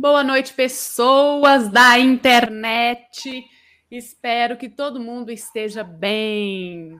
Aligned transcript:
Boa 0.00 0.22
noite, 0.22 0.54
pessoas 0.54 1.68
da 1.68 1.98
internet. 1.98 3.44
Espero 3.90 4.56
que 4.56 4.68
todo 4.68 5.00
mundo 5.00 5.32
esteja 5.32 5.82
bem. 5.82 6.96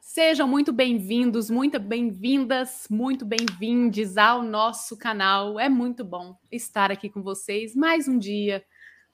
Sejam 0.00 0.46
muito 0.46 0.72
bem-vindos, 0.72 1.50
muito 1.50 1.80
bem-vindas, 1.80 2.86
muito 2.88 3.24
bem-vindes 3.24 4.16
ao 4.16 4.44
nosso 4.44 4.96
canal. 4.96 5.58
É 5.58 5.68
muito 5.68 6.04
bom 6.04 6.38
estar 6.48 6.92
aqui 6.92 7.10
com 7.10 7.20
vocês 7.20 7.74
mais 7.74 8.06
um 8.06 8.16
dia, 8.16 8.64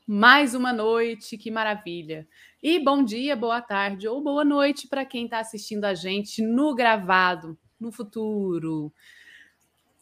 mais 0.07 0.55
uma 0.55 0.71
noite, 0.71 1.39
que 1.39 1.51
maravilha. 1.51 2.29
E 2.63 2.79
bom 2.79 3.03
dia, 3.03 3.35
boa 3.35 3.63
tarde 3.63 4.07
ou 4.07 4.23
boa 4.23 4.45
noite 4.45 4.87
para 4.87 5.07
quem 5.07 5.25
está 5.25 5.39
assistindo 5.39 5.87
a 5.87 5.95
gente 5.95 6.43
no 6.43 6.75
gravado, 6.75 7.59
no 7.81 7.91
futuro. 7.91 8.93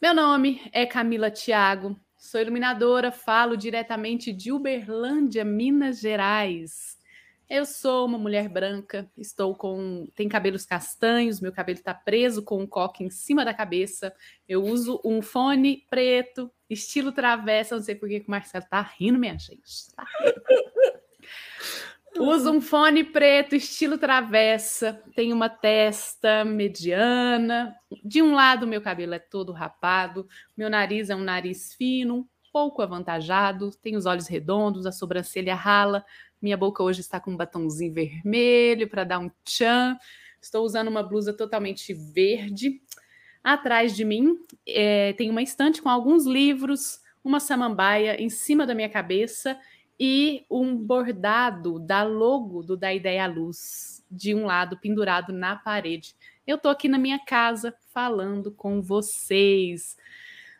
Meu 0.01 0.13
nome 0.13 0.61
é 0.73 0.85
Camila 0.85 1.31
Thiago, 1.31 1.97
sou 2.21 2.39
iluminadora, 2.39 3.11
falo 3.11 3.57
diretamente 3.57 4.31
de 4.31 4.51
Uberlândia, 4.51 5.43
Minas 5.43 5.99
Gerais. 5.99 6.95
Eu 7.49 7.65
sou 7.65 8.05
uma 8.05 8.17
mulher 8.17 8.47
branca, 8.47 9.09
estou 9.17 9.55
com. 9.55 10.07
tem 10.15 10.29
cabelos 10.29 10.63
castanhos, 10.63 11.41
meu 11.41 11.51
cabelo 11.51 11.79
está 11.79 11.95
preso 11.95 12.43
com 12.43 12.61
um 12.61 12.67
coque 12.67 13.03
em 13.03 13.09
cima 13.09 13.43
da 13.43 13.55
cabeça. 13.55 14.13
Eu 14.47 14.63
uso 14.63 15.01
um 15.03 15.19
fone 15.19 15.83
preto, 15.89 16.49
estilo 16.69 17.11
travessa. 17.11 17.75
Não 17.75 17.83
sei 17.83 17.95
por 17.95 18.07
que 18.07 18.19
o 18.19 18.31
Marcelo 18.31 18.63
está 18.63 18.81
rindo, 18.81 19.17
minha 19.17 19.37
gente. 19.37 19.91
Tá 19.95 20.05
rindo. 20.19 20.60
Uso 22.19 22.51
um 22.51 22.61
fone 22.61 23.03
preto, 23.03 23.55
estilo 23.55 23.97
travessa, 23.97 25.01
tenho 25.15 25.35
uma 25.35 25.49
testa 25.49 26.43
mediana. 26.43 27.75
De 28.03 28.21
um 28.21 28.33
lado, 28.35 28.67
meu 28.67 28.81
cabelo 28.81 29.13
é 29.13 29.19
todo 29.19 29.51
rapado, 29.53 30.27
meu 30.55 30.69
nariz 30.69 31.09
é 31.09 31.15
um 31.15 31.23
nariz 31.23 31.73
fino, 31.73 32.17
um 32.17 32.25
pouco 32.51 32.81
avantajado, 32.81 33.71
tenho 33.81 33.97
os 33.97 34.05
olhos 34.05 34.27
redondos, 34.27 34.85
a 34.85 34.91
sobrancelha 34.91 35.55
rala, 35.55 36.05
minha 36.41 36.57
boca 36.57 36.83
hoje 36.83 37.01
está 37.01 37.19
com 37.19 37.31
um 37.31 37.37
batomzinho 37.37 37.93
vermelho 37.93 38.89
para 38.89 39.03
dar 39.03 39.19
um 39.19 39.29
tchan. 39.45 39.97
Estou 40.41 40.65
usando 40.65 40.87
uma 40.87 41.03
blusa 41.03 41.31
totalmente 41.31 41.93
verde. 41.93 42.81
Atrás 43.43 43.95
de 43.95 44.03
mim 44.03 44.37
é, 44.67 45.13
tem 45.13 45.29
uma 45.29 45.41
estante 45.41 45.81
com 45.81 45.89
alguns 45.89 46.25
livros, 46.25 46.99
uma 47.23 47.39
samambaia 47.39 48.21
em 48.21 48.29
cima 48.29 48.65
da 48.65 48.73
minha 48.73 48.89
cabeça 48.89 49.57
e 50.03 50.47
um 50.49 50.75
bordado 50.75 51.77
da 51.77 52.01
logo 52.01 52.63
do 52.63 52.75
Da 52.75 52.91
Ideia 52.91 53.27
Luz, 53.27 54.03
de 54.09 54.33
um 54.33 54.45
lado 54.47 54.75
pendurado 54.75 55.31
na 55.31 55.55
parede. 55.55 56.15
Eu 56.45 56.55
estou 56.55 56.71
aqui 56.71 56.89
na 56.89 56.97
minha 56.97 57.19
casa 57.19 57.71
falando 57.93 58.51
com 58.51 58.81
vocês. 58.81 59.95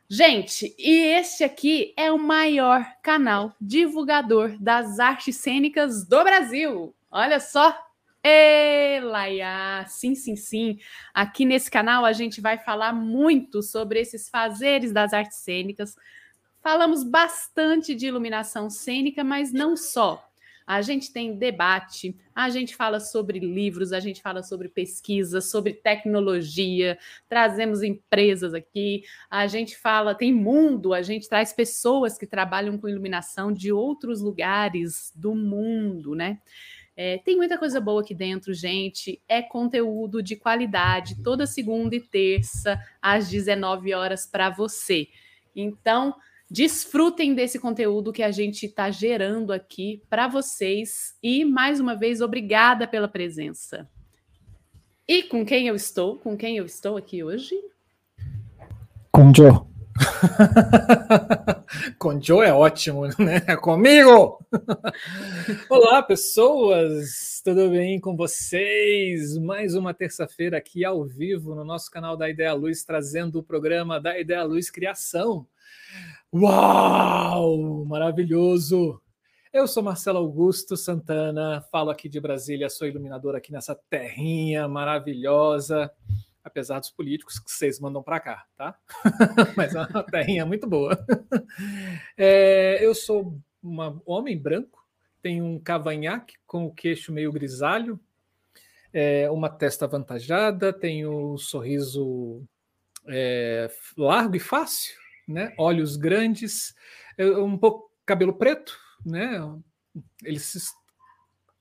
Gente, 0.07 0.75
e 0.77 0.91
este 1.17 1.43
aqui 1.43 1.91
é 1.97 2.11
o 2.11 2.19
maior 2.19 2.85
canal 3.01 3.55
divulgador 3.59 4.55
das 4.59 4.99
artes 4.99 5.37
cênicas 5.37 6.07
do 6.07 6.23
Brasil. 6.23 6.93
Olha 7.09 7.39
só. 7.39 7.75
Elaia, 8.23 9.83
sim, 9.87 10.13
sim, 10.13 10.35
sim. 10.35 10.77
Aqui 11.11 11.45
nesse 11.45 11.71
canal 11.71 12.05
a 12.05 12.13
gente 12.13 12.39
vai 12.39 12.59
falar 12.59 12.93
muito 12.93 13.63
sobre 13.63 13.99
esses 13.99 14.29
fazeres 14.29 14.91
das 14.91 15.13
artes 15.13 15.39
cênicas. 15.39 15.95
Falamos 16.61 17.03
bastante 17.03 17.95
de 17.95 18.07
iluminação 18.07 18.69
cênica, 18.69 19.23
mas 19.23 19.51
não 19.51 19.75
só 19.75 20.31
a 20.71 20.81
gente 20.81 21.11
tem 21.11 21.35
debate, 21.35 22.15
a 22.33 22.49
gente 22.49 22.75
fala 22.77 22.99
sobre 22.99 23.39
livros, 23.39 23.91
a 23.91 23.99
gente 23.99 24.21
fala 24.21 24.41
sobre 24.41 24.69
pesquisa, 24.69 25.41
sobre 25.41 25.73
tecnologia, 25.73 26.97
trazemos 27.27 27.83
empresas 27.83 28.53
aqui, 28.53 29.03
a 29.29 29.47
gente 29.47 29.77
fala, 29.77 30.15
tem 30.15 30.33
mundo, 30.33 30.93
a 30.93 31.01
gente 31.01 31.27
traz 31.27 31.51
pessoas 31.51 32.17
que 32.17 32.25
trabalham 32.25 32.77
com 32.77 32.87
iluminação 32.87 33.51
de 33.51 33.71
outros 33.73 34.21
lugares 34.21 35.11
do 35.13 35.35
mundo, 35.35 36.15
né? 36.15 36.39
É, 36.95 37.17
tem 37.17 37.35
muita 37.35 37.57
coisa 37.57 37.81
boa 37.81 38.01
aqui 38.01 38.13
dentro, 38.13 38.53
gente. 38.53 39.21
É 39.27 39.41
conteúdo 39.41 40.21
de 40.23 40.37
qualidade, 40.37 41.21
toda 41.23 41.47
segunda 41.47 41.95
e 41.95 42.01
terça, 42.01 42.79
às 43.01 43.29
19 43.29 43.93
horas, 43.93 44.25
para 44.25 44.49
você. 44.49 45.07
Então, 45.55 46.15
Desfrutem 46.53 47.33
desse 47.33 47.57
conteúdo 47.57 48.11
que 48.11 48.21
a 48.21 48.29
gente 48.29 48.65
está 48.65 48.91
gerando 48.91 49.53
aqui 49.53 50.03
para 50.09 50.27
vocês. 50.27 51.15
E, 51.23 51.45
mais 51.45 51.79
uma 51.79 51.95
vez, 51.95 52.19
obrigada 52.19 52.85
pela 52.85 53.07
presença. 53.07 53.87
E 55.07 55.23
com 55.23 55.45
quem 55.45 55.67
eu 55.67 55.75
estou? 55.75 56.17
Com 56.17 56.35
quem 56.35 56.57
eu 56.57 56.65
estou 56.65 56.97
aqui 56.97 57.23
hoje? 57.23 57.55
Com 59.13 59.33
Joe. 59.33 59.61
com 61.97 62.21
Joe 62.21 62.45
é 62.45 62.51
ótimo, 62.51 63.07
né? 63.17 63.41
É 63.47 63.55
comigo! 63.55 64.45
Olá, 65.69 66.03
pessoas! 66.03 67.41
Tudo 67.45 67.69
bem 67.69 67.97
com 67.97 68.13
vocês? 68.13 69.37
Mais 69.37 69.73
uma 69.73 69.93
terça-feira 69.93 70.57
aqui 70.57 70.83
ao 70.83 71.05
vivo 71.05 71.55
no 71.55 71.63
nosso 71.63 71.89
canal 71.89 72.17
da 72.17 72.29
Ideia 72.29 72.53
Luz, 72.53 72.83
trazendo 72.83 73.39
o 73.39 73.43
programa 73.43 74.01
da 74.01 74.19
Ideia 74.19 74.43
Luz 74.43 74.69
Criação. 74.69 75.47
Uau! 76.33 77.85
Maravilhoso! 77.85 79.01
Eu 79.53 79.67
sou 79.67 79.83
Marcelo 79.83 80.17
Augusto 80.17 80.77
Santana, 80.77 81.61
falo 81.69 81.89
aqui 81.89 82.07
de 82.07 82.21
Brasília, 82.21 82.69
sou 82.69 82.87
iluminador 82.87 83.35
aqui 83.35 83.51
nessa 83.51 83.75
terrinha 83.89 84.65
maravilhosa, 84.65 85.91
apesar 86.41 86.79
dos 86.79 86.89
políticos 86.89 87.37
que 87.37 87.51
vocês 87.51 87.77
mandam 87.77 88.01
para 88.01 88.21
cá, 88.21 88.45
tá? 88.55 88.79
Mas 89.57 89.75
é 89.75 89.81
uma 89.81 90.03
terrinha 90.03 90.45
muito 90.45 90.65
boa. 90.67 90.97
É, 92.17 92.77
eu 92.79 92.95
sou 92.95 93.37
um 93.61 93.99
homem 94.05 94.37
branco, 94.37 94.87
tenho 95.21 95.43
um 95.43 95.59
cavanhaque 95.59 96.35
com 96.47 96.65
o 96.65 96.73
queixo 96.73 97.11
meio 97.11 97.29
grisalho, 97.29 97.99
é, 98.93 99.29
uma 99.29 99.49
testa 99.49 99.83
avantajada, 99.83 100.71
tenho 100.71 101.33
um 101.33 101.37
sorriso 101.37 102.41
é, 103.05 103.69
largo 103.97 104.37
e 104.37 104.39
fácil, 104.39 105.00
né? 105.31 105.53
Olhos 105.57 105.95
grandes, 105.95 106.73
um 107.19 107.57
pouco 107.57 107.91
cabelo 108.05 108.33
preto, 108.33 108.77
né? 109.05 109.39
Eles 110.23 110.71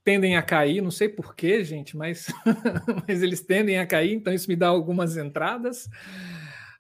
tendem 0.04 0.36
a 0.36 0.42
cair, 0.42 0.80
não 0.80 0.90
sei 0.90 1.08
porquê, 1.08 1.62
gente, 1.62 1.96
mas, 1.96 2.26
mas 3.06 3.22
eles 3.22 3.40
tendem 3.42 3.78
a 3.78 3.86
cair, 3.86 4.14
então 4.14 4.32
isso 4.32 4.48
me 4.48 4.56
dá 4.56 4.68
algumas 4.68 5.16
entradas. 5.16 5.86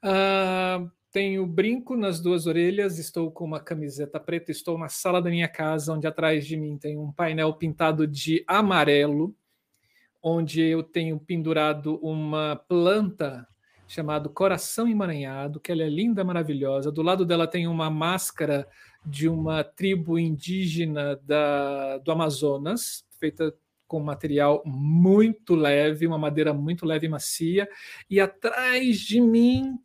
Uh, 0.02 0.90
tenho 1.12 1.46
brinco 1.46 1.96
nas 1.96 2.20
duas 2.20 2.46
orelhas, 2.46 2.98
estou 2.98 3.30
com 3.30 3.44
uma 3.44 3.60
camiseta 3.60 4.18
preta, 4.18 4.50
estou 4.50 4.78
na 4.78 4.88
sala 4.88 5.20
da 5.20 5.28
minha 5.28 5.48
casa, 5.48 5.92
onde 5.92 6.06
atrás 6.06 6.46
de 6.46 6.56
mim 6.56 6.78
tem 6.78 6.96
um 6.96 7.12
painel 7.12 7.52
pintado 7.54 8.06
de 8.06 8.44
amarelo, 8.46 9.34
onde 10.22 10.60
eu 10.60 10.82
tenho 10.82 11.18
pendurado 11.18 11.98
uma 12.02 12.56
planta 12.68 13.46
chamado 13.90 14.30
Coração 14.30 14.86
Emaranhado, 14.86 15.58
que 15.58 15.72
ela 15.72 15.82
é 15.82 15.88
linda, 15.88 16.22
maravilhosa. 16.22 16.92
Do 16.92 17.02
lado 17.02 17.26
dela 17.26 17.44
tem 17.44 17.66
uma 17.66 17.90
máscara 17.90 18.68
de 19.04 19.28
uma 19.28 19.64
tribo 19.64 20.16
indígena 20.16 21.16
da, 21.24 21.98
do 21.98 22.12
Amazonas, 22.12 23.04
feita 23.18 23.52
com 23.88 23.98
material 23.98 24.62
muito 24.64 25.56
leve, 25.56 26.06
uma 26.06 26.16
madeira 26.16 26.54
muito 26.54 26.86
leve 26.86 27.06
e 27.06 27.10
macia. 27.10 27.68
E 28.08 28.20
atrás 28.20 29.00
de 29.00 29.20
mim 29.20 29.76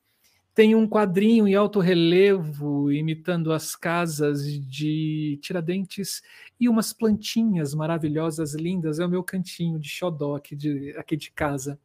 tem 0.54 0.76
um 0.76 0.88
quadrinho 0.88 1.48
em 1.48 1.56
alto 1.56 1.80
relevo 1.80 2.92
imitando 2.92 3.52
as 3.52 3.76
casas 3.76 4.46
de 4.46 5.40
Tiradentes 5.42 6.22
e 6.60 6.70
umas 6.70 6.94
plantinhas 6.94 7.74
maravilhosas, 7.74 8.54
lindas. 8.54 9.00
É 9.00 9.06
o 9.06 9.10
meu 9.10 9.24
cantinho 9.24 9.80
de 9.80 9.90
xodó 9.90 10.36
aqui 10.36 10.56
de, 10.56 10.96
aqui 10.96 11.18
de 11.18 11.32
casa. 11.32 11.80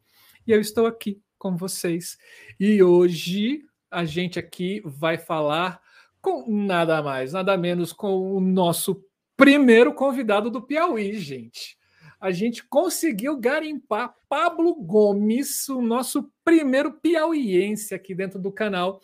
E 0.45 0.51
eu 0.51 0.61
estou 0.61 0.85
aqui 0.85 1.19
com 1.41 1.57
vocês. 1.57 2.19
E 2.59 2.83
hoje 2.83 3.63
a 3.89 4.05
gente 4.05 4.37
aqui 4.37 4.79
vai 4.85 5.17
falar 5.17 5.81
com 6.21 6.45
nada 6.47 7.01
mais, 7.01 7.33
nada 7.33 7.57
menos 7.57 7.91
com 7.91 8.35
o 8.35 8.39
nosso 8.39 9.03
primeiro 9.35 9.91
convidado 9.91 10.51
do 10.51 10.61
Piauí, 10.61 11.17
gente. 11.17 11.75
A 12.19 12.29
gente 12.29 12.63
conseguiu 12.63 13.39
garimpar 13.39 14.13
Pablo 14.29 14.75
Gomes, 14.75 15.67
o 15.67 15.81
nosso 15.81 16.31
primeiro 16.43 16.93
piauiense 16.93 17.95
aqui 17.95 18.13
dentro 18.13 18.39
do 18.39 18.51
canal. 18.51 19.01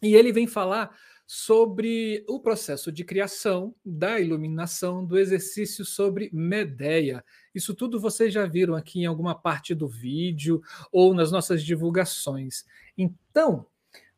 E 0.00 0.14
ele 0.14 0.30
vem 0.30 0.46
falar 0.46 0.96
sobre 1.30 2.24
o 2.26 2.40
processo 2.40 2.90
de 2.90 3.04
criação, 3.04 3.74
da 3.84 4.18
iluminação, 4.18 5.04
do 5.04 5.18
exercício 5.18 5.84
sobre 5.84 6.30
Medeia. 6.32 7.22
Isso 7.54 7.74
tudo 7.74 8.00
vocês 8.00 8.32
já 8.32 8.46
viram 8.46 8.74
aqui 8.74 9.00
em 9.00 9.04
alguma 9.04 9.34
parte 9.34 9.74
do 9.74 9.86
vídeo 9.86 10.62
ou 10.90 11.12
nas 11.12 11.30
nossas 11.30 11.62
divulgações. 11.62 12.64
Então, 12.96 13.66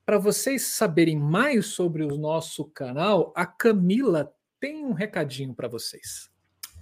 para 0.06 0.18
vocês 0.18 0.62
saberem 0.66 1.18
mais 1.18 1.66
sobre 1.66 2.04
o 2.04 2.16
nosso 2.16 2.66
canal, 2.66 3.32
a 3.34 3.44
Camila 3.44 4.32
tem 4.60 4.84
um 4.84 4.92
recadinho 4.92 5.52
para 5.52 5.66
vocês. 5.66 6.30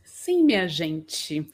Sim, 0.05 0.45
minha 0.45 0.69
gente. 0.69 1.51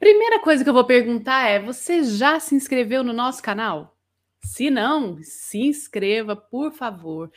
Primeira 0.00 0.40
coisa 0.40 0.64
que 0.64 0.68
eu 0.68 0.74
vou 0.74 0.84
perguntar 0.84 1.48
é: 1.48 1.60
você 1.60 2.02
já 2.02 2.40
se 2.40 2.56
inscreveu 2.56 3.04
no 3.04 3.12
nosso 3.12 3.40
canal? 3.40 3.96
Se 4.42 4.70
não, 4.70 5.18
se 5.22 5.58
inscreva, 5.58 6.34
por 6.34 6.72
favor. 6.72 7.30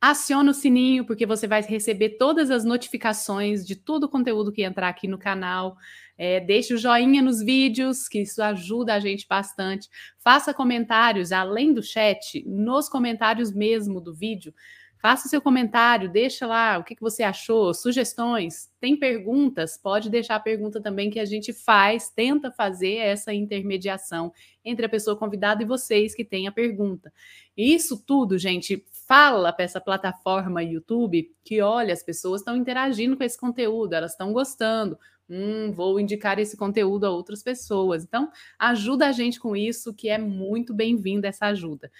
Acione 0.00 0.50
o 0.50 0.54
sininho, 0.54 1.06
porque 1.06 1.24
você 1.24 1.46
vai 1.46 1.62
receber 1.62 2.10
todas 2.10 2.50
as 2.50 2.64
notificações 2.64 3.66
de 3.66 3.74
todo 3.74 4.04
o 4.04 4.08
conteúdo 4.08 4.52
que 4.52 4.62
entrar 4.62 4.88
aqui 4.88 5.08
no 5.08 5.18
canal. 5.18 5.76
É, 6.18 6.38
deixe 6.38 6.74
o 6.74 6.78
joinha 6.78 7.22
nos 7.22 7.42
vídeos, 7.42 8.06
que 8.06 8.20
isso 8.20 8.42
ajuda 8.42 8.94
a 8.94 9.00
gente 9.00 9.26
bastante. 9.26 9.88
Faça 10.18 10.52
comentários, 10.52 11.32
além 11.32 11.72
do 11.72 11.82
chat, 11.82 12.44
nos 12.46 12.88
comentários 12.88 13.52
mesmo 13.52 14.00
do 14.00 14.14
vídeo. 14.14 14.54
Faça 15.00 15.28
seu 15.28 15.40
comentário, 15.40 16.10
deixa 16.10 16.46
lá 16.46 16.76
o 16.76 16.84
que, 16.84 16.94
que 16.94 17.00
você 17.00 17.22
achou, 17.22 17.72
sugestões. 17.72 18.70
Tem 18.78 18.94
perguntas? 18.94 19.78
Pode 19.78 20.10
deixar 20.10 20.36
a 20.36 20.40
pergunta 20.40 20.78
também 20.78 21.08
que 21.08 21.18
a 21.18 21.24
gente 21.24 21.54
faz, 21.54 22.10
tenta 22.10 22.50
fazer 22.50 22.96
essa 22.96 23.32
intermediação 23.32 24.30
entre 24.62 24.84
a 24.84 24.88
pessoa 24.90 25.16
convidada 25.16 25.62
e 25.62 25.66
vocês 25.66 26.14
que 26.14 26.22
têm 26.22 26.46
a 26.46 26.52
pergunta. 26.52 27.10
Isso 27.56 28.04
tudo, 28.06 28.36
gente, 28.36 28.84
fala 29.08 29.54
para 29.54 29.64
essa 29.64 29.80
plataforma 29.80 30.62
YouTube 30.62 31.34
que, 31.42 31.62
olha, 31.62 31.94
as 31.94 32.02
pessoas 32.02 32.42
estão 32.42 32.54
interagindo 32.54 33.16
com 33.16 33.24
esse 33.24 33.38
conteúdo, 33.38 33.94
elas 33.94 34.12
estão 34.12 34.34
gostando. 34.34 34.98
Hum, 35.30 35.72
vou 35.72 35.98
indicar 35.98 36.38
esse 36.38 36.56
conteúdo 36.56 37.06
a 37.06 37.10
outras 37.10 37.42
pessoas. 37.42 38.04
Então, 38.04 38.30
ajuda 38.58 39.06
a 39.06 39.12
gente 39.12 39.40
com 39.40 39.56
isso, 39.56 39.94
que 39.94 40.10
é 40.10 40.18
muito 40.18 40.74
bem-vinda 40.74 41.28
essa 41.28 41.46
ajuda. 41.46 41.90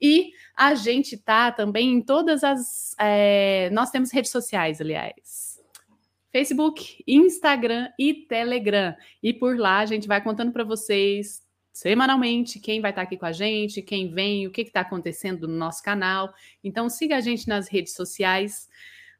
E 0.00 0.32
a 0.56 0.74
gente 0.74 1.16
tá 1.16 1.50
também 1.50 1.92
em 1.92 2.02
todas 2.02 2.44
as. 2.44 2.94
É, 2.98 3.68
nós 3.70 3.90
temos 3.90 4.12
redes 4.12 4.30
sociais, 4.30 4.80
aliás. 4.80 5.58
Facebook, 6.30 7.02
Instagram 7.06 7.88
e 7.98 8.14
Telegram. 8.14 8.94
E 9.22 9.32
por 9.32 9.58
lá 9.58 9.78
a 9.78 9.86
gente 9.86 10.06
vai 10.06 10.22
contando 10.22 10.52
para 10.52 10.64
vocês 10.64 11.42
semanalmente 11.72 12.58
quem 12.58 12.80
vai 12.80 12.90
estar 12.90 13.02
tá 13.02 13.06
aqui 13.06 13.16
com 13.16 13.26
a 13.26 13.32
gente, 13.32 13.82
quem 13.82 14.12
vem, 14.12 14.46
o 14.46 14.50
que 14.50 14.62
está 14.62 14.80
acontecendo 14.80 15.46
no 15.46 15.56
nosso 15.56 15.82
canal. 15.82 16.32
Então 16.62 16.88
siga 16.88 17.16
a 17.16 17.20
gente 17.20 17.48
nas 17.48 17.68
redes 17.68 17.94
sociais. 17.94 18.68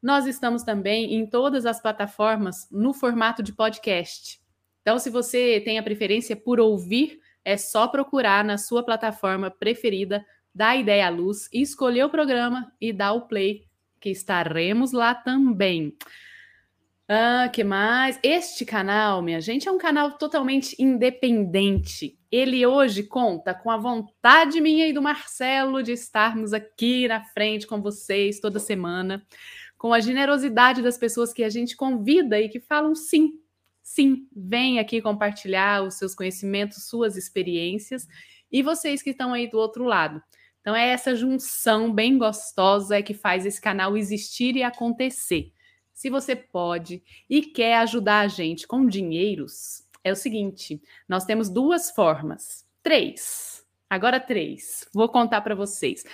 Nós 0.03 0.27
estamos 0.27 0.63
também 0.63 1.15
em 1.15 1.27
todas 1.27 1.67
as 1.67 1.81
plataformas 1.81 2.69
no 2.71 2.93
formato 2.93 3.43
de 3.43 3.53
podcast. 3.53 4.41
Então, 4.81 4.99
se 4.99 5.11
você 5.11 5.61
tem 5.61 5.79
a 5.79 5.83
preferência 5.83 6.37
por 6.37 6.61
ouvir, 6.61 7.21
é 7.45 7.57
só 7.57 7.89
procurar 7.89 8.45
na 8.45 8.57
sua 8.57 8.83
plataforma 8.83 9.51
preferida 9.51 10.25
dá 10.59 10.71
a 10.71 10.77
ideia 10.77 11.07
à 11.07 11.09
luz, 11.09 11.49
escolher 11.53 12.03
o 12.03 12.11
programa 12.11 12.73
e 12.81 12.93
dar 12.93 13.13
o 13.13 13.29
play, 13.29 13.65
que 14.01 14.11
estaremos 14.11 14.91
lá 14.91 15.15
também. 15.15 15.97
Ah, 17.09 17.49
que 17.49 17.63
mais? 17.63 18.19
Este 18.25 18.65
canal, 18.65 19.23
minha 19.23 19.41
gente, 19.41 19.69
é 19.69 19.71
um 19.73 19.79
canal 19.79 20.19
totalmente 20.19 20.75
independente. 20.77 22.19
Ele 22.31 22.67
hoje 22.67 23.05
conta 23.05 23.55
com 23.55 23.71
a 23.71 23.77
vontade 23.77 24.61
minha 24.61 24.89
e 24.89 24.93
do 24.93 25.01
Marcelo 25.01 25.81
de 25.81 25.93
estarmos 25.93 26.53
aqui 26.53 27.07
na 27.07 27.23
frente 27.23 27.65
com 27.65 27.81
vocês 27.81 28.41
toda 28.41 28.59
semana, 28.59 29.25
com 29.79 29.95
a 29.95 30.01
generosidade 30.01 30.83
das 30.83 30.99
pessoas 30.99 31.33
que 31.33 31.45
a 31.45 31.49
gente 31.49 31.77
convida 31.77 32.41
e 32.41 32.49
que 32.49 32.59
falam 32.59 32.97
sim, 32.97 33.31
sim, 33.81 34.27
vem 34.35 34.81
aqui 34.81 35.01
compartilhar 35.01 35.85
os 35.85 35.95
seus 35.95 36.17
conhecimentos, 36.17 36.89
suas 36.89 37.17
experiências, 37.17 38.09
e 38.51 38.61
vocês 38.61 39.03
que 39.03 39.11
estão 39.11 39.33
aí 39.33 39.49
do 39.49 39.57
outro 39.57 39.85
lado. 39.85 40.21
Então 40.69 40.77
é 40.77 40.91
essa 40.91 41.17
junção 41.17 41.91
bem 41.91 42.19
gostosa 42.19 43.01
que 43.01 43.15
faz 43.15 43.47
esse 43.47 43.59
canal 43.59 43.97
existir 43.97 44.55
e 44.55 44.63
acontecer. 44.63 45.51
Se 45.95 46.11
você 46.11 46.37
pode 46.37 47.03
e 47.27 47.41
quer 47.41 47.79
ajudar 47.79 48.21
a 48.21 48.29
gente 48.29 48.67
com 48.67 48.87
dinheiros, 48.87 49.83
é 50.05 50.13
o 50.13 50.15
seguinte: 50.15 50.79
nós 51.09 51.25
temos 51.25 51.49
duas 51.49 51.91
formas, 51.91 52.67
três. 52.83 53.65
Agora 53.89 54.21
três. 54.21 54.87
Vou 54.93 55.09
contar 55.09 55.41
para 55.41 55.55
vocês. 55.55 56.05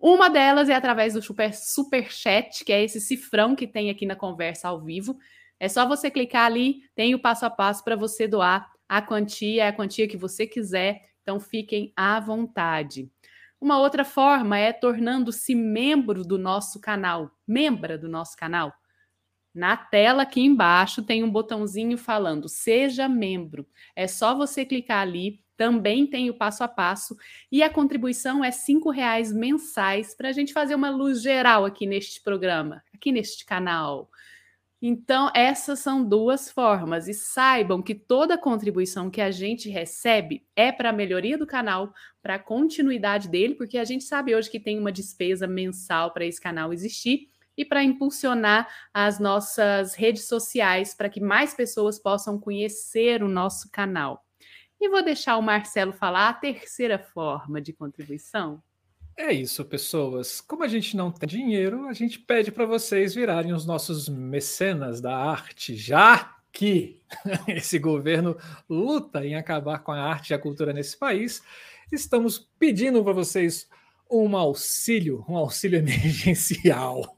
Uma 0.00 0.30
delas 0.30 0.70
é 0.70 0.74
através 0.74 1.12
do 1.12 1.20
super, 1.20 1.52
super 1.52 2.10
chat, 2.10 2.64
que 2.64 2.72
é 2.72 2.82
esse 2.82 3.02
cifrão 3.02 3.54
que 3.54 3.66
tem 3.66 3.90
aqui 3.90 4.06
na 4.06 4.16
conversa 4.16 4.68
ao 4.68 4.80
vivo. 4.80 5.18
É 5.60 5.68
só 5.68 5.86
você 5.86 6.10
clicar 6.10 6.46
ali, 6.46 6.80
tem 6.94 7.14
o 7.14 7.20
passo 7.20 7.44
a 7.44 7.50
passo 7.50 7.84
para 7.84 7.94
você 7.94 8.26
doar 8.26 8.72
a 8.88 9.02
quantia, 9.02 9.64
é 9.64 9.68
a 9.68 9.72
quantia 9.74 10.08
que 10.08 10.16
você 10.16 10.46
quiser. 10.46 11.10
Então 11.22 11.38
fiquem 11.38 11.92
à 11.94 12.18
vontade. 12.18 13.10
Uma 13.60 13.78
outra 13.78 14.04
forma 14.04 14.56
é 14.56 14.72
tornando-se 14.72 15.54
membro 15.54 16.24
do 16.24 16.38
nosso 16.38 16.80
canal, 16.80 17.30
membra 17.46 17.98
do 17.98 18.08
nosso 18.08 18.36
canal. 18.36 18.72
Na 19.52 19.76
tela 19.76 20.22
aqui 20.22 20.40
embaixo 20.40 21.02
tem 21.02 21.24
um 21.24 21.30
botãozinho 21.30 21.98
falando 21.98 22.48
seja 22.48 23.08
membro. 23.08 23.66
É 23.96 24.06
só 24.06 24.34
você 24.34 24.64
clicar 24.64 25.00
ali. 25.00 25.42
Também 25.56 26.06
tem 26.06 26.30
o 26.30 26.34
passo 26.34 26.62
a 26.62 26.68
passo 26.68 27.16
e 27.50 27.64
a 27.64 27.68
contribuição 27.68 28.44
é 28.44 28.52
cinco 28.52 28.90
reais 28.90 29.32
mensais 29.32 30.14
para 30.14 30.28
a 30.28 30.32
gente 30.32 30.52
fazer 30.52 30.76
uma 30.76 30.88
luz 30.88 31.20
geral 31.20 31.64
aqui 31.64 31.84
neste 31.84 32.22
programa, 32.22 32.80
aqui 32.94 33.10
neste 33.10 33.44
canal. 33.44 34.08
Então, 34.80 35.28
essas 35.34 35.80
são 35.80 36.04
duas 36.04 36.50
formas. 36.50 37.08
E 37.08 37.14
saibam 37.14 37.82
que 37.82 37.94
toda 37.94 38.38
contribuição 38.38 39.10
que 39.10 39.20
a 39.20 39.30
gente 39.30 39.68
recebe 39.68 40.46
é 40.54 40.70
para 40.70 40.90
a 40.90 40.92
melhoria 40.92 41.36
do 41.36 41.46
canal, 41.46 41.92
para 42.22 42.36
a 42.36 42.38
continuidade 42.38 43.28
dele, 43.28 43.54
porque 43.54 43.76
a 43.76 43.84
gente 43.84 44.04
sabe 44.04 44.34
hoje 44.34 44.50
que 44.50 44.60
tem 44.60 44.78
uma 44.78 44.92
despesa 44.92 45.46
mensal 45.46 46.12
para 46.12 46.24
esse 46.24 46.40
canal 46.40 46.72
existir 46.72 47.28
e 47.56 47.64
para 47.64 47.82
impulsionar 47.82 48.68
as 48.94 49.18
nossas 49.18 49.96
redes 49.96 50.28
sociais 50.28 50.94
para 50.94 51.08
que 51.08 51.20
mais 51.20 51.54
pessoas 51.54 51.98
possam 51.98 52.38
conhecer 52.38 53.20
o 53.20 53.28
nosso 53.28 53.68
canal. 53.72 54.24
E 54.80 54.88
vou 54.88 55.02
deixar 55.02 55.36
o 55.36 55.42
Marcelo 55.42 55.92
falar 55.92 56.28
a 56.28 56.34
terceira 56.34 57.00
forma 57.00 57.60
de 57.60 57.72
contribuição. 57.72 58.62
É 59.20 59.32
isso, 59.32 59.64
pessoas. 59.64 60.40
Como 60.40 60.62
a 60.62 60.68
gente 60.68 60.96
não 60.96 61.10
tem 61.10 61.28
dinheiro, 61.28 61.88
a 61.88 61.92
gente 61.92 62.20
pede 62.20 62.52
para 62.52 62.64
vocês 62.64 63.16
virarem 63.16 63.52
os 63.52 63.66
nossos 63.66 64.08
mecenas 64.08 65.00
da 65.00 65.16
arte, 65.16 65.74
já 65.74 66.36
que 66.52 67.00
esse 67.48 67.80
governo 67.80 68.38
luta 68.70 69.26
em 69.26 69.34
acabar 69.34 69.80
com 69.80 69.90
a 69.90 70.00
arte 70.00 70.30
e 70.30 70.34
a 70.34 70.38
cultura 70.38 70.72
nesse 70.72 70.96
país. 70.96 71.42
Estamos 71.90 72.48
pedindo 72.60 73.02
para 73.02 73.12
vocês 73.12 73.68
um 74.08 74.36
auxílio, 74.36 75.24
um 75.28 75.36
auxílio 75.36 75.80
emergencial. 75.82 77.16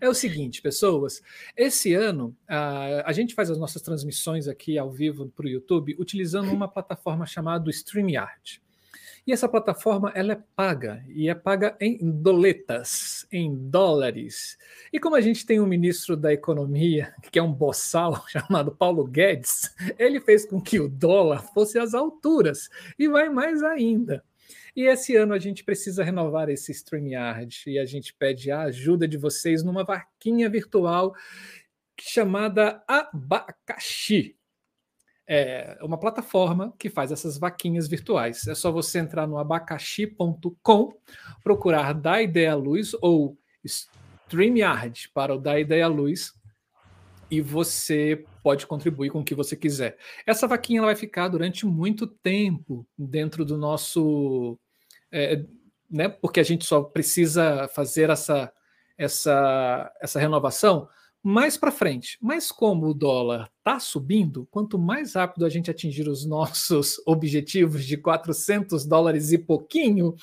É 0.00 0.08
o 0.08 0.14
seguinte, 0.14 0.62
pessoas, 0.62 1.20
esse 1.56 1.92
ano 1.94 2.32
a, 2.46 3.10
a 3.10 3.12
gente 3.12 3.34
faz 3.34 3.50
as 3.50 3.58
nossas 3.58 3.82
transmissões 3.82 4.46
aqui 4.46 4.78
ao 4.78 4.88
vivo 4.88 5.26
para 5.34 5.46
o 5.46 5.48
YouTube 5.48 5.96
utilizando 5.98 6.52
uma 6.52 6.68
plataforma 6.68 7.26
chamada 7.26 7.68
StreamYard. 7.70 8.62
E 9.26 9.32
essa 9.32 9.48
plataforma 9.48 10.12
ela 10.14 10.34
é 10.34 10.42
paga 10.54 11.04
e 11.08 11.28
é 11.28 11.34
paga 11.34 11.76
em 11.80 11.98
doletas, 12.00 13.26
em 13.32 13.52
dólares. 13.68 14.56
E 14.92 15.00
como 15.00 15.16
a 15.16 15.20
gente 15.20 15.44
tem 15.44 15.60
um 15.60 15.66
ministro 15.66 16.16
da 16.16 16.32
economia 16.32 17.12
que 17.32 17.38
é 17.38 17.42
um 17.42 17.52
boçal 17.52 18.24
chamado 18.30 18.70
Paulo 18.70 19.04
Guedes, 19.04 19.74
ele 19.98 20.20
fez 20.20 20.46
com 20.46 20.60
que 20.60 20.78
o 20.78 20.88
dólar 20.88 21.42
fosse 21.52 21.76
às 21.76 21.92
alturas 21.92 22.70
e 22.96 23.08
vai 23.08 23.28
mais 23.28 23.64
ainda. 23.64 24.22
E 24.76 24.82
esse 24.82 25.16
ano 25.16 25.34
a 25.34 25.38
gente 25.40 25.64
precisa 25.64 26.04
renovar 26.04 26.48
esse 26.48 26.70
StreamYard 26.70 27.64
e 27.66 27.80
a 27.80 27.84
gente 27.84 28.14
pede 28.14 28.52
a 28.52 28.60
ajuda 28.62 29.08
de 29.08 29.16
vocês 29.16 29.64
numa 29.64 29.82
vaquinha 29.82 30.48
virtual 30.48 31.16
chamada 31.98 32.80
Abacaxi 32.86 34.35
é 35.28 35.76
uma 35.82 35.98
plataforma 35.98 36.72
que 36.78 36.88
faz 36.88 37.10
essas 37.10 37.36
vaquinhas 37.36 37.88
virtuais. 37.88 38.46
É 38.46 38.54
só 38.54 38.70
você 38.70 38.98
entrar 38.98 39.26
no 39.26 39.38
abacaxi.com, 39.38 40.92
procurar 41.42 41.92
Da 41.92 42.22
Ideia 42.22 42.54
Luz 42.54 42.92
ou 43.00 43.36
StreamYard 43.64 45.10
para 45.12 45.34
o 45.34 45.38
Da 45.38 45.58
Ideia 45.58 45.88
Luz 45.88 46.32
e 47.30 47.40
você 47.40 48.24
pode 48.42 48.66
contribuir 48.66 49.10
com 49.10 49.20
o 49.20 49.24
que 49.24 49.34
você 49.34 49.56
quiser. 49.56 49.98
Essa 50.24 50.46
vaquinha 50.46 50.82
vai 50.82 50.94
ficar 50.94 51.28
durante 51.28 51.66
muito 51.66 52.06
tempo 52.06 52.86
dentro 52.96 53.44
do 53.44 53.56
nosso. 53.56 54.58
É, 55.10 55.44
né, 55.90 56.08
porque 56.08 56.40
a 56.40 56.44
gente 56.44 56.64
só 56.64 56.82
precisa 56.82 57.68
fazer 57.68 58.10
essa, 58.10 58.52
essa, 58.98 59.92
essa 60.00 60.20
renovação 60.20 60.88
mais 61.26 61.56
para 61.56 61.72
frente. 61.72 62.16
Mas 62.22 62.52
como 62.52 62.86
o 62.86 62.94
dólar 62.94 63.50
está 63.58 63.80
subindo, 63.80 64.46
quanto 64.48 64.78
mais 64.78 65.14
rápido 65.14 65.44
a 65.44 65.48
gente 65.48 65.68
atingir 65.68 66.08
os 66.08 66.24
nossos 66.24 67.02
objetivos 67.04 67.84
de 67.84 67.96
400 67.96 68.86
dólares 68.86 69.32
e 69.32 69.38
pouquinho, 69.38 70.14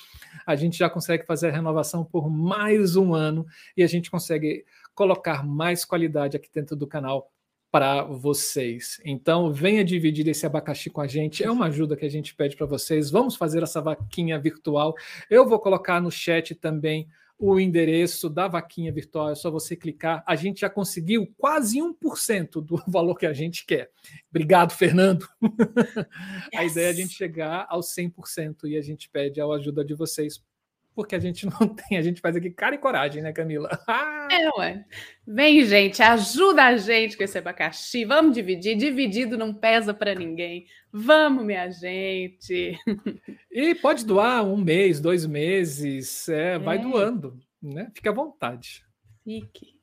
a 0.48 0.55
gente 0.55 0.77
já 0.77 0.89
consegue 0.89 1.25
fazer 1.25 1.50
a 1.50 1.51
renovação 1.51 2.05
por 2.05 2.29
mais 2.29 2.95
um 2.95 3.13
ano 3.13 3.45
e 3.75 3.83
a 3.83 3.88
gente 3.88 4.10
consegue 4.10 4.63
colocar 4.95 5.45
mais 5.45 5.83
qualidade 5.83 6.38
aqui 6.38 6.48
dentro 6.53 6.74
do 6.74 6.88
canal 6.88 7.29
para 7.69 8.03
vocês. 8.03 9.01
Então, 9.03 9.51
venha 9.51 9.83
dividir 9.83 10.25
esse 10.29 10.45
abacaxi 10.45 10.89
com 10.89 11.01
a 11.01 11.07
gente. 11.07 11.43
É 11.43 11.51
uma 11.51 11.65
ajuda 11.65 11.98
que 11.98 12.05
a 12.05 12.10
gente 12.10 12.33
pede 12.33 12.55
para 12.55 12.65
vocês. 12.65 13.12
Vamos 13.12 13.36
fazer 13.36 13.62
essa 13.62 13.81
vaquinha 13.81 14.39
virtual. 14.39 14.95
Eu 15.29 15.45
vou 15.45 15.60
colocar 15.60 16.00
no 16.00 16.10
chat 16.10 16.55
também 16.55 17.10
o 17.45 17.59
endereço 17.59 18.29
da 18.29 18.47
vaquinha 18.47 18.89
virtual, 18.89 19.29
é 19.29 19.35
só 19.35 19.51
você 19.51 19.75
clicar. 19.75 20.23
A 20.25 20.33
gente 20.33 20.62
já 20.62 20.69
conseguiu 20.69 21.27
quase 21.38 21.77
1% 21.77 22.63
do 22.63 22.81
valor 22.88 23.15
que 23.15 23.25
a 23.25 23.33
gente 23.33 23.65
quer. 23.65 23.91
Obrigado, 24.29 24.71
Fernando. 24.71 25.27
Yes. 26.53 26.59
a 26.59 26.65
ideia 26.65 26.88
é 26.88 26.89
a 26.89 26.93
gente 26.93 27.13
chegar 27.13 27.65
aos 27.69 27.93
100% 27.95 28.65
e 28.65 28.77
a 28.77 28.81
gente 28.81 29.09
pede 29.09 29.41
a 29.41 29.45
ajuda 29.45 29.83
de 29.83 29.93
vocês 29.93 30.41
porque 30.95 31.15
a 31.15 31.19
gente 31.19 31.45
não 31.59 31.67
tem, 31.67 31.97
a 31.97 32.01
gente 32.01 32.21
faz 32.21 32.35
aqui 32.35 32.50
cara 32.50 32.75
e 32.75 32.77
coragem, 32.77 33.21
né, 33.21 33.31
Camila? 33.31 33.69
é, 34.31 34.50
ué. 34.57 34.85
Vem, 35.25 35.65
gente, 35.65 36.01
ajuda 36.01 36.65
a 36.65 36.77
gente 36.77 37.17
com 37.17 37.23
esse 37.23 37.38
abacaxi. 37.38 38.05
Vamos 38.05 38.33
dividir. 38.33 38.75
Dividido 38.75 39.38
não 39.38 39.53
pesa 39.53 39.93
para 39.93 40.13
ninguém. 40.13 40.65
Vamos, 40.91 41.45
minha 41.45 41.69
gente. 41.69 42.77
E 43.55 43.75
pode 43.75 44.03
doar 44.03 44.43
um 44.43 44.57
mês, 44.57 45.00
dois 45.00 45.27
meses, 45.27 46.27
é, 46.27 46.55
é. 46.55 46.57
vai 46.57 46.79
doando, 46.79 47.39
né? 47.62 47.91
Fique 47.93 48.09
à 48.09 48.12
vontade. 48.12 48.83
Fique. 49.23 49.75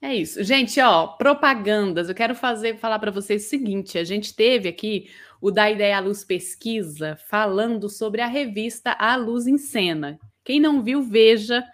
É 0.00 0.14
isso. 0.14 0.42
Gente, 0.44 0.80
ó, 0.80 1.08
propagandas. 1.08 2.08
Eu 2.08 2.14
quero 2.14 2.34
fazer 2.34 2.78
falar 2.78 2.98
para 2.98 3.10
vocês 3.10 3.46
o 3.46 3.48
seguinte: 3.48 3.98
a 3.98 4.04
gente 4.04 4.34
teve 4.34 4.68
aqui 4.68 5.10
o 5.40 5.50
Da 5.50 5.70
Ideia 5.70 5.96
à 5.96 6.00
Luz 6.00 6.24
Pesquisa, 6.24 7.16
falando 7.28 7.88
sobre 7.88 8.20
a 8.20 8.26
revista 8.26 8.92
A 8.92 9.16
Luz 9.16 9.46
em 9.46 9.58
Cena. 9.58 10.18
Quem 10.44 10.60
não 10.60 10.82
viu, 10.82 11.02
veja 11.02 11.64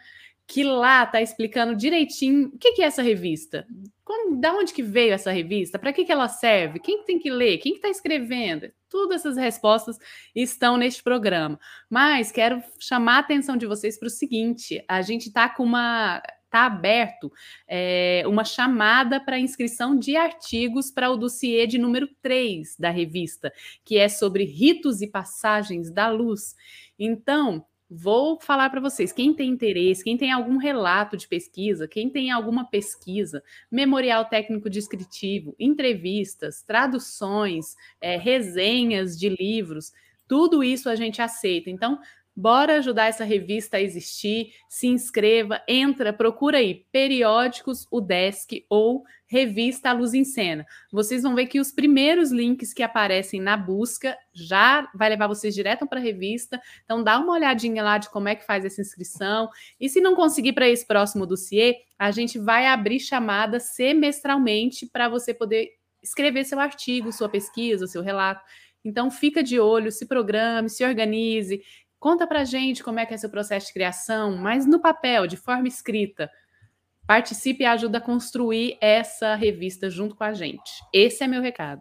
que 0.47 0.63
lá 0.63 1.05
está 1.05 1.23
explicando 1.23 1.75
direitinho 1.75 2.49
o 2.49 2.59
que, 2.59 2.73
que, 2.73 2.83
é 2.83 2.87
essa 2.87 3.03
revista. 3.03 3.67
Como, 4.05 4.39
da 4.39 4.53
onde 4.53 4.75
que 4.75 4.83
veio 4.83 5.15
essa 5.15 5.31
revista? 5.33 5.79
Para 5.79 5.93
que, 5.93 6.05
que 6.05 6.13
ela 6.13 6.29
serve? 6.29 6.79
Quem 6.79 7.03
tem 7.05 7.19
que 7.19 7.31
ler? 7.31 7.59
Quem 7.59 7.75
está 7.75 7.89
escrevendo? 7.89 8.71
Todas 8.91 9.21
essas 9.21 9.37
respostas 9.37 9.99
estão 10.35 10.77
neste 10.77 11.03
programa. 11.03 11.59
Mas 11.89 12.31
quero 12.31 12.63
chamar 12.79 13.17
a 13.17 13.19
atenção 13.21 13.57
de 13.57 13.67
vocês 13.67 13.99
para 13.99 14.07
o 14.07 14.11
seguinte: 14.11 14.85
a 14.89 15.03
gente 15.03 15.29
está 15.29 15.49
com 15.49 15.63
uma 15.63 16.23
está 16.55 16.67
aberto 16.67 17.33
é, 17.67 18.23
uma 18.27 18.45
chamada 18.45 19.19
para 19.21 19.39
inscrição 19.39 19.99
de 19.99 20.17
artigos 20.17 20.91
para 20.91 21.11
o 21.11 21.17
dossiê 21.17 21.67
de 21.67 21.79
número 21.79 22.09
3 22.23 22.77
da 22.79 22.91
revista, 22.91 23.53
que 23.85 23.99
é 23.99 24.09
sobre 24.09 24.45
ritos 24.45 25.03
e 25.03 25.09
passagens 25.09 25.91
da 25.91 26.09
luz. 26.09 26.55
Então, 26.97 27.67
vou 27.91 28.41
falar 28.41 28.71
para 28.71 28.81
vocês: 28.81 29.13
quem 29.13 29.35
tem 29.35 29.51
interesse, 29.51 30.05
quem 30.05 30.17
tem 30.17 30.31
algum 30.31 30.57
relato 30.57 31.17
de 31.17 31.27
pesquisa, 31.27 31.89
quem 31.89 32.09
tem 32.09 32.31
alguma 32.31 32.65
pesquisa, 32.65 33.43
memorial 33.69 34.27
técnico 34.27 34.71
descritivo, 34.71 35.57
entrevistas, 35.59 36.63
traduções, 36.63 37.75
é, 38.01 38.17
resenhas 38.17 39.19
de 39.19 39.29
livros, 39.29 39.93
tudo 40.29 40.63
isso 40.63 40.89
a 40.89 40.95
gente 40.95 41.21
aceita. 41.21 41.69
Então, 41.69 41.99
Bora 42.37 42.79
ajudar 42.79 43.07
essa 43.07 43.23
revista 43.23 43.77
a 43.77 43.81
existir. 43.81 44.53
Se 44.69 44.89
inscreva, 44.89 45.63
entra, 45.69 46.13
procura 46.13 46.59
aí 46.59 46.85
periódicos, 46.91 47.87
o 47.91 48.01
Desk 48.01 48.65
ou 48.69 49.05
revista 49.25 49.93
Luz 49.93 50.15
em 50.15 50.25
Cena. 50.25 50.67
Vocês 50.93 51.23
vão 51.23 51.35
ver 51.35 51.47
que 51.47 51.61
os 51.61 51.71
primeiros 51.71 52.33
links 52.33 52.73
que 52.73 52.83
aparecem 52.83 53.41
na 53.41 53.57
busca 53.57 54.17
já 54.33 54.91
vai 54.95 55.09
levar 55.09 55.29
vocês 55.29 55.55
direto 55.55 55.87
para 55.87 56.01
a 56.01 56.03
revista. 56.03 56.61
Então 56.85 57.05
dá 57.05 57.19
uma 57.19 57.33
olhadinha 57.33 57.83
lá 57.83 57.99
de 57.99 58.11
como 58.11 58.29
é 58.29 58.35
que 58.35 58.47
faz 58.47 58.65
essa 58.65 58.81
inscrição. 58.81 59.49
E 59.81 59.89
se 59.89 60.01
não 60.01 60.17
conseguir 60.17 60.55
para 60.55 60.69
esse 60.69 60.87
próximo 60.87 61.27
dossiê, 61.27 61.77
a 61.97 62.11
gente 62.11 62.39
vai 62.39 62.67
abrir 62.67 62.99
chamada 62.99 63.61
semestralmente 63.61 64.87
para 64.87 65.09
você 65.09 65.33
poder 65.33 65.71
escrever 66.03 66.45
seu 66.45 66.59
artigo, 66.59 67.13
sua 67.13 67.29
pesquisa, 67.29 67.87
seu 67.87 68.03
relato. 68.03 68.45
Então 68.85 69.11
fica 69.11 69.43
de 69.43 69.59
olho, 69.59 69.91
se 69.91 70.05
programe, 70.05 70.69
se 70.69 70.85
organize, 70.85 71.63
Conta 72.05 72.27
pra 72.27 72.45
gente 72.45 72.85
como 72.85 73.01
é 73.01 73.07
que 73.07 73.15
é 73.15 73.17
seu 73.17 73.31
processo 73.31 73.69
de 73.69 73.73
criação, 73.73 74.37
mas 74.37 74.67
no 74.67 74.79
papel, 74.79 75.27
de 75.27 75.39
forma 75.39 75.67
escrita. 75.67 76.31
Participe 77.07 77.63
e 77.63 77.67
ajuda 77.67 77.97
a 77.97 78.01
construir 78.03 78.77
essa 78.79 79.35
revista 79.35 79.89
junto 79.89 80.15
com 80.15 80.23
a 80.23 80.35
gente. 80.35 80.71
Esse 80.93 81.25
é 81.25 81.27
meu 81.27 81.41
recado. 81.41 81.81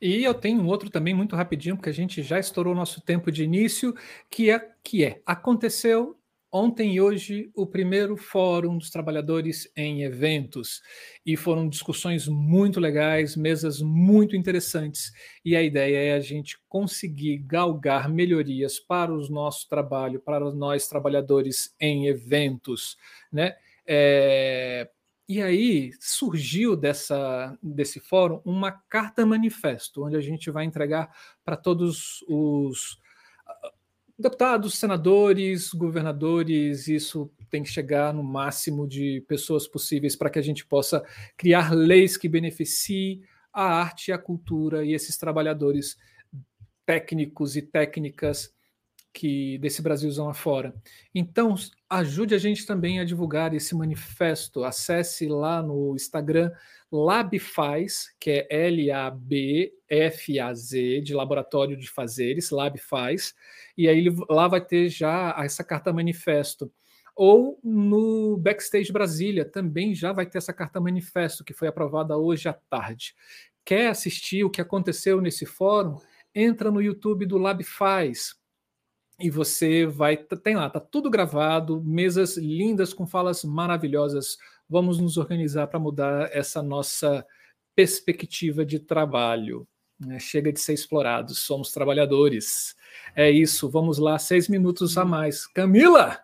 E 0.00 0.24
eu 0.24 0.34
tenho 0.34 0.66
outro 0.66 0.90
também 0.90 1.14
muito 1.14 1.36
rapidinho, 1.36 1.76
porque 1.76 1.90
a 1.90 1.94
gente 1.94 2.24
já 2.24 2.40
estourou 2.40 2.74
nosso 2.74 3.00
tempo 3.02 3.30
de 3.30 3.44
início, 3.44 3.94
que 4.28 4.50
é 4.50 4.68
que 4.82 5.04
é 5.04 5.22
aconteceu 5.24 6.18
ontem 6.52 6.94
e 6.94 7.00
hoje 7.00 7.50
o 7.54 7.66
primeiro 7.66 8.16
fórum 8.16 8.76
dos 8.76 8.90
trabalhadores 8.90 9.72
em 9.74 10.02
eventos 10.02 10.82
e 11.24 11.36
foram 11.36 11.66
discussões 11.66 12.28
muito 12.28 12.78
legais, 12.78 13.34
mesas 13.34 13.80
muito 13.80 14.36
interessantes 14.36 15.10
e 15.42 15.56
a 15.56 15.62
ideia 15.62 16.12
é 16.12 16.14
a 16.14 16.20
gente 16.20 16.58
conseguir 16.68 17.38
galgar 17.38 18.08
melhorias 18.10 18.78
para 18.78 19.12
o 19.12 19.28
nosso 19.28 19.66
trabalho, 19.68 20.20
para 20.20 20.52
nós 20.52 20.86
trabalhadores 20.86 21.74
em 21.80 22.06
eventos, 22.06 22.98
né? 23.32 23.56
É, 23.86 24.88
e 25.28 25.40
aí 25.40 25.92
surgiu 25.98 26.76
dessa, 26.76 27.56
desse 27.62 27.98
fórum 27.98 28.42
uma 28.44 28.70
carta 28.70 29.24
manifesto, 29.24 30.04
onde 30.04 30.16
a 30.16 30.20
gente 30.20 30.50
vai 30.50 30.64
entregar 30.64 31.10
para 31.44 31.56
todos 31.56 32.22
os 32.28 33.00
deputados, 34.18 34.78
senadores, 34.78 35.72
governadores, 35.72 36.88
isso 36.88 37.30
tem 37.50 37.62
que 37.62 37.68
chegar 37.68 38.12
no 38.12 38.22
máximo 38.22 38.86
de 38.86 39.22
pessoas 39.28 39.66
possíveis 39.66 40.16
para 40.16 40.30
que 40.30 40.38
a 40.38 40.42
gente 40.42 40.64
possa 40.64 41.04
criar 41.36 41.72
leis 41.74 42.16
que 42.16 42.28
beneficiem 42.28 43.22
a 43.52 43.64
arte 43.64 44.12
a 44.12 44.18
cultura 44.18 44.84
e 44.84 44.94
esses 44.94 45.18
trabalhadores 45.18 45.96
técnicos 46.86 47.56
e 47.56 47.62
técnicas 47.62 48.52
que 49.12 49.58
desse 49.58 49.82
Brasilzão 49.82 50.28
afora. 50.28 50.74
Então, 51.14 51.54
ajude 51.88 52.34
a 52.34 52.38
gente 52.38 52.64
também 52.64 52.98
a 52.98 53.04
divulgar 53.04 53.52
esse 53.54 53.74
manifesto. 53.74 54.64
Acesse 54.64 55.26
lá 55.26 55.62
no 55.62 55.94
Instagram 55.94 56.50
LabFaz, 56.90 58.14
que 58.18 58.30
é 58.30 58.46
L-A-B-F-A-Z, 59.92 61.02
de 61.02 61.14
Laboratório 61.14 61.76
de 61.76 61.88
Fazeres, 61.88 62.50
LabFaz, 62.50 63.34
e 63.76 63.88
aí 63.88 64.06
lá 64.28 64.48
vai 64.48 64.64
ter 64.64 64.88
já 64.88 65.34
essa 65.38 65.62
carta 65.62 65.92
manifesto. 65.92 66.72
Ou 67.14 67.60
no 67.62 68.38
Backstage 68.38 68.90
Brasília, 68.90 69.44
também 69.44 69.94
já 69.94 70.12
vai 70.12 70.24
ter 70.24 70.38
essa 70.38 70.52
carta 70.52 70.80
manifesto, 70.80 71.44
que 71.44 71.52
foi 71.52 71.68
aprovada 71.68 72.16
hoje 72.16 72.48
à 72.48 72.54
tarde. 72.54 73.14
Quer 73.64 73.88
assistir 73.88 74.44
o 74.44 74.50
que 74.50 74.62
aconteceu 74.62 75.20
nesse 75.20 75.44
fórum? 75.44 75.98
Entra 76.34 76.70
no 76.70 76.80
YouTube 76.80 77.26
do 77.26 77.36
LabFaz, 77.36 78.34
e 79.20 79.30
você 79.30 79.86
vai 79.86 80.16
tem 80.16 80.56
lá, 80.56 80.68
tá 80.70 80.80
tudo 80.80 81.10
gravado, 81.10 81.82
mesas 81.84 82.36
lindas 82.36 82.92
com 82.94 83.06
falas 83.06 83.44
maravilhosas. 83.44 84.38
Vamos 84.68 84.98
nos 84.98 85.16
organizar 85.18 85.66
para 85.68 85.78
mudar 85.78 86.30
essa 86.32 86.62
nossa 86.62 87.24
perspectiva 87.76 88.64
de 88.64 88.80
trabalho. 88.80 89.68
Né? 90.06 90.18
Chega 90.18 90.52
de 90.52 90.60
ser 90.60 90.74
explorados, 90.74 91.38
somos 91.40 91.70
trabalhadores. 91.70 92.76
É 93.14 93.30
isso, 93.30 93.68
vamos 93.68 93.98
lá, 93.98 94.18
seis 94.18 94.48
minutos 94.48 94.96
a 94.98 95.04
mais. 95.04 95.46
Camila! 95.46 96.18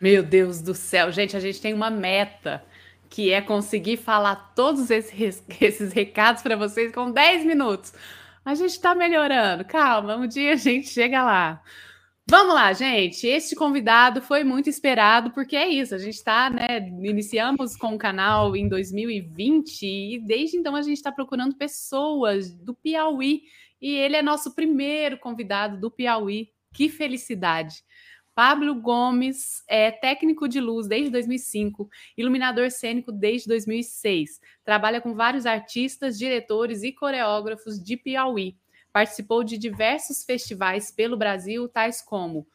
Meu 0.00 0.22
Deus 0.22 0.62
do 0.62 0.74
céu, 0.74 1.10
gente, 1.10 1.36
a 1.36 1.40
gente 1.40 1.60
tem 1.60 1.74
uma 1.74 1.90
meta 1.90 2.62
que 3.10 3.32
é 3.32 3.40
conseguir 3.40 3.96
falar 3.96 4.52
todos 4.54 4.90
esses, 4.90 5.42
esses 5.60 5.92
recados 5.92 6.42
para 6.42 6.56
vocês 6.56 6.92
com 6.92 7.10
10 7.10 7.44
minutos. 7.44 7.92
A 8.44 8.54
gente 8.54 8.70
está 8.70 8.94
melhorando, 8.94 9.64
calma, 9.64 10.16
um 10.16 10.26
dia 10.26 10.52
a 10.52 10.56
gente 10.56 10.88
chega 10.88 11.22
lá. 11.22 11.62
Vamos 12.30 12.54
lá, 12.54 12.74
gente. 12.74 13.26
Este 13.26 13.56
convidado 13.56 14.20
foi 14.20 14.44
muito 14.44 14.68
esperado, 14.68 15.30
porque 15.30 15.56
é 15.56 15.66
isso. 15.66 15.94
A 15.94 15.98
gente 15.98 16.16
está, 16.16 16.50
né? 16.50 16.86
Iniciamos 17.02 17.74
com 17.74 17.94
o 17.94 17.98
canal 17.98 18.54
em 18.54 18.68
2020 18.68 19.82
e 19.82 20.18
desde 20.18 20.58
então 20.58 20.76
a 20.76 20.82
gente 20.82 20.98
está 20.98 21.10
procurando 21.10 21.56
pessoas 21.56 22.52
do 22.52 22.74
Piauí 22.74 23.44
e 23.80 23.94
ele 23.94 24.14
é 24.14 24.20
nosso 24.20 24.54
primeiro 24.54 25.16
convidado 25.16 25.80
do 25.80 25.90
Piauí. 25.90 26.52
Que 26.74 26.90
felicidade! 26.90 27.82
Pablo 28.34 28.74
Gomes 28.74 29.64
é 29.66 29.90
técnico 29.90 30.46
de 30.46 30.60
luz 30.60 30.86
desde 30.86 31.10
2005, 31.10 31.88
iluminador 32.14 32.70
cênico 32.70 33.10
desde 33.10 33.48
2006. 33.48 34.38
Trabalha 34.62 35.00
com 35.00 35.14
vários 35.14 35.46
artistas, 35.46 36.18
diretores 36.18 36.82
e 36.82 36.92
coreógrafos 36.92 37.82
de 37.82 37.96
Piauí 37.96 38.54
Participou 38.98 39.44
de 39.44 39.56
diversos 39.56 40.24
festivais 40.24 40.90
pelo 40.90 41.16
Brasil, 41.16 41.68
tais 41.68 42.02
como 42.02 42.48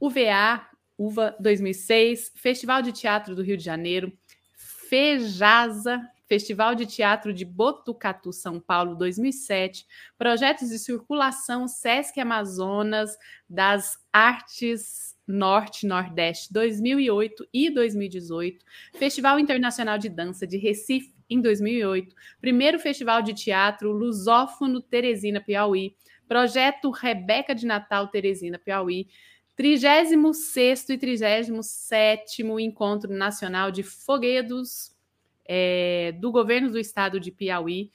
UVA, 0.00 0.68
UVA 0.98 1.36
2006, 1.38 2.32
Festival 2.34 2.82
de 2.82 2.90
Teatro 2.90 3.36
do 3.36 3.42
Rio 3.44 3.56
de 3.56 3.62
Janeiro, 3.62 4.12
Fejasa, 4.56 6.02
Festival 6.26 6.74
de 6.74 6.84
Teatro 6.84 7.32
de 7.32 7.44
Botucatu, 7.44 8.32
São 8.32 8.58
Paulo, 8.58 8.96
2007, 8.96 9.86
projetos 10.18 10.68
de 10.70 10.80
circulação 10.80 11.68
Sesc 11.68 12.18
Amazonas 12.18 13.16
das 13.48 14.04
Artes 14.12 15.16
Norte 15.28 15.86
Nordeste 15.86 16.52
2008 16.52 17.48
e 17.54 17.70
2018, 17.70 18.64
Festival 18.94 19.38
Internacional 19.38 19.96
de 19.96 20.08
Dança 20.08 20.44
de 20.44 20.56
Recife 20.56 21.17
em 21.28 21.40
2008, 21.40 22.14
primeiro 22.40 22.78
Festival 22.78 23.22
de 23.22 23.34
Teatro 23.34 23.92
Lusófono 23.92 24.80
Teresina 24.80 25.40
Piauí, 25.40 25.94
Projeto 26.26 26.90
Rebeca 26.90 27.54
de 27.54 27.66
Natal 27.66 28.08
Teresina 28.08 28.58
Piauí, 28.58 29.08
36 29.56 30.88
e 30.90 30.98
37 30.98 32.42
Encontro 32.60 33.12
Nacional 33.12 33.70
de 33.70 33.82
Foguedos 33.82 34.96
é, 35.44 36.12
do 36.20 36.30
Governo 36.30 36.70
do 36.70 36.78
Estado 36.78 37.18
de 37.18 37.32
Piauí, 37.32 37.90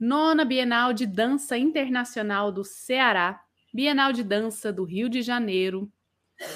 Nona 0.00 0.44
Bienal 0.44 0.92
de 0.92 1.06
Dança 1.06 1.56
Internacional 1.58 2.50
do 2.50 2.64
Ceará, 2.64 3.40
Bienal 3.72 4.12
de 4.12 4.24
Dança 4.24 4.72
do 4.72 4.84
Rio 4.84 5.08
de 5.08 5.22
Janeiro, 5.22 5.90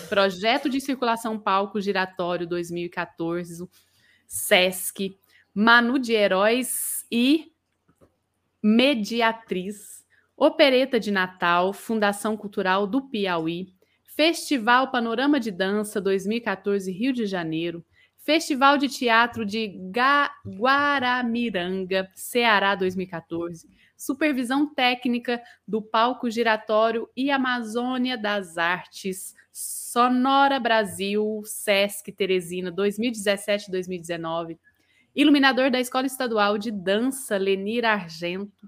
Projeto 0.08 0.68
de 0.68 0.80
Circulação 0.80 1.38
Palco 1.38 1.80
Giratório 1.80 2.46
2014, 2.46 3.68
SESC, 4.26 5.18
Manu 5.54 5.98
de 5.98 6.14
Heróis 6.14 7.06
e 7.10 7.52
Mediatriz, 8.62 10.02
Opereta 10.34 10.98
de 10.98 11.10
Natal, 11.10 11.74
Fundação 11.74 12.36
Cultural 12.38 12.86
do 12.86 13.02
Piauí, 13.02 13.74
Festival 14.04 14.90
Panorama 14.90 15.38
de 15.38 15.50
Dança 15.50 16.00
2014 16.00 16.90
Rio 16.90 17.12
de 17.12 17.26
Janeiro, 17.26 17.84
Festival 18.16 18.78
de 18.78 18.88
Teatro 18.88 19.44
de 19.44 19.68
Ga 19.90 20.30
Guaramiranga, 20.46 22.10
Ceará 22.14 22.74
2014, 22.74 23.68
Supervisão 23.96 24.72
Técnica 24.72 25.42
do 25.68 25.82
Palco 25.82 26.30
Giratório 26.30 27.10
e 27.14 27.30
Amazônia 27.30 28.16
das 28.16 28.56
Artes, 28.56 29.34
Sonora 29.52 30.58
Brasil, 30.58 31.42
Sesc 31.44 32.10
Teresina 32.10 32.72
2017-2019, 32.72 34.58
Iluminador 35.14 35.70
da 35.70 35.78
Escola 35.78 36.06
Estadual 36.06 36.56
de 36.56 36.70
Dança 36.70 37.36
Lenir 37.36 37.84
Argento, 37.84 38.66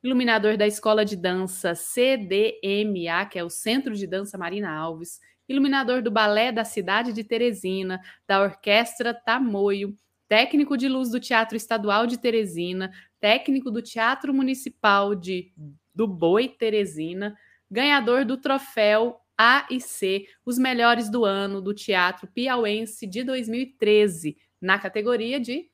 iluminador 0.00 0.56
da 0.56 0.64
Escola 0.64 1.04
de 1.04 1.16
Dança 1.16 1.74
CDMA, 1.74 3.26
que 3.28 3.36
é 3.36 3.42
o 3.42 3.50
Centro 3.50 3.96
de 3.96 4.06
Dança 4.06 4.38
Marina 4.38 4.70
Alves, 4.70 5.18
iluminador 5.48 6.00
do 6.00 6.08
Balé 6.08 6.52
da 6.52 6.64
Cidade 6.64 7.12
de 7.12 7.24
Teresina, 7.24 8.00
da 8.24 8.40
Orquestra 8.40 9.12
Tamoio, 9.12 9.92
técnico 10.28 10.76
de 10.76 10.88
luz 10.88 11.10
do 11.10 11.18
Teatro 11.18 11.56
Estadual 11.56 12.06
de 12.06 12.18
Teresina, 12.18 12.92
técnico 13.18 13.68
do 13.68 13.82
Teatro 13.82 14.32
Municipal 14.32 15.16
de 15.16 15.52
do 15.92 16.06
Boi 16.06 16.48
Teresina, 16.48 17.36
ganhador 17.68 18.24
do 18.24 18.36
troféu 18.36 19.16
A 19.36 19.66
e 19.68 19.80
C, 19.80 20.24
os 20.46 20.56
melhores 20.56 21.10
do 21.10 21.24
ano 21.24 21.60
do 21.60 21.74
Teatro 21.74 22.28
Piauense 22.28 23.08
de 23.08 23.24
2013, 23.24 24.36
na 24.60 24.78
categoria 24.78 25.40
de 25.40 25.68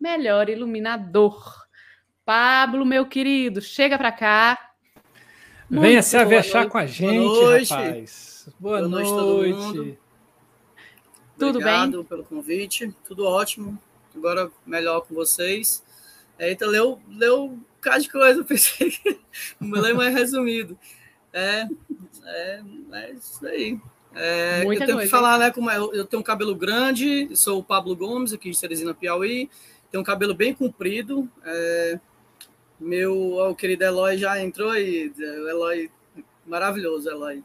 melhor 0.00 0.48
iluminador. 0.48 1.60
Pablo, 2.24 2.86
meu 2.86 3.06
querido, 3.06 3.60
chega 3.60 3.98
para 3.98 4.12
cá. 4.12 4.72
Muito 5.68 5.82
Venha 5.82 6.02
se 6.02 6.16
avexar 6.16 6.68
com 6.68 6.78
a 6.78 6.86
gente, 6.86 7.18
boa 7.18 7.50
noite. 7.50 7.70
rapaz. 7.72 8.48
Boa, 8.58 8.78
boa 8.78 8.88
noite. 8.88 9.10
noite. 9.10 9.52
todo 9.52 9.56
mundo. 9.56 9.98
Tudo 11.38 11.58
Obrigado 11.58 11.92
bem? 11.92 12.04
pelo 12.04 12.24
convite. 12.24 12.94
Tudo 13.04 13.24
ótimo. 13.24 13.78
Agora 14.14 14.50
melhor 14.66 15.02
com 15.02 15.14
vocês. 15.14 15.84
Eita, 16.38 16.66
leu, 16.66 17.00
leu 17.08 17.44
um 17.44 17.64
bocado 17.76 18.02
de 18.02 18.08
coisa. 18.10 18.40
Eu 18.40 18.44
pensei 18.44 18.90
que 18.90 19.20
o 19.60 19.64
meu 19.64 19.80
lema 19.80 20.06
é 20.06 20.08
resumido. 20.08 20.78
É, 21.32 21.66
é, 22.24 22.62
é 22.92 23.12
isso 23.12 23.46
aí. 23.46 23.80
É, 24.14 24.62
eu 24.64 24.68
tenho 24.68 24.78
coisa, 24.78 25.02
que 25.02 25.08
falar, 25.08 25.34
hein? 25.34 25.40
né? 25.40 25.50
Como 25.50 25.70
é, 25.70 25.76
eu, 25.76 25.92
eu 25.94 26.04
tenho 26.04 26.20
um 26.20 26.24
cabelo 26.24 26.54
grande, 26.54 27.28
sou 27.36 27.60
o 27.60 27.64
Pablo 27.64 27.94
Gomes, 27.94 28.32
aqui 28.32 28.50
de 28.50 28.60
Teresina, 28.60 28.94
Piauí. 28.94 29.48
Tenho 29.90 30.00
um 30.00 30.04
cabelo 30.04 30.34
bem 30.34 30.54
comprido. 30.54 31.28
É, 31.44 32.00
meu 32.78 33.34
o 33.38 33.54
querido 33.54 33.84
Eloy 33.84 34.16
já 34.16 34.40
entrou 34.42 34.70
aí. 34.70 35.12
O 35.16 35.48
Eloy, 35.48 35.90
maravilhoso, 36.46 37.08
Eloy. 37.08 37.44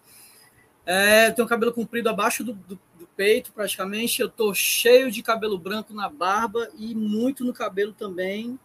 É, 0.85 1.31
tenho 1.31 1.47
cabelo 1.47 1.73
comprido 1.73 2.09
abaixo 2.09 2.43
do, 2.43 2.53
do, 2.53 2.79
do, 2.99 3.07
peito, 3.15 3.51
praticamente. 3.51 4.21
Eu 4.21 4.29
tô 4.29 4.53
cheio 4.53 5.09
de 5.11 5.23
cabelo 5.23 5.57
branco 5.57 5.93
na 5.93 6.07
barba 6.07 6.69
e 6.77 6.93
muito 6.93 7.43
no 7.43 7.53
cabelo 7.53 7.93
também. 7.93 8.59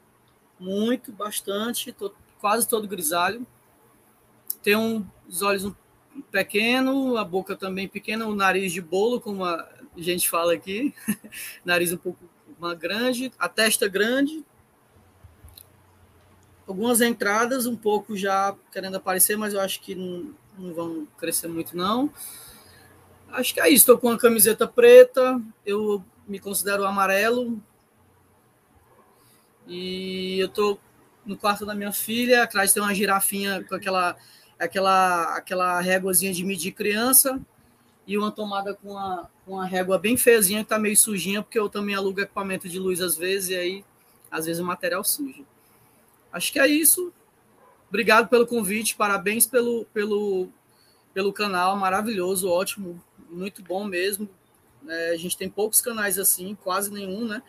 Muito, 0.59 1.13
bastante. 1.13 1.93
Tô 1.93 2.13
quase 2.39 2.69
todo 2.69 2.87
grisalho. 2.87 3.47
Tenho 4.63 5.11
os 5.27 5.41
olhos 5.41 5.65
um 5.65 5.75
pequeno, 6.31 7.17
a 7.17 7.25
boca 7.25 7.57
também 7.57 7.89
pequena, 7.89 8.27
o 8.27 8.35
nariz 8.35 8.73
de 8.73 8.81
bolo, 8.81 9.21
como 9.21 9.45
a 9.45 9.69
gente 9.97 10.29
fala 10.29 10.53
aqui. 10.53 10.95
nariz 11.65 11.93
um 11.93 11.97
pouco 11.97 12.19
mais 12.59 12.79
grande, 12.79 13.33
a 13.39 13.49
testa 13.49 13.89
grande, 13.89 14.45
algumas 16.67 17.01
entradas 17.01 17.67
um 17.67 17.77
pouco 17.77 18.17
já 18.17 18.55
querendo 18.73 18.97
aparecer, 18.97 19.37
mas 19.37 19.55
eu 19.55 19.61
acho 19.61 19.81
que 19.81 19.95
não, 19.95 20.35
não 20.59 20.75
vão 20.75 21.09
crescer 21.19 21.49
muito, 21.49 21.77
não. 21.77 22.13
Acho 23.33 23.55
que 23.55 23.61
é 23.61 23.69
isso. 23.69 23.83
Estou 23.83 23.99
com 23.99 24.09
uma 24.09 24.19
camiseta 24.19 24.67
preta, 24.67 25.41
eu 25.65 26.05
me 26.27 26.39
considero 26.39 26.85
amarelo. 26.85 27.61
E 29.67 30.39
eu 30.39 30.47
estou 30.47 30.81
no 31.25 31.37
quarto 31.37 31.65
da 31.65 31.75
minha 31.75 31.93
filha, 31.93 32.43
atrás 32.43 32.73
tem 32.73 32.83
uma 32.83 32.95
girafinha 32.95 33.65
com 33.65 33.75
aquela, 33.75 34.17
aquela, 34.61 35.37
aquela 35.37 35.81
réguazinha 35.81 36.33
de 36.33 36.45
medir 36.45 36.73
criança 36.73 37.41
e 38.07 38.19
uma 38.19 38.31
tomada 38.31 38.75
com 38.75 38.91
uma, 38.91 39.31
uma 39.47 39.67
régua 39.67 39.99
bem 39.99 40.17
feiazinha 40.17 40.61
que 40.61 40.67
está 40.67 40.79
meio 40.79 40.97
sujinha, 40.97 41.43
porque 41.43 41.59
eu 41.59 41.69
também 41.69 41.95
alugo 41.95 42.21
equipamento 42.21 42.69
de 42.69 42.79
luz 42.79 43.01
às 43.01 43.17
vezes, 43.17 43.51
e 43.51 43.57
aí 43.57 43.85
às 44.31 44.47
vezes 44.47 44.61
o 44.61 44.65
material 44.65 45.03
suja. 45.03 45.43
Acho 46.33 46.53
que 46.53 46.59
é 46.59 46.67
isso. 46.67 47.13
Obrigado 47.89 48.29
pelo 48.29 48.47
convite, 48.47 48.95
parabéns 48.95 49.47
pelo, 49.47 49.85
pelo, 49.87 50.49
pelo 51.13 51.33
canal, 51.33 51.77
maravilhoso, 51.77 52.49
ótimo, 52.49 53.03
muito 53.29 53.63
bom 53.63 53.85
mesmo. 53.85 54.29
É, 54.89 55.11
a 55.11 55.17
gente 55.17 55.37
tem 55.37 55.49
poucos 55.49 55.81
canais 55.81 56.19
assim, 56.19 56.57
quase 56.63 56.91
nenhum, 56.93 57.27
né? 57.27 57.43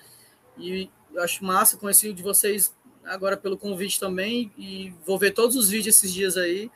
E 0.58 0.90
acho 1.18 1.44
massa 1.44 1.78
conhecer 1.78 2.10
o 2.10 2.14
de 2.14 2.24
vocês 2.24 2.74
agora 3.04 3.36
pelo 3.36 3.58
convite 3.58 4.00
também 4.00 4.52
e 4.58 4.94
vou 5.06 5.18
ver 5.18 5.32
todos 5.32 5.56
os 5.56 5.70
vídeos 5.70 5.96
esses 5.96 6.14
dias 6.14 6.38
aí. 6.38 6.72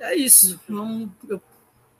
É 0.00 0.16
isso. 0.16 0.58
Não, 0.66 1.12
eu 1.28 1.40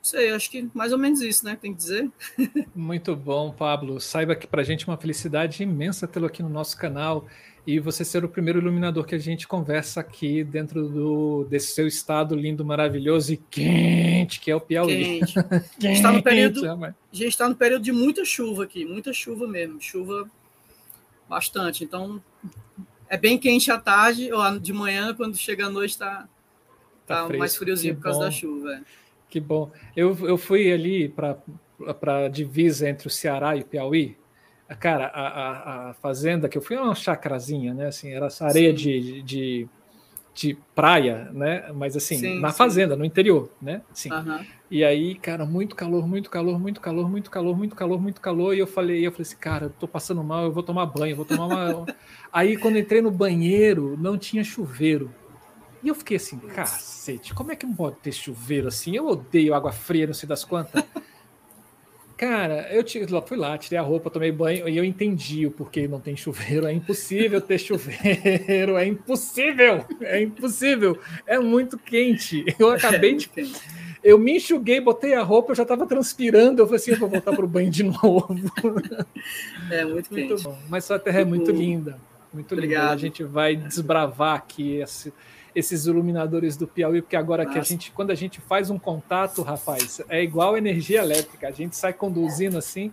sei, 0.01 0.31
acho 0.31 0.49
que 0.49 0.67
mais 0.73 0.91
ou 0.91 0.97
menos 0.97 1.21
isso, 1.21 1.45
né? 1.45 1.55
Tem 1.55 1.71
que 1.71 1.77
dizer. 1.77 2.09
Muito 2.75 3.15
bom, 3.15 3.51
Pablo. 3.51 4.01
Saiba 4.01 4.35
que 4.35 4.47
para 4.47 4.61
a 4.61 4.63
gente 4.63 4.83
é 4.83 4.91
uma 4.91 4.97
felicidade 4.97 5.61
imensa 5.61 6.07
tê-lo 6.07 6.25
aqui 6.25 6.41
no 6.41 6.49
nosso 6.49 6.75
canal 6.75 7.27
e 7.65 7.79
você 7.79 8.03
ser 8.03 8.25
o 8.25 8.29
primeiro 8.29 8.59
iluminador 8.59 9.05
que 9.05 9.13
a 9.13 9.19
gente 9.19 9.47
conversa 9.47 9.99
aqui 9.99 10.43
dentro 10.43 10.89
do, 10.89 11.45
desse 11.47 11.73
seu 11.73 11.87
estado 11.87 12.35
lindo, 12.35 12.65
maravilhoso 12.65 13.33
e 13.33 13.37
quente, 13.37 14.39
que 14.39 14.49
é 14.49 14.55
o 14.55 14.59
Piauí. 14.59 15.19
Quente. 15.19 15.33
quente 15.79 15.93
está 15.93 16.11
no 16.11 16.23
período, 16.23 16.65
a 16.65 16.93
gente 17.11 17.27
está 17.27 17.47
no 17.47 17.55
período 17.55 17.83
de 17.83 17.91
muita 17.91 18.25
chuva 18.25 18.63
aqui, 18.63 18.83
muita 18.83 19.13
chuva 19.13 19.47
mesmo, 19.47 19.79
chuva 19.79 20.27
bastante. 21.29 21.83
Então, 21.83 22.19
é 23.07 23.15
bem 23.15 23.37
quente 23.37 23.69
à 23.69 23.77
tarde, 23.77 24.33
ou 24.33 24.59
de 24.59 24.73
manhã, 24.73 25.13
quando 25.13 25.37
chega 25.37 25.67
a 25.67 25.69
noite, 25.69 25.91
está 25.91 26.27
tá, 27.11 27.27
tá 27.27 27.37
mais 27.37 27.55
friozinho 27.55 27.95
por 27.95 28.03
causa 28.03 28.19
bom. 28.19 28.25
da 28.25 28.31
chuva. 28.31 28.81
Que 29.29 29.39
bom. 29.39 29.71
Eu, 29.95 30.17
eu 30.27 30.37
fui 30.37 30.71
ali 30.71 31.07
para 31.09 32.25
a 32.25 32.27
divisa 32.27 32.89
entre 32.89 33.07
o 33.07 33.09
Ceará 33.09 33.55
e 33.55 33.61
o 33.61 33.65
Piauí, 33.65 34.17
Cara, 34.79 35.07
a, 35.07 35.27
a, 35.27 35.89
a, 35.89 35.93
fazenda 35.95 36.47
que 36.47 36.57
eu 36.57 36.61
fui 36.61 36.75
é 36.75 36.81
uma 36.81 36.95
chacrazinha, 36.95 37.73
né? 37.73 37.87
Assim, 37.87 38.11
era 38.11 38.27
essa 38.27 38.45
areia 38.45 38.71
de, 38.71 39.21
de, 39.21 39.67
de, 40.33 40.57
praia, 40.73 41.29
né? 41.33 41.71
Mas 41.75 41.97
assim, 41.97 42.17
sim, 42.17 42.39
na 42.39 42.51
sim. 42.51 42.57
fazenda, 42.57 42.95
no 42.95 43.03
interior, 43.03 43.49
né? 43.61 43.81
Sim. 43.93 44.09
E 44.69 44.83
aí, 44.83 45.15
cara, 45.15 45.45
muito 45.45 45.75
calor, 45.75 46.07
muito 46.07 46.29
calor, 46.29 46.57
muito 46.57 46.79
calor, 46.79 47.09
muito 47.09 47.29
calor, 47.29 47.57
muito 47.57 47.75
calor, 47.75 48.01
muito 48.01 48.21
calor. 48.21 48.55
E 48.55 48.59
eu 48.59 48.67
falei, 48.67 49.05
eu 49.05 49.11
falei 49.11 49.23
assim, 49.23 49.37
cara, 49.37 49.65
eu 49.65 49.69
tô 49.71 49.87
passando 49.87 50.23
mal, 50.23 50.45
eu 50.45 50.51
vou 50.51 50.63
tomar 50.63 50.85
banho, 50.85 51.15
vou 51.17 51.25
tomar 51.25 51.47
uma. 51.47 51.85
aí, 52.31 52.55
quando 52.55 52.77
entrei 52.77 53.01
no 53.01 53.11
banheiro, 53.11 53.97
não 53.99 54.17
tinha 54.17 54.43
chuveiro. 54.43 55.13
E 55.83 55.87
eu 55.87 55.95
fiquei 55.95 56.17
assim, 56.17 56.37
cacete, 56.37 57.33
como 57.33 57.51
é 57.51 57.55
que 57.55 57.65
pode 57.65 57.97
ter 57.97 58.11
chuveiro 58.11 58.67
assim? 58.67 58.95
Eu 58.95 59.07
odeio 59.07 59.53
água 59.53 59.71
fria, 59.71 60.05
não 60.05 60.13
sei 60.13 60.29
das 60.29 60.43
quantas. 60.43 60.83
Cara, 62.21 62.67
eu 62.71 62.85
fui 63.25 63.35
lá, 63.35 63.57
tirei 63.57 63.79
a 63.79 63.81
roupa, 63.81 64.11
tomei 64.11 64.31
banho 64.31 64.69
e 64.69 64.77
eu 64.77 64.83
entendi 64.83 65.47
o 65.47 65.49
porquê 65.49 65.87
não 65.87 65.99
tem 65.99 66.15
chuveiro. 66.15 66.67
É 66.67 66.71
impossível 66.71 67.41
ter 67.41 67.57
chuveiro, 67.57 68.77
é 68.77 68.85
impossível, 68.85 69.83
é 70.01 70.21
impossível. 70.21 70.99
É 71.25 71.39
muito 71.39 71.79
quente. 71.79 72.45
Eu 72.59 72.69
acabei 72.69 73.15
de. 73.15 73.27
Eu 74.03 74.19
me 74.19 74.37
enxuguei, 74.37 74.79
botei 74.79 75.15
a 75.15 75.23
roupa, 75.23 75.51
eu 75.51 75.55
já 75.55 75.63
estava 75.63 75.87
transpirando. 75.87 76.61
Eu 76.61 76.67
falei 76.67 76.79
assim: 76.79 76.91
eu 76.91 76.99
vou 76.99 77.09
voltar 77.09 77.35
para 77.35 77.43
o 77.43 77.47
banho 77.47 77.71
de 77.71 77.81
novo. 77.89 78.27
É 79.71 79.83
muito, 79.83 80.13
muito 80.13 80.35
quente. 80.35 80.43
bom. 80.43 80.59
Mas 80.69 80.85
sua 80.85 80.99
terra 80.99 81.21
é 81.21 81.25
muito 81.25 81.49
linda. 81.49 81.97
Muito 82.31 82.53
Obrigado. 82.53 82.81
linda. 82.83 82.93
A 82.93 82.97
gente 82.97 83.23
vai 83.23 83.55
desbravar 83.55 84.35
aqui 84.35 84.75
esse 84.75 85.11
esses 85.55 85.85
iluminadores 85.85 86.55
do 86.55 86.67
Piauí, 86.67 87.01
porque 87.01 87.15
agora 87.15 87.43
Nossa. 87.43 87.53
que 87.53 87.59
a 87.59 87.63
gente, 87.63 87.91
quando 87.91 88.11
a 88.11 88.15
gente 88.15 88.39
faz 88.41 88.69
um 88.69 88.79
contato, 88.79 89.41
rapaz, 89.41 90.01
é 90.09 90.23
igual 90.23 90.57
energia 90.57 91.01
elétrica, 91.01 91.47
a 91.47 91.51
gente 91.51 91.75
sai 91.75 91.93
conduzindo 91.93 92.57
assim 92.57 92.91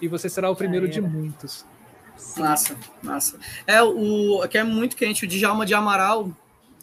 e 0.00 0.08
você 0.08 0.28
será 0.28 0.50
o 0.50 0.56
primeiro 0.56 0.88
de 0.88 1.00
muitos. 1.00 1.64
Massa, 2.36 2.76
massa. 3.02 3.38
É, 3.66 3.82
o 3.82 4.46
que 4.48 4.58
é 4.58 4.64
muito 4.64 4.96
quente, 4.96 5.24
o 5.24 5.28
Djalma 5.28 5.66
de 5.66 5.74
Amaral, 5.74 6.30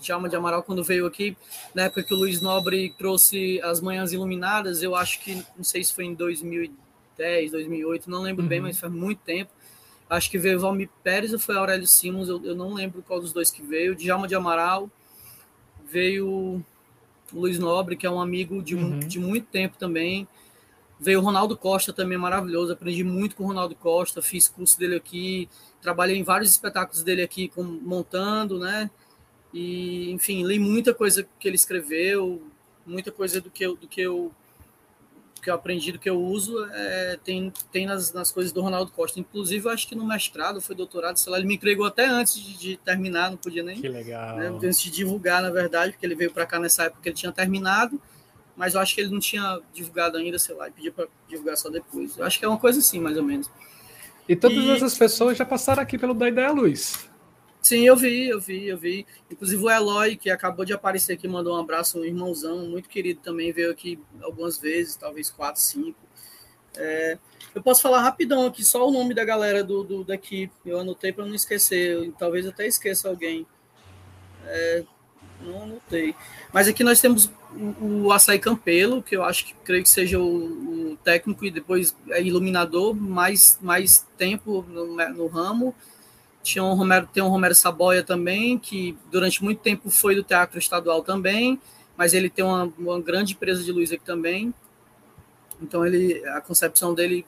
Djalma 0.02 0.30
de 0.30 0.36
Amaral, 0.36 0.63
quando 0.63 0.84
veio 0.84 1.06
aqui, 1.06 1.38
na 1.74 1.84
época 1.84 2.04
que 2.04 2.13
o 2.13 2.17
Luiz 2.17 2.41
Nobre 2.41 2.93
trouxe 2.98 3.62
as 3.62 3.82
Manhãs 3.82 4.12
Iluminadas, 4.12 4.84
eu 4.84 4.96
acho 4.96 5.20
que, 5.22 5.43
não 5.56 5.63
sei 5.63 5.84
se 5.84 5.93
foi 5.93 6.06
em 6.06 6.13
2010, 6.13 7.52
2008, 7.52 8.10
não 8.10 8.22
lembro 8.22 8.43
uhum. 8.43 8.50
bem, 8.50 8.62
mas 8.62 8.80
faz 8.80 8.91
muito 8.91 9.20
tempo. 9.20 9.52
Acho 10.10 10.30
que 10.30 10.38
veio 10.38 10.58
o 10.58 10.62
Valmir 10.62 10.89
Pérez 11.04 11.34
ou 11.34 11.39
foi 11.39 11.58
Aurélio 11.58 11.86
Simons, 11.86 12.30
eu, 12.30 12.43
eu 12.46 12.56
não 12.56 12.74
lembro 12.74 13.04
qual 13.06 13.20
dos 13.20 13.34
dois 13.34 13.52
que 13.52 13.62
veio. 13.62 13.96
Djalma 13.96 14.28
de 14.28 14.36
Amaral, 14.36 14.89
veio 15.89 16.28
o 16.28 17.39
Luiz 17.39 17.60
Nobre, 17.60 17.95
que 17.95 18.06
é 18.06 18.10
um 18.10 18.21
amigo 18.21 18.62
de, 18.62 18.76
uhum. 18.76 19.00
de 19.00 19.19
muito 19.19 19.47
tempo 19.47 19.78
também. 19.78 20.28
Veio 21.00 21.19
o 21.19 21.23
Ronaldo 21.23 21.56
Costa 21.56 21.93
também, 21.93 22.17
maravilhoso. 22.17 22.73
Aprendi 22.73 23.04
muito 23.04 23.36
com 23.36 23.43
o 23.43 23.47
Ronaldo 23.47 23.76
Costa, 23.76 24.21
fiz 24.21 24.47
curso 24.47 24.78
dele 24.80 24.95
aqui, 24.95 25.47
trabalhei 25.82 26.17
em 26.17 26.23
vários 26.23 26.50
espetáculos 26.50 27.04
dele 27.04 27.21
aqui, 27.21 27.47
com, 27.47 27.63
montando, 27.63 28.60
né? 28.60 28.89
E, 29.54 30.12
enfim, 30.12 30.45
li 30.45 30.60
muita 30.60 30.93
coisa 30.93 31.28
que 31.39 31.47
ele 31.47 31.56
escreveu, 31.56 32.41
muita 32.86 33.12
coisa 33.12 33.39
do 33.39 33.50
que 33.50 33.65
eu, 33.65 33.76
do 33.76 33.88
que 33.88 34.02
eu, 34.02 34.32
que 35.47 35.51
eu 35.51 35.55
aprendi, 35.55 35.93
do 35.93 35.99
que 35.99 36.10
eu 36.10 36.21
uso, 36.21 36.65
é, 36.73 37.17
tem, 37.23 37.53
tem 37.71 37.86
nas, 37.86 38.12
nas 38.12 38.33
coisas 38.33 38.51
do 38.51 38.60
Ronaldo 38.60 38.91
Costa. 38.91 39.17
Inclusive, 39.17 39.65
eu 39.65 39.71
acho 39.71 39.88
que 39.88 39.95
no 39.95 40.05
mestrado, 40.05 40.60
foi 40.60 40.75
doutorado, 40.75 41.15
sei 41.15 41.31
lá, 41.31 41.38
ele 41.38 41.47
me 41.47 41.55
entregou 41.55 41.86
até 41.86 42.05
antes 42.05 42.36
de, 42.36 42.57
de 42.57 42.77
terminar, 42.77 43.31
não 43.31 43.38
podia 43.38 43.63
nem. 43.63 43.79
Que 43.79 43.88
legal. 43.88 44.36
Né, 44.36 44.47
antes 44.49 44.81
de 44.81 44.91
divulgar, 44.91 45.41
na 45.41 45.49
verdade, 45.49 45.93
porque 45.93 46.05
ele 46.05 46.15
veio 46.15 46.31
para 46.31 46.45
cá 46.45 46.60
nessa 46.60 46.83
época 46.83 47.01
que 47.01 47.10
ele 47.10 47.15
tinha 47.15 47.31
terminado 47.31 48.01
mas 48.57 48.73
eu 48.73 48.81
acho 48.81 48.95
que 48.95 49.01
ele 49.01 49.12
não 49.12 49.19
tinha 49.19 49.62
divulgado 49.71 50.17
ainda, 50.17 50.39
sei 50.39 50.55
lá, 50.55 50.67
e 50.67 50.71
pediu 50.71 50.91
para 50.91 51.05
divulgar 51.29 51.55
só 51.55 51.69
depois. 51.69 52.17
Eu 52.17 52.25
acho 52.25 52.39
que 52.39 52.43
é 52.43 52.47
uma 52.47 52.57
coisa 52.57 52.79
assim, 52.79 52.99
mais 52.99 53.15
ou 53.15 53.21
menos. 53.21 53.47
E 54.27 54.36
todas 54.36 54.57
e... 54.57 54.71
essas 54.71 54.97
pessoas 54.97 55.38
já 55.38 55.45
passaram 55.45 55.83
aqui 55.83 55.95
pelo 55.95 56.15
Da 56.15 56.27
Ideia 56.27 56.51
Luz. 56.51 57.07
Sim, 57.62 57.86
eu 57.86 57.96
vi, 57.96 58.30
eu 58.30 58.39
vi, 58.39 58.67
eu 58.67 58.78
vi. 58.78 59.06
Inclusive 59.30 59.62
o 59.62 59.70
Eloy, 59.70 60.15
que 60.15 60.30
acabou 60.30 60.63
de 60.63 60.74
aparecer 60.74 61.13
aqui, 61.13 61.28
mandou 61.28 61.56
um 61.56 61.60
abraço, 61.60 62.00
um 62.00 62.06
irmãozão, 62.06 62.65
muito 62.67 62.88
querido 62.88 63.20
também, 63.22 63.52
veio 63.52 63.72
aqui 63.72 64.00
algumas 64.22 64.58
vezes, 64.58 64.96
talvez 64.96 65.30
quatro, 65.30 65.62
cinco. 65.62 66.00
É, 66.76 67.17
eu 67.54 67.62
posso 67.62 67.82
falar 67.82 68.02
rapidão 68.02 68.46
aqui, 68.46 68.63
só 68.63 68.88
o 68.88 68.91
nome 68.91 69.13
da 69.13 69.26
galera 69.26 69.63
do, 69.63 69.84
do 69.84 70.04
daqui, 70.04 70.50
eu 70.65 70.80
anotei 70.80 71.12
para 71.12 71.26
não 71.26 71.34
esquecer, 71.34 72.12
talvez 72.17 72.46
até 72.46 72.67
esqueça 72.67 73.10
alguém. 73.10 73.46
É, 74.46 74.84
não 75.41 75.63
anotei. 75.63 76.15
Mas 76.54 76.67
aqui 76.67 76.84
nós 76.84 77.02
temos 77.02 77.32
o, 77.80 78.06
o 78.06 78.12
Açaí 78.12 78.39
Campelo, 78.39 79.02
que 79.02 79.15
eu 79.15 79.24
acho 79.24 79.46
que 79.46 79.54
creio 79.63 79.84
que 79.84 79.89
seja 79.89 80.20
o, 80.20 80.91
o 80.91 80.98
técnico 80.98 81.46
e 81.46 81.52
depois 81.52 81.96
é 82.10 82.22
iluminador, 82.22 82.93
mais, 82.93 83.58
mais 83.62 84.08
tempo 84.17 84.63
no, 84.70 84.96
no 84.96 85.28
ramo. 85.28 85.76
Tinha 86.47 86.63
um 86.63 86.73
Romero, 86.75 87.10
tem 87.12 87.21
um 87.21 87.27
Romero 87.27 87.53
Saboia 87.53 88.01
também, 88.01 88.57
que 88.57 88.97
durante 89.12 89.43
muito 89.43 89.60
tempo 89.60 89.89
foi 89.89 90.15
do 90.15 90.23
Teatro 90.23 90.57
Estadual 90.57 91.03
também, 91.03 91.60
mas 91.97 92.13
ele 92.13 92.29
tem 92.29 92.45
uma, 92.45 92.71
uma 92.79 93.01
grande 93.01 93.33
empresa 93.33 93.62
de 93.62 93.71
luz 93.73 93.91
aqui 93.91 94.05
também. 94.05 94.53
Então 95.62 95.86
ele, 95.86 96.25
a 96.29 96.39
concepção 96.39 96.93
dele, 96.93 97.25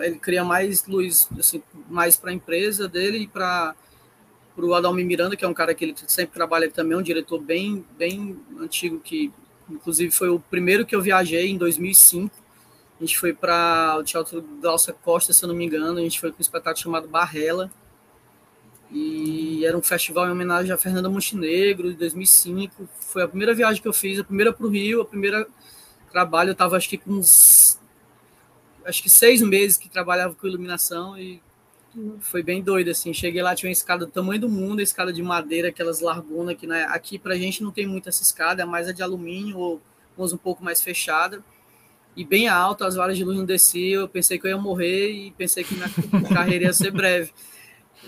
ele 0.00 0.18
cria 0.18 0.42
mais 0.42 0.86
luz, 0.86 1.28
assim, 1.38 1.62
mais 1.90 2.16
para 2.16 2.30
a 2.30 2.32
empresa 2.32 2.88
dele 2.88 3.18
e 3.18 3.26
para 3.28 3.74
para 4.56 4.64
o 4.64 4.72
Adalmi 4.72 5.04
Miranda, 5.04 5.36
que 5.36 5.44
é 5.44 5.48
um 5.48 5.52
cara 5.52 5.74
que 5.74 5.84
ele 5.84 5.94
sempre 6.06 6.32
trabalha 6.32 6.70
também, 6.70 6.96
um 6.96 7.02
diretor 7.02 7.40
bem, 7.40 7.84
bem 7.98 8.38
antigo, 8.60 9.00
que 9.00 9.32
inclusive 9.68 10.12
foi 10.12 10.28
o 10.28 10.38
primeiro 10.38 10.86
que 10.86 10.94
eu 10.94 11.02
viajei 11.02 11.50
em 11.50 11.58
2005. 11.58 12.34
A 12.98 13.04
gente 13.04 13.18
foi 13.18 13.34
para 13.34 13.96
o 13.98 14.04
Teatro 14.04 14.40
da 14.40 14.70
Alça 14.70 14.92
Costa, 14.92 15.32
se 15.32 15.44
eu 15.44 15.48
não 15.48 15.56
me 15.56 15.66
engano, 15.66 15.98
a 15.98 16.02
gente 16.02 16.20
foi 16.20 16.30
com 16.30 16.38
um 16.38 16.40
espetáculo 16.40 16.80
chamado 16.80 17.08
Barrela, 17.08 17.68
e 18.90 19.64
era 19.64 19.76
um 19.76 19.82
festival 19.82 20.28
em 20.28 20.30
homenagem 20.30 20.72
a 20.72 20.78
Fernanda 20.78 21.08
Montenegro, 21.08 21.90
de 21.90 21.96
2005. 21.96 22.88
Foi 23.00 23.22
a 23.22 23.28
primeira 23.28 23.54
viagem 23.54 23.80
que 23.80 23.88
eu 23.88 23.92
fiz, 23.92 24.18
a 24.18 24.24
primeira 24.24 24.52
para 24.52 24.66
o 24.66 24.68
Rio, 24.68 25.00
a 25.00 25.04
primeira 25.04 25.46
trabalho, 26.14 26.50
eu 26.50 26.52
estava 26.52 26.76
acho 26.76 26.88
que 26.88 26.96
com 26.96 27.10
uns, 27.10 27.80
acho 28.84 29.02
que 29.02 29.10
seis 29.10 29.42
meses 29.42 29.76
que 29.76 29.88
trabalhava 29.88 30.32
com 30.32 30.46
iluminação 30.46 31.18
e 31.18 31.42
foi 32.20 32.42
bem 32.42 32.62
doido, 32.62 32.90
assim. 32.90 33.12
Cheguei 33.12 33.42
lá, 33.42 33.54
tinha 33.54 33.68
uma 33.68 33.72
escada 33.72 34.06
do 34.06 34.12
tamanho 34.12 34.40
do 34.40 34.48
mundo, 34.48 34.80
escada 34.80 35.12
de 35.12 35.22
madeira, 35.22 35.68
aquelas 35.68 36.00
largunas 36.00 36.56
que 36.56 36.66
né? 36.66 36.84
aqui 36.88 37.18
pra 37.18 37.36
gente 37.36 37.62
não 37.62 37.72
tem 37.72 37.86
muito 37.86 38.08
essa 38.08 38.22
escada, 38.22 38.62
é 38.62 38.64
mais 38.64 38.88
a 38.88 38.92
de 38.92 39.02
alumínio 39.02 39.58
ou 39.58 39.82
um 40.16 40.36
pouco 40.36 40.62
mais 40.62 40.80
fechada. 40.80 41.42
E 42.16 42.24
bem 42.24 42.46
alta, 42.46 42.86
as 42.86 42.94
varas 42.94 43.16
de 43.16 43.24
luz 43.24 43.36
não 43.36 43.44
desciam. 43.44 44.02
Eu 44.02 44.08
pensei 44.08 44.38
que 44.38 44.46
eu 44.46 44.50
ia 44.50 44.56
morrer 44.56 45.10
e 45.10 45.32
pensei 45.32 45.64
que 45.64 45.74
minha 45.74 45.90
carreira 46.32 46.66
ia 46.66 46.72
ser 46.72 46.92
breve. 46.92 47.32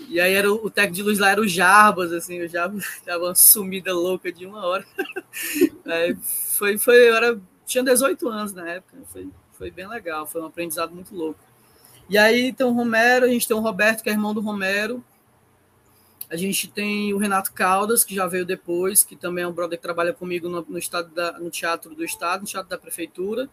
E 0.08 0.20
aí 0.20 0.34
era 0.34 0.52
o, 0.52 0.70
técnico 0.70 0.96
de 0.96 1.02
luz 1.02 1.18
lá 1.18 1.30
era 1.30 1.40
o 1.40 1.48
Jarbas, 1.48 2.12
assim, 2.12 2.40
o 2.40 2.48
Jarbas 2.48 2.84
tava 3.04 3.24
uma 3.24 3.34
sumida 3.34 3.94
louca 3.94 4.32
de 4.32 4.46
uma 4.46 4.64
hora. 4.64 4.86
Foi, 6.56 6.78
foi, 6.78 7.10
eu 7.10 7.14
era, 7.14 7.38
tinha 7.66 7.84
18 7.84 8.26
anos 8.30 8.54
na 8.54 8.66
época, 8.66 8.96
foi, 9.12 9.28
foi 9.52 9.70
bem 9.70 9.86
legal, 9.86 10.26
foi 10.26 10.40
um 10.40 10.46
aprendizado 10.46 10.94
muito 10.94 11.14
louco. 11.14 11.38
E 12.08 12.16
aí 12.16 12.50
tem 12.50 12.66
o 12.66 12.70
Romero, 12.70 13.26
a 13.26 13.28
gente 13.28 13.46
tem 13.46 13.54
o 13.54 13.60
Roberto, 13.60 14.02
que 14.02 14.08
é 14.08 14.12
irmão 14.12 14.32
do 14.32 14.40
Romero. 14.40 15.04
A 16.30 16.36
gente 16.36 16.68
tem 16.68 17.12
o 17.12 17.18
Renato 17.18 17.52
Caldas, 17.52 18.04
que 18.04 18.14
já 18.14 18.26
veio 18.26 18.46
depois, 18.46 19.04
que 19.04 19.14
também 19.14 19.44
é 19.44 19.46
um 19.46 19.52
brother 19.52 19.78
que 19.78 19.82
trabalha 19.82 20.12
comigo 20.12 20.48
no, 20.48 20.64
no, 20.66 20.78
estado 20.78 21.12
da, 21.14 21.38
no 21.38 21.50
Teatro 21.50 21.94
do 21.94 22.04
Estado, 22.04 22.40
no 22.40 22.46
Teatro 22.46 22.70
da 22.70 22.78
Prefeitura. 22.78 23.50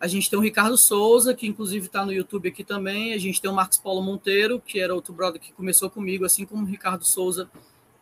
A 0.00 0.06
gente 0.06 0.28
tem 0.28 0.38
o 0.38 0.42
Ricardo 0.42 0.76
Souza, 0.76 1.34
que 1.34 1.46
inclusive 1.46 1.86
está 1.86 2.04
no 2.04 2.12
YouTube 2.12 2.48
aqui 2.48 2.62
também. 2.62 3.14
A 3.14 3.18
gente 3.18 3.40
tem 3.40 3.50
o 3.50 3.54
Marcos 3.54 3.78
Paulo 3.78 4.02
Monteiro, 4.02 4.60
que 4.60 4.80
era 4.80 4.94
outro 4.94 5.12
brother 5.12 5.40
que 5.40 5.52
começou 5.52 5.88
comigo, 5.88 6.24
assim 6.24 6.44
como 6.44 6.62
o 6.62 6.66
Ricardo 6.66 7.04
Souza, 7.04 7.48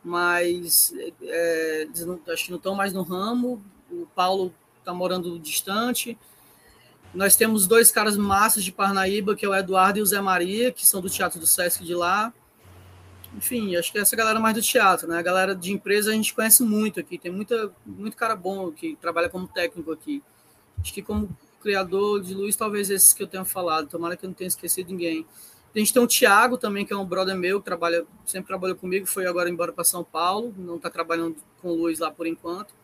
mas 0.03 0.93
é, 1.23 1.87
acho 2.33 2.45
que 2.47 2.51
não 2.51 2.57
estão 2.57 2.75
mais 2.75 2.93
no 2.93 3.03
ramo. 3.03 3.63
O 3.91 4.07
Paulo 4.15 4.53
está 4.79 4.93
morando 4.93 5.39
distante. 5.39 6.19
Nós 7.15 7.37
temos 7.37 7.67
dois 7.67 7.93
caras 7.93 8.17
massas 8.17 8.65
de 8.65 8.73
Parnaíba, 8.73 9.37
que 9.37 9.45
é 9.45 9.49
o 9.49 9.55
Eduardo 9.55 9.99
e 9.99 10.03
o 10.03 10.07
Zé 10.07 10.21
Maria, 10.21 10.73
que 10.73 10.87
são 10.87 11.01
do 11.01 11.11
Teatro 11.11 11.39
do 11.39 11.47
Sesc 11.47 11.85
de 11.85 11.95
lá. 11.95 12.33
Enfim, 13.37 13.77
acho 13.77 13.93
que 13.93 13.99
essa 13.99 14.17
galera 14.17 14.41
mais 14.41 14.55
do 14.55 14.63
teatro, 14.63 15.09
né? 15.09 15.19
A 15.19 15.23
galera 15.23 15.55
de 15.55 15.73
empresa 15.73 16.11
a 16.11 16.15
gente 16.15 16.35
conhece 16.35 16.63
muito 16.63 17.01
aqui, 17.01 17.17
tem 17.17 17.33
muita, 17.33 17.73
muito 17.85 18.17
cara 18.17 18.37
bom 18.37 18.71
que 18.71 18.97
trabalha 18.97 19.29
como 19.29 19.49
técnico 19.49 19.93
aqui. 19.93 20.23
Acho 20.81 20.93
que 20.93 21.01
como 21.01 21.35
criador 21.63 22.21
de 22.23 22.35
luz, 22.35 22.57
talvez 22.57 22.91
esses 22.91 23.13
que 23.13 23.23
eu 23.23 23.27
tenha 23.27 23.45
falado, 23.45 23.89
tomara 23.89 24.17
que 24.17 24.25
eu 24.25 24.29
não 24.29 24.35
tenha 24.35 24.49
esquecido 24.49 24.91
ninguém. 24.91 25.27
A 25.75 25.79
gente 25.79 25.93
tem 25.93 26.03
o 26.03 26.07
Thiago 26.07 26.59
também, 26.59 26.85
que 26.85 26.93
é 26.93 26.97
um 26.97 27.05
brother 27.05 27.35
meu, 27.35 27.59
que 27.59 27.65
trabalha, 27.65 28.05
sempre 28.27 28.49
trabalhou 28.49 28.77
comigo, 28.77 29.07
foi 29.07 29.27
agora 29.27 29.49
embora 29.49 29.73
para 29.73 29.85
São 29.85 30.05
Paulo, 30.05 30.55
não 30.59 30.77
está 30.77 30.91
trabalhando 30.91 31.37
com 31.63 31.73
luz 31.73 31.99
lá 31.99 32.11
por 32.11 32.27
enquanto. 32.27 32.75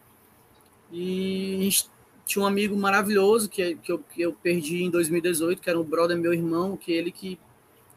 E 0.91 1.57
a 1.57 1.63
gente 1.65 1.91
tinha 2.25 2.43
um 2.43 2.47
amigo 2.47 2.75
maravilhoso 2.77 3.49
que, 3.49 3.75
que, 3.77 3.93
eu, 3.93 3.99
que 3.99 4.23
eu 4.23 4.33
perdi 4.33 4.83
em 4.85 4.91
2018, 4.91 5.61
que 5.61 5.69
era 5.69 5.79
um 5.79 5.85
brother 5.85 6.17
meu 6.17 6.33
irmão, 6.33 6.77
que 6.77 6.93
ele 6.93 7.13
que 7.13 7.39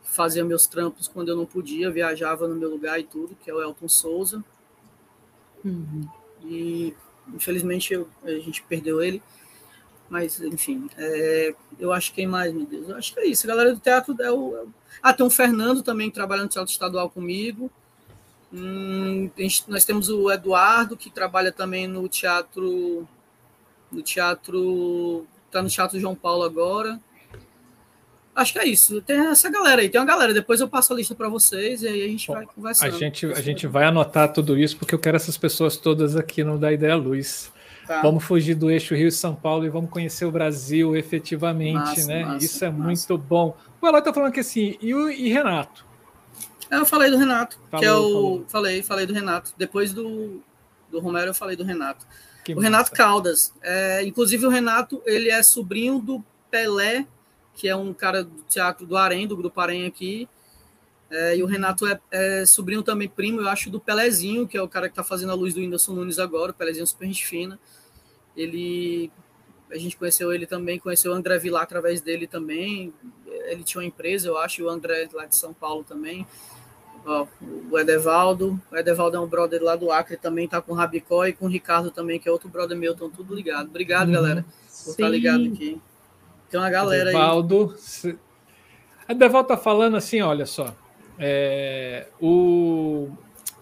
fazia 0.03 0.43
meus 0.43 0.67
trampos 0.67 1.07
quando 1.07 1.29
eu 1.29 1.37
não 1.37 1.45
podia, 1.45 1.89
viajava 1.89 2.47
no 2.47 2.55
meu 2.55 2.69
lugar 2.69 2.99
e 2.99 3.03
tudo, 3.03 3.35
que 3.35 3.49
é 3.49 3.53
o 3.53 3.61
Elton 3.61 3.87
Souza. 3.87 4.43
Uhum. 5.63 6.05
E 6.43 6.93
infelizmente 7.33 7.93
eu, 7.93 8.09
a 8.23 8.31
gente 8.31 8.61
perdeu 8.63 9.01
ele. 9.01 9.21
Mas, 10.11 10.41
enfim, 10.41 10.89
é, 10.97 11.55
eu 11.79 11.93
acho 11.93 12.09
que 12.09 12.17
quem 12.17 12.27
mais, 12.27 12.53
meu 12.53 12.65
Deus? 12.65 12.89
Eu 12.89 12.97
acho 12.97 13.13
que 13.13 13.19
é 13.21 13.27
isso. 13.27 13.47
A 13.47 13.47
galera 13.47 13.73
do 13.73 13.79
teatro 13.79 14.13
é 14.21 14.29
o. 14.29 14.57
É 14.57 14.65
ah, 15.01 15.13
tem 15.13 15.25
o 15.25 15.29
Fernando 15.29 15.81
também 15.81 16.09
que 16.09 16.15
trabalha 16.15 16.43
no 16.43 16.49
Teatro 16.49 16.69
Estadual 16.69 17.09
comigo. 17.09 17.71
Hum, 18.53 19.31
gente, 19.37 19.63
nós 19.69 19.85
temos 19.85 20.09
o 20.09 20.29
Eduardo, 20.29 20.97
que 20.97 21.09
trabalha 21.09 21.49
também 21.49 21.87
no 21.87 22.09
Teatro 22.09 23.07
no 23.89 24.01
teatro. 24.01 25.25
Tá 25.49 25.61
no 25.61 25.69
Teatro 25.69 25.97
João 25.97 26.13
Paulo 26.13 26.43
agora. 26.43 26.99
Acho 28.35 28.51
que 28.51 28.59
é 28.59 28.67
isso. 28.67 29.01
Tem 29.01 29.17
essa 29.27 29.49
galera 29.49 29.81
aí, 29.81 29.87
tem 29.87 29.99
uma 29.99 30.07
galera. 30.07 30.33
Depois 30.33 30.59
eu 30.59 30.67
passo 30.67 30.91
a 30.91 30.95
lista 30.97 31.15
para 31.15 31.29
vocês 31.29 31.83
e 31.83 31.87
aí 31.87 32.03
a 32.03 32.07
gente 32.07 32.27
Bom, 32.27 32.33
vai 32.33 32.45
conversando. 32.45 32.93
A 32.93 32.97
gente, 32.97 33.25
a 33.27 33.41
gente 33.41 33.65
vai 33.65 33.85
anotar 33.85 34.33
tudo 34.33 34.57
isso 34.57 34.75
porque 34.75 34.93
eu 34.93 34.99
quero 34.99 35.15
essas 35.15 35.37
pessoas 35.37 35.77
todas 35.77 36.17
aqui 36.17 36.43
no 36.43 36.57
Da 36.57 36.73
Ideia 36.73 36.95
Luz. 36.97 37.49
Tá. 37.91 38.01
Vamos 38.01 38.23
fugir 38.23 38.55
do 38.55 38.71
eixo 38.71 38.95
Rio 38.95 39.09
e 39.09 39.11
São 39.11 39.35
Paulo 39.35 39.65
e 39.65 39.69
vamos 39.69 39.89
conhecer 39.89 40.23
o 40.23 40.31
Brasil 40.31 40.95
efetivamente, 40.95 41.73
massa, 41.73 42.07
né? 42.07 42.23
Massa, 42.23 42.45
isso 42.45 42.63
é 42.63 42.69
massa. 42.69 42.83
muito 42.85 43.17
bom. 43.17 43.57
O 43.81 43.85
Eloy 43.85 44.01
tá 44.01 44.13
falando 44.13 44.29
aqui 44.29 44.39
assim, 44.39 44.77
e, 44.79 44.95
o, 44.95 45.09
e 45.09 45.27
Renato? 45.27 45.85
Eu 46.69 46.85
falei 46.85 47.11
do 47.11 47.17
Renato, 47.17 47.59
falou, 47.69 47.81
que 47.81 47.85
é 47.85 47.93
o. 47.93 48.01
Falou. 48.01 48.45
Falei, 48.47 48.81
falei 48.81 49.05
do 49.05 49.13
Renato. 49.13 49.53
Depois 49.57 49.91
do, 49.91 50.41
do 50.89 51.01
Romero, 51.01 51.31
eu 51.31 51.33
falei 51.33 51.57
do 51.57 51.65
Renato. 51.65 52.07
Que 52.45 52.53
o 52.53 52.55
massa. 52.55 52.65
Renato 52.65 52.91
Caldas. 52.93 53.53
É, 53.61 54.01
inclusive, 54.05 54.45
o 54.45 54.49
Renato 54.49 55.01
ele 55.05 55.29
é 55.29 55.43
sobrinho 55.43 55.99
do 55.99 56.23
Pelé, 56.49 57.05
que 57.53 57.67
é 57.67 57.75
um 57.75 57.93
cara 57.93 58.23
do 58.23 58.41
teatro 58.43 58.85
do 58.85 58.95
Arém, 58.95 59.27
do 59.27 59.35
Grupo 59.35 59.59
Arém 59.59 59.85
aqui. 59.85 60.29
É, 61.09 61.35
e 61.35 61.43
o 61.43 61.45
Renato 61.45 61.85
é, 61.85 61.99
é, 62.09 62.45
sobrinho 62.45 62.83
também, 62.83 63.09
primo, 63.09 63.41
eu 63.41 63.49
acho, 63.49 63.69
do 63.69 63.81
Pelezinho, 63.81 64.47
que 64.47 64.57
é 64.57 64.61
o 64.61 64.67
cara 64.69 64.87
que 64.87 64.93
está 64.93 65.03
fazendo 65.03 65.33
a 65.33 65.35
luz 65.35 65.53
do 65.53 65.59
Whindersson 65.59 65.91
Nunes 65.91 66.19
agora. 66.19 66.51
O 66.51 66.55
Pelezinho 66.55 66.83
é 66.83 66.85
super 66.85 67.05
gente 67.05 67.27
fina. 67.27 67.59
Ele. 68.35 69.11
A 69.69 69.77
gente 69.77 69.95
conheceu 69.95 70.33
ele 70.33 70.45
também, 70.45 70.77
conheceu 70.77 71.11
o 71.11 71.15
André 71.15 71.37
Vilar 71.37 71.63
através 71.63 72.01
dele 72.01 72.27
também. 72.27 72.93
Ele 73.45 73.63
tinha 73.63 73.81
uma 73.81 73.87
empresa, 73.87 74.27
eu 74.27 74.37
acho, 74.37 74.63
o 74.63 74.69
André 74.69 75.07
lá 75.13 75.25
de 75.25 75.35
São 75.35 75.53
Paulo 75.53 75.83
também. 75.83 76.27
Ó, 77.05 77.25
o 77.71 77.79
Edevaldo, 77.79 78.61
o 78.71 78.75
Edevaldo 78.75 79.17
é 79.17 79.19
um 79.19 79.27
brother 79.27 79.63
lá 79.63 79.75
do 79.75 79.91
Acre, 79.91 80.17
também 80.17 80.47
tá 80.47 80.61
com 80.61 80.73
o 80.73 80.75
Rabicó 80.75 81.25
e 81.25 81.33
com 81.33 81.45
o 81.45 81.49
Ricardo 81.49 81.89
também, 81.89 82.19
que 82.19 82.29
é 82.29 82.31
outro 82.31 82.49
brother 82.49 82.77
meu, 82.77 82.91
estão 82.91 83.09
tudo 83.09 83.33
ligado. 83.33 83.67
Obrigado, 83.67 84.09
uhum. 84.09 84.13
galera, 84.13 84.45
por 84.83 84.91
estar 84.91 85.03
tá 85.03 85.09
ligado 85.09 85.45
aqui. 85.45 85.81
Tem 86.49 86.59
uma 86.59 86.69
galera 86.69 87.09
Edevaldo, 87.09 87.71
aí. 87.71 87.81
Se... 87.81 88.19
Edevaldo 89.07 89.47
tá 89.47 89.57
falando 89.57 89.95
assim, 89.95 90.21
olha 90.21 90.45
só, 90.45 90.75
é, 91.17 92.07
o, 92.19 93.09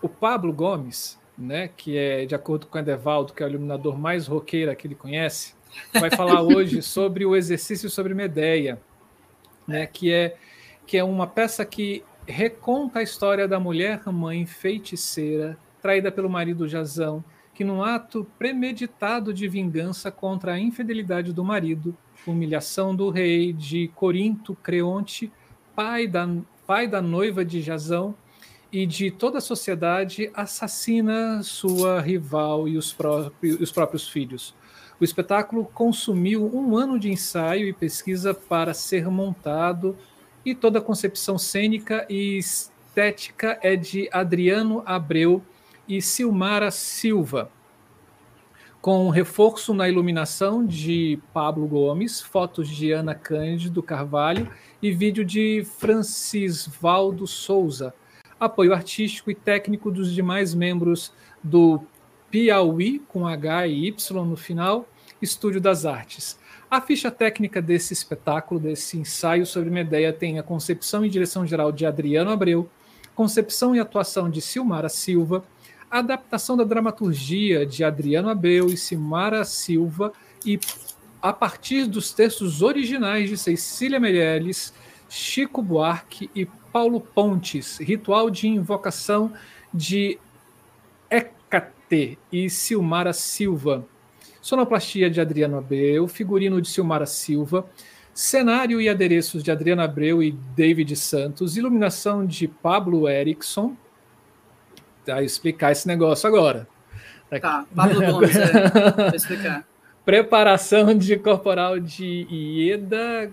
o 0.02 0.10
Pablo 0.10 0.52
Gomes, 0.52 1.19
né, 1.40 1.70
que 1.70 1.98
é, 1.98 2.26
de 2.26 2.36
acordo 2.36 2.68
com 2.68 2.78
o 2.78 2.82
Edevaldo, 2.82 3.34
que 3.34 3.42
é 3.42 3.46
o 3.46 3.50
iluminador 3.50 3.98
mais 3.98 4.28
roqueiro 4.28 4.76
que 4.76 4.86
ele 4.86 4.96
conhece, 4.96 5.56
vai 5.94 6.12
falar 6.12 6.42
hoje 6.44 6.82
sobre 6.82 7.26
o 7.26 7.36
exercício 7.36 7.90
sobre 7.90 8.14
Medeia, 8.14 8.80
né, 9.66 9.88
que 9.88 10.12
é 10.12 10.36
que 10.86 10.98
é 10.98 11.04
uma 11.04 11.28
peça 11.28 11.64
que 11.64 12.04
reconta 12.26 12.98
a 12.98 13.04
história 13.04 13.48
da 13.48 13.60
mulher 13.60 14.02
mãe 14.12 14.44
feiticeira 14.44 15.56
traída 15.80 16.12
pelo 16.12 16.28
marido 16.28 16.68
Jazão, 16.68 17.24
que 17.54 17.64
num 17.64 17.84
ato 17.84 18.26
premeditado 18.40 19.32
de 19.32 19.48
vingança 19.48 20.10
contra 20.10 20.54
a 20.54 20.60
infidelidade 20.60 21.32
do 21.32 21.44
marido, 21.44 21.96
humilhação 22.26 22.96
do 22.96 23.12
rei 23.12 23.54
de 23.54 23.90
Corinto 23.90 24.56
Creonte, 24.56 25.32
pai 25.76 26.08
da, 26.08 26.28
pai 26.66 26.88
da 26.88 27.04
noiva 27.04 27.46
de 27.46 27.62
Jazão 27.62 28.16
e 28.72 28.86
de 28.86 29.10
toda 29.10 29.40
a 29.40 29.42
sociedade, 29.42 30.30
assassina 30.34 31.42
sua 31.42 32.00
rival 32.00 32.68
e 32.68 32.78
os, 32.78 32.94
próprios, 32.94 33.60
os 33.60 33.72
próprios 33.72 34.08
filhos. 34.08 34.54
O 35.00 35.04
espetáculo 35.04 35.66
consumiu 35.66 36.46
um 36.54 36.78
ano 36.78 37.00
de 37.00 37.10
ensaio 37.10 37.68
e 37.68 37.74
pesquisa 37.74 38.34
para 38.34 38.74
ser 38.74 39.10
montado, 39.10 39.98
e 40.46 40.54
toda 40.54 40.80
a 40.80 40.82
concepção 40.82 41.38
cênica 41.38 42.06
e 42.10 42.38
estética 42.38 43.60
é 43.62 43.76
de 43.76 44.10
Adriano 44.12 44.84
Abreu 44.86 45.42
e 45.88 46.02
Silmara 46.02 46.70
Silva, 46.70 47.50
com 48.82 49.10
reforço 49.10 49.74
na 49.74 49.90
iluminação 49.90 50.66
de 50.66 51.20
Pablo 51.34 51.68
Gomes, 51.68 52.22
fotos 52.22 52.70
de 52.70 52.92
Ana 52.92 53.16
Cândido 53.16 53.84
Carvalho 53.84 54.50
e 54.82 54.92
vídeo 54.92 55.26
de 55.26 55.66
Francisvaldo 55.78 57.26
Souza. 57.28 57.94
Apoio 58.40 58.74
artístico 58.74 59.30
e 59.30 59.36
técnico 59.36 59.92
dos 59.92 60.14
demais 60.14 60.54
membros 60.54 61.12
do 61.44 61.82
Piauí, 62.32 63.00
com 63.08 63.28
H 63.28 63.68
e 63.68 63.88
Y 63.88 64.26
no 64.26 64.36
final, 64.36 64.88
Estúdio 65.22 65.60
das 65.60 65.86
Artes. 65.86 66.40
A 66.72 66.80
ficha 66.80 67.10
técnica 67.10 67.62
desse 67.62 67.94
espetáculo, 67.94 68.60
desse 68.60 68.98
ensaio 68.98 69.46
sobre 69.46 69.70
Medeia, 69.70 70.14
tem 70.14 70.38
a 70.38 70.44
concepção 70.44 71.04
e 71.04 71.10
direção 71.10 71.46
geral 71.46 71.72
de 71.72 71.86
Adriano 71.86 72.30
Abreu, 72.30 72.70
concepção 73.16 73.76
e 73.76 73.80
atuação 73.80 74.30
de 74.30 74.40
Silmara 74.40 74.88
Silva, 74.88 75.44
adaptação 75.90 76.56
da 76.56 76.64
dramaturgia 76.64 77.66
de 77.66 77.84
Adriano 77.84 78.30
Abreu 78.30 78.68
e 78.68 78.78
Silmara 78.78 79.44
Silva, 79.44 80.14
e 80.46 80.60
a 81.22 81.34
partir 81.34 81.86
dos 81.86 82.14
textos 82.14 82.62
originais 82.62 83.30
de 83.30 83.38
Cecília 83.38 84.00
Meirelles, 84.00 84.74
Chico 85.10 85.62
Buarque 85.62 86.30
e 86.36 86.46
Paulo 86.72 87.00
Pontes, 87.02 87.78
Ritual 87.80 88.30
de 88.30 88.48
Invocação 88.48 89.34
de 89.74 90.20
Hecate 91.10 92.18
e 92.32 92.50
Silmara 92.50 93.14
Silva. 93.14 93.86
Sonoplastia 94.42 95.10
de 95.10 95.20
Adriano 95.20 95.58
Abreu, 95.58 96.08
figurino 96.08 96.62
de 96.62 96.70
Silmara 96.70 97.06
Silva, 97.06 97.66
cenário 98.14 98.80
e 98.80 98.88
adereços 98.88 99.44
de 99.44 99.52
Adriano 99.52 99.82
Abreu 99.82 100.24
e 100.24 100.32
David 100.32 100.96
Santos, 100.96 101.58
iluminação 101.58 102.26
de 102.26 102.48
Pablo 102.48 103.08
Erickson. 103.08 103.76
Tá, 105.06 105.22
explicar 105.22 105.72
esse 105.72 105.88
negócio 105.88 106.28
agora. 106.28 106.68
Tá, 107.42 107.66
Pablo 107.76 108.02
Gomes, 108.02 108.36
é, 108.36 109.16
explicar. 109.16 109.68
Preparação 110.06 110.98
de 110.98 111.18
corporal 111.18 111.80
de 111.80 112.26
Ieda 112.30 113.32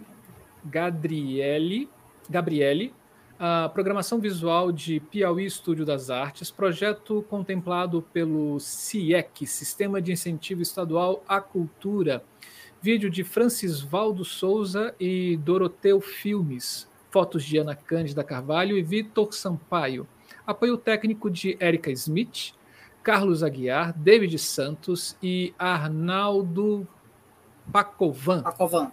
Gabriele, 0.65 1.89
Gabriele 2.29 2.93
a 3.39 3.69
programação 3.69 4.19
visual 4.19 4.73
de 4.73 4.99
Piauí 4.99 5.45
Estúdio 5.45 5.85
das 5.85 6.09
Artes, 6.09 6.51
projeto 6.51 7.25
contemplado 7.29 8.03
pelo 8.13 8.59
CIEC, 8.59 9.47
Sistema 9.47 10.01
de 10.01 10.13
Incentivo 10.13 10.63
Estadual 10.63 11.23
à 11.29 11.41
Cultura, 11.41 12.25
vídeo 12.81 13.11
de 13.11 13.23
Francis 13.23 13.81
Valdo 13.81 14.25
Souza 14.25 14.95
e 14.99 15.37
Doroteu 15.39 16.01
Filmes, 16.01 16.89
fotos 17.11 17.45
de 17.45 17.59
Ana 17.59 17.75
Cândida 17.75 18.25
Carvalho 18.25 18.79
e 18.79 18.83
Vitor 18.83 19.33
Sampaio, 19.35 20.09
apoio 20.47 20.79
técnico 20.79 21.31
de 21.31 21.59
Erika 21.61 21.91
Smith, 21.91 22.55
Carlos 23.03 23.43
Aguiar, 23.43 23.93
David 23.93 24.39
Santos 24.39 25.17
e 25.23 25.55
Arnaldo 25.59 26.89
Pacovan. 27.71 28.43
Pacovan. 28.43 28.93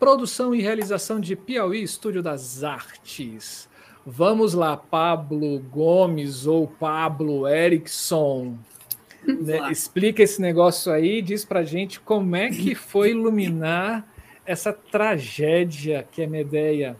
Produção 0.00 0.54
e 0.54 0.62
realização 0.62 1.20
de 1.20 1.36
Piauí 1.36 1.82
Estúdio 1.82 2.22
das 2.22 2.64
Artes. 2.64 3.68
Vamos 4.04 4.54
lá, 4.54 4.74
Pablo 4.74 5.58
Gomes 5.58 6.46
ou 6.46 6.66
Pablo 6.66 7.46
Erickson. 7.46 8.56
Né? 9.22 9.70
Explica 9.70 10.22
esse 10.22 10.40
negócio 10.40 10.90
aí, 10.90 11.20
diz 11.20 11.44
pra 11.44 11.64
gente 11.64 12.00
como 12.00 12.34
é 12.34 12.48
que 12.48 12.74
foi 12.74 13.10
iluminar 13.10 14.08
essa 14.46 14.72
tragédia 14.72 16.08
que 16.10 16.22
é 16.22 16.26
Medeia. 16.26 16.96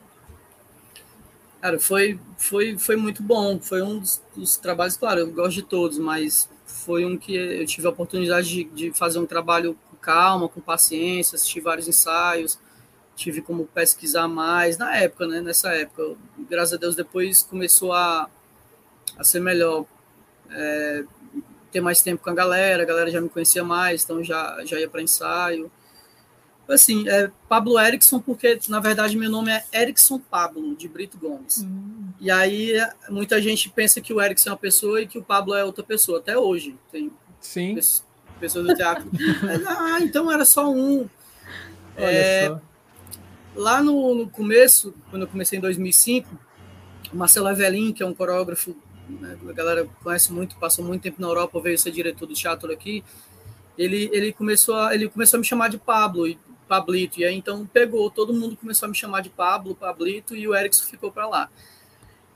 Cara, 1.62 1.80
foi, 1.80 2.20
foi, 2.36 2.76
foi 2.76 2.96
muito 2.96 3.22
bom. 3.22 3.58
Foi 3.58 3.80
um 3.80 3.98
dos, 3.98 4.22
dos, 4.36 4.58
trabalhos, 4.58 4.98
claro, 4.98 5.20
eu 5.20 5.32
gosto 5.32 5.54
de 5.54 5.62
todos, 5.62 5.98
mas 5.98 6.50
foi 6.66 7.06
um 7.06 7.16
que 7.16 7.34
eu 7.34 7.64
tive 7.64 7.86
a 7.86 7.90
oportunidade 7.90 8.46
de, 8.46 8.64
de 8.64 8.92
fazer 8.92 9.18
um 9.18 9.26
trabalho 9.26 9.74
com 9.90 9.96
calma, 9.96 10.50
com 10.50 10.60
paciência, 10.60 11.36
assistir 11.36 11.60
vários 11.60 11.88
ensaios 11.88 12.58
tive 13.20 13.42
como 13.42 13.66
pesquisar 13.66 14.26
mais 14.26 14.78
na 14.78 14.96
época, 14.96 15.26
né? 15.26 15.42
Nessa 15.42 15.74
época, 15.74 16.16
graças 16.48 16.72
a 16.72 16.76
Deus 16.78 16.96
depois 16.96 17.42
começou 17.42 17.92
a, 17.92 18.30
a 19.18 19.22
ser 19.24 19.40
melhor, 19.40 19.84
é, 20.50 21.04
ter 21.70 21.82
mais 21.82 22.00
tempo 22.00 22.24
com 22.24 22.30
a 22.30 22.34
galera, 22.34 22.82
a 22.82 22.86
galera 22.86 23.10
já 23.10 23.20
me 23.20 23.28
conhecia 23.28 23.62
mais, 23.62 24.04
então 24.04 24.24
já 24.24 24.64
já 24.64 24.80
ia 24.80 24.88
para 24.88 25.02
ensaio. 25.02 25.70
Assim, 26.66 27.06
é 27.08 27.30
Pablo 27.46 27.78
Erickson, 27.78 28.20
porque 28.20 28.58
na 28.68 28.80
verdade 28.80 29.18
meu 29.18 29.28
nome 29.28 29.50
é 29.50 29.64
Erickson 29.82 30.18
Pablo 30.18 30.74
de 30.74 30.88
Brito 30.88 31.18
Gomes. 31.18 31.58
Hum. 31.58 32.12
E 32.18 32.30
aí 32.30 32.72
muita 33.10 33.42
gente 33.42 33.68
pensa 33.68 34.00
que 34.00 34.14
o 34.14 34.22
Erickson 34.22 34.48
é 34.48 34.52
uma 34.52 34.58
pessoa 34.58 35.02
e 35.02 35.06
que 35.06 35.18
o 35.18 35.22
Pablo 35.22 35.54
é 35.54 35.62
outra 35.62 35.84
pessoa, 35.84 36.20
até 36.20 36.38
hoje. 36.38 36.74
Tem 36.90 37.12
Sim. 37.38 37.74
pessoas 38.38 38.66
do 38.66 38.74
teatro. 38.74 39.10
ah, 39.68 39.98
então 40.00 40.32
era 40.32 40.46
só 40.46 40.70
um. 40.70 41.06
Olha 41.98 42.06
é, 42.06 42.48
só 42.48 42.69
Lá 43.54 43.82
no, 43.82 44.14
no, 44.14 44.28
começo, 44.28 44.94
quando 45.10 45.22
eu 45.22 45.28
comecei 45.28 45.58
em 45.58 45.62
2005, 45.62 46.28
o 47.12 47.16
Marcelo 47.16 47.48
Evelin, 47.48 47.92
que 47.92 48.02
é 48.02 48.06
um 48.06 48.14
coreógrafo, 48.14 48.76
né, 49.08 49.36
a 49.48 49.52
galera 49.52 49.88
conhece 50.02 50.32
muito, 50.32 50.56
passou 50.56 50.84
muito 50.84 51.02
tempo 51.02 51.20
na 51.20 51.28
Europa, 51.28 51.60
veio 51.60 51.78
ser 51.78 51.90
diretor 51.90 52.26
do 52.26 52.34
teatro 52.34 52.72
aqui, 52.72 53.02
ele, 53.76 54.08
ele, 54.12 54.32
começou 54.32 54.76
a, 54.76 54.94
ele 54.94 55.08
começou 55.08 55.38
a 55.38 55.40
me 55.40 55.46
chamar 55.46 55.68
de 55.68 55.78
Pablo, 55.78 56.28
e 56.28 56.38
Pablito, 56.68 57.20
e 57.20 57.24
aí 57.24 57.34
então 57.34 57.66
pegou, 57.66 58.08
todo 58.10 58.32
mundo 58.32 58.56
começou 58.56 58.86
a 58.86 58.88
me 58.88 58.94
chamar 58.94 59.22
de 59.22 59.30
Pablo, 59.30 59.74
Pablito, 59.74 60.36
e 60.36 60.46
o 60.46 60.54
Erickson 60.54 60.86
ficou 60.86 61.10
para 61.10 61.26
lá. 61.26 61.50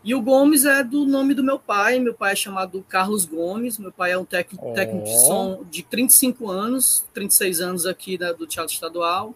E 0.04 0.14
o 0.14 0.20
Gomes 0.20 0.66
é 0.66 0.84
do 0.84 1.06
nome 1.06 1.32
do 1.32 1.42
meu 1.42 1.58
pai. 1.58 1.98
Meu 1.98 2.12
pai 2.12 2.32
é 2.32 2.36
chamado 2.36 2.84
Carlos 2.86 3.24
Gomes. 3.24 3.78
Meu 3.78 3.90
pai 3.90 4.12
é 4.12 4.18
um 4.18 4.24
técnico, 4.24 4.68
oh. 4.68 4.74
técnico 4.74 5.06
de 5.06 5.18
som 5.26 5.64
de 5.70 5.82
35 5.82 6.50
anos, 6.50 7.06
36 7.14 7.60
anos 7.62 7.86
aqui 7.86 8.18
da, 8.18 8.30
do 8.30 8.46
Teatro 8.46 8.74
Estadual. 8.74 9.34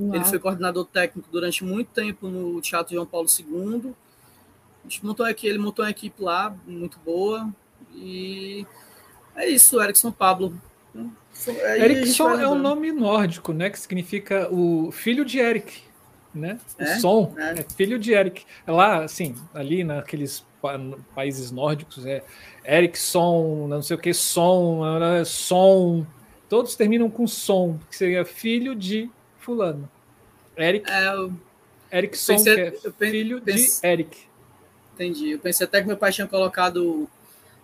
Uau. 0.00 0.14
Ele 0.14 0.24
foi 0.24 0.38
coordenador 0.38 0.86
técnico 0.86 1.28
durante 1.30 1.62
muito 1.62 1.88
tempo 1.88 2.28
no 2.28 2.60
Teatro 2.60 2.94
João 2.94 3.06
Paulo 3.06 3.28
II. 3.28 3.92
A 4.84 4.88
gente 4.88 5.04
montou 5.04 5.26
aqui, 5.26 5.46
ele 5.46 5.58
montou 5.58 5.84
uma 5.84 5.90
equipe 5.90 6.22
lá 6.22 6.56
muito 6.66 6.98
boa. 7.04 7.48
E 7.94 8.66
é 9.36 9.46
isso, 9.46 9.80
Erickson 9.80 10.10
Pablo. 10.10 10.58
Aí 11.66 11.82
Erickson 11.82 12.30
é 12.30 12.48
um 12.48 12.58
nome 12.58 12.90
nórdico, 12.90 13.52
né? 13.52 13.68
Que 13.68 13.78
significa 13.78 14.48
o 14.50 14.90
filho 14.90 15.24
de 15.24 15.38
Eric, 15.38 15.82
né? 16.34 16.58
O 16.78 16.82
é? 16.82 16.98
som 16.98 17.34
é. 17.36 17.60
é. 17.60 17.66
filho 17.76 17.98
de 17.98 18.12
Eric. 18.12 18.44
É 18.66 18.72
lá, 18.72 19.04
assim, 19.04 19.34
ali 19.52 19.84
naqueles 19.84 20.44
países 21.14 21.50
nórdicos, 21.50 22.04
é 22.04 22.22
Erickson, 22.66 23.66
não 23.68 23.82
sei 23.82 23.96
o 23.96 23.98
que, 23.98 24.12
som, 24.12 24.82
som. 25.24 26.06
Todos 26.48 26.74
terminam 26.74 27.08
com 27.08 27.26
som, 27.26 27.78
que 27.88 27.96
seria 27.96 28.24
filho 28.24 28.74
de 28.74 29.10
fulano. 29.40 29.90
Eric. 30.56 30.90
É, 30.90 31.14
eu... 31.14 31.32
Erickson, 31.92 32.36
pensei, 32.36 32.70
que 32.70 32.86
é 32.86 32.92
filho 32.92 33.40
de 33.40 33.66
Eric. 33.82 34.18
Entendi. 34.94 35.30
Eu 35.30 35.38
pensei 35.38 35.66
até 35.66 35.80
que 35.80 35.88
meu 35.88 35.96
pai 35.96 36.12
tinha 36.12 36.26
colocado 36.26 37.08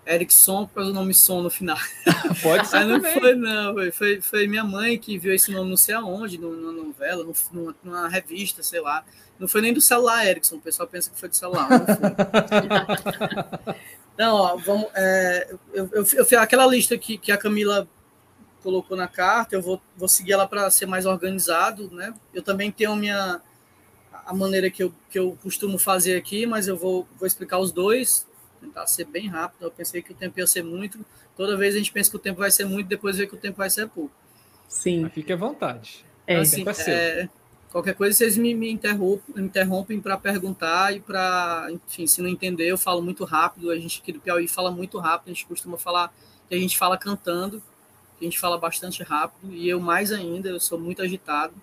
Erickson, 0.07 0.67
por 0.67 0.75
causa 0.77 0.91
do 0.91 0.95
nome 0.95 1.13
som 1.13 1.43
no 1.43 1.51
final. 1.51 1.77
Pode 2.43 2.69
ser. 2.69 2.85
não 2.85 3.01
também. 3.01 3.21
foi, 3.21 3.35
não. 3.35 3.75
Foi, 3.93 4.21
foi, 4.21 4.47
minha 4.47 4.65
mãe 4.65 4.99
que 4.99 5.19
viu 5.19 5.35
esse 5.35 5.51
nome 5.51 5.69
não 5.69 5.77
sei 5.77 5.95
aonde, 5.95 6.39
numa 6.39 6.73
novela, 6.73 7.27
numa, 7.53 7.75
numa, 7.83 8.09
revista, 8.09 8.63
sei 8.63 8.81
lá. 8.81 9.05
Não 9.39 9.47
foi 9.47 9.61
nem 9.61 9.73
do 9.73 9.81
celular, 9.81 10.27
Erickson. 10.27 10.57
O 10.57 10.61
pessoal 10.61 10.89
pensa 10.89 11.11
que 11.11 11.19
foi 11.19 11.29
do 11.29 11.37
celular. 11.37 11.69
Não, 11.69 11.87
foi. 11.87 13.75
não 14.17 14.35
ó, 14.35 14.57
vamos. 14.57 14.89
É, 14.95 15.51
eu, 15.75 15.91
eu, 15.93 16.07
eu, 16.13 16.27
eu, 16.31 16.41
aquela 16.41 16.67
lista 16.67 16.97
que, 16.97 17.19
que 17.19 17.31
a 17.31 17.37
Camila 17.37 17.89
colocou 18.67 18.97
na 18.97 19.07
carta, 19.07 19.55
eu 19.55 19.63
vou, 19.63 19.81
vou 19.97 20.09
seguir 20.09 20.33
ela 20.33 20.45
para 20.45 20.69
ser 20.73 20.87
mais 20.87 21.07
organizado, 21.07 21.89
né? 21.93 22.13
Eu 22.35 22.43
também 22.43 22.73
tenho 22.73 22.91
a 22.91 22.97
minha 22.97 23.41
a 24.27 24.35
maneira 24.35 24.69
que 24.69 24.83
eu, 24.83 24.93
que 25.09 25.17
eu 25.17 25.39
costumo 25.41 25.79
fazer 25.79 26.17
aqui, 26.17 26.47
mas 26.47 26.67
eu 26.67 26.77
vou, 26.77 27.07
vou 27.17 27.29
explicar 27.29 27.61
os 27.61 27.71
dois, 27.71 28.27
tentar 28.61 28.85
ser 28.89 29.05
bem 29.05 29.29
rápido. 29.29 29.63
Eu 29.63 29.71
pensei 29.71 30.03
que 30.03 30.11
o 30.11 30.17
tempo 30.17 30.41
ia 30.41 30.49
ser 30.49 30.65
muito. 30.65 30.99
Toda 31.37 31.57
vez 31.57 31.77
a 31.77 31.79
gente 31.79 31.93
pensa 31.93 32.11
que 32.11 32.17
o 32.17 32.19
tempo 32.19 32.41
vai 32.41 32.51
ser 32.51 32.65
muito, 32.65 32.89
depois 32.89 33.19
vê 33.19 33.27
que 33.29 33.37
o 33.37 33.39
tempo 33.39 33.59
vai 33.59 33.71
ser 33.71 33.87
pouco. 33.87 34.11
Sim. 34.67 35.03
Mas 35.03 35.13
fique 35.13 35.33
à 35.33 35.37
vontade. 35.37 36.05
É, 36.27 36.39
assim, 36.39 36.65
é, 36.89 37.29
qualquer 37.71 37.95
coisa 37.95 38.17
vocês 38.19 38.37
me, 38.37 38.53
me 38.53 38.69
interrompem, 38.69 39.45
interrompem 39.45 40.01
para 40.01 40.17
perguntar 40.17 40.93
e 40.93 40.99
para, 40.99 41.69
enfim, 41.71 42.09
se 42.09 42.21
não 42.21 42.29
entender, 42.29 42.67
eu 42.67 42.77
falo 42.77 43.01
muito 43.01 43.25
rápido. 43.25 43.71
A 43.71 43.79
gente 43.79 44.01
aqui 44.03 44.11
do 44.11 44.19
Piauí 44.19 44.49
fala 44.49 44.73
muito 44.73 44.99
rápido, 44.99 45.29
a 45.29 45.35
gente 45.35 45.47
costuma 45.47 45.79
falar 45.79 46.13
que 46.49 46.55
a 46.57 46.59
gente 46.59 46.77
fala 46.77 46.99
cantando 46.99 47.63
a 48.21 48.25
gente 48.25 48.39
fala 48.39 48.59
bastante 48.59 49.03
rápido, 49.03 49.53
e 49.53 49.69
eu 49.69 49.79
mais 49.79 50.11
ainda, 50.11 50.49
eu 50.49 50.59
sou 50.59 50.79
muito 50.79 51.03
agitado. 51.03 51.55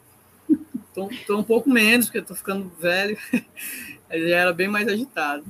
Estou 0.96 1.40
um 1.40 1.44
pouco 1.44 1.70
menos, 1.70 2.06
porque 2.06 2.20
estou 2.20 2.36
ficando 2.36 2.72
velho, 2.80 3.18
eu 4.10 4.30
já 4.30 4.38
era 4.38 4.54
bem 4.54 4.68
mais 4.68 4.88
agitado. 4.88 5.44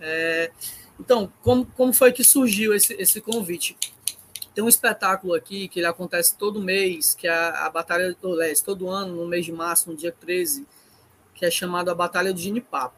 É, 0.00 0.50
então, 0.98 1.32
como, 1.42 1.64
como 1.66 1.92
foi 1.92 2.12
que 2.12 2.24
surgiu 2.24 2.74
esse, 2.74 2.94
esse 2.94 3.20
convite? 3.20 3.76
Tem 4.52 4.64
um 4.64 4.68
espetáculo 4.68 5.34
aqui 5.34 5.68
que 5.68 5.78
ele 5.78 5.86
acontece 5.86 6.36
todo 6.36 6.60
mês, 6.60 7.14
que 7.14 7.28
é 7.28 7.30
a, 7.30 7.66
a 7.66 7.70
Batalha 7.70 8.16
do 8.20 8.30
Leste, 8.30 8.64
todo 8.64 8.88
ano, 8.88 9.14
no 9.14 9.26
mês 9.28 9.44
de 9.44 9.52
março, 9.52 9.88
no 9.88 9.96
dia 9.96 10.10
13, 10.10 10.66
que 11.34 11.44
é 11.44 11.50
chamado 11.50 11.90
a 11.90 11.94
Batalha 11.94 12.32
do 12.32 12.40
Ginipapo. 12.40 12.96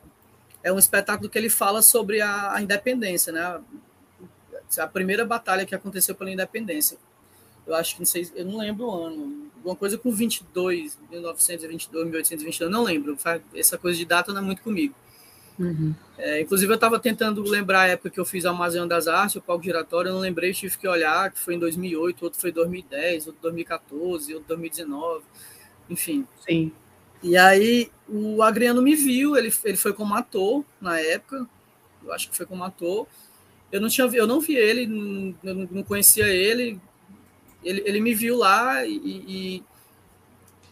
É 0.63 0.73
um 0.73 0.79
espetáculo 0.79 1.29
que 1.29 1.37
ele 1.37 1.51
fala 1.51 1.83
sobre 1.83 2.23
a, 2.23 2.55
a 2.55 2.63
independência, 2.63 3.33
né? 3.33 3.61
A 4.79 4.87
primeira 4.87 5.25
batalha 5.25 5.67
que 5.67 5.75
aconteceu 5.75 6.15
pela 6.15 6.31
independência 6.31 6.99
eu 7.69 7.75
acho 7.75 7.95
que 7.95 8.01
não 8.01 8.07
sei, 8.07 8.27
eu 8.35 8.47
não 8.47 8.59
lembro 8.59 8.87
o 8.87 9.05
ano, 9.05 9.51
alguma 9.57 9.77
coisa 9.77 9.99
com 9.99 10.11
22, 10.11 10.99
1922, 11.11 12.05
1822, 12.07 12.71
não 12.71 12.83
lembro. 12.83 13.17
Essa 13.55 13.77
coisa 13.77 13.99
de 13.99 14.07
data 14.07 14.33
não 14.33 14.41
é 14.41 14.45
muito 14.45 14.63
comigo. 14.63 14.95
Uhum. 15.59 15.95
É, 16.17 16.41
inclusive, 16.41 16.73
eu 16.73 16.77
estava 16.77 16.99
tentando 16.99 17.43
lembrar 17.43 17.83
a 17.83 17.89
época 17.89 18.11
que 18.11 18.19
eu 18.19 18.25
fiz 18.25 18.47
a 18.47 18.51
Amazônia 18.51 18.87
das 18.87 19.07
Artes, 19.07 19.37
o 19.37 19.43
palco 19.43 19.65
giratório, 19.65 20.09
eu 20.09 20.15
não 20.15 20.21
lembrei, 20.21 20.53
tive 20.55 20.79
que 20.79 20.89
olhar, 20.89 21.31
que 21.31 21.39
foi 21.39 21.57
em 21.57 21.59
2008, 21.59 22.23
outro 22.23 22.41
foi 22.41 22.51
em 22.51 22.55
2010, 22.55 23.27
outro 23.27 23.43
2014, 23.43 24.35
outro 24.35 24.49
2019, 24.49 25.25
enfim. 25.91 26.27
Sim. 26.49 26.73
E 27.23 27.37
aí, 27.37 27.91
o 28.09 28.43
Agriano 28.43 28.81
me 28.81 28.95
viu, 28.95 29.37
ele, 29.37 29.53
ele 29.65 29.77
foi 29.77 29.93
como 29.93 30.15
ator 30.15 30.65
na 30.81 30.99
época, 30.99 31.47
eu 32.03 32.13
acho 32.13 32.31
que 32.31 32.37
foi 32.37 32.47
como 32.47 32.65
ator. 32.65 33.07
Eu 33.71 33.83
não 33.83 33.89
tinha 33.89 34.07
eu 34.07 34.27
não 34.27 34.41
vi 34.41 34.57
ele, 34.57 34.87
não, 35.43 35.69
não 35.71 35.83
conhecia 35.83 36.27
ele, 36.27 36.81
ele, 37.63 37.83
ele 37.85 38.01
me 38.01 38.15
viu 38.15 38.37
lá 38.37 38.85
e, 38.85 38.97
e, 38.97 39.65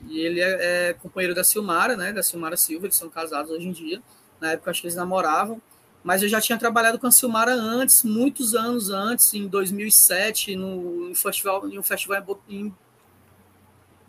e 0.09 0.21
ele 0.21 0.41
é, 0.41 0.91
é, 0.91 0.93
companheiro 0.95 1.35
da 1.35 1.45
Silmara, 1.45 1.97
né? 1.97 2.13
Da 2.13 2.23
Silmara 2.23 2.57
Silva, 2.57 2.87
eles 2.87 2.97
são 2.97 3.09
casados 3.09 3.51
hoje 3.51 3.67
em 3.67 3.73
dia. 3.73 4.03
Na 4.41 4.53
época 4.53 4.71
acho 4.71 4.81
que 4.81 4.87
eles 4.87 4.97
namoravam, 4.97 5.61
mas 6.05 6.23
eu 6.23 6.29
já 6.29 6.41
tinha 6.41 6.59
trabalhado 6.59 6.99
com 6.99 7.07
a 7.07 7.11
Silmara 7.11 7.53
antes, 7.55 8.03
muitos 8.03 8.55
anos 8.55 8.91
antes, 8.91 9.33
em 9.35 9.47
2007, 9.49 10.55
no, 10.55 11.11
em, 11.11 11.15
festival, 11.15 11.69
em 11.69 11.79
um 11.79 11.83
festival 11.83 12.41
em 12.49 12.73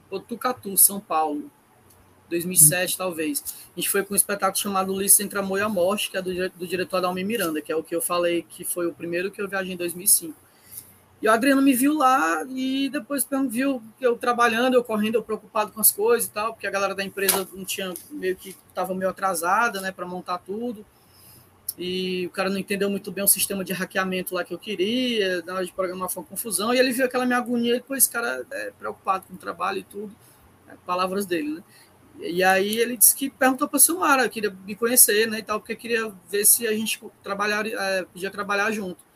Botucatu, 0.09 0.77
São 0.77 0.99
Paulo. 0.99 1.49
2007, 2.29 2.93
hum. 2.93 2.97
talvez. 2.97 3.43
A 3.75 3.79
gente 3.79 3.89
foi 3.89 4.03
com 4.03 4.13
um 4.13 4.17
espetáculo 4.17 4.61
chamado 4.61 4.93
Ulisses 4.93 5.19
Entre 5.21 5.39
Amor 5.39 5.59
e 5.59 5.61
a 5.61 5.69
Morte, 5.69 6.11
que 6.11 6.17
é 6.17 6.21
do, 6.21 6.49
do 6.49 6.67
diretor 6.67 6.97
Adalmi 6.97 7.23
Miranda, 7.23 7.61
que 7.61 7.71
é 7.71 7.75
o 7.75 7.83
que 7.83 7.95
eu 7.95 8.01
falei 8.01 8.45
que 8.47 8.63
foi 8.63 8.85
o 8.85 8.93
primeiro 8.93 9.31
que 9.31 9.41
eu 9.41 9.47
viajei 9.47 9.73
em 9.73 9.77
2005. 9.77 10.46
E 11.21 11.27
o 11.27 11.31
Adriano 11.31 11.61
me 11.61 11.73
viu 11.73 11.95
lá 11.95 12.43
e 12.47 12.89
depois 12.89 13.27
viu 13.49 13.81
eu 13.99 14.15
trabalhando, 14.17 14.75
eu 14.75 14.83
correndo, 14.83 15.15
eu 15.15 15.23
preocupado 15.23 15.71
com 15.71 15.81
as 15.81 15.91
coisas 15.91 16.29
e 16.29 16.31
tal, 16.31 16.53
porque 16.53 16.67
a 16.67 16.71
galera 16.71 16.93
da 16.93 17.03
empresa 17.03 17.47
não 17.53 17.65
tinha 17.65 17.91
meio 18.11 18.35
que 18.35 18.55
estava 18.69 18.93
meio 18.93 19.09
atrasada, 19.09 19.81
né, 19.81 19.91
para 19.91 20.05
montar 20.05 20.37
tudo. 20.37 20.85
E 21.77 22.25
o 22.27 22.29
cara 22.29 22.49
não 22.49 22.57
entendeu 22.57 22.89
muito 22.89 23.11
bem 23.11 23.23
o 23.23 23.27
sistema 23.27 23.63
de 23.63 23.73
hackeamento 23.73 24.33
lá 24.33 24.43
que 24.43 24.53
eu 24.53 24.59
queria, 24.59 25.43
na 25.43 25.55
hora 25.55 25.65
de 25.65 25.71
programar 25.71 26.09
foi 26.09 26.21
uma 26.21 26.29
confusão. 26.29 26.73
E 26.73 26.79
ele 26.79 26.91
viu 26.91 27.05
aquela 27.05 27.25
minha 27.25 27.37
agonia, 27.37 27.75
e 27.75 27.79
depois 27.79 28.03
esse 28.03 28.11
cara 28.11 28.45
é 28.51 28.71
preocupado 28.77 29.25
com 29.27 29.33
o 29.33 29.37
trabalho 29.37 29.79
e 29.79 29.83
tudo, 29.83 30.15
é, 30.67 30.73
palavras 30.85 31.25
dele, 31.25 31.55
né? 31.55 31.63
E 32.19 32.43
aí 32.43 32.77
ele 32.77 32.97
disse 32.97 33.15
que 33.15 33.29
perguntou 33.29 33.67
para 33.67 33.77
o 33.77 33.79
Silmara, 33.79 34.27
queria 34.27 34.55
me 34.65 34.75
conhecer, 34.75 35.27
né, 35.27 35.39
e 35.39 35.43
tal, 35.43 35.59
porque 35.59 35.75
queria 35.75 36.11
ver 36.29 36.45
se 36.45 36.67
a 36.67 36.71
gente 36.73 36.99
trabalhar, 37.23 37.65
é, 37.67 38.03
podia 38.05 38.31
trabalhar 38.31 38.71
junto. 38.71 39.06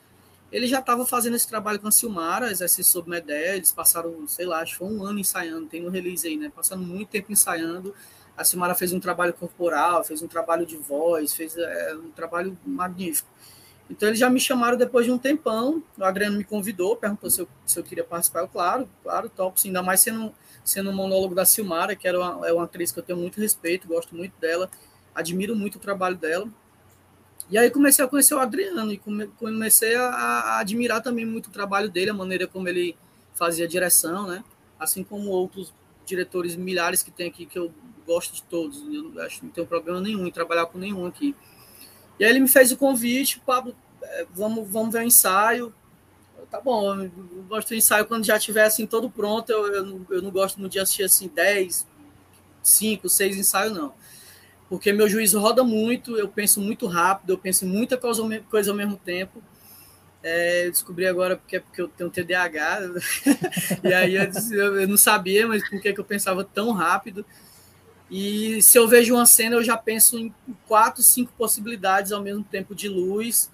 Ele 0.51 0.67
já 0.67 0.79
estava 0.79 1.05
fazendo 1.05 1.35
esse 1.35 1.47
trabalho 1.47 1.79
com 1.79 1.87
a 1.87 1.91
Silmara, 1.91 2.51
exercício 2.51 2.91
sobre 2.91 3.09
Medé, 3.09 3.55
eles 3.55 3.71
passaram, 3.71 4.27
sei 4.27 4.45
lá, 4.45 4.59
acho 4.59 4.73
que 4.73 4.79
foi 4.79 4.89
um 4.89 5.03
ano 5.03 5.17
ensaiando, 5.17 5.67
tem 5.67 5.81
no 5.81 5.89
release 5.89 6.27
aí, 6.27 6.35
né? 6.35 6.51
Passando 6.53 6.83
muito 6.83 7.07
tempo 7.07 7.31
ensaiando. 7.31 7.95
A 8.35 8.43
Silmara 8.43 8.75
fez 8.75 8.91
um 8.91 8.99
trabalho 8.99 9.33
corporal, 9.33 10.03
fez 10.03 10.21
um 10.21 10.27
trabalho 10.27 10.65
de 10.65 10.75
voz, 10.75 11.33
fez 11.33 11.55
é, 11.57 11.95
um 11.95 12.11
trabalho 12.11 12.57
magnífico. 12.65 13.29
Então 13.89 14.07
eles 14.07 14.19
já 14.19 14.29
me 14.29 14.39
chamaram 14.39 14.77
depois 14.77 15.05
de 15.05 15.11
um 15.11 15.17
tempão, 15.17 15.83
o 15.97 16.03
Adriano 16.03 16.37
me 16.37 16.43
convidou, 16.43 16.95
perguntou 16.95 17.29
se 17.29 17.41
eu, 17.41 17.47
se 17.65 17.77
eu 17.77 17.83
queria 17.83 18.03
participar, 18.03 18.39
eu, 18.39 18.47
claro, 18.47 18.89
claro, 19.03 19.29
top, 19.29 19.59
sim, 19.59 19.67
ainda 19.67 19.83
mais 19.83 19.99
sendo, 19.99 20.33
sendo 20.63 20.89
um 20.89 20.93
monólogo 20.93 21.35
da 21.35 21.43
Silmara, 21.43 21.93
que 21.93 22.07
era 22.07 22.17
uma, 22.17 22.47
é 22.47 22.53
uma 22.53 22.63
atriz 22.63 22.91
que 22.91 22.99
eu 22.99 23.03
tenho 23.03 23.19
muito 23.19 23.39
respeito, 23.39 23.87
gosto 23.87 24.15
muito 24.15 24.33
dela, 24.39 24.69
admiro 25.13 25.55
muito 25.55 25.75
o 25.75 25.79
trabalho 25.79 26.15
dela. 26.15 26.47
E 27.51 27.57
aí 27.57 27.69
comecei 27.69 28.03
a 28.03 28.07
conhecer 28.07 28.33
o 28.33 28.39
Adriano 28.39 28.93
e 28.93 28.97
comecei 29.37 29.93
a, 29.95 30.05
a, 30.05 30.59
admirar 30.59 31.01
também 31.01 31.25
muito 31.25 31.47
o 31.47 31.51
trabalho 31.51 31.89
dele, 31.89 32.09
a 32.09 32.13
maneira 32.13 32.47
como 32.47 32.69
ele 32.69 32.95
fazia 33.35 33.67
direção, 33.67 34.25
né? 34.25 34.41
Assim 34.79 35.03
como 35.03 35.29
outros 35.29 35.73
diretores 36.05 36.55
milhares 36.55 37.03
que 37.03 37.11
tem 37.11 37.27
aqui, 37.27 37.45
que 37.45 37.59
eu 37.59 37.69
gosto 38.07 38.35
de 38.35 38.43
todos. 38.43 38.81
Eu 38.89 39.21
acho 39.21 39.39
que 39.39 39.45
não 39.45 39.51
tenho 39.51 39.67
problema 39.67 39.99
nenhum 39.99 40.25
em 40.25 40.31
trabalhar 40.31 40.65
com 40.67 40.77
nenhum 40.77 41.05
aqui. 41.05 41.35
E 42.17 42.23
aí 42.23 42.29
ele 42.29 42.39
me 42.39 42.47
fez 42.47 42.71
o 42.71 42.77
convite, 42.77 43.41
Pablo, 43.45 43.75
é, 44.01 44.25
vamos, 44.33 44.65
vamos 44.69 44.93
ver 44.93 44.99
o 44.99 45.03
ensaio. 45.03 45.73
tá 46.49 46.61
bom, 46.61 47.01
eu 47.01 47.11
gosto 47.49 47.69
do 47.69 47.75
ensaio 47.75 48.05
quando 48.05 48.23
já 48.23 48.37
estiver 48.37 48.63
assim 48.63 48.87
todo 48.87 49.09
pronto. 49.09 49.49
Eu, 49.51 49.67
eu, 49.73 49.85
não, 49.85 50.07
eu 50.09 50.21
não 50.21 50.31
gosto 50.31 50.57
muito 50.57 50.71
de 50.71 50.79
assistir 50.79 51.03
assim 51.03 51.27
10, 51.27 51.85
5, 52.63 53.09
6 53.09 53.35
ensaios, 53.35 53.73
não 53.73 53.93
porque 54.71 54.93
meu 54.93 55.09
juízo 55.09 55.37
roda 55.37 55.65
muito, 55.65 56.17
eu 56.17 56.29
penso 56.29 56.61
muito 56.61 56.87
rápido, 56.87 57.33
eu 57.33 57.37
penso 57.37 57.65
em 57.65 57.67
muita 57.67 57.97
coisa, 57.97 58.23
coisa 58.49 58.71
ao 58.71 58.77
mesmo 58.77 58.95
tempo. 58.95 59.43
É, 60.23 60.65
eu 60.65 60.71
descobri 60.71 61.05
agora 61.05 61.35
porque, 61.35 61.59
porque 61.59 61.81
eu 61.81 61.89
tenho 61.89 62.09
TDAH, 62.09 62.79
e 63.83 63.93
aí 63.93 64.15
eu, 64.15 64.79
eu, 64.79 64.87
não 64.87 64.95
sabia, 64.95 65.45
mas 65.45 65.61
por 65.69 65.81
que, 65.81 65.91
que 65.91 65.99
eu 65.99 66.05
pensava 66.05 66.45
tão 66.45 66.71
rápido. 66.71 67.25
E 68.09 68.61
se 68.61 68.79
eu 68.79 68.87
vejo 68.87 69.13
uma 69.13 69.25
cena, 69.25 69.57
eu 69.57 69.63
já 69.63 69.75
penso 69.75 70.17
em 70.17 70.33
quatro, 70.65 71.03
cinco 71.03 71.33
possibilidades 71.37 72.13
ao 72.13 72.21
mesmo 72.21 72.41
tempo 72.45 72.73
de 72.73 72.87
luz, 72.87 73.51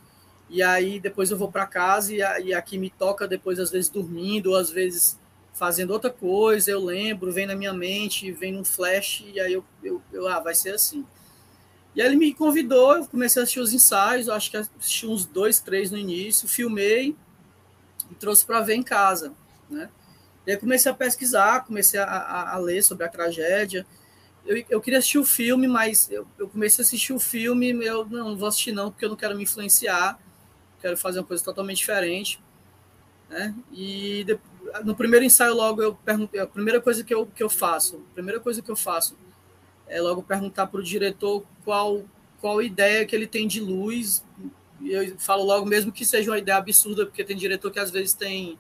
e 0.52 0.62
aí 0.62 1.00
depois 1.00 1.32
eu 1.32 1.38
vou 1.38 1.52
para 1.52 1.66
casa 1.66 2.14
e, 2.14 2.20
e 2.46 2.54
aqui 2.54 2.78
me 2.78 2.92
toca 2.92 3.28
depois, 3.28 3.58
às 3.58 3.72
vezes 3.72 3.90
dormindo, 3.90 4.52
ou 4.52 4.56
às 4.56 4.70
vezes 4.70 5.18
fazendo 5.58 5.92
outra 5.92 6.12
coisa, 6.12 6.70
eu 6.70 6.84
lembro, 6.84 7.32
vem 7.32 7.48
na 7.48 7.56
minha 7.56 7.74
mente, 7.74 8.32
vem 8.32 8.54
num 8.54 8.64
flash, 8.64 9.24
e 9.34 9.40
aí 9.40 9.54
eu, 9.54 9.66
eu, 9.84 10.02
eu, 10.14 10.28
ah, 10.28 10.40
vai 10.40 10.54
ser 10.54 10.76
assim. 10.76 11.04
E 11.96 12.02
aí 12.02 12.08
ele 12.08 12.16
me 12.16 12.32
convidou, 12.34 12.96
eu 12.96 13.08
comecei 13.08 13.42
a 13.42 13.44
assistir 13.44 13.60
os 13.60 13.74
ensaios, 13.74 14.30
acho 14.30 14.52
que 14.52 14.58
assisti 14.58 15.08
uns 15.08 15.26
dois, 15.26 15.60
três 15.60 15.90
no 15.90 15.98
início, 15.98 16.48
filmei 16.48 17.16
e 18.12 18.16
trouxe 18.16 18.46
para 18.46 18.62
ver 18.62 18.76
em 18.76 18.84
casa, 18.84 19.34
né? 19.68 19.90
E 20.46 20.52
aí 20.52 20.58
comecei 20.58 20.92
a 20.92 20.96
pesquisar, 20.96 21.66
comecei 21.66 22.00
a, 22.00 22.06
a, 22.06 22.54
a 22.54 22.58
ler 22.58 22.84
sobre 22.84 23.04
a 23.04 23.10
tragédia. 23.10 23.86
Eu, 24.46 24.64
eu, 24.70 24.80
queria 24.80 25.00
assistir 25.00 25.18
o 25.18 25.26
filme, 25.26 25.68
mas 25.68 26.10
eu, 26.12 26.26
eu 26.38 26.48
comecei 26.48 26.84
a 26.84 26.86
assistir 26.86 27.14
o 27.14 27.20
filme, 27.20 27.72
eu 27.84 28.06
não, 28.06 28.30
não 28.30 28.38
vou 28.38 28.48
assistir 28.48 28.72
não, 28.72 28.92
porque 28.92 29.04
eu 29.04 29.10
não 29.10 29.18
quero 29.18 29.36
me 29.36 29.44
influenciar, 29.44 30.18
quero 30.80 30.96
fazer 30.96 31.20
uma 31.20 31.26
coisa 31.26 31.44
totalmente 31.44 31.80
diferente. 31.80 32.40
Né? 33.30 33.54
E 33.72 34.26
no 34.84 34.96
primeiro 34.96 35.26
ensaio 35.26 35.56
logo 35.56 35.82
eu 35.82 35.96
perguntei, 35.96 36.40
a 36.40 36.48
primeira 36.48 36.82
coisa 36.82 37.04
que 37.04 37.14
eu, 37.14 37.26
que 37.26 37.44
eu 37.44 37.50
faço, 37.50 38.04
a 38.12 38.14
primeira 38.14 38.40
coisa 38.40 38.62
que 38.62 38.70
eu 38.70 38.76
faço 38.76 39.18
é 39.88 40.02
logo 40.02 40.22
perguntar 40.22 40.68
para 40.68 40.80
o 40.80 40.84
diretor 40.84 41.44
qual 41.64 42.04
qual 42.40 42.62
ideia 42.62 43.06
que 43.06 43.16
ele 43.16 43.26
tem 43.26 43.48
de 43.48 43.60
luz. 43.60 44.24
Eu 44.86 45.18
falo 45.18 45.44
logo 45.44 45.66
mesmo 45.66 45.92
que 45.92 46.06
seja 46.06 46.30
uma 46.30 46.38
ideia 46.38 46.58
absurda, 46.58 47.06
porque 47.06 47.24
tem 47.24 47.36
diretor 47.36 47.72
que 47.72 47.80
às 47.80 47.90
vezes 47.92 48.14
tem 48.14 48.58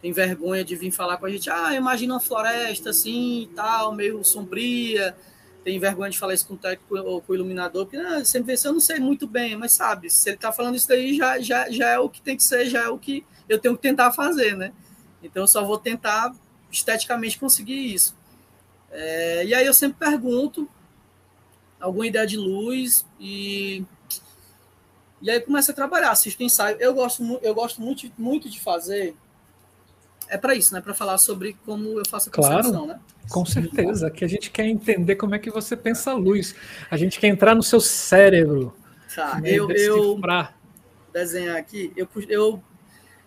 tem 0.00 0.12
vergonha 0.12 0.64
de 0.64 0.76
vir 0.76 0.92
falar 0.92 1.16
com 1.16 1.26
a 1.26 1.30
gente, 1.30 1.50
ah, 1.50 1.74
imagina 1.74 2.14
uma 2.14 2.20
floresta 2.20 2.90
assim 2.90 3.42
e 3.42 3.46
tal, 3.48 3.92
meio 3.92 4.22
sombria, 4.22 5.16
tem 5.64 5.78
vergonha 5.78 6.10
de 6.10 6.18
falar 6.18 6.34
isso 6.34 6.46
com 6.46 6.54
o 6.54 6.58
técnico 6.58 6.96
ou 6.96 7.20
com 7.20 7.32
o 7.32 7.34
iluminador, 7.34 7.86
porque 7.86 7.96
ah, 7.96 8.24
sempre 8.24 8.54
vê 8.54 8.68
eu 8.68 8.72
não 8.72 8.80
sei 8.80 8.98
muito 8.98 9.26
bem, 9.26 9.56
mas 9.56 9.72
sabe, 9.72 10.08
se 10.10 10.28
ele 10.28 10.36
está 10.36 10.52
falando 10.52 10.76
isso 10.76 10.88
daí, 10.88 11.16
já, 11.16 11.38
já, 11.40 11.70
já 11.70 11.88
é 11.88 11.98
o 11.98 12.08
que 12.08 12.20
tem 12.20 12.36
que 12.36 12.42
ser, 12.42 12.66
já 12.66 12.84
é 12.84 12.88
o 12.88 12.98
que 12.98 13.24
eu 13.48 13.58
tenho 13.58 13.76
que 13.76 13.82
tentar 13.82 14.12
fazer, 14.12 14.56
né? 14.56 14.72
Então 15.22 15.42
eu 15.42 15.48
só 15.48 15.64
vou 15.64 15.78
tentar 15.78 16.34
esteticamente 16.70 17.38
conseguir 17.38 17.92
isso. 17.92 18.16
É, 18.90 19.44
e 19.44 19.54
aí 19.54 19.66
eu 19.66 19.74
sempre 19.74 19.98
pergunto 19.98 20.68
alguma 21.80 22.06
ideia 22.06 22.26
de 22.26 22.36
luz 22.36 23.04
e 23.20 23.84
e 25.20 25.30
aí 25.30 25.40
começa 25.40 25.72
a 25.72 25.74
trabalhar, 25.74 26.12
assisto 26.12 26.42
ensaio. 26.42 26.76
Eu 26.78 26.94
gosto, 26.94 27.22
eu 27.42 27.52
gosto 27.52 27.80
muito, 27.80 28.10
muito 28.16 28.48
de 28.48 28.60
fazer 28.60 29.16
é 30.28 30.36
para 30.36 30.54
isso, 30.54 30.74
né? 30.74 30.80
Para 30.80 30.94
falar 30.94 31.18
sobre 31.18 31.56
como 31.64 31.98
eu 31.98 32.06
faço 32.06 32.28
a 32.28 32.32
claro, 32.32 32.86
né? 32.86 32.98
Com 33.28 33.44
certeza, 33.44 34.10
que 34.10 34.24
a 34.24 34.28
gente 34.28 34.50
quer 34.50 34.66
entender 34.66 35.16
como 35.16 35.34
é 35.34 35.38
que 35.38 35.50
você 35.50 35.76
pensa 35.76 36.12
a 36.12 36.14
luz. 36.14 36.54
A 36.90 36.96
gente 36.96 37.20
quer 37.20 37.28
entrar 37.28 37.54
no 37.54 37.62
seu 37.62 37.80
cérebro. 37.80 38.74
Tá, 39.14 39.40
né? 39.40 39.50
eu, 39.50 39.70
eu 39.70 40.20
desenhar 41.12 41.56
aqui. 41.56 41.92
Eu, 41.96 42.08
eu 42.28 42.62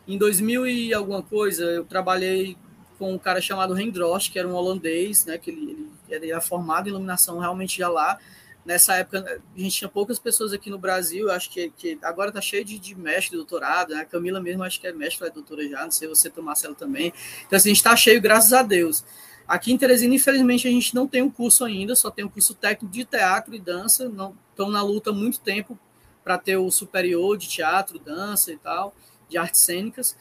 em 0.07 0.17
2000 0.17 0.67
e 0.67 0.93
alguma 0.93 1.21
coisa, 1.21 1.63
eu 1.63 1.85
trabalhei 1.85 2.57
com 2.97 3.13
um 3.13 3.17
cara 3.17 3.41
chamado 3.41 3.79
Hendrost, 3.79 4.31
que 4.31 4.39
era 4.39 4.47
um 4.47 4.53
holandês, 4.53 5.25
né? 5.25 5.37
Que 5.37 5.51
ele, 5.51 5.89
ele 6.09 6.31
era 6.31 6.41
formado 6.41 6.87
em 6.87 6.89
iluminação 6.89 7.39
realmente 7.39 7.77
já 7.77 7.89
lá 7.89 8.17
nessa 8.65 8.95
época 8.95 9.41
a 9.55 9.59
gente 9.59 9.77
tinha 9.77 9.89
poucas 9.89 10.19
pessoas 10.19 10.53
aqui 10.53 10.69
no 10.69 10.77
Brasil, 10.77 11.31
acho 11.31 11.49
que, 11.49 11.69
que 11.71 11.97
agora 12.01 12.29
está 12.29 12.41
cheio 12.41 12.63
de, 12.63 12.77
de 12.77 12.95
mestre, 12.95 13.35
doutorado, 13.35 13.93
né? 13.93 14.01
a 14.01 14.05
Camila 14.05 14.39
mesmo 14.39 14.63
acho 14.63 14.79
que 14.79 14.87
é 14.87 14.93
mestre, 14.93 15.27
é 15.27 15.31
doutora 15.31 15.67
já, 15.67 15.83
não 15.83 15.91
sei 15.91 16.07
você, 16.07 16.31
o 16.35 16.43
Marcelo 16.43 16.75
também. 16.75 17.13
Então 17.45 17.57
assim, 17.57 17.69
a 17.69 17.73
gente 17.73 17.77
está 17.77 17.95
cheio, 17.95 18.21
graças 18.21 18.53
a 18.53 18.63
Deus. 18.63 19.03
Aqui 19.47 19.73
em 19.73 19.77
Teresina, 19.77 20.15
infelizmente, 20.15 20.67
a 20.67 20.71
gente 20.71 20.95
não 20.95 21.07
tem 21.07 21.21
um 21.21 21.29
curso 21.29 21.65
ainda, 21.65 21.95
só 21.95 22.09
tem 22.09 22.23
um 22.23 22.29
curso 22.29 22.53
técnico 22.53 22.93
de 22.93 23.03
teatro 23.03 23.53
e 23.53 23.59
dança, 23.59 24.07
não 24.07 24.35
estão 24.49 24.69
na 24.69 24.81
luta 24.81 25.09
há 25.09 25.13
muito 25.13 25.41
tempo 25.41 25.77
para 26.23 26.37
ter 26.37 26.55
o 26.57 26.69
superior 26.71 27.37
de 27.37 27.49
teatro, 27.49 27.99
dança 27.99 28.51
e 28.51 28.57
tal, 28.57 28.95
de 29.27 29.37
artes 29.37 29.61
cênicas. 29.61 30.15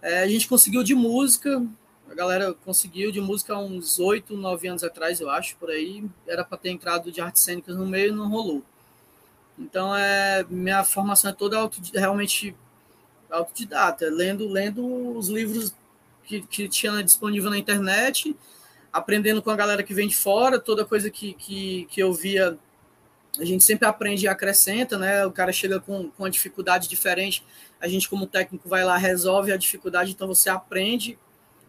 É, 0.00 0.22
a 0.22 0.28
gente 0.28 0.48
conseguiu 0.48 0.82
de 0.82 0.94
música, 0.94 1.62
a 2.12 2.14
galera 2.14 2.52
conseguiu 2.52 3.10
de 3.10 3.22
música 3.22 3.54
há 3.54 3.58
uns 3.58 3.98
oito, 3.98 4.36
nove 4.36 4.68
anos 4.68 4.84
atrás, 4.84 5.18
eu 5.18 5.30
acho, 5.30 5.56
por 5.56 5.70
aí. 5.70 6.04
Era 6.26 6.44
para 6.44 6.58
ter 6.58 6.68
entrado 6.68 7.10
de 7.10 7.22
artes 7.22 7.42
cênicas 7.42 7.74
no 7.74 7.86
meio 7.86 8.08
e 8.08 8.12
não 8.12 8.28
rolou. 8.28 8.62
Então, 9.58 9.96
é, 9.96 10.44
minha 10.50 10.84
formação 10.84 11.30
é 11.30 11.32
toda 11.32 11.58
auto, 11.58 11.80
realmente 11.94 12.54
autodidata, 13.30 14.10
lendo, 14.10 14.46
lendo 14.46 15.16
os 15.16 15.28
livros 15.28 15.74
que, 16.24 16.42
que 16.42 16.68
tinha 16.68 17.02
disponível 17.02 17.48
na 17.48 17.56
internet, 17.56 18.36
aprendendo 18.92 19.42
com 19.42 19.50
a 19.50 19.56
galera 19.56 19.82
que 19.82 19.94
vem 19.94 20.06
de 20.06 20.16
fora, 20.16 20.60
toda 20.60 20.84
coisa 20.84 21.08
que, 21.08 21.32
que, 21.32 21.86
que 21.90 22.02
eu 22.02 22.12
via, 22.12 22.58
a 23.40 23.44
gente 23.44 23.64
sempre 23.64 23.88
aprende 23.88 24.26
e 24.26 24.28
acrescenta, 24.28 24.98
né? 24.98 25.24
O 25.24 25.32
cara 25.32 25.50
chega 25.50 25.80
com, 25.80 26.10
com 26.10 26.24
uma 26.24 26.30
dificuldade 26.30 26.90
diferente, 26.90 27.42
a 27.80 27.88
gente, 27.88 28.06
como 28.06 28.26
técnico, 28.26 28.68
vai 28.68 28.84
lá, 28.84 28.98
resolve 28.98 29.50
a 29.50 29.56
dificuldade, 29.56 30.10
então 30.12 30.28
você 30.28 30.50
aprende 30.50 31.18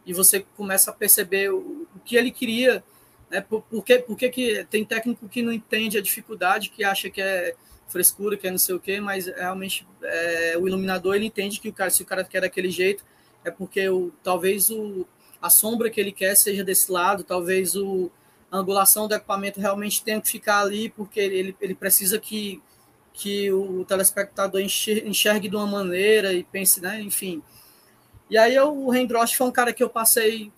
e 0.05 0.13
você 0.13 0.45
começa 0.55 0.91
a 0.91 0.93
perceber 0.93 1.51
o, 1.51 1.87
o 1.95 1.99
que 2.03 2.15
ele 2.15 2.31
queria, 2.31 2.83
né? 3.29 3.41
Por, 3.41 3.61
por, 3.63 3.83
que, 3.83 3.99
por 3.99 4.17
que, 4.17 4.29
que 4.29 4.67
tem 4.69 4.85
técnico 4.85 5.27
que 5.27 5.41
não 5.41 5.51
entende 5.51 5.97
a 5.97 6.01
dificuldade, 6.01 6.69
que 6.69 6.83
acha 6.83 7.09
que 7.09 7.21
é 7.21 7.55
frescura, 7.87 8.37
que 8.37 8.47
é 8.47 8.51
não 8.51 8.57
sei 8.57 8.75
o 8.75 8.79
quê, 8.79 8.99
mas 8.99 9.27
realmente 9.27 9.87
é, 10.01 10.55
o 10.57 10.67
iluminador 10.67 11.15
ele 11.15 11.27
entende 11.27 11.59
que 11.59 11.69
o 11.69 11.73
cara, 11.73 11.89
se 11.89 12.01
o 12.01 12.05
cara 12.05 12.23
quer 12.23 12.41
daquele 12.41 12.69
jeito, 12.69 13.03
é 13.43 13.51
porque 13.51 13.87
o, 13.89 14.11
talvez 14.23 14.69
o, 14.69 15.05
a 15.41 15.49
sombra 15.49 15.89
que 15.89 15.99
ele 15.99 16.11
quer 16.11 16.35
seja 16.35 16.63
desse 16.63 16.91
lado, 16.91 17.23
talvez 17.23 17.75
o, 17.75 18.11
a 18.51 18.57
angulação 18.57 19.07
do 19.07 19.15
equipamento 19.15 19.59
realmente 19.59 20.03
tenha 20.03 20.21
que 20.21 20.29
ficar 20.29 20.61
ali, 20.61 20.89
porque 20.89 21.19
ele, 21.19 21.55
ele 21.59 21.75
precisa 21.75 22.19
que, 22.19 22.61
que 23.13 23.51
o 23.51 23.83
telespectador 23.85 24.61
enxergue 24.61 25.49
de 25.49 25.55
uma 25.55 25.67
maneira 25.67 26.33
e 26.33 26.43
pense, 26.43 26.81
né? 26.81 27.01
Enfim, 27.01 27.41
e 28.33 28.37
aí 28.39 28.55
eu, 28.55 28.75
o 28.75 28.89
Rendrost 28.89 29.37
foi 29.37 29.45
um 29.45 29.51
cara 29.51 29.71
que 29.71 29.83
eu 29.83 29.87
passei. 29.87 30.51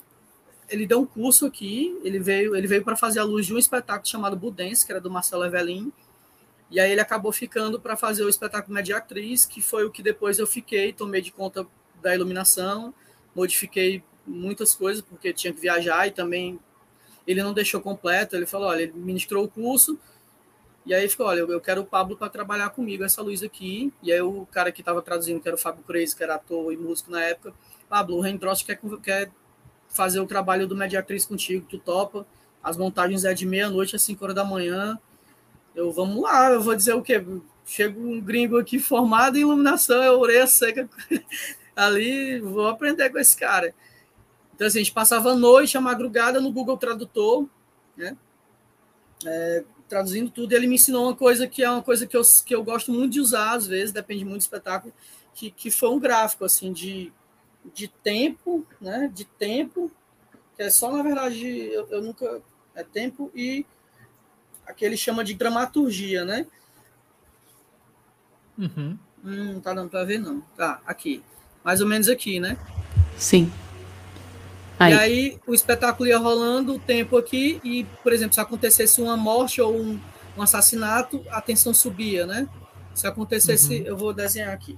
Ele 0.69 0.87
deu 0.87 1.01
um 1.01 1.05
curso 1.05 1.45
aqui, 1.45 1.99
ele 2.05 2.19
veio, 2.19 2.55
ele 2.55 2.67
veio 2.67 2.85
para 2.85 2.95
fazer 2.95 3.19
a 3.19 3.23
luz 3.25 3.45
de 3.45 3.53
um 3.53 3.57
espetáculo 3.57 4.07
chamado 4.07 4.37
Budense, 4.37 4.85
que 4.85 4.93
era 4.93 5.01
do 5.01 5.11
Marcelo 5.11 5.43
Evelin. 5.43 5.91
E 6.71 6.79
aí 6.79 6.89
ele 6.89 7.01
acabou 7.01 7.33
ficando 7.33 7.77
para 7.77 7.97
fazer 7.97 8.23
o 8.23 8.29
espetáculo 8.29 8.73
Mediatriz, 8.73 9.45
que 9.45 9.61
foi 9.61 9.83
o 9.83 9.91
que 9.91 10.01
depois 10.01 10.39
eu 10.39 10.47
fiquei, 10.47 10.93
tomei 10.93 11.21
de 11.21 11.33
conta 11.33 11.67
da 12.01 12.15
iluminação, 12.15 12.93
modifiquei 13.35 14.01
muitas 14.25 14.73
coisas, 14.73 15.03
porque 15.03 15.33
tinha 15.33 15.51
que 15.51 15.59
viajar 15.59 16.07
e 16.07 16.11
também 16.11 16.57
ele 17.27 17.43
não 17.43 17.53
deixou 17.53 17.81
completo. 17.81 18.37
Ele 18.37 18.45
falou: 18.45 18.69
olha, 18.69 18.83
ele 18.83 18.93
ministrou 18.95 19.43
o 19.43 19.49
curso, 19.49 19.99
e 20.85 20.93
aí 20.93 21.09
ficou, 21.09 21.25
olha, 21.25 21.39
eu 21.39 21.59
quero 21.59 21.81
o 21.81 21.85
Pablo 21.85 22.15
para 22.15 22.29
trabalhar 22.29 22.69
comigo, 22.69 23.03
essa 23.03 23.21
luz 23.21 23.41
aqui. 23.41 23.91
E 24.03 24.11
aí 24.13 24.21
o 24.21 24.45
cara 24.51 24.71
que 24.71 24.81
estava 24.81 25.01
traduzindo, 25.01 25.41
que 25.41 25.47
era 25.47 25.55
o 25.55 25.59
Fábio 25.59 25.83
Crazy, 25.83 26.15
que 26.15 26.23
era 26.23 26.35
ator 26.35 26.71
e 26.71 26.77
músico 26.77 27.09
na 27.09 27.23
época, 27.23 27.53
Pablo, 27.89 28.17
o 28.17 28.21
Rendrost 28.21 28.63
quer, 28.65 28.79
quer 29.01 29.31
fazer 29.89 30.19
o 30.19 30.27
trabalho 30.27 30.67
do 30.67 30.75
Mediatriz 30.75 31.25
contigo, 31.25 31.65
tu 31.67 31.79
topa. 31.79 32.25
As 32.63 32.77
montagens 32.77 33.25
é 33.25 33.33
de 33.33 33.45
meia-noite 33.45 33.95
às 33.95 34.03
5 34.03 34.23
horas 34.23 34.35
da 34.35 34.45
manhã. 34.45 34.99
Eu, 35.73 35.91
vamos 35.91 36.21
lá, 36.21 36.51
eu 36.51 36.61
vou 36.61 36.75
dizer 36.75 36.93
o 36.93 37.01
quê? 37.01 37.23
Chega 37.65 37.99
um 37.99 38.21
gringo 38.21 38.57
aqui 38.57 38.77
formado 38.77 39.37
em 39.37 39.41
iluminação, 39.41 40.03
é 40.03 40.11
orelha 40.11 40.45
seca 40.45 40.87
ali, 41.75 42.39
vou 42.39 42.67
aprender 42.67 43.09
com 43.09 43.17
esse 43.17 43.35
cara. 43.35 43.73
Então, 44.53 44.67
assim, 44.67 44.79
a 44.79 44.83
gente 44.83 44.93
passava 44.93 45.31
a 45.31 45.35
noite, 45.35 45.77
a 45.77 45.81
madrugada 45.81 46.39
no 46.39 46.51
Google 46.51 46.77
Tradutor, 46.77 47.47
né? 47.97 48.15
É, 49.25 49.63
traduzindo 49.87 50.31
tudo, 50.31 50.53
ele 50.53 50.67
me 50.67 50.75
ensinou 50.75 51.05
uma 51.05 51.15
coisa 51.15 51.47
que 51.47 51.63
é 51.63 51.69
uma 51.69 51.81
coisa 51.83 52.07
que 52.07 52.17
eu, 52.17 52.21
que 52.45 52.55
eu 52.55 52.63
gosto 52.63 52.91
muito 52.91 53.13
de 53.13 53.21
usar, 53.21 53.53
às 53.53 53.67
vezes, 53.67 53.91
depende 53.91 54.23
muito 54.23 54.37
do 54.37 54.41
espetáculo, 54.41 54.93
que, 55.33 55.51
que 55.51 55.69
foi 55.69 55.89
um 55.89 55.99
gráfico, 55.99 56.45
assim, 56.45 56.71
de, 56.73 57.11
de 57.73 57.87
tempo, 57.87 58.65
né, 58.81 59.11
de 59.13 59.25
tempo, 59.25 59.91
que 60.55 60.63
é 60.63 60.69
só, 60.69 60.91
na 60.91 61.03
verdade, 61.03 61.47
eu, 61.47 61.87
eu 61.89 62.01
nunca, 62.01 62.41
é 62.73 62.83
tempo 62.83 63.31
e 63.35 63.65
aquele 64.65 64.97
chama 64.97 65.23
de 65.23 65.33
dramaturgia, 65.33 66.25
né? 66.25 66.47
Uhum. 68.57 68.97
Hum, 69.23 69.53
não 69.53 69.61
tá 69.61 69.73
dando 69.73 69.89
para 69.89 70.03
ver, 70.03 70.19
não. 70.19 70.41
Tá, 70.55 70.81
aqui. 70.85 71.21
Mais 71.63 71.81
ou 71.81 71.87
menos 71.87 72.07
aqui, 72.07 72.39
né? 72.39 72.57
Sim. 73.17 73.51
Aí. 74.77 74.93
E 74.93 74.97
aí 74.97 75.39
o 75.47 75.53
espetáculo 75.53 76.07
ia 76.07 76.17
rolando 76.17 76.75
o 76.75 76.79
tempo 76.79 77.17
aqui, 77.17 77.59
e, 77.63 77.85
por 78.03 78.11
exemplo, 78.11 78.33
se 78.33 78.41
acontecesse 78.41 79.01
uma 79.01 79.15
morte 79.15 79.61
ou 79.61 79.75
um, 79.75 79.99
um 80.37 80.41
assassinato, 80.41 81.23
a 81.29 81.41
tensão 81.41 81.73
subia, 81.73 82.25
né? 82.25 82.47
Se 82.93 83.07
acontecesse, 83.07 83.81
uhum. 83.81 83.87
eu 83.87 83.97
vou 83.97 84.13
desenhar 84.13 84.53
aqui. 84.53 84.77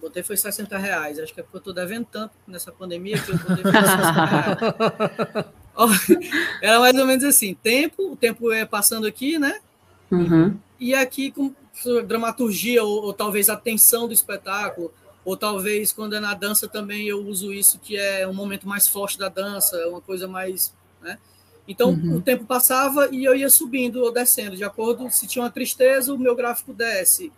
Botei 0.00 0.22
foi 0.22 0.36
60 0.36 0.78
reais. 0.78 1.18
Acho 1.18 1.34
que 1.34 1.40
é 1.40 1.42
porque 1.42 1.56
eu 1.56 1.58
estou 1.58 1.74
devendo 1.74 2.06
tanto 2.10 2.32
nessa 2.46 2.72
pandemia 2.72 3.20
que 3.20 3.30
eu 3.30 3.36
botei 3.36 3.62
foi 3.62 3.72
60 3.72 4.24
reais. 4.24 4.58
Era 6.62 6.80
mais 6.80 6.96
ou 6.96 7.06
menos 7.06 7.24
assim: 7.24 7.54
tempo, 7.54 8.12
o 8.12 8.16
tempo 8.16 8.50
é 8.50 8.64
passando 8.64 9.06
aqui, 9.06 9.38
né? 9.38 9.60
Uhum. 10.10 10.58
E 10.80 10.94
aqui 10.94 11.30
com 11.30 11.54
dramaturgia, 12.06 12.82
ou, 12.82 13.04
ou, 13.04 13.12
talvez 13.12 13.48
a 13.48 13.56
tensão 13.56 14.06
do 14.06 14.12
espetáculo, 14.12 14.92
ou 15.24 15.36
talvez 15.36 15.92
quando 15.92 16.14
é 16.14 16.20
na 16.20 16.34
dança 16.34 16.66
também 16.66 17.06
eu 17.06 17.24
uso 17.26 17.52
isso, 17.52 17.78
que 17.78 17.96
é 17.96 18.26
um 18.26 18.34
momento 18.34 18.66
mais 18.66 18.88
forte 18.88 19.18
da 19.18 19.28
dança, 19.28 19.76
é 19.76 19.86
uma 19.86 20.00
coisa 20.00 20.26
mais. 20.26 20.74
Né? 21.02 21.18
Então 21.66 21.90
uhum. 21.90 22.16
o 22.16 22.20
tempo 22.20 22.44
passava 22.44 23.08
e 23.12 23.24
eu 23.24 23.34
ia 23.34 23.50
subindo 23.50 24.02
ou 24.02 24.12
descendo, 24.12 24.56
de 24.56 24.64
acordo 24.64 25.10
se 25.10 25.26
tinha 25.26 25.44
uma 25.44 25.50
tristeza, 25.50 26.12
o 26.12 26.18
meu 26.18 26.34
gráfico 26.34 26.72
desce. 26.72 27.32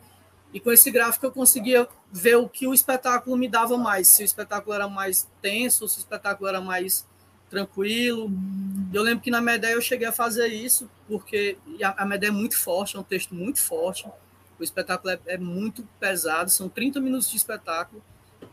E 0.52 0.58
com 0.58 0.72
esse 0.72 0.90
gráfico 0.90 1.26
eu 1.26 1.30
conseguia 1.30 1.86
ver 2.12 2.36
o 2.36 2.48
que 2.48 2.66
o 2.66 2.74
espetáculo 2.74 3.36
me 3.36 3.48
dava 3.48 3.76
mais, 3.76 4.08
se 4.08 4.22
o 4.22 4.24
espetáculo 4.24 4.74
era 4.74 4.88
mais 4.88 5.28
tenso, 5.40 5.88
se 5.88 5.98
o 5.98 6.00
espetáculo 6.00 6.48
era 6.48 6.60
mais 6.60 7.06
tranquilo. 7.50 8.30
Eu 8.92 9.02
lembro 9.02 9.22
que 9.22 9.30
na 9.30 9.40
Medé 9.40 9.74
eu 9.74 9.80
cheguei 9.80 10.06
a 10.06 10.12
fazer 10.12 10.46
isso, 10.46 10.88
porque 11.08 11.58
a 11.96 12.04
Medé 12.06 12.28
é 12.28 12.30
muito 12.30 12.56
forte, 12.56 12.96
é 12.96 13.00
um 13.00 13.04
texto 13.04 13.34
muito 13.34 13.60
forte. 13.60 14.08
O 14.60 14.62
espetáculo 14.62 15.10
é, 15.10 15.18
é, 15.26 15.38
muito 15.38 15.88
pesado, 15.98 16.50
são 16.50 16.68
30 16.68 17.00
minutos 17.00 17.30
de 17.30 17.36
espetáculo, 17.38 18.02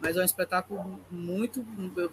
mas 0.01 0.15
é 0.15 0.21
um 0.21 0.25
espetáculo 0.25 1.01
muito, 1.11 1.65
eu, 1.97 2.09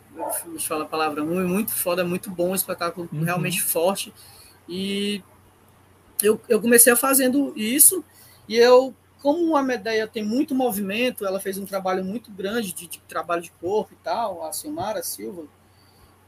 eu 0.47 0.61
falo 0.61 0.83
a 0.83 0.87
palavra, 0.87 1.23
muito 1.23 1.71
foda, 1.71 2.05
muito 2.05 2.29
bom, 2.29 2.51
um 2.51 2.55
espetáculo 2.57 3.09
uhum. 3.13 3.23
realmente 3.23 3.63
forte. 3.63 4.13
E 4.69 5.23
eu, 6.21 6.41
eu 6.49 6.61
comecei 6.61 6.95
fazendo 6.97 7.53
isso, 7.55 8.05
e 8.49 8.57
eu, 8.57 8.93
como 9.23 9.57
a 9.57 9.63
Medeia 9.63 10.09
tem 10.09 10.25
muito 10.25 10.57
movimento, 10.57 11.25
ela 11.25 11.39
fez 11.39 11.57
um 11.57 11.65
trabalho 11.65 12.05
muito 12.05 12.33
grande 12.33 12.73
de, 12.73 12.89
de 12.89 12.99
trabalho 13.01 13.43
de 13.43 13.53
corpo 13.53 13.93
e 13.93 13.97
tal, 14.03 14.45
a 14.45 14.53
Silmara 14.53 15.05
Silva, 15.05 15.45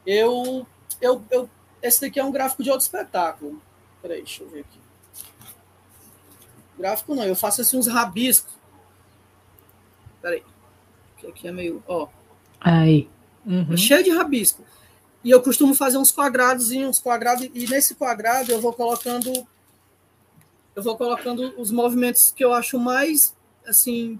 eu, 0.05 0.65
eu, 1.01 1.21
eu, 1.29 1.49
esse 1.81 1.99
daqui 1.99 2.17
é 2.17 2.23
um 2.23 2.31
gráfico 2.31 2.63
de 2.63 2.69
outro 2.69 2.85
espetáculo. 2.85 3.61
Peraí, 4.01 4.19
deixa 4.19 4.43
eu 4.43 4.49
ver 4.49 4.61
aqui. 4.61 4.86
Gráfico 6.77 7.15
não, 7.15 7.23
eu 7.23 7.35
faço 7.35 7.61
assim 7.61 7.77
uns 7.77 7.87
rabiscos. 7.87 8.53
Peraí. 10.21 10.43
que 11.17 11.27
aqui 11.27 11.47
é 11.47 11.51
meio, 11.51 11.83
ó. 11.87 12.07
Aí. 12.59 13.09
Uhum. 13.45 13.77
Cheio 13.77 14.03
de 14.03 14.11
rabisco. 14.11 14.63
E 15.23 15.31
eu 15.31 15.41
costumo 15.41 15.73
fazer 15.73 15.97
uns 15.97 16.11
quadrados 16.11 16.71
uns 16.71 16.99
quadrados, 16.99 17.49
e 17.53 17.67
nesse 17.67 17.95
quadrado 17.95 18.51
eu 18.51 18.61
vou 18.61 18.73
colocando 18.73 19.31
eu 20.75 20.83
vou 20.83 20.95
colocando 20.95 21.59
os 21.59 21.71
movimentos 21.71 22.31
que 22.31 22.45
eu 22.45 22.53
acho 22.53 22.77
mais 22.77 23.35
assim 23.65 24.19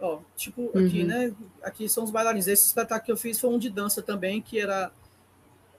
ó, 0.00 0.18
tipo 0.36 0.68
aqui, 0.70 1.02
uhum. 1.02 1.06
né? 1.06 1.34
Aqui 1.62 1.88
são 1.88 2.04
os 2.04 2.10
bailarinos. 2.10 2.48
Esse 2.48 2.66
espetáculo 2.66 3.04
que 3.04 3.12
eu 3.12 3.16
fiz 3.16 3.38
foi 3.38 3.50
um 3.50 3.58
de 3.58 3.70
dança 3.70 4.02
também, 4.02 4.40
que 4.40 4.58
era 4.58 4.92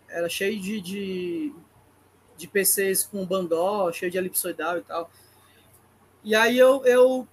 era 0.07 0.27
cheio 0.27 0.59
de, 0.59 0.81
de, 0.81 1.53
de 2.35 2.47
PCs 2.47 3.03
com 3.03 3.23
bandó, 3.25 3.91
cheio 3.91 4.11
de 4.11 4.17
elipsoidal 4.17 4.77
e 4.77 4.81
tal. 4.81 5.11
E 6.29 6.35
aí 6.35 6.59
eu, 6.59 6.85
eu, 6.85 7.27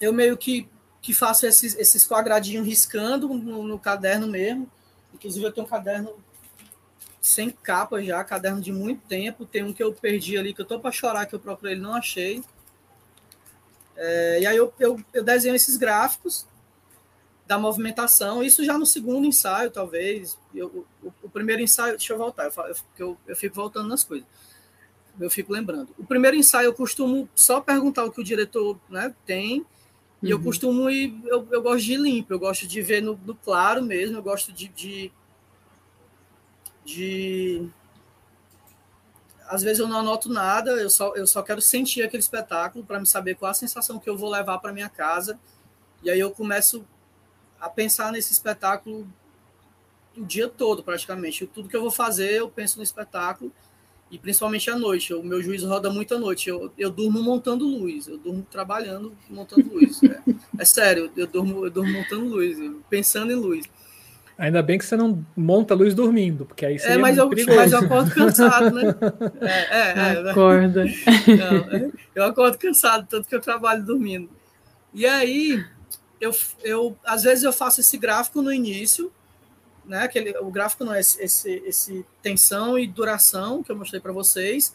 eu 0.00 0.12
meio 0.12 0.36
que, 0.36 0.68
que 1.00 1.14
faço 1.14 1.46
esses, 1.46 1.72
esses 1.76 2.04
quadradinhos 2.04 2.66
riscando 2.66 3.28
no, 3.28 3.62
no 3.62 3.78
caderno 3.78 4.26
mesmo. 4.26 4.68
Inclusive, 5.14 5.46
eu 5.46 5.52
tenho 5.52 5.64
um 5.64 5.70
caderno 5.70 6.16
sem 7.20 7.48
capa 7.48 8.02
já, 8.02 8.24
caderno 8.24 8.60
de 8.60 8.72
muito 8.72 9.06
tempo. 9.06 9.46
Tem 9.46 9.62
um 9.62 9.72
que 9.72 9.80
eu 9.80 9.94
perdi 9.94 10.36
ali, 10.36 10.52
que 10.52 10.60
eu 10.60 10.64
tô 10.64 10.80
para 10.80 10.90
chorar, 10.90 11.26
que 11.26 11.36
eu 11.36 11.38
procurei 11.38 11.74
ele 11.74 11.80
não 11.80 11.94
achei. 11.94 12.42
É, 13.94 14.40
e 14.40 14.46
aí 14.48 14.56
eu, 14.56 14.74
eu, 14.80 15.00
eu 15.14 15.22
desenho 15.22 15.54
esses 15.54 15.76
gráficos 15.76 16.44
da 17.46 17.56
movimentação, 17.56 18.42
isso 18.42 18.64
já 18.64 18.76
no 18.76 18.84
segundo 18.84 19.28
ensaio, 19.28 19.70
talvez. 19.70 20.36
Eu, 20.52 20.84
o, 21.00 21.12
o, 21.22 21.30
primeiro 21.30 21.62
ensaio, 21.62 21.96
deixa 21.96 22.14
eu 22.14 22.18
voltar, 22.18 22.46
eu, 22.46 22.76
eu, 22.98 23.18
eu 23.28 23.36
fico 23.36 23.54
voltando 23.54 23.86
nas 23.88 24.02
coisas. 24.02 24.26
Eu 25.18 25.30
fico 25.30 25.52
lembrando. 25.52 25.88
O 25.98 26.04
primeiro 26.04 26.36
ensaio 26.36 26.66
eu 26.66 26.74
costumo 26.74 27.28
só 27.34 27.60
perguntar 27.60 28.04
o 28.04 28.10
que 28.10 28.20
o 28.20 28.24
diretor 28.24 28.78
né, 28.88 29.14
tem, 29.24 29.64
e 30.22 30.30
eu 30.30 30.38
uhum. 30.38 30.44
costumo 30.44 30.90
ir, 30.90 31.18
eu, 31.24 31.46
eu 31.50 31.62
gosto 31.62 31.84
de 31.84 31.92
ir 31.92 32.00
limpo, 32.00 32.32
eu 32.32 32.38
gosto 32.38 32.66
de 32.66 32.80
ver 32.82 33.02
no, 33.02 33.18
no 33.24 33.34
claro 33.34 33.82
mesmo, 33.82 34.16
eu 34.16 34.22
gosto 34.22 34.52
de, 34.52 34.68
de, 34.68 35.12
de, 36.84 37.68
Às 39.46 39.62
vezes 39.62 39.78
eu 39.78 39.86
não 39.86 39.98
anoto 39.98 40.28
nada, 40.28 40.70
eu 40.72 40.88
só, 40.88 41.14
eu 41.14 41.26
só 41.26 41.42
quero 41.42 41.60
sentir 41.60 42.02
aquele 42.02 42.22
espetáculo 42.22 42.84
para 42.84 42.98
me 42.98 43.06
saber 43.06 43.34
qual 43.34 43.50
a 43.50 43.54
sensação 43.54 43.98
que 43.98 44.08
eu 44.08 44.16
vou 44.16 44.30
levar 44.30 44.58
para 44.58 44.72
minha 44.72 44.88
casa. 44.88 45.38
E 46.02 46.10
aí 46.10 46.18
eu 46.18 46.30
começo 46.30 46.84
a 47.60 47.68
pensar 47.68 48.10
nesse 48.10 48.32
espetáculo 48.32 49.06
o 50.16 50.24
dia 50.24 50.48
todo, 50.48 50.82
praticamente. 50.82 51.46
Tudo 51.46 51.68
que 51.68 51.76
eu 51.76 51.82
vou 51.82 51.90
fazer, 51.90 52.32
eu 52.32 52.48
penso 52.48 52.78
no 52.78 52.82
espetáculo 52.82 53.52
e 54.10 54.18
principalmente 54.18 54.70
à 54.70 54.76
noite. 54.76 55.12
O 55.12 55.22
meu 55.22 55.42
juiz 55.42 55.62
roda 55.62 55.90
muito 55.90 56.14
à 56.14 56.18
noite. 56.18 56.48
Eu, 56.48 56.72
eu 56.78 56.90
durmo 56.90 57.22
montando 57.22 57.66
luz, 57.66 58.06
eu 58.06 58.18
durmo 58.18 58.46
trabalhando 58.50 59.12
montando 59.28 59.68
luz. 59.72 60.00
É, 60.02 60.20
é 60.58 60.64
sério, 60.64 61.10
eu 61.16 61.26
durmo, 61.26 61.64
eu 61.64 61.70
durmo 61.70 61.92
montando 61.92 62.24
luz, 62.24 62.56
pensando 62.88 63.32
em 63.32 63.36
luz. 63.36 63.66
Ainda 64.38 64.62
bem 64.62 64.76
que 64.76 64.84
você 64.84 64.96
não 64.96 65.24
monta 65.34 65.74
luz 65.74 65.94
dormindo, 65.94 66.44
porque 66.44 66.66
aí 66.66 66.78
seria 66.78 66.96
é, 66.96 66.98
mas, 66.98 67.16
eu, 67.16 67.30
mas 67.56 67.72
eu 67.72 67.78
acordo 67.78 68.10
cansado, 68.10 68.70
né? 68.70 68.94
É, 69.40 69.78
é, 69.78 70.24
é, 70.26 70.30
Acorda. 70.30 70.84
Não, 70.84 71.92
eu 72.14 72.24
acordo 72.24 72.58
cansado, 72.58 73.06
tanto 73.08 73.26
que 73.26 73.34
eu 73.34 73.40
trabalho 73.40 73.82
dormindo. 73.82 74.28
E 74.92 75.06
aí, 75.06 75.64
eu, 76.20 76.34
eu 76.62 76.96
às 77.04 77.22
vezes 77.22 77.44
eu 77.44 77.52
faço 77.52 77.80
esse 77.80 77.96
gráfico 77.96 78.42
no 78.42 78.52
início, 78.52 79.10
né? 79.86 80.02
Aquele, 80.02 80.36
o 80.38 80.50
gráfico 80.50 80.84
não 80.84 80.92
é 80.92 81.00
esse, 81.00 81.22
esse, 81.22 81.62
esse 81.64 82.06
tensão 82.22 82.78
e 82.78 82.86
duração 82.86 83.62
que 83.62 83.70
eu 83.70 83.76
mostrei 83.76 84.00
para 84.00 84.12
vocês, 84.12 84.74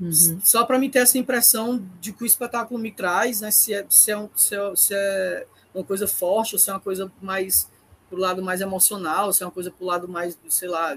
uhum. 0.00 0.40
só 0.42 0.64
para 0.64 0.78
me 0.78 0.88
ter 0.88 1.00
essa 1.00 1.18
impressão 1.18 1.84
de 2.00 2.12
que 2.12 2.22
o 2.22 2.26
espetáculo 2.26 2.78
me 2.78 2.92
traz, 2.92 3.40
né? 3.40 3.50
Se 3.50 3.74
é, 3.74 3.84
se 3.88 4.10
é, 4.10 4.18
um, 4.18 4.28
se 4.34 4.54
é, 4.54 4.76
se 4.76 4.94
é 4.94 5.46
uma 5.74 5.84
coisa 5.84 6.06
forte 6.06 6.54
ou 6.54 6.58
se 6.58 6.70
é 6.70 6.72
uma 6.72 6.80
coisa 6.80 7.10
mais 7.20 7.68
pro 8.08 8.18
lado 8.18 8.42
mais 8.42 8.60
emocional, 8.60 9.32
se 9.32 9.42
é 9.42 9.46
uma 9.46 9.52
coisa 9.52 9.70
pro 9.70 9.84
lado 9.84 10.08
mais, 10.08 10.38
sei 10.48 10.68
lá, 10.68 10.96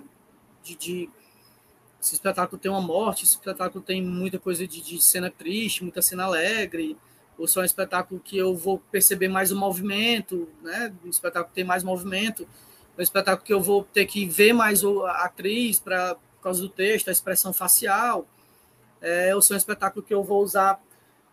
de, 0.64 0.76
de 0.76 1.10
esse 2.02 2.14
espetáculo 2.14 2.60
tem 2.60 2.72
uma 2.72 2.82
morte, 2.82 3.26
esse 3.26 3.34
espetáculo 3.34 3.84
tem 3.84 4.02
muita 4.02 4.40
coisa 4.40 4.66
de, 4.66 4.82
de 4.82 5.02
cena 5.02 5.30
triste, 5.30 5.84
muita 5.84 6.02
cena 6.02 6.24
alegre, 6.24 6.96
ou 7.38 7.48
se 7.48 7.58
é 7.58 7.62
um 7.62 7.66
espetáculo 7.66 8.22
que 8.22 8.38
eu 8.38 8.56
vou 8.56 8.80
perceber 8.92 9.28
mais 9.28 9.52
o 9.52 9.56
movimento, 9.56 10.48
né? 10.62 10.94
Um 11.04 11.10
espetáculo 11.10 11.50
que 11.50 11.56
tem 11.56 11.64
mais 11.64 11.84
movimento 11.84 12.48
um 13.00 13.04
espetáculo 13.04 13.46
que 13.46 13.54
eu 13.54 13.62
vou 13.62 13.84
ter 13.84 14.06
que 14.06 14.26
ver 14.26 14.54
mais 14.54 14.84
a 14.84 15.26
atriz 15.26 15.80
para 15.80 16.16
por 16.40 16.44
causa 16.44 16.62
do 16.62 16.70
texto, 16.70 17.10
a 17.10 17.12
expressão 17.12 17.52
facial. 17.52 18.26
É, 19.02 19.36
ou 19.36 19.42
se 19.42 19.52
é 19.52 19.56
um 19.56 19.58
espetáculo 19.58 20.06
que 20.06 20.14
eu 20.14 20.24
vou 20.24 20.42
usar 20.42 20.82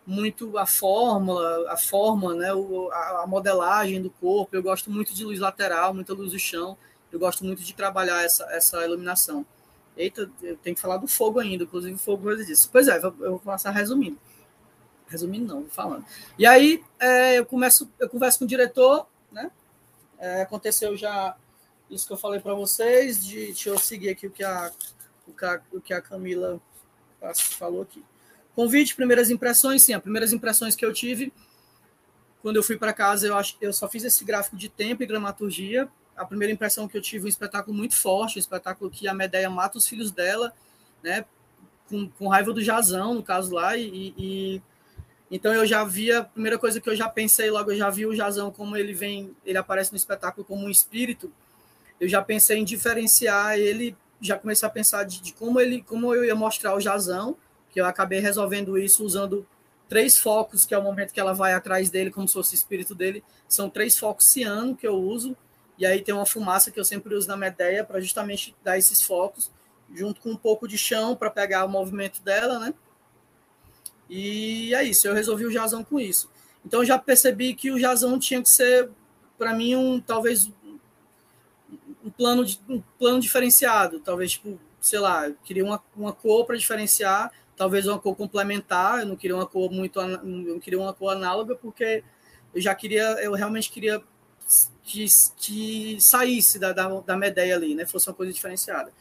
muito 0.05 0.57
a 0.59 0.67
fórmula, 0.67 1.73
a 1.73 1.77
forma, 1.77 2.35
né, 2.35 2.53
o, 2.53 2.91
a, 2.93 3.23
a, 3.23 3.27
modelagem 3.27 4.03
do 4.03 4.11
corpo. 4.11 4.55
Eu 4.55 4.63
gosto 4.63 4.91
muito 4.91 5.15
de 5.15 5.25
luz 5.25 5.39
lateral, 5.39 5.95
muita 5.95 6.13
luz 6.13 6.33
do 6.33 6.39
chão. 6.39 6.77
Eu 7.11 7.19
gosto 7.19 7.45
muito 7.45 7.63
de 7.63 7.75
trabalhar 7.75 8.25
essa, 8.25 8.45
essa 8.51 8.85
iluminação. 8.85 9.47
Eita, 9.97 10.31
eu 10.43 10.57
tenho 10.57 10.77
que 10.77 10.83
falar 10.83 10.99
do 10.99 11.09
fogo 11.09 11.41
ainda, 11.41 11.65
inclusive 11.65 11.95
o 11.95 11.99
fogo 11.99 12.25
coisa 12.25 12.45
disso. 12.45 12.69
Pois 12.71 12.89
é, 12.89 12.99
eu 12.99 13.13
vou 13.13 13.39
passar 13.39 13.71
resumindo. 13.71 14.19
Resumindo 15.09 15.55
não, 15.55 15.61
vou 15.63 15.71
falando. 15.71 16.05
E 16.39 16.47
aí 16.47 16.85
é, 16.99 17.39
eu 17.39 17.47
começo, 17.47 17.89
eu 17.99 18.09
converso 18.09 18.41
com 18.41 18.45
o 18.45 18.49
diretor, 18.49 19.07
né? 19.31 19.51
É, 20.19 20.43
aconteceu 20.43 20.97
já 20.97 21.37
isso 21.91 22.07
que 22.07 22.13
eu 22.13 22.17
falei 22.17 22.41
para 22.41 22.55
vocês, 22.55 23.25
de, 23.25 23.47
deixa 23.47 23.69
eu 23.69 23.79
seguir 23.79 24.11
aqui 24.11 24.27
o 24.27 24.31
que 24.31 24.43
a, 24.45 24.73
o 25.27 25.33
que 25.33 25.45
a, 25.45 25.61
o 25.73 25.81
que 25.81 25.95
a 25.95 26.01
Camila 26.01 26.61
falou 27.59 27.83
aqui. 27.83 28.05
Convite, 28.55 28.95
primeiras 28.95 29.31
impressões, 29.31 29.83
sim, 29.83 29.93
as 29.93 30.03
primeiras 30.03 30.33
impressões 30.33 30.75
que 30.75 30.85
eu 30.85 30.93
tive 30.93 31.33
quando 32.47 32.57
eu 32.57 32.63
fui 32.63 32.77
para 32.77 32.93
casa, 32.93 33.27
eu 33.27 33.37
acho 33.37 33.57
eu 33.61 33.73
só 33.73 33.89
fiz 33.89 34.05
esse 34.05 34.25
gráfico 34.25 34.57
de 34.57 34.69
tempo 34.69 35.03
e 35.03 35.07
dramaturgia. 35.07 35.89
A 36.17 36.25
primeira 36.25 36.53
impressão 36.53 36.87
que 36.87 36.97
eu 36.97 37.03
tive 37.03 37.25
um 37.25 37.29
espetáculo 37.29 37.77
muito 37.77 37.97
forte, 37.97 38.37
um 38.37 38.39
espetáculo 38.39 38.89
que 38.89 39.09
a 39.09 39.13
Medeia 39.13 39.51
mata 39.51 39.77
os 39.77 39.89
filhos 39.89 40.13
dela, 40.13 40.53
né, 41.03 41.25
com, 41.89 42.09
com 42.11 42.29
raiva 42.29 42.53
do 42.53 42.63
Jazão, 42.63 43.15
no 43.15 43.23
caso 43.23 43.53
lá, 43.53 43.77
e, 43.77 44.15
e 44.17 44.63
então 45.29 45.53
eu 45.53 45.67
já 45.67 45.83
via, 45.83 46.21
a 46.21 46.25
primeira 46.25 46.57
coisa 46.57 46.81
que 46.81 46.89
eu 46.89 46.95
já 46.95 47.09
pensei 47.09 47.51
logo, 47.51 47.73
eu 47.73 47.77
já 47.77 47.91
vi 47.91 48.07
o 48.07 48.15
Jazão 48.15 48.53
como 48.53 48.77
ele 48.77 48.95
vem, 48.95 49.37
ele 49.45 49.59
aparece 49.59 49.91
no 49.91 49.97
espetáculo 49.97 50.47
como 50.47 50.67
um 50.67 50.71
espírito, 50.71 51.33
eu 52.01 52.09
já 52.09 52.23
pensei 52.23 52.59
em 52.59 52.65
diferenciar 52.65 53.59
ele, 53.59 53.97
já 54.21 54.39
comecei 54.39 54.67
a 54.67 54.71
pensar 54.71 55.05
de, 55.05 55.21
de, 55.21 55.33
como 55.33 55.61
ele, 55.61 55.83
como 55.83 56.15
eu 56.15 56.25
ia 56.25 56.35
mostrar 56.35 56.75
o 56.75 56.81
Jazão, 56.81 57.37
que 57.71 57.81
eu 57.81 57.87
acabei 57.87 58.21
resolvendo 58.21 58.79
isso 58.79 59.05
usando 59.05 59.47
três 59.89 60.19
focos, 60.19 60.65
que 60.65 60.75
é 60.75 60.79
o 60.79 60.83
momento 60.83 61.13
que 61.13 61.21
ela 61.21 61.33
vai 61.33 61.55
atrás 61.55 61.91
dele, 61.91 62.11
como 62.11 62.27
se 62.27 62.35
fosse 62.35 62.55
o 62.55 62.57
espírito 62.57 62.95
dele, 62.95 63.23
são 63.49 63.71
três 63.71 63.99
focos 63.99 64.27
ciano 64.27 64.77
que 64.77 64.87
eu 64.87 64.95
uso, 64.95 65.37
e 65.79 65.87
aí 65.87 66.03
tem 66.03 66.15
uma 66.15 66.27
fumaça 66.27 66.71
que 66.71 66.81
eu 66.81 66.85
sempre 66.85 67.15
uso 67.15 67.29
na 67.29 67.37
Medeia 67.37 67.85
para 67.85 68.01
justamente 68.01 68.55
dar 68.65 68.79
esses 68.79 69.03
focos, 69.03 69.51
junto 69.95 70.21
com 70.21 70.31
um 70.31 70.37
pouco 70.37 70.67
de 70.67 70.77
chão 70.77 71.15
para 71.15 71.31
pegar 71.31 71.65
o 71.65 71.69
movimento 71.69 72.21
dela, 72.23 72.59
né? 72.59 72.75
E 74.09 74.75
é 74.75 74.83
isso, 74.85 75.07
eu 75.07 75.15
resolvi 75.15 75.47
o 75.47 75.51
Jazão 75.51 75.85
com 75.85 76.01
isso. 76.01 76.31
Então 76.65 76.85
já 76.85 76.99
percebi 76.99 77.55
que 77.55 77.71
o 77.71 77.79
Jazão 77.79 78.19
tinha 78.19 78.43
que 78.43 78.49
ser, 78.49 78.91
para 79.39 79.55
mim, 79.55 79.77
um 79.77 80.01
talvez 80.01 80.51
um 82.07 82.11
plano, 82.11 82.45
de, 82.45 82.61
um 82.69 82.81
plano 82.99 83.21
diferenciado, 83.21 83.99
talvez, 83.99 84.33
tipo, 84.33 84.59
sei 84.81 85.01
lá, 85.01 85.29
eu 85.29 85.37
queria 85.43 85.65
uma, 85.65 85.83
uma 85.97 86.13
cor 86.13 86.47
para 86.47 86.57
diferenciar, 86.57 87.33
talvez 87.57 87.87
uma 87.87 87.99
cor 87.99 88.15
complementar, 88.15 89.01
eu 89.01 89.07
não 89.07 89.17
queria 89.17 89.35
uma 89.35 89.47
cor 89.47 89.71
muito, 89.73 90.01
não 90.01 90.61
queria 90.61 90.79
uma 90.79 90.95
cor 90.95 91.13
análoga, 91.13 91.57
porque 91.57 92.05
eu 92.55 92.61
já 92.61 92.75
queria, 92.75 93.03
eu 93.23 93.33
realmente 93.33 93.71
queria 93.71 94.01
que, 94.85 95.05
que 95.37 96.01
saísse 96.01 96.61
da, 96.61 96.73
da, 96.73 96.89
da 97.01 97.17
Medeia 97.17 97.57
ali, 97.57 97.75
né, 97.75 97.85
fosse 97.85 98.09
uma 98.09 98.15
coisa 98.15 98.33
diferenciada. 98.33 98.93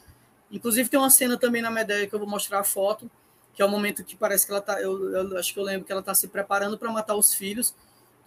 Inclusive 0.51 0.89
tem 0.89 0.99
uma 0.99 1.09
cena 1.11 1.37
também 1.37 1.61
na 1.61 1.69
Medeia 1.69 2.07
que 2.07 2.15
eu 2.15 2.19
vou 2.19 2.27
mostrar 2.27 2.59
a 2.59 2.63
foto, 2.63 3.09
que 3.53 3.61
é 3.61 3.65
o 3.65 3.69
momento 3.69 4.03
que 4.03 4.15
parece 4.15 4.47
que 4.47 4.51
ela 4.51 4.61
tá, 4.61 4.81
eu, 4.81 5.11
eu 5.11 5.37
acho 5.37 5.53
que 5.53 5.59
eu 5.59 5.63
lembro 5.63 5.85
que 5.85 5.91
ela 5.91 6.01
tá 6.01 6.15
se 6.15 6.27
preparando 6.27 6.77
para 6.77 6.91
matar 6.91 7.15
os 7.15 7.35
filhos, 7.35 7.75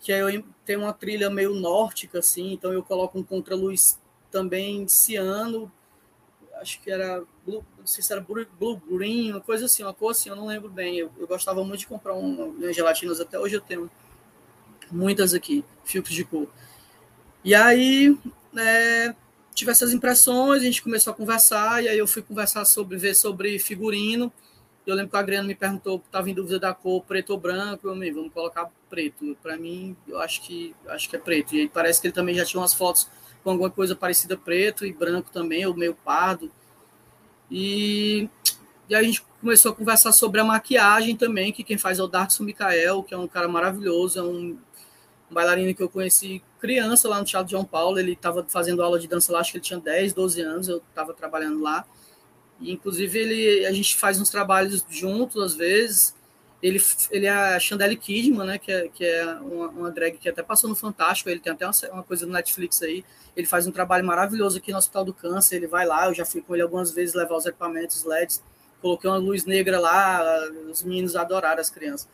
que 0.01 0.13
aí 0.13 0.21
eu, 0.21 0.45
tem 0.65 0.77
uma 0.77 0.93
trilha 0.93 1.29
meio 1.29 1.55
nórtica, 1.55 2.21
assim, 2.21 2.53
então 2.53 2.73
eu 2.73 2.83
coloco 2.83 3.19
um 3.19 3.25
contraluz 3.25 3.99
também 4.31 4.87
ciano, 4.89 5.71
acho 6.61 6.81
que 6.81 6.91
era 6.91 7.23
blue, 7.47 7.65
não 7.79 7.87
sei 7.87 8.03
se 8.03 8.13
era 8.13 8.21
blue, 8.21 8.77
green, 8.91 9.33
uma 9.33 9.41
coisa 9.41 9.67
assim, 9.67 9.83
uma 9.83 9.95
cor 9.95 10.11
assim, 10.11 10.29
eu 10.29 10.37
não 10.37 10.47
lembro 10.47 10.69
bem. 10.69 10.99
Eu, 10.99 11.11
eu 11.19 11.27
gostava 11.27 11.63
muito 11.65 11.81
de 11.81 11.87
comprar 11.87 12.15
um, 12.15 12.51
um 12.51 12.73
gelatinas, 12.73 13.21
até 13.21 13.39
hoje 13.39 13.57
eu 13.57 13.61
tenho 13.61 13.91
muitas 14.91 15.35
aqui, 15.35 15.65
filtros 15.85 16.15
de 16.15 16.25
cor. 16.25 16.49
E 17.45 17.55
aí, 17.55 18.17
é, 18.57 19.15
tive 19.55 19.71
essas 19.71 19.93
impressões, 19.93 20.63
a 20.63 20.65
gente 20.65 20.83
começou 20.83 21.13
a 21.13 21.17
conversar, 21.17 21.83
e 21.83 21.89
aí 21.89 21.99
eu 21.99 22.07
fui 22.07 22.23
conversar 22.23 22.65
sobre, 22.65 22.97
ver 22.97 23.15
sobre 23.15 23.59
figurino. 23.59 24.33
Eu 24.87 24.95
lembro 24.95 25.11
que 25.11 25.17
o 25.17 25.19
Adriano 25.19 25.47
me 25.47 25.55
perguntou, 25.55 26.03
estava 26.05 26.31
em 26.31 26.35
dúvida 26.35 26.59
da 26.59 26.73
cor 26.73 27.03
preto 27.03 27.31
ou 27.31 27.39
branco, 27.39 27.87
eu 27.87 27.95
me 27.95 28.11
vamos 28.11 28.33
colocar 28.33 28.71
preto. 28.89 29.37
Para 29.43 29.57
mim, 29.59 29.95
eu 30.07 30.19
acho 30.19 30.41
que 30.43 30.75
acho 30.89 31.11
que 31.11 31.17
é 31.17 31.19
preto. 31.19 31.55
E 31.55 31.61
aí 31.61 31.69
parece 31.69 32.01
que 32.01 32.07
ele 32.07 32.15
também 32.15 32.35
já 32.35 32.45
tinha 32.45 32.59
umas 32.59 32.73
fotos 32.73 33.07
com 33.49 33.53
alguma 33.53 33.71
coisa 33.71 33.97
parecida 33.97 34.37
preto 34.37 34.85
e 34.85 34.93
branco 34.93 35.31
também, 35.33 35.65
ou 35.65 35.75
meio 35.75 35.95
pardo. 35.95 36.51
E, 37.51 38.29
e 38.89 38.95
a 38.95 39.03
gente 39.03 39.25
começou 39.41 39.73
a 39.73 39.75
conversar 39.75 40.13
sobre 40.13 40.39
a 40.39 40.45
maquiagem 40.45 41.17
também, 41.17 41.51
que 41.51 41.65
quem 41.65 41.79
faz 41.79 41.99
é 41.99 42.03
o 42.03 42.07
Darkson 42.07 42.45
Mikael, 42.45 43.03
que 43.03 43.15
é 43.15 43.17
um 43.17 43.27
cara 43.27 43.49
maravilhoso, 43.49 44.19
é 44.19 44.23
um, 44.23 44.59
bailarino 45.31 45.75
que 45.75 45.83
eu 45.83 45.89
conheci 45.89 46.43
criança 46.61 47.09
lá 47.09 47.19
no 47.19 47.25
Teatro 47.25 47.51
João 47.51 47.65
Paulo, 47.65 47.99
ele 47.99 48.13
estava 48.13 48.45
fazendo 48.49 48.83
aula 48.83 48.99
de 48.99 49.09
dança 49.09 49.33
lá, 49.33 49.41
acho 49.41 49.53
que 49.53 49.59
ele 49.59 49.65
tinha 49.65 49.81
10, 49.81 50.13
12 50.13 50.41
anos, 50.43 50.69
eu 50.69 50.83
estava 50.89 51.15
trabalhando 51.15 51.63
lá. 51.63 51.87
E, 52.61 52.73
inclusive, 52.73 53.19
ele, 53.19 53.67
a 53.67 53.73
gente 53.73 53.97
faz 53.97 54.21
uns 54.21 54.29
trabalhos 54.29 54.85
juntos, 54.91 55.43
às 55.43 55.55
vezes. 55.55 56.15
Ele, 56.61 56.81
ele 57.11 57.27
é 57.27 57.61
Chandelle 57.61 57.97
Kidman, 57.97 58.47
né, 58.47 58.59
que 58.59 58.73
é, 58.73 58.89
que 58.89 59.05
é 59.05 59.25
uma, 59.37 59.69
uma 59.69 59.91
drag 59.91 60.19
que 60.19 60.29
até 60.29 60.43
passou 60.43 60.69
no 60.69 60.75
Fantástico, 60.75 61.31
ele 61.31 61.39
tem 61.39 61.53
até 61.53 61.65
uma, 61.65 61.73
uma, 61.93 62.03
coisa 62.03 62.27
no 62.27 62.33
Netflix 62.33 62.83
aí. 62.83 63.05
Ele 63.37 63.47
faz 63.47 63.67
um 63.67 63.71
trabalho 63.71 64.05
maravilhoso 64.05 64.59
aqui 64.59 64.73
no 64.73 64.79
Hospital 64.79 65.05
do 65.05 65.15
Câncer, 65.15 65.57
ele 65.57 65.69
vai 65.69 65.87
lá, 65.87 66.07
eu 66.07 66.15
já 66.15 66.25
fui 66.25 66.43
com 66.43 66.55
ele 66.55 66.63
algumas 66.63 66.91
vezes 66.91 67.15
levar 67.15 67.37
os 67.37 67.47
equipamentos 67.47 68.03
LEDs, 68.05 68.43
coloquei 68.83 69.09
uma 69.09 69.19
luz 69.19 69.45
negra 69.45 69.79
lá, 69.79 70.21
os 70.71 70.83
meninos 70.83 71.15
adoraram 71.15 71.61
as 71.61 71.71
crianças. 71.71 72.09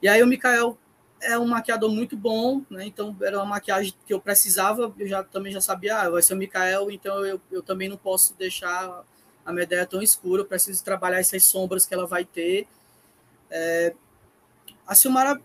E 0.00 0.08
aí 0.08 0.22
o 0.22 0.26
Mikael 0.26 0.78
é 1.22 1.38
um 1.38 1.46
maquiador 1.46 1.90
muito 1.90 2.16
bom, 2.16 2.62
né? 2.70 2.86
Então 2.86 3.14
era 3.20 3.38
uma 3.38 3.46
maquiagem 3.46 3.92
que 4.06 4.12
eu 4.14 4.20
precisava, 4.20 4.94
eu 4.98 5.06
já 5.06 5.22
também 5.22 5.52
já 5.52 5.60
sabia, 5.60 6.00
ah, 6.00 6.10
vai 6.10 6.22
ser 6.22 6.34
o 6.34 6.36
Mikael, 6.36 6.90
então 6.90 7.24
eu, 7.26 7.40
eu 7.50 7.62
também 7.62 7.88
não 7.88 7.96
posso 7.96 8.34
deixar 8.38 9.04
a 9.44 9.52
minha 9.52 9.64
ideia 9.64 9.86
tão 9.86 10.02
escura, 10.02 10.42
eu 10.42 10.46
preciso 10.46 10.82
trabalhar 10.84 11.18
essas 11.18 11.44
sombras 11.44 11.84
que 11.84 11.92
ela 11.92 12.06
vai 12.06 12.24
ter. 12.24 12.66
É, 13.50 13.94
a 14.86 14.94
Silmara, 14.94 15.40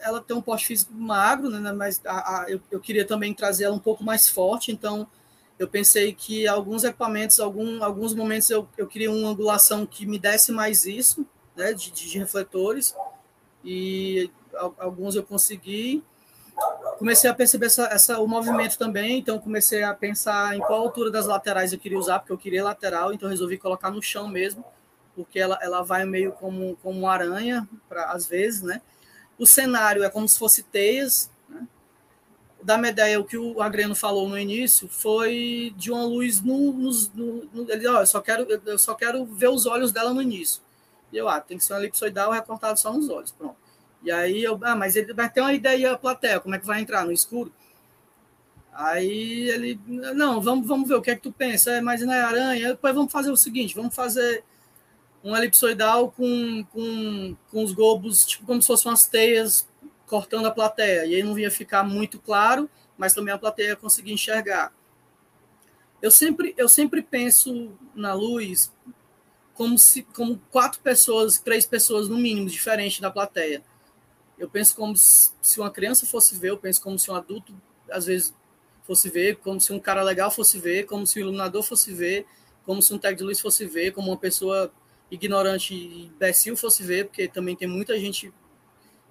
ela 0.00 0.20
tem 0.20 0.36
um 0.36 0.42
porte 0.42 0.66
físico 0.66 0.92
magro, 0.92 1.48
né? 1.48 1.72
Mas 1.72 2.00
a, 2.04 2.42
a, 2.42 2.50
eu, 2.50 2.60
eu 2.70 2.80
queria 2.80 3.06
também 3.06 3.32
trazer 3.32 3.64
ela 3.64 3.74
um 3.74 3.78
pouco 3.78 4.02
mais 4.02 4.28
forte, 4.28 4.72
então 4.72 5.06
eu 5.58 5.68
pensei 5.68 6.12
que 6.12 6.46
alguns 6.46 6.82
equipamentos, 6.82 7.38
algum, 7.38 7.82
alguns 7.84 8.14
momentos 8.14 8.50
eu, 8.50 8.68
eu 8.76 8.86
queria 8.86 9.10
uma 9.10 9.28
angulação 9.28 9.86
que 9.86 10.04
me 10.04 10.18
desse 10.18 10.50
mais 10.50 10.84
isso, 10.84 11.26
né? 11.56 11.72
de, 11.72 11.90
de 11.90 12.18
refletores, 12.18 12.94
e 13.64 14.30
alguns 14.78 15.14
eu 15.14 15.22
consegui. 15.22 16.02
Comecei 16.98 17.30
a 17.30 17.34
perceber 17.34 17.66
essa, 17.66 17.84
essa, 17.84 18.18
o 18.20 18.26
movimento 18.26 18.76
também, 18.76 19.18
então 19.18 19.38
comecei 19.38 19.82
a 19.82 19.94
pensar 19.94 20.54
em 20.56 20.60
qual 20.60 20.80
altura 20.80 21.10
das 21.10 21.26
laterais 21.26 21.72
eu 21.72 21.78
queria 21.78 21.98
usar, 21.98 22.18
porque 22.18 22.32
eu 22.32 22.38
queria 22.38 22.62
lateral, 22.62 23.12
então 23.12 23.28
resolvi 23.28 23.56
colocar 23.56 23.90
no 23.90 24.02
chão 24.02 24.28
mesmo, 24.28 24.64
porque 25.14 25.38
ela, 25.38 25.58
ela 25.62 25.82
vai 25.82 26.04
meio 26.04 26.32
como, 26.32 26.76
como 26.82 27.06
aranha, 27.06 27.68
pra, 27.88 28.12
às 28.12 28.26
vezes, 28.26 28.62
né? 28.62 28.80
O 29.38 29.46
cenário 29.46 30.04
é 30.04 30.10
como 30.10 30.28
se 30.28 30.38
fosse 30.38 30.62
teias, 30.62 31.30
né? 31.48 31.66
da 32.62 32.78
minha 32.78 32.90
ideia, 32.90 33.20
o 33.20 33.24
que 33.24 33.36
o 33.36 33.60
Agreno 33.60 33.94
falou 33.94 34.28
no 34.28 34.38
início 34.38 34.88
foi 34.88 35.74
de 35.76 35.90
uma 35.90 36.04
luz 36.04 36.40
no, 36.40 36.72
no, 36.72 37.44
no, 37.52 37.70
ele, 37.70 37.86
ó, 37.88 38.00
eu 38.00 38.06
só 38.06 38.20
quero 38.20 38.46
eu 38.66 38.78
só 38.78 38.94
quero 38.94 39.24
ver 39.26 39.48
os 39.48 39.66
olhos 39.66 39.92
dela 39.92 40.14
no 40.14 40.22
início. 40.22 40.62
E 41.12 41.16
eu, 41.18 41.28
ah, 41.28 41.40
tem 41.40 41.58
que 41.58 41.64
ser 41.64 41.74
uma 41.74 41.80
elipsoidal 41.80 42.30
recortado 42.30 42.78
só 42.78 42.92
nos 42.92 43.08
olhos, 43.08 43.32
pronto. 43.32 43.56
E 44.02 44.10
aí 44.10 44.42
eu, 44.42 44.58
ah, 44.62 44.74
mas 44.74 44.96
ele 44.96 45.12
vai 45.12 45.30
ter 45.30 45.40
uma 45.40 45.52
ideia, 45.52 45.96
plateia, 45.96 46.40
como 46.40 46.54
é 46.54 46.58
que 46.58 46.66
vai 46.66 46.80
entrar 46.80 47.04
no 47.04 47.12
escuro? 47.12 47.52
Aí 48.72 49.50
ele, 49.50 49.78
não, 49.86 50.40
vamos, 50.40 50.66
vamos 50.66 50.88
ver 50.88 50.94
o 50.94 51.02
que 51.02 51.10
é 51.10 51.14
que 51.14 51.22
tu 51.22 51.30
pensa, 51.30 51.72
é, 51.72 51.80
mas 51.82 52.00
não 52.00 52.12
é 52.12 52.22
aranha, 52.22 52.68
depois 52.70 52.94
vamos 52.94 53.12
fazer 53.12 53.30
o 53.30 53.36
seguinte, 53.36 53.74
vamos 53.74 53.94
fazer 53.94 54.42
um 55.24 55.36
elipsoidal 55.36 56.10
com, 56.10 56.64
com, 56.72 57.36
com 57.50 57.64
os 57.64 57.72
globos, 57.72 58.24
tipo 58.24 58.44
como 58.44 58.60
se 58.60 58.66
fossem 58.66 58.90
umas 58.90 59.06
teias 59.06 59.68
cortando 60.06 60.46
a 60.46 60.50
plateia, 60.50 61.06
e 61.06 61.14
aí 61.14 61.22
não 61.22 61.38
ia 61.38 61.50
ficar 61.50 61.82
muito 61.82 62.18
claro, 62.18 62.68
mas 62.98 63.14
também 63.14 63.32
a 63.32 63.38
plateia 63.38 63.68
ia 63.68 63.76
conseguir 63.76 64.12
enxergar. 64.12 64.72
Eu 66.00 66.10
sempre, 66.10 66.54
eu 66.58 66.68
sempre 66.68 67.00
penso 67.00 67.72
na 67.94 68.12
luz 68.12 68.72
como 69.54 69.78
se 69.78 70.02
como 70.02 70.40
quatro 70.50 70.80
pessoas, 70.80 71.38
três 71.38 71.64
pessoas 71.64 72.08
no 72.08 72.18
mínimo, 72.18 72.48
diferente 72.48 73.00
da 73.00 73.10
plateia 73.10 73.62
eu 74.42 74.50
penso 74.50 74.74
como 74.74 74.96
se 74.96 75.60
uma 75.60 75.70
criança 75.70 76.04
fosse 76.04 76.36
ver, 76.36 76.50
eu 76.50 76.58
penso 76.58 76.82
como 76.82 76.98
se 76.98 77.08
um 77.08 77.14
adulto, 77.14 77.54
às 77.88 78.06
vezes, 78.06 78.34
fosse 78.82 79.08
ver, 79.08 79.36
como 79.36 79.60
se 79.60 79.72
um 79.72 79.78
cara 79.78 80.02
legal 80.02 80.32
fosse 80.32 80.58
ver, 80.58 80.84
como 80.84 81.06
se 81.06 81.20
um 81.20 81.22
iluminador 81.22 81.62
fosse 81.62 81.92
ver, 81.92 82.26
como 82.64 82.82
se 82.82 82.92
um 82.92 82.98
técnico 82.98 83.18
de 83.18 83.24
luz 83.24 83.40
fosse 83.40 83.64
ver, 83.66 83.92
como 83.92 84.08
uma 84.08 84.16
pessoa 84.16 84.72
ignorante 85.14 85.74
e 85.74 86.06
imbecil 86.06 86.56
fosse 86.56 86.82
ver, 86.82 87.06
porque 87.06 87.28
também 87.28 87.54
tem 87.54 87.68
muita 87.68 87.98
gente 87.98 88.32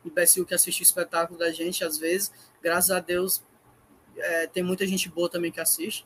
imbecil 0.03 0.45
que 0.45 0.53
assiste 0.53 0.81
o 0.81 0.83
espetáculo 0.83 1.37
da 1.37 1.51
gente, 1.51 1.83
às 1.83 1.97
vezes, 1.97 2.31
graças 2.61 2.89
a 2.89 2.99
Deus, 2.99 3.43
é, 4.17 4.47
tem 4.47 4.63
muita 4.63 4.85
gente 4.87 5.07
boa 5.07 5.29
também 5.29 5.51
que 5.51 5.59
assiste. 5.59 6.05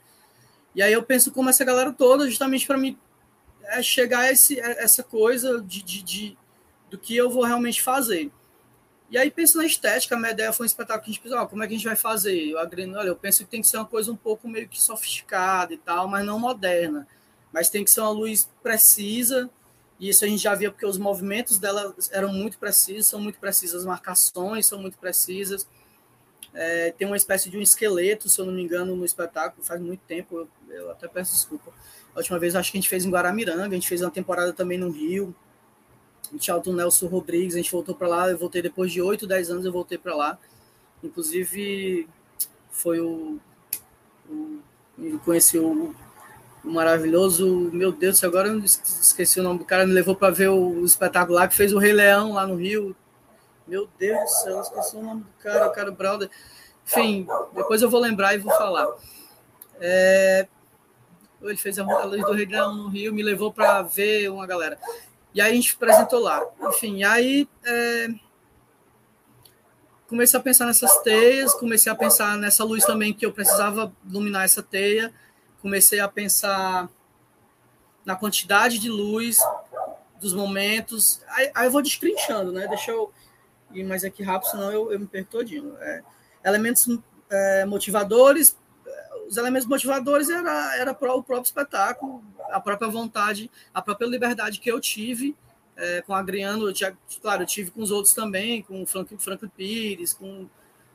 E 0.76 0.84
aí 0.84 0.92
eu 0.92 1.02
penso 1.02 1.32
como 1.32 1.50
essa 1.50 1.64
galera 1.64 1.94
toda, 1.94 2.28
justamente 2.28 2.68
para 2.68 2.78
mim 2.78 2.98
é 3.64 3.82
chegar 3.82 4.20
a 4.20 4.32
esse, 4.32 4.60
essa 4.60 5.02
coisa 5.02 5.62
de, 5.62 5.82
de, 5.82 6.04
de, 6.04 6.38
do 6.90 6.98
que 6.98 7.16
eu 7.16 7.30
vou 7.30 7.44
realmente 7.44 7.82
fazer. 7.82 8.32
E 9.10 9.18
aí, 9.18 9.30
penso 9.30 9.58
na 9.58 9.66
estética, 9.66 10.16
a 10.16 10.20
minha 10.20 10.32
ideia 10.32 10.52
foi 10.52 10.66
um 10.66 10.68
espetáculo 10.68 11.06
que 11.06 11.12
a 11.12 11.14
gente 11.14 11.22
pensou, 11.22 11.38
ah, 11.38 11.48
como 11.48 11.64
é 11.64 11.68
que 11.68 11.74
a 11.74 11.78
gente 11.78 11.86
vai 11.86 11.96
fazer? 11.96 12.50
Eu, 12.50 12.58
olha, 12.58 13.08
eu 13.08 13.16
penso 13.16 13.44
que 13.44 13.50
tem 13.50 13.62
que 13.62 13.68
ser 13.68 13.78
uma 13.78 13.86
coisa 13.86 14.12
um 14.12 14.16
pouco 14.16 14.48
meio 14.48 14.68
que 14.68 14.82
sofisticada 14.82 15.74
e 15.74 15.78
tal, 15.78 16.08
mas 16.08 16.26
não 16.26 16.40
moderna. 16.40 17.08
Mas 17.52 17.70
tem 17.70 17.84
que 17.84 17.92
ser 17.92 18.02
uma 18.02 18.10
luz 18.10 18.50
precisa, 18.64 19.50
e 20.00 20.10
isso 20.10 20.26
a 20.26 20.28
gente 20.28 20.42
já 20.42 20.54
via 20.54 20.72
porque 20.72 20.86
os 20.86 20.98
movimentos 20.98 21.58
dela 21.58 21.96
eram 22.12 22.34
muito 22.34 22.58
precisos, 22.58 23.08
são 23.08 23.20
muito 23.20 23.40
precisas, 23.40 23.82
as 23.82 23.86
marcações 23.86 24.66
são 24.66 24.80
muito 24.80 24.98
precisas. 24.98 25.68
É, 26.54 26.92
tem 26.92 27.06
uma 27.06 27.18
espécie 27.18 27.50
de 27.50 27.58
um 27.58 27.62
esqueleto, 27.62 28.30
se 28.30 28.40
eu 28.40 28.46
não 28.46 28.54
me 28.54 28.62
engano, 28.62 28.96
no 28.96 29.06
espetáculo, 29.06 29.66
faz 29.66 29.82
muito 29.82 30.02
tempo, 30.02 30.48
eu, 30.68 30.74
eu 30.74 30.92
até 30.92 31.08
peço 31.08 31.34
desculpa. 31.34 31.72
A 32.14 32.20
última 32.20 32.40
vez 32.40 32.56
acho 32.56 32.72
que 32.72 32.78
a 32.78 32.82
gente 32.82 32.90
fez 32.90 33.06
em 33.06 33.10
Guaramiranga, 33.10 33.68
a 33.68 33.74
gente 33.74 33.88
fez 33.88 34.02
uma 34.02 34.12
temporada 34.12 34.54
também 34.54 34.78
no 34.78 34.90
Rio, 34.90 35.36
Teatro 36.40 36.74
Nelson 36.74 37.08
Rodrigues, 37.08 37.56
a 37.56 37.58
gente 37.58 37.72
voltou 37.72 37.94
para 37.94 38.08
lá, 38.08 38.30
eu 38.30 38.38
voltei 38.38 38.62
depois 38.62 38.92
de 38.92 39.02
8, 39.02 39.28
10 39.28 39.50
anos, 39.52 39.66
eu 39.66 39.72
voltei 39.72 39.98
para 39.98 40.16
lá. 40.16 40.40
Inclusive, 41.04 42.08
foi 42.70 43.00
o, 43.00 43.40
o 44.30 44.60
eu 44.98 45.20
conheci 45.20 45.58
o, 45.58 45.94
maravilhoso, 46.66 47.70
meu 47.72 47.92
Deus, 47.92 48.24
agora 48.24 48.50
eu 48.50 48.60
esqueci 48.60 49.40
o 49.40 49.44
nome 49.44 49.60
do 49.60 49.66
cara, 49.66 49.86
me 49.86 49.94
levou 49.94 50.16
para 50.16 50.34
ver 50.34 50.50
o, 50.50 50.84
espetáculo 50.84 51.36
lá, 51.36 51.48
que 51.48 51.56
fez 51.56 51.72
o 51.72 51.78
Rei 51.78 51.94
Leão 51.94 52.34
lá 52.34 52.46
no 52.48 52.56
Rio. 52.56 52.96
Meu 53.68 53.88
Deus 53.98 54.20
do 54.20 54.28
céu, 54.28 54.62
esqueci 54.62 54.96
o 54.96 55.02
nome 55.02 55.22
do 55.22 55.44
cara, 55.44 55.68
o 55.68 55.72
cara 55.72 55.92
Brother. 55.92 56.30
Enfim, 56.86 57.28
depois 57.54 57.82
eu 57.82 57.90
vou 57.90 58.00
lembrar 58.00 58.36
e 58.36 58.40
vou 58.40 58.52
falar. 58.54 58.88
É, 59.80 60.48
ele 61.42 61.58
fez 61.58 61.78
a 61.80 61.84
luz 62.06 62.22
do 62.22 62.34
Rei 62.34 62.46
Leão 62.46 62.76
no 62.76 62.88
Rio, 62.90 63.14
me 63.14 63.24
levou 63.24 63.52
para 63.52 63.82
ver 63.82 64.30
uma 64.30 64.46
galera. 64.46 64.78
E 65.34 65.42
aí 65.42 65.52
a 65.52 65.56
gente 65.56 65.76
apresentou 65.76 66.20
lá. 66.20 66.44
Enfim, 66.62 67.04
aí 67.04 67.48
é, 67.66 68.08
comecei 70.08 70.40
a 70.40 70.44
pensar 70.44 70.66
nessas 70.66 70.98
teias, 71.02 71.54
comecei 71.54 71.92
a 71.92 71.96
pensar 71.96 72.38
nessa 72.38 72.64
luz 72.64 72.86
também 72.86 73.14
que 73.14 73.26
eu 73.26 73.32
precisava 73.32 73.92
iluminar 74.08 74.46
essa 74.46 74.64
teia, 74.64 75.14
comecei 75.66 76.00
a 76.00 76.08
pensar 76.08 76.88
na 78.06 78.16
quantidade 78.16 78.78
de 78.78 78.88
luz, 78.88 79.40
dos 80.22 80.32
momentos. 80.32 81.24
Aí, 81.28 81.52
aí 81.56 81.66
eu 81.66 81.72
vou 81.72 81.82
destrinchando, 81.82 82.52
né? 82.52 82.68
Deixa 82.68 82.92
eu 82.92 83.12
ir 83.74 83.84
mais 83.84 84.04
aqui 84.04 84.22
rápido, 84.22 84.52
senão 84.52 84.72
eu, 84.72 84.92
eu 84.92 85.00
me 85.00 85.08
perco 85.08 85.32
todinho. 85.32 85.76
É, 85.80 86.04
elementos 86.44 86.88
é, 87.32 87.66
motivadores, 87.66 88.56
os 89.28 89.38
elementos 89.38 89.68
motivadores 89.68 90.30
era, 90.30 90.78
era 90.78 90.92
o 90.92 90.96
próprio 90.96 91.42
espetáculo, 91.42 92.24
a 92.52 92.60
própria 92.60 92.88
vontade, 92.88 93.50
a 93.74 93.82
própria 93.82 94.06
liberdade 94.06 94.60
que 94.60 94.72
eu 94.72 94.80
tive 94.80 95.36
é, 95.76 96.04
com 96.04 96.14
o 96.14 96.16
Adriano, 96.16 96.70
eu 96.70 96.74
tinha, 96.74 96.96
claro, 97.20 97.42
eu 97.42 97.48
tive 97.48 97.72
com 97.72 97.82
os 97.82 97.90
outros 97.90 98.14
também, 98.14 98.62
com 98.62 98.84
o 98.84 98.86
Frank, 98.86 99.18
Frank 99.18 99.48
Pires, 99.58 100.14
com 100.14 100.48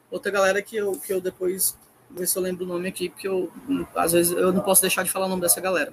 outra 0.08 0.30
galera 0.30 0.62
que 0.62 0.76
eu, 0.76 0.92
que 0.92 1.12
eu 1.12 1.20
depois, 1.20 1.76
ver 2.10 2.26
se 2.26 2.36
eu 2.36 2.42
lembro 2.42 2.64
o 2.64 2.68
nome 2.68 2.88
aqui, 2.88 3.08
porque 3.08 3.28
eu, 3.28 3.52
às 3.94 4.12
vezes 4.12 4.32
eu 4.32 4.52
não 4.52 4.60
posso 4.60 4.82
deixar 4.82 5.02
de 5.02 5.10
falar 5.10 5.26
o 5.26 5.28
nome 5.28 5.42
dessa 5.42 5.60
galera. 5.60 5.92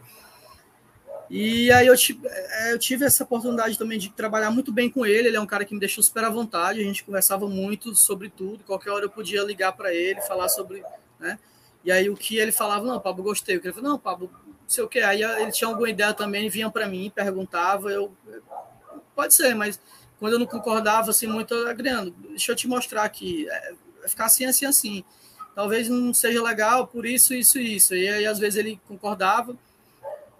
E 1.30 1.70
aí 1.72 1.86
eu 1.86 1.98
tive, 1.98 2.26
é, 2.26 2.74
eu 2.74 2.80
tive 2.80 3.06
essa 3.06 3.24
oportunidade 3.24 3.78
também 3.78 4.00
de 4.00 4.10
trabalhar 4.10 4.50
muito 4.50 4.72
bem 4.72 4.90
com 4.90 5.06
ele. 5.06 5.28
Ele 5.28 5.38
é 5.38 5.42
um 5.42 5.46
cara 5.46 5.66
que 5.66 5.74
me 5.74 5.80
deixou 5.80 6.02
super 6.02 6.24
à 6.24 6.30
vontade. 6.30 6.80
A 6.80 6.84
gente 6.84 7.04
conversava 7.04 7.48
muito 7.48 7.94
sobre 7.96 8.30
tudo. 8.30 8.64
Qualquer 8.64 8.92
hora 8.92 9.06
eu 9.06 9.10
podia 9.10 9.44
ligar 9.44 9.74
para 9.74 9.94
ele, 9.94 10.22
falar 10.22 10.48
sobre, 10.48 10.82
né? 11.20 11.38
E 11.84 11.92
aí 11.92 12.10
o 12.10 12.16
que 12.16 12.38
ele 12.38 12.52
falava, 12.52 12.86
não, 12.86 13.00
Pablo, 13.00 13.24
gostei. 13.24 13.56
Ele 13.56 13.74
falou, 13.74 13.90
não, 13.90 14.00
Pablo, 14.00 14.32
sei 14.68 14.84
o 14.84 14.88
que. 14.88 15.00
Aí 15.00 15.22
ele 15.22 15.52
tinha 15.52 15.68
alguma 15.68 15.90
ideia 15.90 16.14
também, 16.14 16.50
vinha 16.50 16.70
para 16.70 16.88
mim, 16.88 17.12
perguntava, 17.14 17.90
eu 17.90 18.12
pode 19.16 19.34
ser, 19.34 19.56
mas 19.56 19.80
quando 20.20 20.34
eu 20.34 20.40
não 20.40 20.46
concordava 20.46 21.10
assim 21.10 21.28
muito, 21.28 21.54
Adriano, 21.68 22.12
deixa 22.30 22.52
eu 22.52 22.56
te 22.56 22.68
mostrar 22.68 23.04
aqui, 23.04 23.50
é, 23.50 23.74
ficar 24.08 24.26
assim, 24.26 24.46
assim, 24.46 24.66
assim. 24.66 25.04
Talvez 25.58 25.90
não 25.90 26.14
seja 26.14 26.40
legal 26.44 26.86
por 26.86 27.04
isso, 27.04 27.34
isso, 27.34 27.58
isso. 27.58 27.96
E 27.96 28.08
aí 28.08 28.28
às 28.28 28.38
vezes 28.38 28.60
ele 28.60 28.80
concordava, 28.88 29.58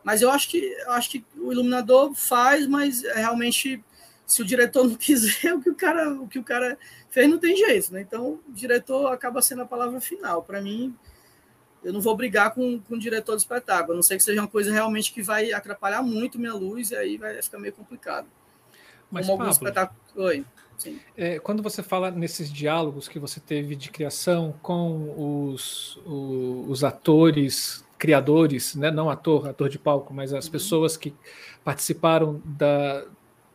mas 0.04 0.22
eu 0.22 0.30
acho 0.30 0.48
que 0.48 0.60
eu 0.60 0.92
acho 0.92 1.10
que 1.10 1.26
o 1.36 1.52
iluminador 1.52 2.14
faz, 2.14 2.68
mas 2.68 3.02
realmente 3.02 3.84
se 4.28 4.44
o 4.44 4.46
diretor 4.46 4.84
não 4.84 4.94
quiser, 4.96 5.56
o 5.56 5.60
que 5.60 5.72
o 5.72 5.74
cara, 5.74 6.14
o 6.14 6.28
que 6.28 6.38
o 6.38 6.44
cara 6.44 6.78
fez 7.10 7.28
não 7.28 7.40
tem 7.40 7.58
jeito, 7.58 7.92
né? 7.92 8.02
Então, 8.02 8.40
o 8.48 8.54
diretor 8.54 9.12
acaba 9.12 9.42
sendo 9.42 9.64
a 9.64 9.66
palavra 9.66 10.00
final. 10.00 10.44
Para 10.44 10.62
mim, 10.62 10.96
eu 11.84 11.92
não 11.92 12.00
vou 12.00 12.16
brigar 12.16 12.54
com, 12.54 12.80
com 12.80 12.94
o 12.94 13.00
diretor 13.00 13.32
do 13.32 13.40
espetáculo, 13.40 13.94
a 13.94 13.96
não 13.96 14.04
ser 14.04 14.18
que 14.18 14.24
seja 14.24 14.40
uma 14.40 14.48
coisa 14.48 14.72
realmente 14.72 15.12
que 15.12 15.24
vai 15.24 15.52
atrapalhar 15.52 16.04
muito 16.04 16.38
minha 16.38 16.54
luz, 16.54 16.92
e 16.92 16.96
aí 16.96 17.18
vai 17.18 17.42
ficar 17.42 17.58
meio 17.58 17.74
complicado. 17.74 18.28
Mas, 19.10 19.26
Como 19.26 19.40
Pablo, 19.40 19.52
espetáculo... 19.52 20.00
Oi. 20.16 20.46
É, 21.16 21.40
quando 21.40 21.64
você 21.64 21.82
fala 21.82 22.12
nesses 22.12 22.52
diálogos 22.52 23.08
que 23.08 23.18
você 23.18 23.40
teve 23.40 23.76
de 23.76 23.90
criação 23.90 24.54
com 24.62 25.50
os, 25.52 25.98
os, 26.06 26.70
os 26.70 26.84
atores, 26.84 27.84
criadores, 27.98 28.76
né? 28.76 28.92
não 28.92 29.10
ator, 29.10 29.48
ator 29.48 29.70
de 29.70 29.80
palco, 29.80 30.14
mas 30.14 30.34
as 30.34 30.46
uhum. 30.46 30.52
pessoas 30.52 30.96
que 30.96 31.14
participaram 31.64 32.42
da. 32.46 33.06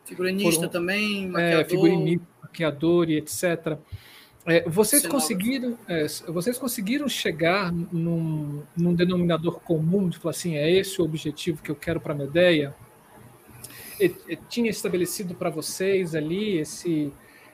Figurinista 0.05 0.55
foram, 0.55 0.69
também, 0.69 1.25
é, 1.25 1.27
maquiador. 1.27 1.61
É, 1.61 1.65
figurinista, 1.65 2.27
maquiador 2.41 3.09
e 3.09 3.17
etc. 3.17 3.77
É, 4.45 4.67
vocês 4.69 5.07
conseguiram, 5.07 5.77
é, 5.87 6.05
vocês 6.27 6.57
conseguiram 6.57 7.07
chegar 7.07 7.71
num, 7.71 8.61
num, 8.75 8.93
denominador 8.93 9.61
comum 9.61 10.09
de 10.09 10.17
falar 10.17 10.31
assim, 10.31 10.57
é 10.57 10.69
esse 10.69 11.01
o 11.01 11.05
objetivo 11.05 11.63
que 11.63 11.71
eu 11.71 11.75
quero 11.75 12.01
para 12.01 12.11
a 12.13 12.15
Medeia? 12.15 12.75
Tinha 14.49 14.69
estabelecido 14.69 15.35
para 15.35 15.49
vocês 15.49 16.15
ali 16.15 16.57
esse 16.57 17.11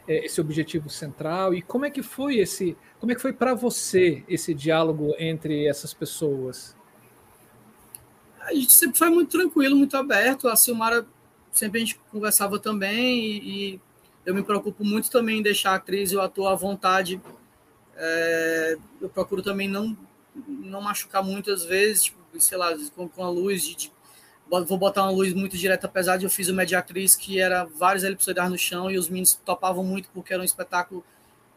é, 0.10 0.26
esse 0.26 0.41
objetivo 0.41 0.89
central 0.89 1.54
e 1.54 1.62
como 1.62 1.86
é 1.86 1.91
que 1.91 2.02
foi 2.02 2.39
esse, 2.39 2.76
como 3.00 3.12
é 3.12 3.16
que 3.16 3.22
foi 3.22 3.32
para 3.32 3.54
você 3.54 4.24
esse 4.28 4.56
diálogo 4.56 5.14
entre 5.20 5.68
essas 5.68 5.93
pessoas? 5.93 6.76
A 8.41 8.52
gente 8.56 8.72
sempre 8.72 8.97
foi 8.97 9.10
muito 9.12 9.30
tranquilo, 9.30 9.76
muito 9.76 9.95
aberto. 9.95 10.47
A 10.47 10.56
Silmara 10.56 11.06
sempre 11.52 11.78
a 11.78 11.86
gente 11.86 12.00
conversava 12.12 12.58
também 12.58 13.20
e, 13.20 13.38
e 13.76 13.82
eu 14.26 14.34
me 14.34 14.41
preocupo 14.41 14.84
muito 14.84 15.12
também 15.12 15.39
em 15.39 15.43
deixar 15.43 15.74
a 15.74 15.76
atriz 15.76 16.12
e 16.12 16.16
o 16.16 16.22
ator 16.22 16.47
à 16.47 16.56
vontade. 16.56 17.22
É, 17.95 18.78
eu 19.00 19.10
procuro 19.10 19.43
também 19.43 19.68
não 19.68 19.95
não 20.47 20.82
machucar 20.82 21.24
muitas 21.24 21.66
vezes, 21.66 22.04
tipo, 22.04 22.18
sei 22.39 22.58
lá, 22.58 22.74
com, 22.95 23.10
com 23.10 23.24
a 23.24 23.30
luz 23.30 23.62
de, 23.64 23.76
de, 23.76 23.91
vou 24.50 24.78
botar 24.78 25.04
uma 25.04 25.12
luz 25.12 25.34
muito 25.34 25.58
direta, 25.58 25.88
apesar 25.88 26.18
de 26.18 26.26
eu 26.26 26.30
fiz 26.30 26.47
o 26.47 26.54
Mediatriz, 26.54 27.16
que 27.16 27.39
era 27.39 27.66
vários 27.66 28.04
elipsoidais 28.04 28.50
no 28.50 28.58
chão 28.58 28.89
e 28.89 28.97
os 28.97 29.08
meninos 29.08 29.39
topavam 29.45 29.84
muito 29.84 30.10
porque 30.14 30.34
era 30.34 30.41
um 30.41 30.45
espetáculo 30.45 31.04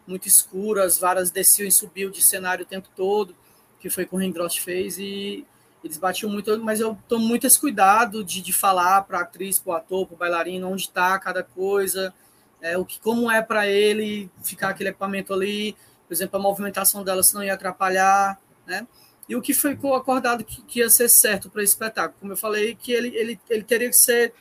muito 0.06 0.28
escuro, 0.28 0.82
as 0.82 0.98
varas 0.98 1.30
desciam 1.30 1.66
e 1.66 1.72
subiam 1.72 2.10
de 2.10 2.22
cenário 2.22 2.64
o 2.64 2.68
tempo 2.68 2.88
todo, 2.94 3.34
que 3.80 3.88
foi 3.88 4.04
com 4.04 4.16
o 4.16 4.18
Ringross 4.18 4.56
fez, 4.56 4.98
e 4.98 5.46
eles 5.82 5.96
batiam 5.98 6.30
muito, 6.30 6.56
mas 6.62 6.80
eu 6.80 6.96
tomo 7.08 7.26
muito 7.26 7.46
esse 7.46 7.58
cuidado 7.58 8.22
de, 8.22 8.40
de 8.40 8.52
falar 8.52 9.02
para 9.02 9.18
a 9.18 9.22
atriz, 9.22 9.58
para 9.58 9.72
o 9.72 9.76
ator, 9.76 10.06
para 10.06 10.14
o 10.14 10.18
bailarino, 10.18 10.68
onde 10.68 10.82
está 10.82 11.18
cada 11.18 11.42
coisa, 11.42 12.12
é, 12.60 12.76
o 12.78 12.84
que 12.84 13.00
como 13.00 13.30
é 13.30 13.42
para 13.42 13.66
ele 13.66 14.30
ficar 14.42 14.68
aquele 14.68 14.90
equipamento 14.90 15.32
ali, 15.32 15.76
por 16.06 16.14
exemplo, 16.14 16.38
a 16.38 16.42
movimentação 16.42 17.02
dela 17.02 17.22
se 17.22 17.34
não 17.34 17.42
ia 17.42 17.54
atrapalhar, 17.54 18.38
né? 18.66 18.86
E 19.32 19.34
o 19.34 19.40
que 19.40 19.54
foi 19.54 19.72
acordado 19.72 20.44
que, 20.44 20.60
que 20.60 20.80
ia 20.80 20.90
ser 20.90 21.08
certo 21.08 21.48
para 21.48 21.62
esse 21.62 21.72
espetáculo, 21.72 22.20
como 22.20 22.32
eu 22.34 22.36
falei, 22.36 22.74
que 22.74 22.92
ele, 22.92 23.16
ele, 23.16 23.40
ele 23.48 23.62
teria 23.62 23.88
que 23.88 23.96
ser 23.96 24.34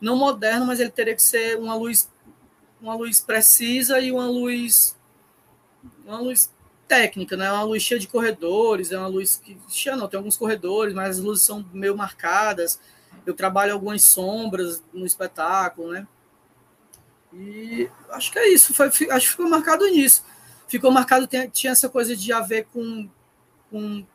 não 0.00 0.16
moderno, 0.16 0.64
mas 0.64 0.80
ele 0.80 0.88
teria 0.88 1.14
que 1.14 1.22
ser 1.22 1.58
uma 1.58 1.74
luz 1.74 2.08
uma 2.80 2.94
luz 2.94 3.20
precisa 3.20 4.00
e 4.00 4.10
uma 4.10 4.26
luz 4.26 4.96
uma 6.02 6.18
luz 6.18 6.50
técnica, 6.86 7.36
né? 7.36 7.52
Uma 7.52 7.64
luz 7.64 7.82
cheia 7.82 8.00
de 8.00 8.08
corredores, 8.08 8.90
é 8.90 8.96
uma 8.96 9.06
luz 9.06 9.36
que 9.36 9.58
cheia 9.68 9.94
não, 9.94 10.08
tem 10.08 10.16
alguns 10.16 10.38
corredores, 10.38 10.94
mas 10.94 11.18
as 11.18 11.22
luzes 11.22 11.44
são 11.44 11.62
meio 11.70 11.94
marcadas. 11.94 12.80
Eu 13.26 13.34
trabalho 13.34 13.74
algumas 13.74 14.02
sombras 14.02 14.82
no 14.94 15.04
espetáculo, 15.04 15.92
né? 15.92 16.08
E 17.34 17.90
acho 18.12 18.32
que 18.32 18.38
é 18.38 18.48
isso. 18.48 18.72
Foi, 18.72 18.86
acho 18.86 19.26
que 19.26 19.30
ficou 19.32 19.50
marcado 19.50 19.86
nisso. 19.88 20.24
Ficou 20.66 20.90
marcado, 20.90 21.28
tinha 21.52 21.72
essa 21.72 21.90
coisa 21.90 22.16
de 22.16 22.32
haver 22.32 22.66
com, 22.72 23.10
com, 23.70 24.06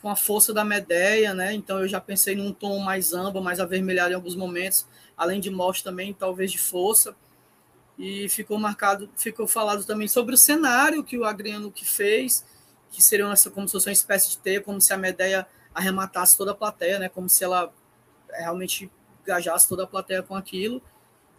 com 0.00 0.08
a 0.08 0.16
força 0.16 0.52
da 0.52 0.64
Medeia, 0.64 1.34
né? 1.34 1.52
Então 1.52 1.80
eu 1.80 1.88
já 1.88 2.00
pensei 2.00 2.34
num 2.34 2.52
tom 2.52 2.78
mais 2.78 3.12
âmbar, 3.12 3.42
mais 3.42 3.60
avermelhado 3.60 4.12
em 4.12 4.14
alguns 4.14 4.34
momentos, 4.34 4.86
além 5.16 5.40
de 5.40 5.50
morte 5.50 5.84
também, 5.84 6.12
talvez 6.14 6.50
de 6.50 6.58
força. 6.58 7.14
E 7.98 8.28
ficou 8.30 8.58
marcado, 8.58 9.10
ficou 9.16 9.46
falado 9.46 9.84
também 9.84 10.08
sobre 10.08 10.34
o 10.34 10.38
cenário 10.38 11.04
que 11.04 11.18
o 11.18 11.24
Agriano 11.24 11.70
que 11.70 11.84
fez, 11.84 12.46
que 12.90 13.02
seria 13.02 13.26
essa, 13.30 13.50
como 13.50 13.68
se 13.68 13.72
fosse 13.72 13.88
uma 13.88 13.92
espécie 13.92 14.30
de 14.30 14.38
teia, 14.38 14.60
como 14.60 14.80
se 14.80 14.92
a 14.92 14.96
Medeia 14.96 15.46
arrematasse 15.74 16.36
toda 16.36 16.52
a 16.52 16.54
plateia, 16.54 16.98
né? 16.98 17.08
Como 17.08 17.28
se 17.28 17.44
ela 17.44 17.72
realmente 18.30 18.90
gajasse 19.24 19.68
toda 19.68 19.84
a 19.84 19.86
plateia 19.86 20.22
com 20.22 20.34
aquilo. 20.34 20.82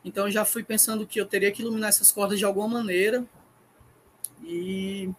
Então 0.06 0.30
já 0.30 0.46
fui 0.46 0.64
pensando 0.64 1.06
que 1.06 1.20
eu 1.20 1.26
teria 1.26 1.52
que 1.52 1.62
iluminar 1.62 1.90
essas 1.90 2.12
cordas 2.12 2.38
de 2.38 2.46
alguma 2.46 2.68
maneira. 2.68 3.26
E 4.44 5.10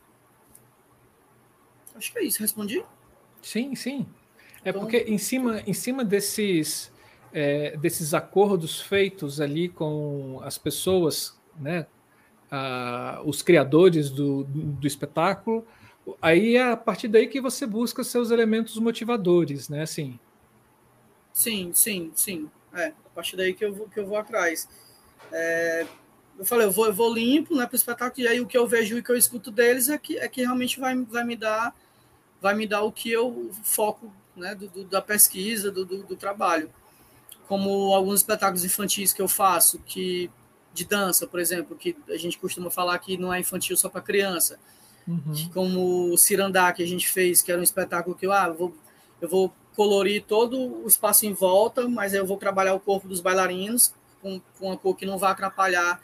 acho 1.95 2.13
que 2.13 2.19
é 2.19 2.25
isso, 2.25 2.41
respondi? 2.41 2.85
Sim, 3.43 3.75
sim. 3.75 4.07
É 4.65 4.71
então... 4.71 4.81
porque 4.81 4.99
em 4.99 5.19
cima, 5.19 5.63
em 5.67 5.75
cima 5.75 6.05
desses, 6.05 6.93
é, 7.33 7.77
desses 7.77 8.15
acordos 8.15 8.81
feitos 8.81 9.41
ali 9.41 9.69
com 9.69 10.41
as 10.43 10.57
pessoas, 10.57 11.37
né, 11.59 11.87
os 13.25 13.43
criadores 13.43 14.11
do, 14.11 14.45
do 14.45 14.87
espetáculo, 14.87 15.67
aí 16.21 16.57
é 16.57 16.73
a 16.73 16.77
partir 16.77 17.09
daí 17.09 17.27
que 17.27 17.41
você 17.41 17.67
busca 17.67 18.05
seus 18.05 18.31
elementos 18.31 18.77
motivadores, 18.77 19.69
né? 19.69 19.83
Assim. 19.83 20.19
Sim, 21.33 21.73
sim, 21.73 22.13
sim. 22.15 22.51
É, 22.75 22.89
a 22.89 23.11
partir 23.15 23.37
daí 23.37 23.55
que 23.55 23.65
eu 23.65 23.73
vou, 23.73 23.89
que 23.89 23.99
eu 23.99 24.07
vou 24.07 24.19
atrás. 24.19 24.69
É, 25.31 25.87
eu 26.39 26.45
falei, 26.45 26.67
eu 26.67 26.71
vou, 26.71 26.87
eu 26.87 26.93
vou 26.93 27.13
limpo 27.13 27.55
né, 27.57 27.67
para 27.67 27.75
o 27.75 27.77
espetáculo, 27.77 28.23
e 28.23 28.29
aí 28.29 28.41
o 28.41 28.47
que 28.47 28.57
eu 28.57 28.67
vejo 28.67 28.99
e 28.99 29.03
que 29.03 29.11
eu 29.11 29.17
escuto 29.17 29.51
deles 29.51 29.89
é 29.89 29.97
que, 29.97 30.19
é 30.19 30.29
que 30.29 30.43
realmente 30.43 30.79
vai, 30.79 30.95
vai 31.05 31.25
me 31.25 31.37
dar 31.37 31.75
vai 32.43 32.55
me 32.55 32.67
dar 32.67 32.83
o 32.83 32.91
que 32.91 33.11
eu 33.11 33.51
foco 33.63 34.13
né, 34.37 34.55
do, 34.55 34.67
do 34.69 34.85
da 34.85 35.01
pesquisa, 35.01 35.71
do, 35.71 35.85
do, 35.85 36.17
trabalho. 36.17 36.69
Como 37.47 37.95
alguns 37.95 38.21
espetáculos 38.21 38.65
infantis 38.65 39.13
que 39.13 39.23
eu 39.23 39.29
faço, 39.29 39.79
que 39.87 40.29
de 40.75 40.85
dança, 40.85 41.27
por 41.27 41.39
exemplo, 41.39 41.77
que 41.77 41.97
a 42.09 42.17
gente 42.17 42.39
costuma 42.39 42.71
falar 42.71 42.99
que 42.99 43.17
não 43.17 43.33
é 43.33 43.39
infantil 43.39 43.77
só 43.77 43.89
para 43.89 44.01
criança. 44.01 44.59
Uhum. 45.07 45.51
Como 45.55 46.13
o 46.13 46.19
Cirandá, 46.19 46.73
que 46.73 46.83
a 46.83 46.87
gente 46.87 47.09
fez, 47.09 47.43
que 47.43 47.53
era 47.53 47.61
um 47.61 47.65
espetáculo 47.65 48.17
que 48.17 48.27
eu, 48.27 48.33
ah, 48.33 48.47
eu 48.49 48.55
vou, 48.55 48.77
eu 49.21 49.29
vou 49.29 49.53
colorir 49.77 50.25
todo 50.25 50.59
o 50.83 50.87
espaço 50.89 51.25
em 51.27 51.33
volta, 51.33 51.89
mas 51.89 52.13
eu 52.13 52.27
vou 52.27 52.37
trabalhar 52.37 52.75
o 52.75 52.81
corpo 52.81 53.07
dos 53.07 53.21
bailarinos 53.21 53.95
com, 54.21 54.41
com 54.59 54.67
uma 54.67 54.77
cor 54.77 54.97
que 54.97 55.07
não 55.07 55.19
vai 55.19 55.31
atrapalhar, 55.31 56.01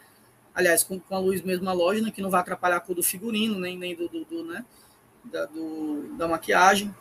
aliás, 0.55 0.84
com, 0.84 1.01
com 1.01 1.14
a 1.14 1.18
luz 1.18 1.43
mesmo 1.43 1.68
halógena, 1.68 2.11
que 2.11 2.22
não 2.22 2.30
vai 2.30 2.41
atrapalhar 2.41 2.76
a 2.76 2.80
cor 2.80 2.95
do 2.95 3.03
figurino, 3.03 3.59
nem, 3.59 3.76
nem 3.76 3.95
do, 3.95 4.09
do, 4.09 4.24
do 4.24 4.45
né, 4.45 4.64
da, 5.25 5.47
do, 5.47 6.16
da 6.16 6.29
maquiagem. 6.29 6.95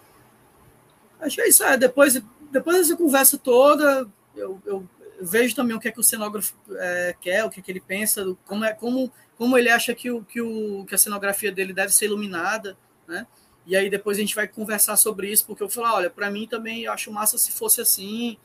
Acho 1.20 1.36
que 1.36 1.42
é 1.42 1.50
isso. 1.50 1.64
É, 1.64 1.78
depois, 1.78 2.22
depois 2.52 2.78
dessa 2.78 2.96
conversa 2.96 3.38
toda, 3.38 4.08
eu, 4.36 4.62
eu, 4.66 4.88
vejo 5.22 5.56
também 5.56 5.76
o 5.76 5.80
que 5.80 5.88
é 5.88 5.92
que 5.92 6.00
o 6.00 6.04
cenógrafo 6.04 6.54
é, 6.72 7.16
quer, 7.20 7.44
o 7.44 7.50
que, 7.50 7.60
é 7.60 7.64
que 7.64 7.72
ele 7.72 7.82
pensa, 7.82 8.36
como, 8.46 8.64
é, 8.64 8.74
como, 8.74 9.12
como 9.38 9.58
ele 9.58 9.70
acha 9.70 9.94
que, 9.94 10.12
o, 10.12 10.24
que, 10.24 10.42
o, 10.42 10.86
que 10.86 10.96
a 10.96 10.98
cenografia 10.98 11.52
dele 11.52 11.74
deve 11.74 11.94
ser 11.94 12.06
iluminada, 12.06 12.78
né? 13.08 13.26
E 13.66 13.76
aí 13.76 13.90
depois 13.90 14.18
a 14.18 14.22
gente 14.22 14.36
vai 14.36 14.48
conversar 14.48 14.96
sobre 14.96 15.30
isso, 15.30 15.46
porque 15.46 15.62
eu 15.62 15.70
falo, 15.70 15.96
olha, 15.96 16.10
para 16.10 16.32
mim 16.32 16.48
também 16.48 16.84
eu 16.84 16.92
acho 16.94 17.12
massa 17.12 17.38
se 17.38 17.52
fosse 17.52 17.82
assim, 17.82 18.38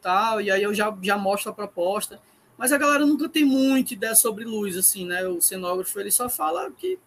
tal, 0.00 0.40
e 0.40 0.50
aí 0.50 0.62
eu 0.62 0.72
já, 0.72 0.96
já 1.02 1.18
mostro 1.18 1.50
a 1.50 1.54
proposta. 1.54 2.20
Mas 2.56 2.70
a 2.70 2.78
galera 2.78 3.04
nunca 3.04 3.28
tem 3.28 3.44
muita 3.44 3.94
ideia 3.94 4.14
sobre 4.14 4.44
luz, 4.44 4.76
assim, 4.76 5.04
né? 5.04 5.26
O 5.26 5.40
cenógrafo, 5.40 5.98
ele 5.98 6.10
só 6.10 6.28
fala 6.28 6.70
que... 6.70 6.98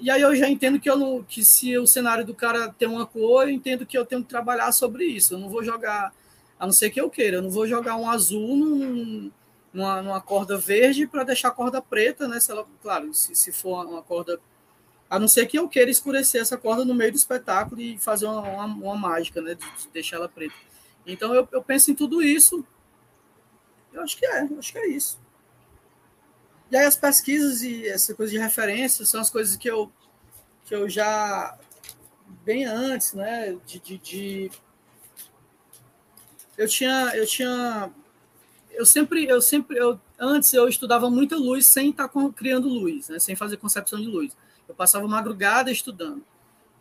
E 0.00 0.10
aí 0.10 0.20
eu 0.20 0.34
já 0.34 0.48
entendo 0.48 0.80
que, 0.80 0.88
eu 0.88 0.96
não, 0.96 1.22
que 1.22 1.44
se 1.44 1.76
o 1.76 1.86
cenário 1.86 2.24
do 2.24 2.34
cara 2.34 2.72
tem 2.72 2.88
uma 2.88 3.06
cor, 3.06 3.44
eu 3.44 3.50
entendo 3.50 3.86
que 3.86 3.96
eu 3.96 4.06
tenho 4.06 4.22
que 4.22 4.28
trabalhar 4.28 4.72
sobre 4.72 5.04
isso. 5.04 5.34
Eu 5.34 5.38
não 5.38 5.48
vou 5.48 5.62
jogar, 5.62 6.12
a 6.58 6.66
não 6.66 6.72
ser 6.72 6.90
que 6.90 7.00
eu 7.00 7.10
queira, 7.10 7.38
eu 7.38 7.42
não 7.42 7.50
vou 7.50 7.66
jogar 7.66 7.96
um 7.96 8.08
azul 8.08 8.56
num, 8.56 9.30
numa, 9.72 10.02
numa 10.02 10.20
corda 10.20 10.56
verde 10.56 11.06
para 11.06 11.24
deixar 11.24 11.48
a 11.48 11.52
corda 11.52 11.82
preta, 11.82 12.26
né? 12.26 12.40
Se 12.40 12.50
ela, 12.50 12.66
claro, 12.82 13.12
se, 13.12 13.34
se 13.34 13.52
for 13.52 13.86
uma 13.86 14.02
corda 14.02 14.40
a 15.08 15.18
não 15.18 15.28
ser 15.28 15.46
que 15.46 15.58
eu 15.58 15.68
queira 15.68 15.90
escurecer 15.90 16.40
essa 16.40 16.56
corda 16.56 16.84
no 16.84 16.94
meio 16.94 17.12
do 17.12 17.16
espetáculo 17.16 17.80
e 17.80 17.98
fazer 17.98 18.26
uma, 18.26 18.40
uma, 18.40 18.64
uma 18.64 18.96
mágica, 18.96 19.40
né? 19.40 19.54
De, 19.54 19.60
de, 19.60 19.88
deixar 19.92 20.16
ela 20.16 20.28
preta. 20.28 20.54
Então 21.06 21.34
eu, 21.34 21.48
eu 21.52 21.62
penso 21.62 21.90
em 21.90 21.94
tudo 21.94 22.22
isso. 22.22 22.66
Eu 23.92 24.02
acho 24.02 24.16
que 24.16 24.26
é, 24.26 24.48
acho 24.58 24.72
que 24.72 24.78
é 24.78 24.88
isso. 24.88 25.18
E 26.70 26.76
aí 26.76 26.84
as 26.84 26.96
pesquisas 26.96 27.62
e 27.62 27.86
essa 27.86 28.14
coisa 28.14 28.32
de 28.32 28.38
referência 28.38 29.04
são 29.04 29.20
as 29.20 29.30
coisas 29.30 29.56
que 29.56 29.70
eu, 29.70 29.90
que 30.64 30.74
eu 30.74 30.88
já 30.88 31.56
bem 32.44 32.64
antes, 32.64 33.12
né? 33.12 33.56
De, 33.64 33.78
de, 33.78 33.98
de, 33.98 34.50
eu 36.56 36.66
tinha 36.68 37.12
eu 37.14 37.26
tinha 37.26 37.90
eu 38.72 38.84
sempre 38.84 39.24
eu 39.26 39.40
sempre 39.40 39.76
eu 39.78 40.00
antes 40.18 40.52
eu 40.52 40.68
estudava 40.68 41.08
muita 41.08 41.36
luz 41.36 41.66
sem 41.66 41.90
estar 41.90 42.10
criando 42.34 42.68
luz, 42.68 43.08
né? 43.08 43.18
Sem 43.18 43.36
fazer 43.36 43.56
concepção 43.58 44.00
de 44.00 44.06
luz. 44.06 44.36
Eu 44.68 44.74
passava 44.74 45.06
madrugada 45.06 45.70
estudando. 45.70 46.24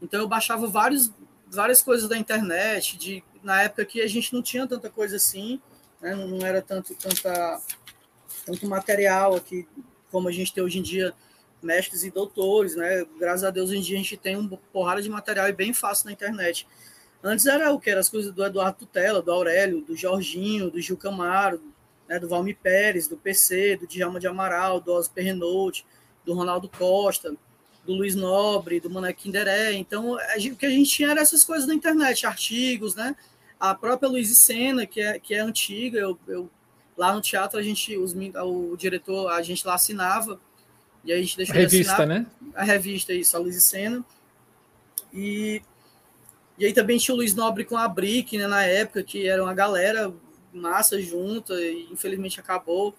Então 0.01 0.19
eu 0.19 0.27
baixava 0.27 0.67
vários, 0.67 1.11
várias 1.47 1.81
coisas 1.81 2.09
da 2.09 2.17
internet, 2.17 2.97
de, 2.97 3.23
na 3.43 3.63
época 3.63 3.85
que 3.85 4.01
a 4.01 4.07
gente 4.07 4.33
não 4.33 4.41
tinha 4.41 4.67
tanta 4.67 4.89
coisa 4.89 5.15
assim, 5.15 5.59
né? 6.01 6.15
não 6.15 6.45
era 6.45 6.61
tanto, 6.61 6.93
tanta, 6.95 7.61
tanto 8.45 8.67
material 8.67 9.35
aqui 9.35 9.67
como 10.11 10.29
a 10.29 10.31
gente 10.31 10.53
tem 10.53 10.63
hoje 10.63 10.79
em 10.79 10.81
dia, 10.81 11.13
mestres 11.61 12.03
e 12.03 12.11
doutores, 12.11 12.75
né? 12.75 13.05
Graças 13.19 13.43
a 13.43 13.49
Deus 13.49 13.69
hoje 13.69 13.79
em 13.79 13.81
dia 13.81 13.95
a 13.95 14.01
gente 14.01 14.15
tem 14.15 14.35
uma 14.37 14.57
porrada 14.71 15.01
de 15.01 15.09
material 15.09 15.49
e 15.49 15.53
bem 15.53 15.73
fácil 15.73 16.05
na 16.05 16.11
internet. 16.11 16.67
Antes 17.23 17.47
era 17.47 17.73
o 17.73 17.79
que? 17.79 17.89
Era 17.89 17.99
as 17.99 18.07
coisas 18.07 18.31
do 18.31 18.45
Eduardo 18.45 18.77
Tutela, 18.79 19.21
do 19.21 19.31
Aurélio, 19.31 19.81
do 19.81 19.95
Jorginho, 19.95 20.69
do 20.69 20.79
Gil 20.79 20.95
Camaro, 20.95 21.59
né, 22.07 22.19
do 22.19 22.29
Valmir 22.29 22.57
Pérez, 22.61 23.07
do 23.07 23.17
PC, 23.17 23.77
do 23.77 23.87
Djalma 23.87 24.19
de 24.19 24.27
Amaral, 24.27 24.79
do 24.79 24.93
Oscar 24.93 25.15
Perrenote, 25.15 25.85
do 26.23 26.33
Ronaldo 26.33 26.69
Costa, 26.69 27.35
do 27.83 27.93
Luiz 27.93 28.15
Nobre, 28.15 28.79
do 28.79 28.89
Manequim 28.89 29.31
Deré. 29.31 29.73
Então, 29.73 30.17
gente, 30.37 30.53
o 30.53 30.55
que 30.55 30.65
a 30.65 30.69
gente 30.69 30.89
tinha 30.89 31.11
era 31.11 31.21
essas 31.21 31.43
coisas 31.43 31.67
na 31.67 31.73
internet, 31.73 32.25
artigos, 32.25 32.95
né? 32.95 33.15
A 33.59 33.73
própria 33.73 34.09
Luiz 34.09 34.35
Sena, 34.37 34.85
que 34.85 35.01
é, 35.01 35.19
que 35.19 35.33
é 35.33 35.39
antiga, 35.39 35.99
eu, 35.99 36.19
eu 36.27 36.49
lá 36.97 37.13
no 37.13 37.21
teatro 37.21 37.59
a 37.59 37.63
gente, 37.63 37.97
os, 37.97 38.13
o 38.13 38.75
diretor, 38.77 39.29
a 39.29 39.41
gente 39.41 39.65
lá 39.65 39.75
assinava, 39.75 40.39
e 41.03 41.13
a 41.13 41.17
gente 41.17 41.37
deixou 41.37 41.55
a 41.55 41.59
revista, 41.59 41.93
assinar, 41.93 42.07
né? 42.07 42.25
A 42.55 42.63
revista, 42.63 43.13
isso, 43.13 43.35
a 43.37 43.39
Luiz 43.39 43.61
Sena. 43.63 44.03
E, 45.13 45.61
e 46.57 46.65
aí 46.65 46.73
também 46.73 46.97
tinha 46.97 47.13
o 47.13 47.17
Luiz 47.17 47.35
Nobre 47.35 47.63
com 47.63 47.77
a 47.77 47.87
Brick, 47.87 48.37
né, 48.37 48.47
na 48.47 48.63
época, 48.63 49.03
que 49.03 49.27
era 49.27 49.43
uma 49.43 49.53
galera 49.53 50.11
massa 50.51 50.99
junta, 50.99 51.53
e 51.53 51.87
infelizmente 51.91 52.39
acabou. 52.39 52.95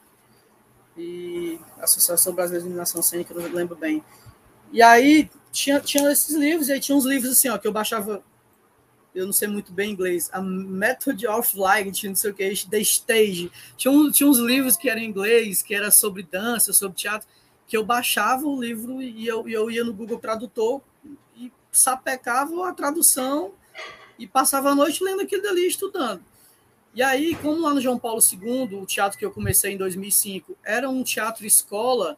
E 0.97 1.59
a 1.79 1.85
Associação 1.85 2.33
Brasileira 2.33 2.63
de 2.63 2.69
Iluminação 2.69 3.03
Cênica, 3.03 3.35
eu 3.35 3.43
não 3.43 3.55
lembro 3.55 3.77
bem. 3.77 4.05
E 4.73 4.81
aí 4.81 5.29
tinha, 5.51 5.81
tinha 5.81 6.11
esses 6.11 6.35
livros, 6.35 6.69
e 6.69 6.75
aí 6.75 6.81
tinha 6.81 6.97
uns 6.97 7.05
livros 7.05 7.33
assim, 7.33 7.49
ó, 7.49 7.59
que 7.59 7.67
eu 7.67 7.73
baixava, 7.73 8.23
eu 9.17 9.27
não 9.27 9.33
sei 9.33 9.49
muito 9.49 9.73
bem 9.73 9.91
inglês, 9.93 10.29
a 10.33 10.43
Method 10.43 11.27
of 11.27 11.59
Light, 11.59 12.07
não 12.07 12.15
sei 12.15 12.31
o 12.31 12.35
que, 12.35 12.67
The 12.69 12.81
Stage. 12.81 13.51
Tinha, 13.77 13.91
um, 13.91 14.11
tinha 14.11 14.29
uns 14.29 14.39
livros 14.39 14.77
que 14.77 14.91
eram 14.91 15.01
em 15.01 15.09
inglês, 15.09 15.63
que 15.63 15.75
era 15.75 15.91
sobre 15.91 16.23
dança, 16.23 16.73
sobre 16.73 16.99
teatro, 16.99 17.27
que 17.67 17.77
eu 17.77 17.85
baixava 17.85 18.47
o 18.47 18.61
livro 18.61 19.01
e 19.01 19.27
eu, 19.27 19.49
eu 19.49 19.71
ia 19.71 19.83
no 19.83 19.93
Google 19.93 20.19
Tradutor 20.19 20.83
e 21.37 21.51
sapecava 21.73 22.69
a 22.69 22.73
tradução 22.75 23.53
e 24.19 24.27
passava 24.27 24.71
a 24.71 24.75
noite 24.75 25.03
lendo 25.03 25.23
aquilo 25.23 25.43
dali, 25.43 25.67
estudando. 25.67 26.23
E 26.95 27.03
aí, 27.03 27.35
como 27.37 27.61
lá 27.61 27.75
no 27.75 27.81
João 27.81 27.99
Paulo 27.99 28.21
II, 28.21 28.77
o 28.77 28.87
teatro 28.87 29.19
que 29.19 29.25
eu 29.25 29.31
comecei 29.31 29.73
em 29.73 29.77
2005, 29.77 30.57
era 30.65 30.89
um 30.89 31.03
teatro 31.03 31.45
escola, 31.45 32.17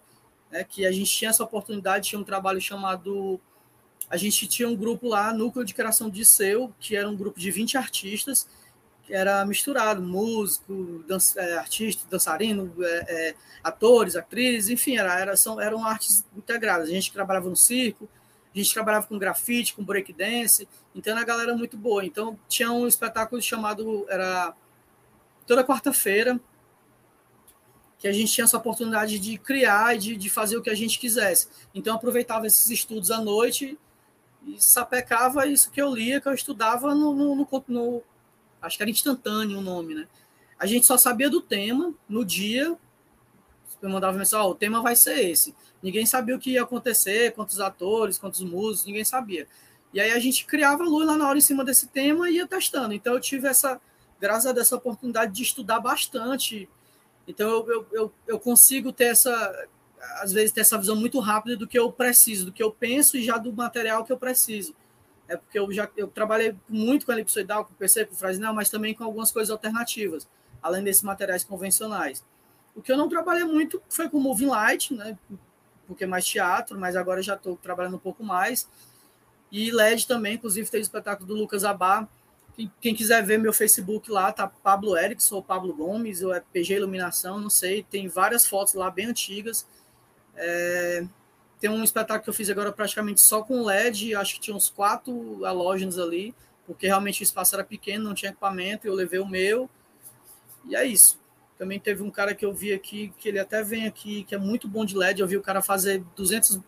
né, 0.50 0.64
que 0.64 0.86
a 0.86 0.92
gente 0.92 1.10
tinha 1.10 1.30
essa 1.30 1.42
oportunidade, 1.42 2.08
tinha 2.08 2.20
um 2.20 2.24
trabalho 2.24 2.60
chamado. 2.60 3.40
A 4.10 4.16
gente 4.16 4.46
tinha 4.46 4.68
um 4.68 4.76
grupo 4.76 5.08
lá, 5.08 5.32
Núcleo 5.32 5.64
de 5.64 5.74
Criação 5.74 6.08
de 6.08 6.24
Seu, 6.24 6.72
que 6.80 6.96
era 6.96 7.08
um 7.08 7.16
grupo 7.16 7.38
de 7.38 7.50
20 7.50 7.76
artistas, 7.76 8.48
que 9.02 9.14
era 9.14 9.44
misturado, 9.44 10.02
músico, 10.02 11.04
dança, 11.06 11.40
é, 11.40 11.58
artista, 11.58 12.06
dançarino, 12.10 12.72
é, 12.80 13.04
é, 13.08 13.34
atores, 13.62 14.16
atrizes, 14.16 14.70
enfim, 14.70 14.96
era, 14.96 15.18
era, 15.18 15.36
são, 15.36 15.60
eram 15.60 15.84
artes 15.84 16.24
integradas. 16.36 16.88
A 16.88 16.92
gente 16.92 17.12
trabalhava 17.12 17.48
no 17.48 17.56
circo, 17.56 18.08
a 18.54 18.58
gente 18.58 18.72
trabalhava 18.72 19.06
com 19.06 19.18
grafite, 19.18 19.74
com 19.74 19.84
breakdance, 19.84 20.68
então 20.94 21.12
era 21.12 21.22
a 21.22 21.24
galera 21.24 21.54
muito 21.56 21.76
boa. 21.76 22.04
Então 22.04 22.38
tinha 22.48 22.70
um 22.70 22.86
espetáculo 22.86 23.40
chamado, 23.42 24.06
era 24.08 24.54
toda 25.46 25.64
quarta-feira, 25.64 26.40
que 27.98 28.06
a 28.06 28.12
gente 28.12 28.32
tinha 28.32 28.44
essa 28.44 28.56
oportunidade 28.56 29.18
de 29.18 29.36
criar 29.38 29.96
e 29.96 29.98
de, 29.98 30.16
de 30.16 30.30
fazer 30.30 30.56
o 30.56 30.62
que 30.62 30.70
a 30.70 30.74
gente 30.74 30.98
quisesse. 30.98 31.48
Então, 31.74 31.96
aproveitava 31.96 32.46
esses 32.46 32.70
estudos 32.70 33.10
à 33.10 33.20
noite 33.20 33.76
e 34.46 34.62
sapecava 34.62 35.46
isso 35.46 35.70
que 35.70 35.80
eu 35.80 35.94
lia, 35.94 36.20
que 36.20 36.28
eu 36.28 36.34
estudava 36.34 36.94
no, 36.94 37.14
no, 37.14 37.34
no, 37.34 37.64
no 37.68 38.02
acho 38.60 38.76
que 38.76 38.82
era 38.82 38.90
instantâneo 38.90 39.58
o 39.58 39.62
nome, 39.62 39.94
né? 39.94 40.08
A 40.58 40.66
gente 40.66 40.86
só 40.86 40.96
sabia 40.96 41.30
do 41.30 41.40
tema 41.40 41.94
no 42.08 42.24
dia, 42.24 42.76
eu 43.80 43.90
mandava 43.90 44.18
mensagem, 44.18 44.44
oh, 44.44 44.50
o 44.50 44.54
tema 44.54 44.82
vai 44.82 44.96
ser 44.96 45.20
esse. 45.28 45.54
Ninguém 45.82 46.04
sabia 46.04 46.34
o 46.34 46.38
que 46.38 46.52
ia 46.52 46.62
acontecer, 46.62 47.32
quantos 47.32 47.60
atores, 47.60 48.18
quantos 48.18 48.40
músicos, 48.40 48.86
ninguém 48.86 49.04
sabia. 49.04 49.46
E 49.94 50.00
aí 50.00 50.10
a 50.10 50.18
gente 50.18 50.44
criava 50.44 50.82
luz 50.82 51.06
lá 51.06 51.16
na 51.16 51.28
hora 51.28 51.38
em 51.38 51.42
cima 51.42 51.64
desse 51.64 51.86
tema 51.86 52.28
e 52.28 52.36
ia 52.36 52.46
testando. 52.46 52.92
Então 52.92 53.14
eu 53.14 53.20
tive 53.20 53.46
essa, 53.46 53.80
graças 54.20 54.56
a 54.56 54.60
essa 54.60 54.76
oportunidade 54.76 55.32
de 55.32 55.42
estudar 55.42 55.78
bastante 55.78 56.68
então 57.28 57.46
eu, 57.46 57.70
eu, 57.70 57.86
eu, 57.92 58.12
eu 58.26 58.40
consigo 58.40 58.90
ter 58.90 59.04
essa, 59.04 59.68
às 60.20 60.32
vezes, 60.32 60.52
ter 60.52 60.60
essa 60.60 60.78
visão 60.78 60.96
muito 60.96 61.18
rápida 61.20 61.56
do 61.56 61.66
que 61.66 61.78
eu 61.78 61.90
preciso, 61.92 62.46
do 62.46 62.52
que 62.52 62.62
eu 62.62 62.70
penso 62.70 63.16
e 63.16 63.22
já 63.22 63.38
do 63.38 63.52
material 63.52 64.04
que 64.04 64.12
eu 64.12 64.18
preciso. 64.18 64.74
É 65.28 65.36
porque 65.36 65.58
eu 65.58 65.70
já 65.72 65.88
eu 65.96 66.08
trabalhei 66.08 66.56
muito 66.68 67.04
com 67.04 67.12
elipsoidal, 67.12 67.64
com 67.64 67.74
PC, 67.74 68.06
com 68.06 68.14
frasinal, 68.14 68.54
mas 68.54 68.70
também 68.70 68.94
com 68.94 69.04
algumas 69.04 69.30
coisas 69.30 69.50
alternativas, 69.50 70.26
além 70.62 70.82
desses 70.82 71.02
materiais 71.02 71.44
convencionais. 71.44 72.24
O 72.74 72.80
que 72.80 72.90
eu 72.90 72.96
não 72.96 73.08
trabalhei 73.08 73.44
muito 73.44 73.82
foi 73.88 74.08
com 74.08 74.18
Moving 74.18 74.46
Light, 74.46 74.94
né? 74.94 75.18
Porque 75.86 76.04
é 76.04 76.06
mais 76.06 76.24
teatro, 76.24 76.78
mas 76.78 76.96
agora 76.96 77.20
já 77.22 77.34
estou 77.34 77.56
trabalhando 77.56 77.96
um 77.96 78.00
pouco 78.00 78.24
mais. 78.24 78.68
E 79.50 79.70
LED 79.70 80.06
também, 80.06 80.34
inclusive 80.34 80.70
tem 80.70 80.80
o 80.80 80.82
espetáculo 80.82 81.26
do 81.26 81.34
Lucas 81.34 81.64
Abá, 81.64 82.08
quem 82.80 82.94
quiser 82.94 83.24
ver 83.24 83.38
meu 83.38 83.52
Facebook 83.52 84.10
lá, 84.10 84.32
tá 84.32 84.48
Pablo 84.48 84.98
Erickson 84.98 85.36
ou 85.36 85.42
Pablo 85.42 85.72
Gomes, 85.72 86.22
ou 86.22 86.34
é 86.34 86.40
PG 86.40 86.74
Iluminação, 86.74 87.38
não 87.38 87.50
sei. 87.50 87.84
Tem 87.84 88.08
várias 88.08 88.44
fotos 88.46 88.74
lá 88.74 88.90
bem 88.90 89.06
antigas. 89.06 89.64
É, 90.38 91.04
tem 91.60 91.68
um 91.68 91.82
espetáculo 91.82 92.24
que 92.24 92.30
eu 92.30 92.34
fiz 92.34 92.48
agora 92.48 92.72
praticamente 92.72 93.20
só 93.20 93.42
com 93.42 93.64
LED, 93.64 94.14
acho 94.14 94.34
que 94.34 94.40
tinha 94.40 94.56
uns 94.56 94.70
quatro 94.70 95.44
halógenos 95.44 95.98
ali, 95.98 96.34
porque 96.66 96.86
realmente 96.86 97.22
o 97.22 97.24
espaço 97.24 97.54
era 97.54 97.64
pequeno, 97.64 98.04
não 98.04 98.14
tinha 98.14 98.30
equipamento, 98.30 98.86
eu 98.86 98.94
levei 98.94 99.18
o 99.18 99.26
meu. 99.26 99.68
E 100.64 100.76
é 100.76 100.84
isso. 100.84 101.18
Também 101.58 101.80
teve 101.80 102.02
um 102.02 102.10
cara 102.10 102.34
que 102.34 102.44
eu 102.44 102.52
vi 102.54 102.72
aqui, 102.72 103.12
que 103.18 103.28
ele 103.28 103.38
até 103.38 103.62
vem 103.62 103.86
aqui, 103.86 104.22
que 104.24 104.34
é 104.34 104.38
muito 104.38 104.68
bom 104.68 104.84
de 104.84 104.96
LED. 104.96 105.20
Eu 105.20 105.26
vi 105.26 105.36
o 105.36 105.42
cara 105.42 105.60
fazer 105.60 106.04
200, 106.14 106.60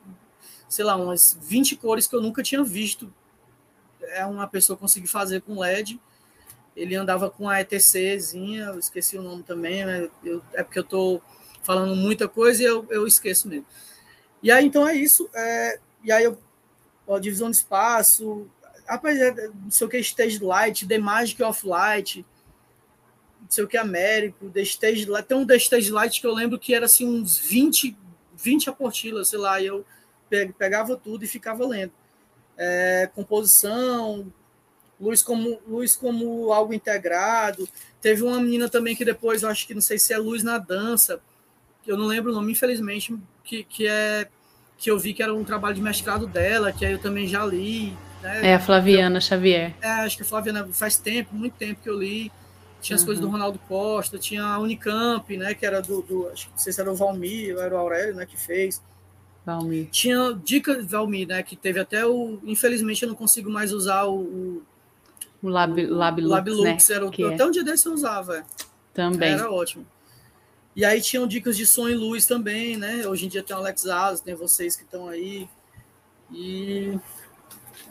sei 0.68 0.85
lá, 0.85 0.97
umas 0.97 1.39
20 1.41 1.77
cores 1.77 2.09
que 2.09 2.16
eu 2.16 2.21
nunca 2.21 2.43
tinha 2.43 2.62
visto 2.64 3.12
é 4.11 4.25
uma 4.25 4.47
pessoa 4.47 4.77
que 4.77 4.81
consegui 4.81 5.07
fazer 5.07 5.41
com 5.43 5.59
LED. 5.59 6.01
Ele 6.77 6.95
andava 6.95 7.31
com 7.31 7.49
a 7.49 7.61
ETCzinha, 7.61 8.66
eu 8.66 8.79
esqueci 8.79 9.16
o 9.16 9.23
nome 9.23 9.43
também, 9.43 9.85
né? 9.85 10.09
eu, 10.25 10.43
é 10.53 10.62
porque 10.62 10.79
eu 10.79 10.85
estou 10.85 11.23
falando 11.63 11.95
muita 11.95 12.29
coisa 12.29 12.63
e 12.63 12.67
eu, 12.67 12.87
eu 12.91 13.07
esqueço 13.07 13.49
mesmo. 13.49 13.67
E 14.43 14.51
aí, 14.51 14.67
então 14.67 14.87
é 14.87 14.95
isso. 14.95 15.29
É, 15.35 15.79
e 16.03 16.13
aí, 16.13 16.25
eu, 16.25 16.39
ó, 17.07 17.19
divisão 17.19 17.51
de 17.51 17.57
espaço, 17.57 18.49
rapaz, 18.87 19.19
é, 19.21 19.49
não 19.49 19.71
sei 19.71 19.87
o 19.87 19.91
que, 19.91 19.99
Stage 19.99 20.43
Light, 20.43 20.87
The 20.87 20.99
Magic 20.99 21.43
of 21.43 21.67
Light, 21.67 22.25
não 23.41 23.51
sei 23.51 23.65
o 23.65 23.69
que, 23.69 23.77
Américo, 23.77 24.51
The 24.51 24.63
Stage 24.63 25.07
Light. 25.07 25.27
Tem 25.27 25.37
um 25.37 25.47
The 25.47 25.57
Stage 25.57 25.91
Light 25.91 26.21
que 26.21 26.27
eu 26.27 26.35
lembro 26.35 26.59
que 26.59 26.75
era 26.75 26.87
assim 26.87 27.07
uns 27.07 27.39
20, 27.39 27.97
20 28.37 28.71
apostilas, 28.71 29.29
sei 29.29 29.39
lá, 29.39 29.61
e 29.61 29.67
eu 29.67 29.85
pegava 30.57 30.97
tudo 30.97 31.25
e 31.25 31.29
ficava 31.29 31.67
lendo 31.67 31.93
é, 32.61 33.11
composição, 33.15 34.31
luz 35.01 35.23
como, 35.23 35.59
luz 35.67 35.97
como 35.97 36.53
algo 36.53 36.75
integrado. 36.75 37.67
Teve 38.03 38.23
uma 38.23 38.39
menina 38.39 38.69
também 38.69 38.95
que 38.95 39.05
depois, 39.05 39.43
eu 39.43 39.49
acho 39.49 39.67
que 39.67 39.73
não 39.73 39.81
sei 39.81 39.99
se 39.99 40.13
é 40.13 40.19
luz 40.19 40.43
na 40.43 40.59
dança, 40.59 41.23
eu 41.91 41.97
não 41.97 42.07
lembro 42.07 42.30
o 42.32 42.34
nome, 42.34 42.53
infelizmente, 42.53 43.16
que, 43.45 43.64
que 43.64 43.86
é 43.86 44.28
que 44.78 44.91
eu 44.91 44.99
vi 44.99 45.12
que 45.12 45.22
era 45.22 45.34
um 45.34 45.45
trabalho 45.45 45.74
de 45.74 45.82
mestrado 45.82 46.26
dela, 46.26 46.72
que 46.72 46.86
aí 46.86 46.93
eu 46.93 46.99
também 46.99 47.28
já 47.28 47.45
li. 47.45 47.93
Né? 48.22 48.49
É 48.49 48.55
a 48.55 48.61
Flaviana 48.61 49.18
eu, 49.18 49.20
Xavier. 49.20 49.74
É, 49.82 49.91
acho 49.91 50.16
que 50.16 50.22
a 50.22 50.26
Flaviana 50.26 50.66
faz 50.72 50.97
tempo, 50.97 51.34
muito 51.34 51.53
tempo 51.55 51.82
que 51.82 51.91
eu 51.91 51.99
li. 51.99 52.32
Tinha 52.80 52.95
as 52.95 53.03
uhum. 53.03 53.07
coisas 53.07 53.22
do 53.22 53.28
Ronaldo 53.30 53.59
Costa, 53.68 54.18
tinha 54.18 54.43
a 54.43 54.59
Unicamp, 54.59 55.36
né, 55.36 55.53
que 55.53 55.66
era 55.66 55.82
do, 55.82 56.01
do 56.01 56.28
acho 56.28 56.47
que 56.47 56.53
não 56.53 56.59
sei 56.59 56.72
se 56.72 56.80
era 56.80 56.91
o 56.91 56.97
Valmir, 56.97 57.55
era 57.59 57.74
o 57.74 57.78
Aurélio, 57.78 58.14
né, 58.14 58.24
que 58.24 58.38
fez. 58.38 58.82
Valmir. 59.45 59.88
Tinha 59.91 60.32
dica 60.45 60.76
de 60.76 60.88
Valmir, 60.88 61.26
né? 61.26 61.43
Que 61.43 61.57
teve 61.57 61.80
até 61.80 62.07
o. 62.07 62.38
Infelizmente 62.45 63.03
eu 63.03 63.09
não 63.09 63.16
consigo 63.16 63.51
mais 63.51 63.72
usar 63.72 64.05
o. 64.05 64.62
O 65.43 65.49
Lab, 65.49 65.86
Lab, 65.86 66.20
Lab 66.20 66.51
Lux, 66.51 66.88
né? 66.88 66.97
era 66.97 67.07
o, 67.07 67.11
que 67.11 67.24
até 67.24 67.43
é. 67.43 67.47
um 67.47 67.51
dia 67.51 67.64
desse 67.64 67.86
eu 67.86 67.95
usava. 67.95 68.38
É. 68.38 68.45
Também. 68.93 69.32
Era 69.32 69.51
ótimo. 69.51 69.86
E 70.75 70.85
aí 70.85 71.01
tinham 71.01 71.27
dicas 71.27 71.57
de 71.57 71.66
som 71.66 71.89
e 71.89 71.95
luz 71.95 72.27
também, 72.27 72.77
né? 72.77 73.07
Hoje 73.07 73.27
em 73.27 73.29
dia 73.29 73.43
tem 73.43 73.57
o 73.57 73.59
Alex 73.59 73.87
Azo, 73.87 74.23
tem 74.23 74.35
vocês 74.35 74.77
que 74.77 74.83
estão 74.83 75.09
aí. 75.09 75.49
E 76.33 76.99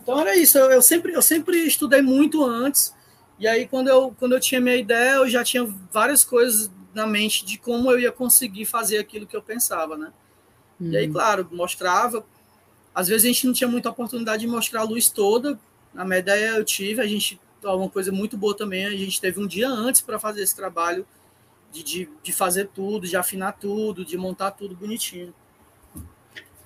então 0.01 0.19
era 0.19 0.36
isso. 0.36 0.57
Eu, 0.57 0.71
eu, 0.71 0.82
sempre 0.82 1.13
eu 1.13 1.21
sempre 1.21 1.57
estudei 1.65 2.01
muito 2.01 2.43
antes. 2.43 2.93
E 3.38 3.47
aí 3.47 3.67
quando 3.67 3.89
eu 3.89 4.15
quando 4.17 4.34
eu 4.34 4.39
tinha 4.39 4.61
minha 4.61 4.75
ideia, 4.75 5.15
eu 5.15 5.30
já 5.30 5.43
tinha 5.43 5.65
várias 5.91 6.23
coisas 6.23 6.71
na 6.93 7.05
mente 7.05 7.45
de 7.45 7.57
como 7.57 7.91
eu 7.91 7.99
ia 7.99 8.11
conseguir 8.11 8.65
fazer 8.65 8.97
aquilo 8.97 9.27
que 9.27 9.36
eu 9.36 9.41
pensava, 9.41 9.97
né? 9.97 10.11
Uhum. 10.80 10.91
E 10.91 10.97
aí, 10.97 11.07
uhum. 11.07 11.13
claro, 11.13 11.47
mostrava. 11.51 12.25
Às 12.93 13.07
vezes 13.07 13.23
a 13.23 13.27
gente 13.27 13.45
não 13.45 13.53
tinha 13.53 13.67
muita 13.67 13.89
oportunidade 13.89 14.41
de 14.41 14.47
mostrar 14.47 14.82
a 14.82 14.84
luz 14.84 15.09
toda. 15.09 15.59
A 15.95 16.03
minha 16.05 16.19
ideia 16.19 16.49
eu 16.51 16.63
tive, 16.63 17.01
a 17.01 17.07
gente, 17.07 17.39
uma 17.63 17.89
coisa 17.89 18.11
muito 18.11 18.38
boa 18.38 18.55
também, 18.55 18.86
a 18.86 18.91
gente 18.91 19.19
teve 19.19 19.39
um 19.39 19.47
dia 19.47 19.69
antes 19.69 20.01
para 20.01 20.19
fazer 20.19 20.41
esse 20.41 20.55
trabalho 20.55 21.05
de, 21.72 21.84
de, 21.84 22.09
de, 22.24 22.34
fazer 22.34 22.70
tudo, 22.74 23.07
de 23.07 23.15
afinar 23.15 23.53
tudo, 23.53 24.03
de 24.03 24.17
montar 24.17 24.51
tudo 24.51 24.76
bonitinho. 24.76 25.34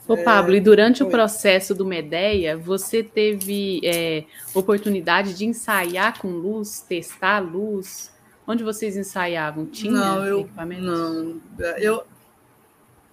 Ô, 0.07 0.17
Pablo, 0.17 0.53
é, 0.53 0.57
e 0.57 0.61
durante 0.61 0.99
foi. 0.99 1.07
o 1.07 1.09
processo 1.09 1.73
do 1.73 1.85
Medeia, 1.85 2.57
você 2.57 3.01
teve 3.01 3.79
é, 3.85 4.25
oportunidade 4.53 5.33
de 5.33 5.45
ensaiar 5.45 6.19
com 6.19 6.27
luz, 6.29 6.81
testar 6.81 7.37
a 7.37 7.39
luz? 7.39 8.11
Onde 8.45 8.63
vocês 8.63 8.97
ensaiavam? 8.97 9.65
Tinha 9.65 9.93
não, 9.93 10.25
eu, 10.25 10.49
Não, 10.81 11.41
eu, 11.77 12.03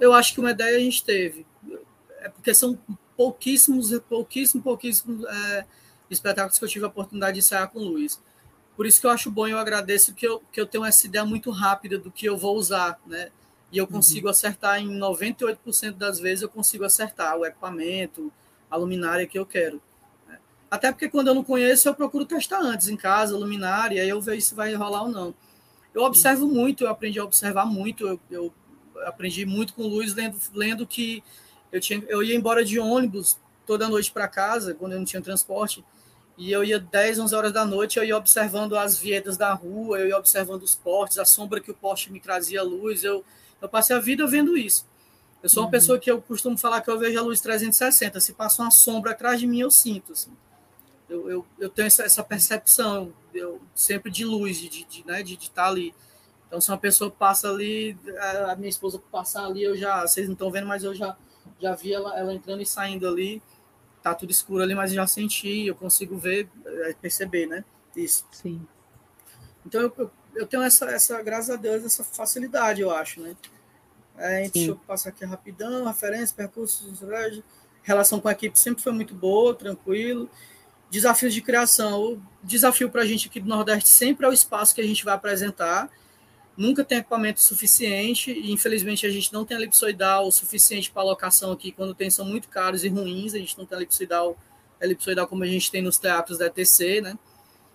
eu 0.00 0.12
acho 0.12 0.34
que 0.34 0.40
uma 0.40 0.50
ideia 0.50 0.76
a 0.76 0.80
gente 0.80 1.04
teve. 1.04 1.46
É 2.20 2.28
porque 2.28 2.52
são 2.52 2.76
pouquíssimos, 3.16 3.96
pouquíssimos, 4.08 4.64
pouquíssimos 4.64 5.24
é, 5.24 5.64
espetáculos 6.10 6.58
que 6.58 6.64
eu 6.64 6.68
tive 6.68 6.84
a 6.84 6.88
oportunidade 6.88 7.34
de 7.34 7.38
ensaiar 7.38 7.68
com 7.68 7.78
o 7.78 7.84
Luiz. 7.84 8.20
Por 8.80 8.86
isso 8.86 8.98
que 8.98 9.06
eu 9.06 9.10
acho 9.10 9.30
bom 9.30 9.46
e 9.46 9.50
eu 9.50 9.58
agradeço 9.58 10.14
que 10.14 10.26
eu, 10.26 10.42
que 10.50 10.58
eu 10.58 10.66
tenho 10.66 10.86
essa 10.86 11.06
ideia 11.06 11.22
muito 11.22 11.50
rápida 11.50 11.98
do 11.98 12.10
que 12.10 12.24
eu 12.24 12.34
vou 12.34 12.56
usar, 12.56 12.98
né? 13.06 13.28
E 13.70 13.76
eu 13.76 13.86
consigo 13.86 14.26
uhum. 14.26 14.30
acertar 14.30 14.80
em 14.80 14.88
98% 14.98 15.92
das 15.98 16.18
vezes, 16.18 16.40
eu 16.40 16.48
consigo 16.48 16.82
acertar 16.82 17.36
o 17.36 17.44
equipamento, 17.44 18.32
a 18.70 18.78
luminária 18.78 19.26
que 19.26 19.38
eu 19.38 19.44
quero. 19.44 19.82
Né? 20.26 20.38
Até 20.70 20.90
porque 20.90 21.10
quando 21.10 21.28
eu 21.28 21.34
não 21.34 21.44
conheço, 21.44 21.90
eu 21.90 21.94
procuro 21.94 22.24
testar 22.24 22.62
antes 22.62 22.88
em 22.88 22.96
casa, 22.96 23.36
luminária, 23.36 24.00
aí 24.00 24.08
eu 24.08 24.18
vejo 24.18 24.40
se 24.40 24.54
vai 24.54 24.72
rolar 24.72 25.02
ou 25.02 25.10
não. 25.10 25.34
Eu 25.92 26.02
observo 26.02 26.46
muito, 26.46 26.84
eu 26.84 26.88
aprendi 26.88 27.20
a 27.20 27.24
observar 27.24 27.66
muito, 27.66 28.08
eu, 28.08 28.20
eu 28.30 28.50
aprendi 29.04 29.44
muito 29.44 29.74
com 29.74 29.82
o 29.82 29.88
Luiz, 29.88 30.14
lendo, 30.14 30.38
lendo 30.54 30.86
que 30.86 31.22
eu, 31.70 31.82
tinha, 31.82 32.02
eu 32.08 32.22
ia 32.22 32.34
embora 32.34 32.64
de 32.64 32.78
ônibus 32.78 33.38
toda 33.66 33.90
noite 33.90 34.10
para 34.10 34.26
casa, 34.26 34.72
quando 34.72 34.92
eu 34.92 34.98
não 34.98 35.04
tinha 35.04 35.20
transporte, 35.20 35.84
e 36.40 36.50
eu 36.50 36.64
ia 36.64 36.80
10, 36.80 37.18
11 37.18 37.34
horas 37.34 37.52
da 37.52 37.66
noite, 37.66 37.98
eu 37.98 38.04
ia 38.04 38.16
observando 38.16 38.74
as 38.74 38.98
viedas 38.98 39.36
da 39.36 39.52
rua, 39.52 39.98
eu 39.98 40.08
ia 40.08 40.16
observando 40.16 40.62
os 40.62 40.74
postes, 40.74 41.18
a 41.18 41.24
sombra 41.26 41.60
que 41.60 41.70
o 41.70 41.74
poste 41.74 42.10
me 42.10 42.18
trazia 42.18 42.62
luz, 42.62 43.04
eu, 43.04 43.22
eu 43.60 43.68
passei 43.68 43.94
a 43.94 44.00
vida 44.00 44.26
vendo 44.26 44.56
isso. 44.56 44.86
Eu 45.42 45.50
sou 45.50 45.62
uma 45.62 45.66
uhum. 45.66 45.70
pessoa 45.70 45.98
que 45.98 46.10
eu 46.10 46.22
costumo 46.22 46.56
falar 46.56 46.80
que 46.80 46.88
eu 46.88 46.98
vejo 46.98 47.18
a 47.18 47.22
luz 47.22 47.42
360, 47.42 48.18
se 48.20 48.32
passa 48.32 48.62
uma 48.62 48.70
sombra 48.70 49.10
atrás 49.10 49.38
de 49.38 49.46
mim, 49.46 49.60
eu 49.60 49.70
sinto, 49.70 50.12
assim. 50.12 50.30
Eu, 51.10 51.30
eu, 51.30 51.46
eu 51.58 51.68
tenho 51.68 51.84
essa, 51.84 52.04
essa 52.04 52.24
percepção, 52.24 53.12
eu, 53.34 53.60
sempre 53.74 54.10
de 54.10 54.24
luz, 54.24 54.56
de, 54.56 54.70
de, 54.70 54.84
de 54.84 55.06
né, 55.06 55.22
de 55.22 55.34
estar 55.34 55.64
tá 55.64 55.68
ali. 55.68 55.94
Então, 56.46 56.58
se 56.58 56.70
uma 56.70 56.78
pessoa 56.78 57.10
passa 57.10 57.50
ali, 57.50 57.94
a, 58.18 58.52
a 58.52 58.56
minha 58.56 58.70
esposa 58.70 58.98
passar 59.12 59.44
ali, 59.44 59.62
eu 59.62 59.76
já, 59.76 60.06
vocês 60.06 60.26
não 60.26 60.32
estão 60.32 60.50
vendo, 60.50 60.66
mas 60.66 60.84
eu 60.84 60.94
já, 60.94 61.14
já 61.60 61.74
vi 61.74 61.92
ela, 61.92 62.18
ela 62.18 62.32
entrando 62.32 62.62
e 62.62 62.66
saindo 62.66 63.06
ali, 63.06 63.42
tá 64.02 64.14
tudo 64.14 64.30
escuro 64.30 64.62
ali, 64.62 64.74
mas 64.74 64.92
já 64.92 65.06
senti, 65.06 65.66
eu 65.66 65.74
consigo 65.74 66.16
ver, 66.16 66.48
é, 66.64 66.94
perceber, 66.94 67.46
né? 67.46 67.64
Isso. 67.94 68.26
Sim. 68.32 68.66
Então 69.64 69.80
eu, 69.80 69.92
eu, 69.96 70.10
eu, 70.34 70.46
tenho 70.46 70.62
essa, 70.62 70.86
essa, 70.86 71.20
graças 71.22 71.50
a 71.50 71.56
Deus, 71.56 71.84
essa 71.84 72.02
facilidade, 72.02 72.80
eu 72.80 72.90
acho, 72.90 73.20
né? 73.20 73.36
É, 74.16 74.48
deixa 74.48 74.70
eu 74.70 74.76
passar 74.76 75.10
aqui 75.10 75.24
rapidão, 75.24 75.86
referência, 75.86 76.36
percursos, 76.36 77.00
relação 77.82 78.20
com 78.20 78.28
a 78.28 78.32
equipe 78.32 78.58
sempre 78.58 78.82
foi 78.82 78.92
muito 78.92 79.14
boa, 79.14 79.54
tranquilo. 79.54 80.28
Desafios 80.90 81.32
de 81.32 81.40
criação. 81.40 82.00
O 82.02 82.22
desafio 82.42 82.90
para 82.90 83.02
a 83.02 83.06
gente 83.06 83.28
aqui 83.28 83.40
do 83.40 83.48
Nordeste 83.48 83.88
sempre 83.88 84.26
é 84.26 84.28
o 84.28 84.32
espaço 84.32 84.74
que 84.74 84.80
a 84.80 84.86
gente 84.86 85.04
vai 85.04 85.14
apresentar 85.14 85.90
nunca 86.60 86.84
tem 86.84 86.98
equipamento 86.98 87.40
suficiente 87.40 88.30
e 88.30 88.52
infelizmente 88.52 89.06
a 89.06 89.10
gente 89.10 89.32
não 89.32 89.46
tem 89.46 89.56
elipsoidal 89.56 90.30
suficiente 90.30 90.90
para 90.90 91.00
alocação 91.00 91.50
aqui, 91.52 91.72
quando 91.72 91.94
tem 91.94 92.10
são 92.10 92.26
muito 92.26 92.48
caros 92.48 92.84
e 92.84 92.88
ruins, 92.88 93.32
a 93.32 93.38
gente 93.38 93.56
não 93.56 93.64
tem 93.64 93.78
elipsoidal, 93.78 94.36
elipsoidal 94.78 95.26
como 95.26 95.42
a 95.42 95.46
gente 95.46 95.70
tem 95.70 95.80
nos 95.80 95.96
teatros 95.96 96.36
da 96.36 96.46
ETC, 96.46 97.00
né? 97.00 97.18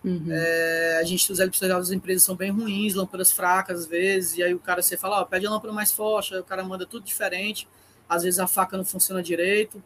Uhum. 0.04 0.28
É, 0.30 1.00
a 1.02 1.04
gente, 1.04 1.32
os 1.32 1.40
elipsoidais 1.40 1.88
das 1.88 1.92
empresas 1.92 2.22
são 2.22 2.36
bem 2.36 2.52
ruins, 2.52 2.94
lâmpadas 2.94 3.32
fracas 3.32 3.80
às 3.82 3.86
vezes, 3.88 4.38
e 4.38 4.44
aí 4.44 4.54
o 4.54 4.60
cara 4.60 4.84
você 4.84 4.96
fala, 4.96 5.20
ó, 5.20 5.26
pede 5.26 5.48
a 5.48 5.50
lâmpada 5.50 5.74
mais 5.74 5.92
forte, 5.92 6.36
aí 6.36 6.40
o 6.40 6.44
cara 6.44 6.64
manda 6.64 6.86
tudo 6.86 7.04
diferente, 7.04 7.68
às 8.08 8.22
vezes 8.22 8.40
a 8.40 8.46
faca 8.46 8.78
não 8.78 8.86
funciona 8.86 9.24
direito. 9.24 9.84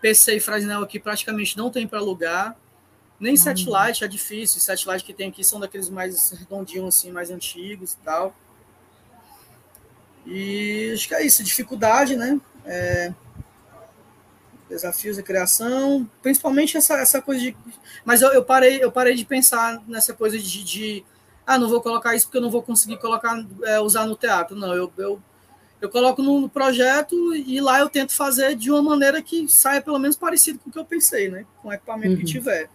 PC 0.00 0.36
e 0.36 0.40
Frasnel 0.40 0.80
aqui 0.80 1.00
praticamente 1.00 1.56
não 1.56 1.70
tem 1.70 1.88
para 1.88 1.98
alugar. 1.98 2.56
Nem 3.20 3.34
não. 3.34 3.42
satellite 3.42 4.04
é 4.04 4.08
difícil. 4.08 4.60
Satellite 4.60 5.04
que 5.04 5.12
tem 5.12 5.28
aqui 5.28 5.42
são 5.42 5.58
daqueles 5.58 5.88
mais 5.88 6.30
redondinhos, 6.30 6.96
assim, 6.96 7.10
mais 7.10 7.30
antigos 7.30 7.92
e 7.92 7.96
tal. 7.98 8.34
E 10.26 10.90
acho 10.94 11.08
que 11.08 11.14
é 11.14 11.24
isso, 11.24 11.42
dificuldade, 11.42 12.16
né? 12.16 12.38
É, 12.64 13.12
desafios 14.68 15.16
de 15.16 15.22
criação, 15.22 16.08
principalmente 16.22 16.76
essa, 16.76 16.98
essa 16.98 17.22
coisa 17.22 17.40
de. 17.40 17.56
Mas 18.04 18.20
eu, 18.20 18.30
eu, 18.32 18.44
parei, 18.44 18.82
eu 18.82 18.92
parei 18.92 19.14
de 19.14 19.24
pensar 19.24 19.82
nessa 19.88 20.12
coisa 20.12 20.38
de, 20.38 20.62
de 20.62 21.04
ah, 21.46 21.58
não 21.58 21.68
vou 21.68 21.80
colocar 21.80 22.14
isso 22.14 22.26
porque 22.26 22.36
eu 22.36 22.42
não 22.42 22.50
vou 22.50 22.62
conseguir 22.62 22.98
colocar, 22.98 23.42
é, 23.64 23.80
usar 23.80 24.06
no 24.06 24.14
teatro. 24.14 24.54
Não, 24.54 24.74
eu, 24.74 24.92
eu, 24.98 25.20
eu 25.80 25.88
coloco 25.88 26.22
no 26.22 26.48
projeto 26.48 27.34
e 27.34 27.60
lá 27.60 27.80
eu 27.80 27.88
tento 27.88 28.12
fazer 28.12 28.54
de 28.54 28.70
uma 28.70 28.82
maneira 28.82 29.22
que 29.22 29.48
saia 29.48 29.80
pelo 29.80 29.98
menos 29.98 30.16
parecido 30.16 30.58
com 30.58 30.68
o 30.68 30.72
que 30.72 30.78
eu 30.78 30.84
pensei, 30.84 31.30
né? 31.30 31.46
Com 31.62 31.68
o 31.68 31.72
equipamento 31.72 32.12
uhum. 32.12 32.18
que 32.18 32.24
tiver. 32.24 32.68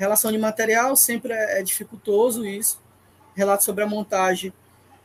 Relação 0.00 0.32
de 0.32 0.38
material 0.38 0.96
sempre 0.96 1.30
é, 1.30 1.60
é 1.60 1.62
dificultoso 1.62 2.46
isso. 2.46 2.80
Relato 3.34 3.64
sobre 3.64 3.84
a 3.84 3.86
montagem. 3.86 4.50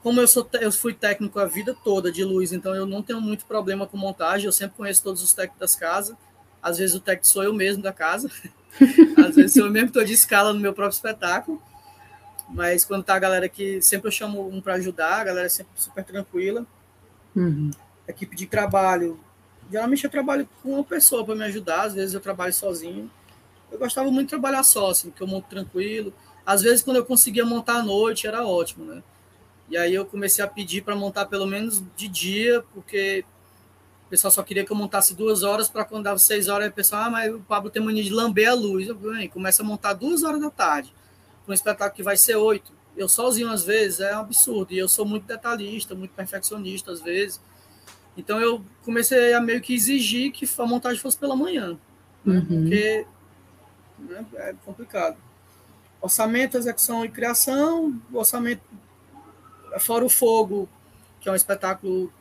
Como 0.01 0.21
eu, 0.21 0.27
sou, 0.27 0.47
eu 0.53 0.71
fui 0.71 0.93
técnico 0.93 1.37
a 1.37 1.45
vida 1.45 1.75
toda 1.83 2.09
de 2.09 2.23
luz, 2.23 2.53
então 2.53 2.73
eu 2.73 2.85
não 2.85 3.03
tenho 3.03 3.19
muito 3.19 3.43
problema 3.43 3.85
com 3.85 3.97
montagem. 3.97 4.45
Eu 4.45 4.53
sempre 4.53 4.77
conheço 4.77 5.03
todos 5.03 5.21
os 5.21 5.33
técnicos 5.33 5.59
das 5.59 5.75
casas. 5.75 6.15
Às 6.63 6.77
vezes 6.77 6.95
o 6.95 7.01
técnico 7.01 7.27
sou 7.27 7.43
eu 7.43 7.53
mesmo 7.53 7.83
da 7.83 7.91
casa. 7.91 8.31
Às 9.27 9.35
vezes 9.35 9.57
eu 9.57 9.69
mesmo 9.69 9.89
estou 9.89 10.05
de 10.05 10.13
escala 10.13 10.53
no 10.53 10.61
meu 10.61 10.71
próprio 10.71 10.95
espetáculo. 10.95 11.61
Mas 12.47 12.85
quando 12.85 13.03
tá 13.03 13.15
a 13.15 13.19
galera 13.19 13.47
aqui, 13.47 13.81
sempre 13.81 14.07
eu 14.07 14.13
chamo 14.13 14.47
um 14.47 14.61
para 14.61 14.75
ajudar, 14.75 15.19
a 15.19 15.23
galera 15.25 15.47
é 15.47 15.49
sempre 15.49 15.73
super 15.75 16.05
tranquila. 16.05 16.65
Uhum. 17.35 17.69
Equipe 18.07 18.33
de 18.33 18.45
trabalho. 18.45 19.19
Geralmente 19.69 20.05
eu 20.05 20.09
trabalho 20.09 20.47
com 20.63 20.75
uma 20.75 20.85
pessoa 20.85 21.25
para 21.25 21.35
me 21.35 21.43
ajudar, 21.43 21.81
às 21.81 21.93
vezes 21.95 22.13
eu 22.13 22.21
trabalho 22.21 22.53
sozinho 22.53 23.11
eu 23.75 23.79
gostava 23.79 24.09
muito 24.09 24.27
de 24.27 24.29
trabalhar 24.29 24.63
só, 24.63 24.89
assim, 24.89 25.11
que 25.11 25.21
eu 25.21 25.27
monto 25.27 25.49
tranquilo. 25.49 26.13
Às 26.45 26.61
vezes, 26.61 26.81
quando 26.81 26.97
eu 26.97 27.05
conseguia 27.05 27.45
montar 27.45 27.77
à 27.77 27.83
noite, 27.83 28.25
era 28.25 28.45
ótimo, 28.45 28.85
né? 28.85 29.03
E 29.69 29.75
aí 29.75 29.93
eu 29.93 30.05
comecei 30.05 30.43
a 30.43 30.47
pedir 30.47 30.81
para 30.81 30.95
montar 30.95 31.25
pelo 31.25 31.45
menos 31.45 31.83
de 31.95 32.07
dia, 32.07 32.63
porque 32.73 33.25
o 34.05 34.09
pessoal 34.09 34.31
só 34.31 34.43
queria 34.43 34.63
que 34.63 34.71
eu 34.71 34.75
montasse 34.75 35.13
duas 35.15 35.43
horas 35.43 35.67
para 35.67 35.83
quando 35.83 36.03
dava 36.03 36.19
seis 36.19 36.47
horas, 36.47 36.69
o 36.69 36.71
pessoal, 36.71 37.05
ah, 37.05 37.09
mas 37.09 37.33
o 37.33 37.39
Pablo 37.39 37.69
tem 37.69 37.83
mania 37.83 38.03
de 38.03 38.11
lamber 38.11 38.49
a 38.49 38.53
luz. 38.53 38.87
Eu 38.87 38.97
falei, 38.97 39.27
começa 39.27 39.61
a 39.61 39.65
montar 39.65 39.93
duas 39.93 40.23
horas 40.23 40.39
da 40.39 40.49
tarde, 40.49 40.93
para 41.43 41.51
um 41.51 41.53
espetáculo 41.53 41.95
que 41.95 42.03
vai 42.03 42.15
ser 42.15 42.35
oito. 42.35 42.71
Eu 42.95 43.09
sozinho, 43.09 43.49
às 43.49 43.65
vezes, 43.65 43.99
é 43.99 44.15
um 44.15 44.21
absurdo. 44.21 44.73
E 44.73 44.77
eu 44.77 44.87
sou 44.87 45.05
muito 45.05 45.25
detalhista, 45.25 45.93
muito 45.93 46.11
perfeccionista, 46.11 46.91
às 46.91 47.01
vezes. 47.01 47.41
Então 48.15 48.39
eu 48.39 48.63
comecei 48.83 49.33
a 49.33 49.41
meio 49.41 49.59
que 49.59 49.73
exigir 49.73 50.31
que 50.31 50.47
a 50.57 50.65
montagem 50.65 51.01
fosse 51.01 51.17
pela 51.17 51.35
manhã. 51.35 51.77
Né? 52.23 52.37
Uhum. 52.37 52.61
Porque 52.61 53.05
né? 53.99 54.25
É 54.35 54.53
complicado. 54.65 55.17
Orçamento, 56.01 56.57
execução 56.57 57.03
e 57.03 57.09
criação, 57.09 57.99
orçamento, 58.13 58.61
fora 59.79 60.05
o 60.05 60.09
fogo, 60.09 60.69
que 61.19 61.27
é 61.27 61.31
um 61.31 61.35
espetáculo 61.35 62.11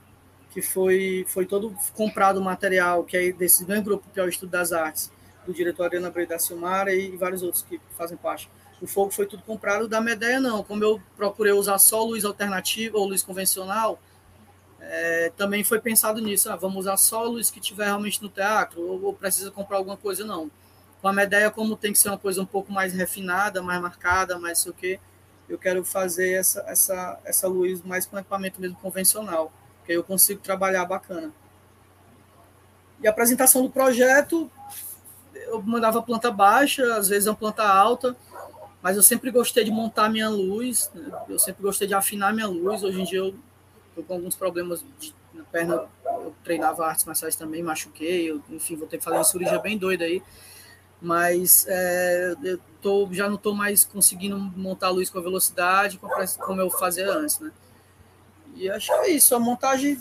que 0.51 0.63
foi, 0.63 1.27
foi 1.29 1.45
todo 1.45 1.77
comprado 1.95 2.41
material, 2.41 3.05
que 3.05 3.17
é 3.17 3.33
desse 3.33 3.67
mesmo 3.67 3.85
grupo 3.85 4.09
que 4.13 4.21
é 4.21 4.23
o 4.23 4.29
Estudo 4.29 4.51
das 4.51 4.73
Artes, 4.73 5.11
do 5.45 5.53
diretor 5.53 5.85
Ariana 5.85 6.11
Brei 6.11 6.27
da 6.27 6.39
Silmara 6.39 6.95
e 6.95 7.17
vários 7.17 7.43
outros 7.43 7.63
que 7.63 7.81
fazem 7.97 8.17
parte. 8.17 8.49
O 8.81 8.87
fogo 8.87 9.11
foi 9.11 9.27
tudo 9.27 9.43
comprado, 9.43 9.89
da 9.89 10.01
Medeia 10.01 10.41
não. 10.41 10.63
Como 10.63 10.83
eu 10.83 11.01
procurei 11.17 11.53
usar 11.53 11.79
só 11.79 12.05
luz 12.05 12.25
alternativa 12.25 12.99
ou 12.99 13.07
luz 13.07 13.23
convencional, 13.23 14.01
é, 14.81 15.33
também 15.37 15.65
foi 15.65 15.81
pensado 15.81 16.21
nisso. 16.21 16.51
Ah, 16.51 16.57
vamos 16.57 16.79
usar 16.79 16.97
só 16.97 17.25
luz 17.25 17.51
que 17.51 17.61
tiver 17.61 17.87
realmente 17.87 18.23
no 18.23 18.29
teatro, 18.29 18.81
ou, 18.81 19.03
ou 19.05 19.15
precisa 19.15 19.51
comprar 19.51 19.79
alguma 19.79 19.97
coisa, 19.97 20.25
não. 20.25 20.51
Com 21.05 21.09
a 21.11 21.51
como 21.51 21.77
tem 21.77 21.93
que 21.93 21.99
ser 21.99 22.09
uma 22.09 22.17
coisa 22.17 22.41
um 22.41 22.47
pouco 22.47 22.73
mais 22.73 22.95
refinada, 22.95 23.63
mais 23.63 23.79
marcada, 23.79 24.39
mais 24.39 24.61
sei 24.61 24.73
o 24.73 24.75
quê, 24.75 24.99
eu 25.47 25.59
quero 25.59 25.85
fazer 25.85 26.33
essa, 26.33 26.65
essa, 26.67 27.21
essa 27.27 27.47
luz 27.47 27.83
mais 27.83 28.07
com 28.07 28.19
equipamento 28.19 28.59
mesmo 28.59 28.79
convencional, 28.79 29.53
que 29.85 29.93
aí 29.93 29.99
eu 29.99 30.03
consigo 30.03 30.41
trabalhar 30.41 30.87
bacana. 30.87 31.31
E 33.03 33.07
a 33.07 33.11
apresentação 33.11 33.63
do 33.63 33.69
projeto, 33.69 34.51
eu 35.35 35.61
mandava 35.61 36.01
planta 36.01 36.31
baixa, 36.31 36.97
às 36.97 37.11
vezes 37.11 37.29
uma 37.29 37.37
planta 37.37 37.65
alta, 37.65 38.17
mas 38.81 38.97
eu 38.97 39.03
sempre 39.03 39.31
gostei 39.31 39.63
de 39.63 39.71
montar 39.71 40.09
minha 40.09 40.31
luz, 40.31 40.91
né? 40.95 41.07
eu 41.29 41.39
sempre 41.39 41.63
gostei 41.63 41.87
de 41.87 41.93
afinar 41.93 42.33
minha 42.33 42.49
luz. 42.49 42.83
Hoje 42.83 43.03
em 43.03 43.05
dia 43.05 43.19
eu 43.19 43.35
estou 43.91 44.05
com 44.05 44.15
alguns 44.15 44.37
problemas 44.37 44.83
de, 44.99 45.15
na 45.35 45.45
perna, 45.45 45.85
eu 46.03 46.35
treinava 46.43 46.87
artes 46.87 47.05
marciais 47.05 47.37
também, 47.37 47.63
machuquei, 47.63 48.31
eu, 48.31 48.43
enfim, 48.49 48.75
vou 48.75 48.89
ter 48.89 48.97
que 48.97 49.05
fazer 49.05 49.19
uma 49.19 49.25
cirurgia 49.25 49.59
bem 49.59 49.77
doida 49.77 50.07
aí 50.07 50.23
mas 51.05 51.67
é, 51.69 52.35
eu 52.43 52.59
tô, 52.81 53.09
já 53.13 53.29
não 53.29 53.37
estou 53.37 53.55
mais 53.55 53.85
conseguindo 53.85 54.39
montar 54.39 54.87
a 54.87 54.91
luz 54.91 55.11
com 55.11 55.19
a 55.19 55.23
velocidade 55.23 56.01
como 56.39 56.61
eu 56.61 56.71
fazia 56.71 57.11
antes, 57.13 57.39
né? 57.39 57.53
E 58.57 58.71
acho 58.71 58.87
que 58.87 58.93
é 58.93 59.11
isso, 59.11 59.35
a 59.35 59.41
montagem, 59.41 60.01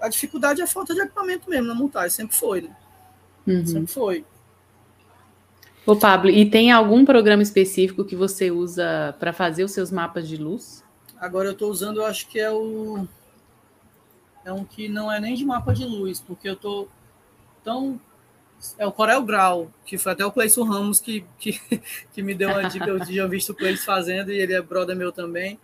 a 0.00 0.08
dificuldade 0.08 0.60
é 0.60 0.64
a 0.64 0.66
falta 0.66 0.94
de 0.94 1.00
equipamento 1.00 1.48
mesmo 1.50 1.66
na 1.66 1.74
montagem, 1.74 2.10
sempre 2.10 2.34
foi, 2.34 2.62
né? 2.62 2.76
Uhum. 3.46 3.66
Sempre 3.66 3.92
foi. 3.92 4.24
Ô 5.84 5.96
Pablo, 5.96 6.30
e 6.30 6.48
tem 6.48 6.72
algum 6.72 7.04
programa 7.04 7.42
específico 7.42 8.04
que 8.04 8.16
você 8.16 8.50
usa 8.50 9.14
para 9.18 9.32
fazer 9.32 9.64
os 9.64 9.72
seus 9.72 9.90
mapas 9.90 10.26
de 10.26 10.36
luz? 10.36 10.82
Agora 11.18 11.48
eu 11.48 11.52
estou 11.52 11.70
usando, 11.70 11.98
eu 11.98 12.06
acho 12.06 12.26
que 12.28 12.40
é 12.40 12.50
o 12.50 13.06
é 14.44 14.52
um 14.52 14.64
que 14.64 14.88
não 14.88 15.12
é 15.12 15.20
nem 15.20 15.34
de 15.34 15.44
mapa 15.44 15.74
de 15.74 15.84
luz, 15.84 16.20
porque 16.20 16.48
eu 16.48 16.54
estou 16.54 16.88
tão 17.62 18.00
é 18.78 18.86
o 18.86 18.92
Corel 18.92 19.22
Grau, 19.22 19.70
que 19.86 19.96
foi 19.98 20.12
até 20.12 20.24
o 20.24 20.32
Cleison 20.32 20.64
Ramos 20.64 21.00
que, 21.00 21.24
que, 21.38 21.60
que 22.12 22.22
me 22.22 22.34
deu 22.34 22.50
uma 22.50 22.68
dica. 22.68 22.86
Eu 22.86 23.04
tinha 23.04 23.26
visto 23.26 23.50
o 23.50 23.54
Cleison 23.54 23.84
fazendo 23.84 24.32
e 24.32 24.38
ele 24.38 24.52
é 24.52 24.60
brother 24.60 24.96
meu 24.96 25.12
também. 25.12 25.58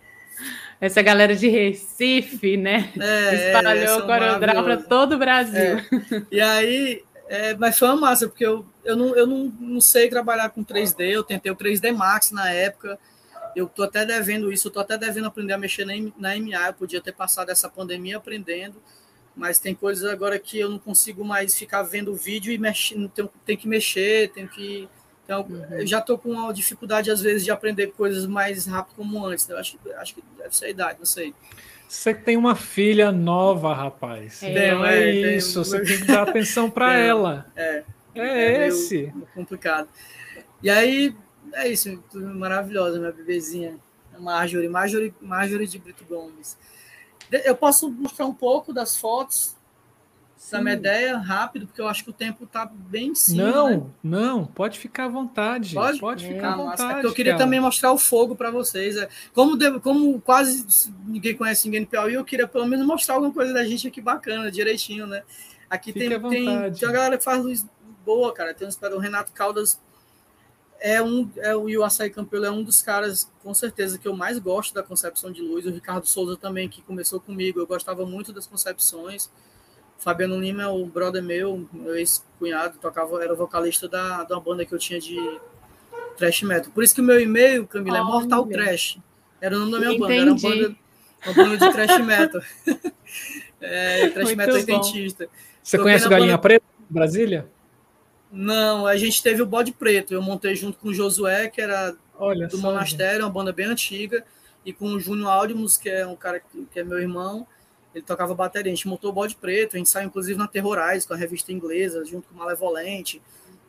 Essa 0.79 1.01
galera 1.01 1.35
de 1.35 1.47
Recife, 1.47 2.57
né? 2.57 2.91
É, 2.99 3.47
Espalhou 3.47 3.83
é, 3.83 3.95
o 3.97 4.05
Corel 4.05 4.39
Grau 4.39 4.63
para 4.63 4.77
todo 4.77 5.15
o 5.15 5.17
Brasil. 5.17 5.77
É. 5.77 5.85
E 6.31 6.39
aí, 6.39 7.03
É, 7.29 7.53
mas 7.55 7.77
foi 7.77 7.89
uma 7.89 7.97
massa, 7.97 8.27
porque 8.27 8.45
eu, 8.45 8.65
eu, 8.85 8.95
não, 8.95 9.15
eu 9.15 9.27
não, 9.27 9.53
não 9.59 9.81
sei 9.81 10.09
trabalhar 10.09 10.49
com 10.49 10.63
3D, 10.63 11.09
eu 11.09 11.23
tentei 11.23 11.51
o 11.51 11.55
3D 11.55 11.91
Max 11.91 12.31
na 12.31 12.49
época, 12.51 12.97
eu 13.53 13.67
tô 13.67 13.83
até 13.83 14.05
devendo 14.05 14.51
isso, 14.51 14.67
eu 14.67 14.71
tô 14.71 14.79
até 14.79 14.97
devendo 14.97 15.27
aprender 15.27 15.53
a 15.53 15.57
mexer 15.57 15.85
na, 15.85 15.93
na 16.17 16.37
MA, 16.39 16.67
eu 16.67 16.73
podia 16.73 17.01
ter 17.01 17.11
passado 17.11 17.49
essa 17.49 17.67
pandemia 17.67 18.17
aprendendo, 18.17 18.81
mas 19.37 19.59
tem 19.59 19.75
coisas 19.75 20.03
agora 20.09 20.37
que 20.39 20.59
eu 20.59 20.69
não 20.69 20.79
consigo 20.79 21.23
mais 21.23 21.55
ficar 21.55 21.83
vendo 21.83 22.11
o 22.11 22.15
vídeo 22.15 22.51
e 22.51 22.57
mexer, 22.57 22.95
tenho, 23.13 23.29
tenho 23.45 23.59
que 23.59 23.67
mexer, 23.67 24.31
tenho 24.31 24.47
que... 24.49 24.89
Então, 25.23 25.45
uhum. 25.47 25.79
eu 25.79 25.85
já 25.85 25.99
estou 25.99 26.17
com 26.17 26.31
uma 26.31 26.53
dificuldade, 26.53 27.11
às 27.11 27.21
vezes, 27.21 27.43
de 27.43 27.51
aprender 27.51 27.87
coisas 27.87 28.25
mais 28.25 28.65
rápido 28.65 28.95
como 28.95 29.25
antes. 29.25 29.47
Né? 29.47 29.55
Eu 29.55 29.59
acho, 29.59 29.77
acho 29.97 30.15
que 30.15 30.23
deve 30.37 30.55
ser 30.55 30.65
a 30.65 30.69
idade, 30.69 30.99
não 30.99 31.05
sei. 31.05 31.33
Você 31.87 32.13
tem 32.13 32.35
uma 32.35 32.55
filha 32.55 33.11
nova, 33.11 33.73
rapaz. 33.73 34.41
É, 34.41 34.49
então 34.49 34.85
é, 34.85 34.99
é 34.99 35.35
isso, 35.35 35.63
você 35.63 35.81
tem 35.81 35.97
que 35.99 36.05
dar 36.05 36.23
atenção 36.23 36.69
para 36.69 36.95
ela. 36.97 37.45
É. 37.55 37.83
É, 38.15 38.55
é 38.63 38.67
esse. 38.67 39.13
Complicado. 39.35 39.87
E 40.63 40.69
aí, 40.69 41.15
é 41.53 41.67
isso, 41.67 42.03
maravilhosa, 42.13 42.97
minha 42.97 43.11
bebezinha. 43.11 43.77
Marjorie, 44.19 44.67
Marjorie, 44.67 45.13
Marjorie 45.21 45.67
de 45.67 45.77
Brito 45.77 46.03
Gomes. 46.05 46.57
Eu 47.31 47.55
posso 47.55 47.89
mostrar 47.89 48.25
um 48.25 48.33
pouco 48.33 48.73
das 48.73 48.95
fotos 48.95 49.57
Sim. 50.37 50.63
da 50.63 50.73
ideia 50.73 51.17
rápido, 51.17 51.65
porque 51.65 51.81
eu 51.81 51.87
acho 51.87 52.03
que 52.03 52.09
o 52.09 52.13
tempo 52.13 52.45
está 52.45 52.65
bem 52.65 53.13
sim. 53.13 53.35
Não, 53.35 53.69
né? 53.69 53.83
não, 54.03 54.45
pode 54.45 54.79
ficar 54.79 55.05
à 55.05 55.09
vontade. 55.09 55.73
Pode, 55.73 55.99
pode 55.99 56.25
é, 56.25 56.33
ficar 56.33 56.53
à 56.53 56.55
vontade. 56.55 57.03
eu 57.03 57.13
queria 57.13 57.33
cara. 57.33 57.43
também 57.43 57.59
mostrar 57.59 57.91
o 57.91 57.97
fogo 57.97 58.35
para 58.35 58.49
vocês. 58.49 58.95
É. 58.95 59.09
Como, 59.33 59.57
como 59.81 60.21
quase 60.21 60.65
ninguém 61.05 61.35
conhece 61.35 61.67
ninguém 61.67 61.81
no 61.81 61.87
Piauí, 61.87 62.13
eu 62.13 62.23
queria 62.23 62.47
pelo 62.47 62.65
menos 62.65 62.85
mostrar 62.85 63.15
alguma 63.15 63.33
coisa 63.33 63.53
da 63.53 63.65
gente 63.65 63.87
aqui 63.87 63.99
bacana, 63.99 64.51
direitinho, 64.51 65.05
né? 65.07 65.23
Aqui 65.69 65.91
tem, 65.91 66.09
tem, 66.09 66.21
tem 66.21 66.87
uma 66.87 66.93
galera 66.93 67.17
que 67.17 67.23
faz 67.23 67.43
luz 67.43 67.65
boa, 68.05 68.33
cara. 68.33 68.53
Tem 68.53 68.65
uns, 68.65 68.79
o 68.81 68.99
Renato 68.99 69.33
Caldas 69.33 69.81
é 70.79 71.01
um 71.01 71.29
é 71.37 71.55
o, 71.55 71.69
e 71.69 71.77
o 71.77 71.83
Açaí 71.83 72.09
Campelo 72.09 72.45
é 72.45 72.51
um 72.51 72.63
dos 72.63 72.81
caras 72.81 73.31
com 73.43 73.53
certeza 73.53 73.97
que 73.97 74.07
eu 74.07 74.15
mais 74.15 74.39
gosto 74.39 74.73
da 74.73 74.83
concepção 74.83 75.31
de 75.31 75.41
luz 75.41 75.65
o 75.65 75.71
Ricardo 75.71 76.05
Souza 76.05 76.37
também 76.37 76.69
que 76.69 76.81
começou 76.81 77.19
comigo 77.19 77.59
eu 77.59 77.67
gostava 77.67 78.05
muito 78.05 78.31
das 78.31 78.45
concepções 78.45 79.29
Fabiano 79.99 80.39
Lima 80.39 80.63
é 80.63 80.67
o 80.67 80.85
brother 80.85 81.23
meu, 81.23 81.67
meu 81.73 81.95
ex-cunhado, 81.95 82.77
tocava, 82.79 83.23
era 83.23 83.33
o 83.33 83.35
vocalista 83.35 83.87
da, 83.87 84.23
da 84.23 84.39
banda 84.39 84.65
que 84.65 84.73
eu 84.73 84.79
tinha 84.79 84.99
de 84.99 85.17
thrash 86.15 86.43
metal. 86.43 86.71
Por 86.71 86.83
isso 86.83 86.93
que 86.93 87.01
o 87.01 87.03
meu 87.03 87.19
e-mail, 87.19 87.65
Camila, 87.67 87.99
oh, 87.99 88.01
é 88.01 88.03
Mortal 88.03 88.45
meu. 88.45 88.57
Trash. 88.57 88.99
Era 89.41 89.55
o 89.55 89.59
nome 89.59 89.71
da 89.71 89.79
minha 89.79 89.91
Entendi. 89.91 89.99
banda, 90.01 90.13
era 90.13 90.31
uma 90.31 90.39
banda, 90.39 90.75
uma 91.25 91.33
banda 91.33 91.57
de 91.57 91.73
thrash 91.73 92.05
metal. 92.05 92.41
é, 93.61 94.09
thrash 94.09 94.25
Muito 94.25 94.37
metal 94.37 94.57
identista. 94.57 95.29
Você 95.63 95.77
Toquei 95.77 95.91
conhece 95.91 96.09
Galinha 96.09 96.37
banda... 96.37 96.41
Preta, 96.41 96.65
Brasília? 96.89 97.47
Não, 98.31 98.85
a 98.85 98.97
gente 98.97 99.23
teve 99.23 99.41
o 99.41 99.45
Bode 99.45 99.71
Preto. 99.71 100.13
Eu 100.13 100.21
montei 100.21 100.55
junto 100.55 100.77
com 100.77 100.89
o 100.89 100.93
Josué, 100.93 101.49
que 101.49 101.61
era 101.61 101.95
Olha 102.17 102.47
do 102.47 102.57
só, 102.57 102.63
Monastério, 102.63 103.13
gente. 103.15 103.23
uma 103.23 103.29
banda 103.29 103.53
bem 103.53 103.67
antiga, 103.67 104.25
e 104.65 104.73
com 104.73 104.87
o 104.87 104.99
Júnior 104.99 105.29
Audimus, 105.29 105.77
que 105.77 105.89
é 105.89 106.05
um 106.05 106.15
cara 106.15 106.39
que, 106.39 106.65
que 106.65 106.79
é 106.79 106.83
meu 106.83 106.99
irmão 106.99 107.47
ele 107.97 108.05
tocava 108.05 108.33
bateria. 108.35 108.71
A 108.71 108.75
gente 108.75 108.87
montou 108.87 109.09
o 109.09 109.13
bode 109.13 109.35
preto, 109.35 109.75
a 109.75 109.77
gente 109.77 109.89
saiu 109.89 110.07
inclusive 110.07 110.37
na 110.37 110.47
Terrorize, 110.47 111.07
com 111.07 111.13
a 111.13 111.17
revista 111.17 111.51
inglesa, 111.51 112.05
junto 112.05 112.27
com 112.27 112.35
o 112.35 112.37
Malevolente. 112.37 113.21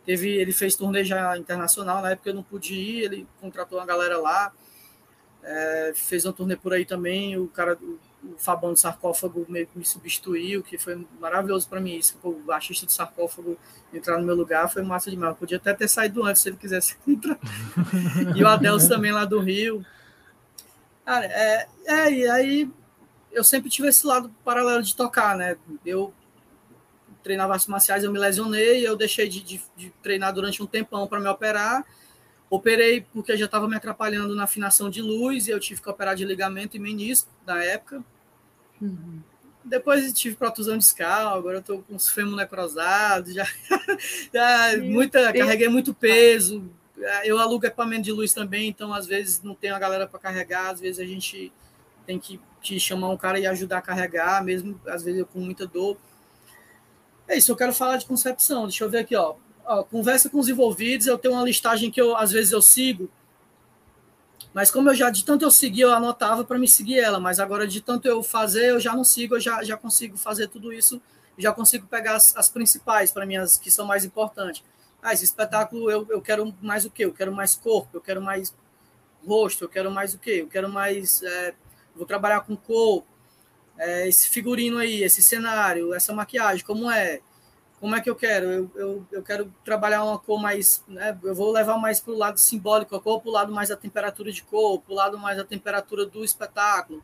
Teve, 0.05 0.31
ele 0.31 0.53
fez 0.53 0.75
turnê 0.75 1.05
já 1.05 1.37
internacional, 1.37 2.03
na 2.03 2.11
época 2.11 2.31
eu 2.31 2.35
não 2.35 2.43
pude 2.43 2.75
ir, 2.75 3.05
ele 3.05 3.27
contratou 3.41 3.79
uma 3.79 3.87
galera 3.87 4.19
lá. 4.19 4.53
É, 5.43 5.93
fez 5.95 6.27
um 6.27 6.33
turnê 6.33 6.57
por 6.57 6.73
aí 6.73 6.85
também, 6.85 7.39
o 7.39 7.49
cara, 7.49 7.79
o, 7.81 7.99
o 8.23 8.37
Fabão 8.37 8.73
do 8.73 8.79
Sarcófago 8.79 9.47
meio 9.49 9.67
que 9.67 9.79
me 9.79 9.85
substituiu, 9.85 10.63
que 10.63 10.77
foi 10.77 11.07
maravilhoso 11.21 11.69
para 11.69 11.81
mim 11.81 11.97
isso, 11.97 12.19
o 12.23 12.33
baixista 12.33 12.85
do 12.85 12.93
Sarcófago 12.93 13.57
entrar 13.93 14.19
no 14.19 14.25
meu 14.25 14.35
lugar 14.35 14.71
foi 14.71 14.83
massa 14.83 15.11
demais. 15.11 15.33
Eu 15.33 15.37
podia 15.37 15.57
até 15.57 15.73
ter 15.73 15.89
saído 15.89 16.25
antes 16.25 16.43
se 16.43 16.49
ele 16.49 16.57
quisesse 16.57 16.97
entrar. 17.07 17.39
e 18.35 18.43
o 18.43 18.49
Adelso 18.49 18.89
também 18.91 19.13
lá 19.13 19.25
do 19.25 19.39
Rio. 19.39 19.85
Cara, 21.05 21.27
é, 21.27 21.69
é, 21.87 22.13
e 22.13 22.29
aí 22.29 22.71
eu 23.33 23.45
sempre 23.45 23.71
tive 23.71 23.89
esse 23.89 24.07
lado 24.07 24.31
paralelo 24.45 24.83
de 24.83 24.95
tocar, 24.95 25.37
né? 25.37 25.57
Eu 25.85 26.13
treinava 27.23 27.53
artes 27.53 27.69
marciais, 27.69 28.05
eu 28.05 28.13
me 28.13 28.19
lesionei, 28.19 28.87
eu 28.87 28.97
deixei 28.97 29.29
de, 29.29 29.43
de, 29.43 29.63
de 29.77 29.91
treinar 30.03 30.33
durante 30.33 30.63
um 30.63 30.67
tempão 30.67 31.07
para 31.07 31.21
me 31.21 31.29
operar. 31.29 31.85
Operei 32.51 33.03
porque 33.13 33.37
já 33.37 33.45
estava 33.45 33.69
me 33.69 33.77
atrapalhando 33.77 34.35
na 34.35 34.45
afinação 34.45 34.89
de 34.89 35.03
luz 35.03 35.47
e 35.47 35.51
eu 35.51 35.61
tive 35.61 35.83
que 35.83 35.91
operar 35.91 36.15
de 36.15 36.25
ligamento 36.25 36.77
e 36.77 36.81
menisco 36.81 37.31
na 37.47 37.63
época. 37.63 38.03
Uhum. 38.81 39.21
Depois 39.65 40.11
tive 40.15 40.35
protusão 40.35 40.79
discal, 40.79 41.37
agora 41.37 41.57
eu 41.57 41.61
estou 41.61 41.83
com 41.83 41.95
os 41.95 42.09
fêmur 42.09 42.37
necrosados, 42.37 43.35
já, 43.35 43.45
já 44.33 44.79
muita, 44.79 45.31
carreguei 45.33 45.69
muito 45.69 45.93
peso. 45.93 46.71
Eu 47.23 47.39
alugo 47.39 47.67
equipamento 47.67 48.03
de 48.03 48.13
luz 48.13 48.33
também, 48.33 48.69
então 48.69 48.95
às 48.95 49.07
vezes 49.07 49.43
não 49.43 49.55
tem 49.55 49.71
a 49.71 49.79
galera 49.79 50.07
para 50.07 50.19
carregar, 50.19 50.71
às 50.71 50.81
vezes 50.81 50.99
a 50.99 51.05
gente 51.05 51.53
tem 52.07 52.19
que 52.19 52.41
te 52.63 52.81
chamar 52.81 53.11
um 53.11 53.17
cara 53.17 53.39
e 53.39 53.47
ajudar 53.47 53.79
a 53.79 53.83
carregar, 53.83 54.43
mesmo 54.43 54.81
às 54.87 55.03
vezes 55.03 55.21
eu 55.21 55.27
com 55.27 55.39
muita 55.39 55.67
dor. 55.67 55.99
É 57.29 57.37
isso, 57.37 57.53
eu 57.53 57.57
quero 57.57 57.75
falar 57.75 57.99
de 57.99 58.07
concepção. 58.07 58.63
Deixa 58.63 58.83
eu 58.83 58.89
ver 58.89 59.01
aqui, 59.01 59.15
ó. 59.15 59.35
Ó. 59.69 59.85
Conversa 59.85 60.29
com 60.29 60.39
os 60.39 60.49
envolvidos, 60.49 61.07
eu 61.07 61.19
tenho 61.19 61.35
uma 61.35 61.45
listagem 61.45 61.91
que 61.91 62.01
eu 62.01 62.17
às 62.17 62.33
vezes 62.33 62.53
eu 62.53 62.63
sigo, 62.63 63.11
mas 64.53 64.71
como 64.71 64.89
eu 64.91 64.95
já 64.95 65.11
de 65.11 65.25
tanto 65.25 65.45
eu 65.45 65.51
seguir, 65.51 65.83
eu 65.83 65.93
anotava 65.93 66.45
para 66.45 66.59
me 66.59 66.67
seguir 66.67 66.99
ela, 66.99 67.21
mas 67.21 67.39
agora 67.39 67.67
de 67.67 67.81
tanto 67.81 68.09
eu 68.09 68.23
fazer, 68.23 68.71
eu 68.71 68.81
já 68.81 68.95
não 68.95 69.05
sigo, 69.05 69.37
eu 69.37 69.41
já, 69.41 69.63
já 69.63 69.77
consigo 69.77 70.17
fazer 70.17 70.49
tudo 70.49 70.73
isso, 70.73 71.01
já 71.37 71.53
consigo 71.53 71.87
pegar 71.87 72.17
as, 72.17 72.37
as 72.37 72.49
principais 72.49 73.13
para 73.13 73.25
mim, 73.27 73.37
as 73.37 73.59
que 73.59 73.71
são 73.71 73.87
mais 73.87 74.05
importantes. 74.05 74.65
Ah, 75.01 75.13
esse 75.13 75.25
espetáculo 75.25 75.91
eu, 75.91 76.07
eu 76.11 76.21
quero 76.21 76.53
mais 76.61 76.85
o 76.85 76.91
quê? 76.91 77.05
Eu 77.05 77.13
quero 77.13 77.33
mais 77.33 77.55
corpo, 77.55 77.91
eu 77.97 78.01
quero 78.01 78.21
mais 78.21 78.53
rosto, 79.25 79.65
eu 79.65 79.69
quero 79.69 79.91
mais 79.91 80.15
o 80.15 80.19
quê? 80.19 80.39
Eu 80.43 80.49
quero 80.49 80.69
mais 80.69 81.23
é, 81.23 81.55
vou 81.95 82.07
trabalhar 82.07 82.41
com 82.41 82.57
cor, 82.57 83.05
é, 83.79 84.09
esse 84.09 84.29
figurino 84.29 84.79
aí, 84.79 85.05
esse 85.05 85.23
cenário, 85.23 85.95
essa 85.95 86.13
maquiagem, 86.13 86.65
como 86.65 86.91
é? 86.91 87.21
Como 87.81 87.95
é 87.95 88.01
que 88.01 88.11
eu 88.11 88.17
quero? 88.17 88.47
Eu, 88.47 88.71
eu, 88.75 89.07
eu 89.13 89.23
quero 89.23 89.53
trabalhar 89.65 90.05
uma 90.05 90.19
cor 90.19 90.41
mais. 90.41 90.83
Né, 90.89 91.17
eu 91.23 91.35
vou 91.35 91.53
levar 91.53 91.79
mais 91.79 92.01
para 92.01 92.13
o 92.13 92.17
lado 92.17 92.39
simbólico, 92.39 92.97
a 92.97 93.01
cor 93.01 93.21
para 93.21 93.29
o 93.29 93.33
lado 93.33 93.53
mais 93.53 93.69
da 93.69 93.77
temperatura 93.77 94.33
de 94.33 94.43
cor, 94.43 94.81
para 94.81 94.93
o 94.93 94.97
lado 94.97 95.19
mais 95.19 95.37
da 95.37 95.45
temperatura 95.45 96.05
do 96.05 96.25
espetáculo. 96.25 97.03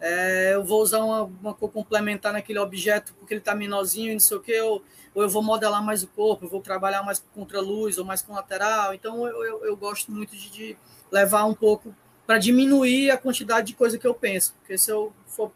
É, 0.00 0.54
eu 0.54 0.64
vou 0.64 0.82
usar 0.82 1.02
uma, 1.02 1.22
uma 1.24 1.54
cor 1.54 1.70
complementar 1.70 2.32
naquele 2.32 2.58
objeto 2.58 3.12
porque 3.18 3.34
ele 3.34 3.40
está 3.40 3.54
menorzinho 3.54 4.10
e 4.10 4.12
não 4.12 4.20
sei 4.20 4.36
o 4.36 4.40
que, 4.40 4.60
ou, 4.60 4.82
ou 5.12 5.22
eu 5.22 5.28
vou 5.28 5.42
modelar 5.42 5.82
mais 5.84 6.04
o 6.04 6.06
corpo, 6.08 6.44
eu 6.44 6.48
vou 6.48 6.60
trabalhar 6.60 7.02
mais 7.02 7.18
com 7.18 7.40
contra-luz 7.40 7.98
ou 7.98 8.04
mais 8.04 8.22
com 8.22 8.32
lateral. 8.32 8.94
Então 8.94 9.26
eu, 9.26 9.44
eu, 9.44 9.64
eu 9.66 9.76
gosto 9.76 10.12
muito 10.12 10.36
de, 10.36 10.50
de 10.50 10.76
levar 11.10 11.44
um 11.44 11.54
pouco 11.54 11.94
para 12.26 12.38
diminuir 12.38 13.10
a 13.10 13.16
quantidade 13.16 13.68
de 13.68 13.74
coisa 13.74 13.98
que 13.98 14.06
eu 14.06 14.14
penso. 14.14 14.54
Porque 14.60 14.76
se 14.76 14.90
eu 14.90 15.12
for 15.26 15.50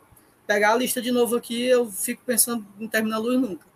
pegar 0.47 0.73
a 0.73 0.77
lista 0.77 1.03
de 1.03 1.13
novo 1.13 1.37
aqui, 1.37 1.65
eu 1.65 1.91
fico 1.91 2.23
pensando 2.25 2.67
em 2.81 2.89
terminar 2.89 3.19
luz 3.19 3.41
nunca. 3.41 3.72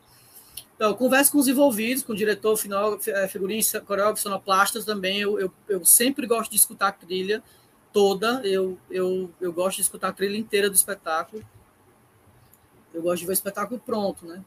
Então, 0.76 0.92
converso 0.92 1.32
com 1.32 1.38
os 1.38 1.48
envolvidos, 1.48 2.02
com 2.02 2.12
o 2.12 2.16
diretor, 2.16 2.54
final, 2.56 2.98
é, 3.06 3.26
figurinista, 3.26 3.80
coreógrafo, 3.80 4.20
sonoplastas 4.20 4.84
também. 4.84 5.20
Eu, 5.20 5.40
eu, 5.40 5.52
eu, 5.68 5.84
sempre 5.86 6.26
gosto 6.26 6.50
de 6.50 6.58
escutar 6.58 6.88
a 6.88 6.92
trilha 6.92 7.42
toda. 7.94 8.42
Eu, 8.44 8.78
eu, 8.90 9.30
eu 9.40 9.52
gosto 9.54 9.76
de 9.76 9.82
escutar 9.82 10.08
a 10.08 10.12
trilha 10.12 10.36
inteira 10.36 10.68
do 10.68 10.76
espetáculo. 10.76 11.42
Eu 12.92 13.00
gosto 13.00 13.20
de 13.20 13.26
ver 13.26 13.32
o 13.32 13.34
espetáculo 13.34 13.80
pronto, 13.80 14.26
né? 14.26 14.44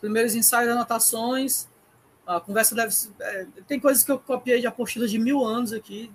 Primeiros 0.00 0.34
ensaios, 0.34 0.72
anotações. 0.72 1.68
A 2.26 2.40
conversa 2.40 2.74
deve. 2.74 2.92
É, 3.20 3.46
tem 3.68 3.78
coisas 3.78 4.02
que 4.02 4.10
eu 4.10 4.18
copiei 4.18 4.60
de 4.60 4.66
apostilas 4.66 5.08
de 5.08 5.20
mil 5.20 5.44
anos 5.44 5.72
aqui, 5.72 6.10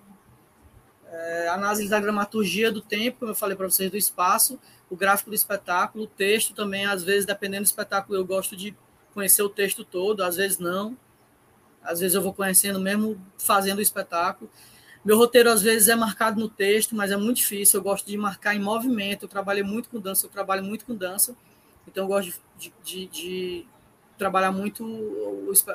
é, 1.10 1.48
análise 1.48 1.88
da 1.88 1.98
dramaturgia 1.98 2.70
do 2.70 2.82
tempo, 2.82 3.20
como 3.20 3.30
eu 3.30 3.34
falei 3.34 3.56
para 3.56 3.68
vocês, 3.68 3.90
do 3.90 3.96
espaço, 3.96 4.60
o 4.90 4.96
gráfico 4.96 5.30
do 5.30 5.36
espetáculo, 5.36 6.04
o 6.04 6.06
texto 6.06 6.52
também, 6.52 6.84
às 6.84 7.02
vezes, 7.02 7.24
dependendo 7.24 7.62
do 7.62 7.66
espetáculo, 7.66 8.18
eu 8.18 8.24
gosto 8.24 8.56
de 8.56 8.76
conhecer 9.14 9.42
o 9.42 9.48
texto 9.48 9.84
todo, 9.84 10.22
às 10.22 10.36
vezes 10.36 10.58
não. 10.58 10.96
Às 11.82 12.00
vezes 12.00 12.14
eu 12.14 12.22
vou 12.22 12.32
conhecendo 12.32 12.78
mesmo 12.78 13.20
fazendo 13.38 13.78
o 13.78 13.82
espetáculo. 13.82 14.50
Meu 15.04 15.16
roteiro, 15.16 15.50
às 15.50 15.62
vezes, 15.62 15.88
é 15.88 15.96
marcado 15.96 16.38
no 16.38 16.48
texto, 16.48 16.94
mas 16.94 17.10
é 17.10 17.16
muito 17.16 17.38
difícil. 17.38 17.80
Eu 17.80 17.84
gosto 17.84 18.06
de 18.06 18.16
marcar 18.18 18.54
em 18.54 18.60
movimento. 18.60 19.24
Eu 19.24 19.28
trabalhei 19.28 19.62
muito 19.62 19.88
com 19.88 19.98
dança, 19.98 20.26
eu 20.26 20.30
trabalho 20.30 20.62
muito 20.62 20.84
com 20.84 20.94
dança. 20.94 21.34
Então, 21.88 22.04
eu 22.04 22.08
gosto 22.08 22.38
de, 22.58 22.72
de, 22.84 23.06
de 23.06 23.66
trabalhar 24.18 24.52
muito 24.52 24.84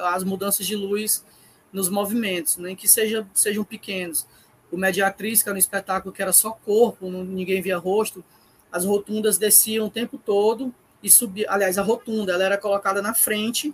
as 0.03 0.23
mudanças 0.23 0.65
de 0.67 0.75
luz 0.75 1.25
nos 1.73 1.89
movimentos, 1.89 2.57
nem 2.57 2.75
que 2.75 2.87
seja, 2.87 3.27
sejam 3.33 3.63
pequenos 3.63 4.27
o 4.71 4.77
Mediatriz, 4.77 5.41
que 5.41 5.49
era 5.49 5.55
um 5.55 5.59
espetáculo 5.59 6.13
que 6.13 6.21
era 6.21 6.33
só 6.33 6.51
corpo, 6.51 7.09
ninguém 7.09 7.61
via 7.61 7.77
rosto, 7.77 8.23
as 8.71 8.85
rotundas 8.85 9.37
desciam 9.37 9.87
o 9.87 9.89
tempo 9.89 10.17
todo 10.17 10.73
e 11.05 11.09
subia. 11.09 11.45
Aliás, 11.49 11.77
a 11.77 11.83
rotunda 11.83 12.33
ela 12.33 12.43
era 12.43 12.57
colocada 12.57 12.99
na 12.99 13.13
frente 13.13 13.71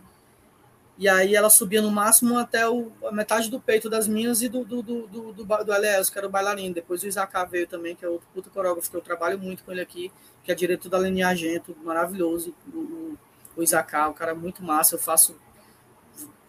e 0.97 1.07
aí 1.07 1.33
ela 1.33 1.49
subia 1.49 1.81
no 1.81 1.89
máximo 1.89 2.37
até 2.37 2.67
o, 2.67 2.91
a 3.05 3.11
metade 3.11 3.49
do 3.49 3.57
peito 3.57 3.89
das 3.89 4.05
minhas 4.05 4.41
e 4.41 4.49
do, 4.49 4.65
do, 4.65 4.83
do, 4.83 5.07
do, 5.07 5.33
do, 5.33 5.45
do 5.45 5.73
Elias, 5.73 6.09
que 6.09 6.17
era 6.17 6.27
o 6.27 6.29
bailarino. 6.29 6.75
Depois 6.75 7.01
o 7.01 7.07
Isaac 7.07 7.33
veio 7.49 7.65
também, 7.65 7.95
que 7.95 8.03
é 8.03 8.09
outro 8.09 8.27
puta 8.33 8.49
coreógrafo 8.49 8.91
que 8.91 8.97
eu 8.97 9.01
trabalho 9.01 9.39
muito 9.39 9.63
com 9.63 9.71
ele 9.71 9.79
aqui, 9.79 10.11
que 10.43 10.51
é 10.51 10.55
diretor 10.55 10.89
da 10.89 10.99
linha 10.99 11.29
Argento, 11.29 11.73
maravilhoso. 11.85 12.53
O, 12.73 13.17
o, 13.55 13.63
Isaac, 13.63 13.95
o 13.95 14.13
cara 14.13 14.35
muito 14.35 14.61
massa. 14.61 14.95
Eu 14.95 14.99
faço 14.99 15.33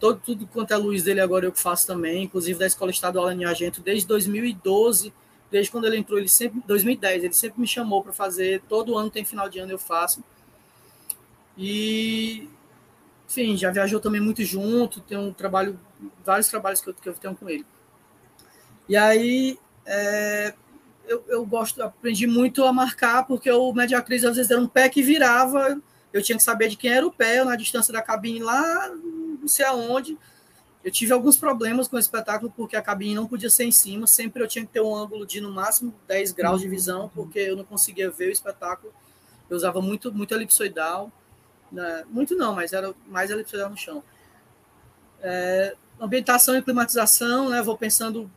todo, 0.01 0.19
tudo 0.19 0.45
quanto 0.47 0.73
é 0.73 0.77
luz 0.77 1.01
dele 1.01 1.21
agora 1.21 1.45
eu 1.45 1.51
que 1.53 1.61
faço 1.61 1.87
também, 1.87 2.23
inclusive 2.23 2.59
da 2.59 2.67
Escola 2.67 2.91
Estadual 2.91 3.31
em 3.31 3.45
Argento, 3.45 3.79
desde 3.79 4.05
2012, 4.05 5.13
desde 5.49 5.71
quando 5.71 5.85
ele 5.85 5.95
entrou, 5.95 6.19
ele 6.19 6.27
sempre, 6.27 6.61
2010, 6.67 7.23
ele 7.23 7.33
sempre 7.33 7.61
me 7.61 7.67
chamou 7.67 8.03
para 8.03 8.11
fazer, 8.11 8.61
todo 8.67 8.97
ano 8.97 9.09
tem 9.09 9.23
final 9.23 9.47
de 9.47 9.59
ano 9.59 9.71
eu 9.71 9.79
faço. 9.79 10.21
E, 11.57 12.49
enfim, 13.29 13.55
já 13.55 13.71
viajou 13.71 13.99
também 13.99 14.21
muito 14.21 14.43
junto, 14.43 15.01
tem 15.01 15.17
um 15.17 15.33
trabalho, 15.33 15.79
vários 16.25 16.47
trabalhos 16.47 16.81
que 16.81 16.89
eu, 16.89 16.93
que 16.93 17.09
eu 17.09 17.13
tenho 17.13 17.35
com 17.35 17.49
ele. 17.49 17.65
E 18.87 18.97
aí, 18.97 19.57
é, 19.85 20.53
eu, 21.07 21.23
eu 21.27 21.45
gosto, 21.45 21.81
aprendi 21.81 22.27
muito 22.27 22.63
a 22.63 22.73
marcar, 22.73 23.25
porque 23.25 23.49
o 23.51 23.73
Mediacris 23.73 24.23
às 24.23 24.35
vezes 24.35 24.51
era 24.51 24.59
um 24.59 24.67
pé 24.67 24.89
que 24.89 25.01
virava, 25.01 25.79
eu 26.11 26.21
tinha 26.21 26.37
que 26.37 26.43
saber 26.43 26.69
de 26.69 26.77
quem 26.77 26.91
era 26.91 27.05
o 27.05 27.11
pé, 27.11 27.43
na 27.43 27.55
distância 27.55 27.93
da 27.93 28.01
cabine 28.01 28.39
lá, 28.39 28.89
não 28.89 29.47
sei 29.47 29.65
aonde. 29.65 30.17
Eu 30.83 30.91
tive 30.91 31.13
alguns 31.13 31.37
problemas 31.37 31.87
com 31.87 31.95
o 31.95 31.99
espetáculo, 31.99 32.51
porque 32.55 32.75
a 32.75 32.81
cabine 32.81 33.15
não 33.15 33.25
podia 33.25 33.49
ser 33.49 33.63
em 33.63 33.71
cima, 33.71 34.05
sempre 34.05 34.43
eu 34.43 34.47
tinha 34.47 34.65
que 34.65 34.71
ter 34.71 34.81
um 34.81 34.93
ângulo 34.93 35.25
de 35.25 35.39
no 35.39 35.51
máximo 35.51 35.95
10 36.07 36.33
graus 36.33 36.61
de 36.61 36.67
visão, 36.67 37.09
porque 37.15 37.39
eu 37.39 37.55
não 37.55 37.63
conseguia 37.63 38.11
ver 38.11 38.27
o 38.27 38.31
espetáculo. 38.31 38.93
Eu 39.49 39.55
usava 39.55 39.81
muito, 39.81 40.13
muito 40.13 40.33
elipsoidal, 40.33 41.11
né? 41.73 42.05
muito 42.09 42.35
não, 42.35 42.55
mas 42.55 42.71
era 42.71 42.93
mais 43.07 43.29
elipsoidal 43.29 43.69
no 43.69 43.77
chão. 43.77 44.03
É, 45.21 45.75
ambientação 45.99 46.55
e 46.55 46.61
climatização, 46.61 47.49
né? 47.49 47.61
Vou 47.61 47.77
pensando 47.77 48.29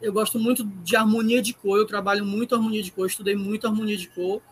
eu 0.00 0.12
gosto 0.12 0.38
muito 0.38 0.64
de 0.64 0.94
harmonia 0.94 1.40
de 1.40 1.54
cor, 1.54 1.78
eu 1.78 1.86
trabalho 1.86 2.24
muito 2.24 2.54
harmonia 2.54 2.82
de 2.82 2.90
cor, 2.90 3.06
estudei 3.06 3.34
muito 3.34 3.66
harmonia 3.66 3.96
de 3.96 4.08
cor 4.08 4.42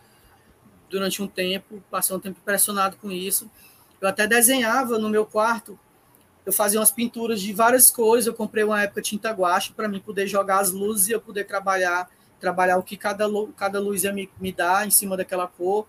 durante 0.89 1.23
um 1.23 1.27
tempo, 1.27 1.83
passei 1.91 2.17
um 2.17 2.21
tempo 2.21 2.39
impressionado 2.41 2.97
com 2.97 3.11
isso. 3.11 3.51
Eu 4.01 4.09
até 4.09 4.27
desenhava 4.27 4.99
no 4.99 5.09
meu 5.09 5.27
quarto, 5.27 5.79
eu 6.47 6.53
fazia 6.53 6.79
umas 6.79 6.91
pinturas 6.91 7.41
de 7.41 7.53
várias 7.53 7.91
cores, 7.91 8.27
eu 8.27 8.35
comprei 8.35 8.65
uma 8.65 8.83
época 8.83 9.03
tinta 9.03 9.31
guache 9.33 9.73
para 9.73 9.89
mim 9.89 10.01
poder 10.01 10.27
jogar 10.27 10.61
as 10.61 10.71
luzes 10.71 11.09
e 11.09 11.13
eu 11.13 11.21
poder 11.21 11.45
trabalhar 11.45 12.09
trabalhar 12.41 12.77
o 12.77 12.83
que 12.83 12.97
cada, 12.97 13.25
cada 13.57 13.81
luz 13.81 14.05
ia 14.05 14.13
me, 14.13 14.29
me 14.39 14.53
dar 14.53 14.87
em 14.87 14.91
cima 14.91 15.17
daquela 15.17 15.47
cor, 15.47 15.87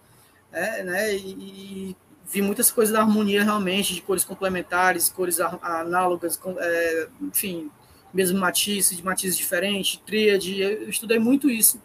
é, 0.53 0.83
né? 0.83 1.13
E, 1.13 1.17
e, 1.17 1.97
vi 2.27 2.41
muitas 2.41 2.71
coisas 2.71 2.93
da 2.93 3.01
harmonia 3.01 3.43
realmente, 3.43 3.93
de 3.93 4.01
cores 4.01 4.23
complementares, 4.23 5.09
cores 5.09 5.39
análogas, 5.39 6.39
é, 6.57 7.07
enfim, 7.21 7.69
mesmo 8.13 8.39
matizes, 8.39 8.97
de 8.97 9.03
matizes 9.03 9.37
diferentes, 9.37 10.01
tríade. 10.05 10.59
Eu 10.59 10.89
estudei 10.89 11.19
muito 11.19 11.49
isso 11.49 11.81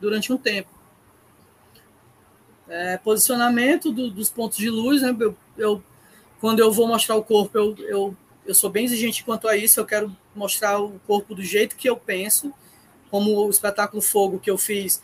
durante 0.00 0.32
um 0.32 0.36
tempo. 0.36 0.68
É, 2.68 2.96
posicionamento 2.98 3.92
do, 3.92 4.10
dos 4.10 4.30
pontos 4.30 4.58
de 4.58 4.70
luz, 4.70 5.02
né? 5.02 5.14
Eu, 5.18 5.36
eu, 5.56 5.82
quando 6.40 6.60
eu 6.60 6.72
vou 6.72 6.88
mostrar 6.88 7.14
o 7.14 7.22
corpo, 7.22 7.56
eu, 7.56 7.76
eu, 7.80 8.16
eu 8.46 8.54
sou 8.54 8.70
bem 8.70 8.84
exigente 8.86 9.22
quanto 9.22 9.46
a 9.46 9.56
isso. 9.56 9.78
Eu 9.78 9.84
quero 9.84 10.14
mostrar 10.34 10.80
o 10.80 10.98
corpo 11.06 11.34
do 11.34 11.42
jeito 11.42 11.76
que 11.76 11.88
eu 11.88 11.96
penso, 11.96 12.52
como 13.10 13.46
o 13.46 13.50
espetáculo 13.50 14.02
Fogo 14.02 14.40
que 14.40 14.50
eu 14.50 14.58
fiz. 14.58 15.00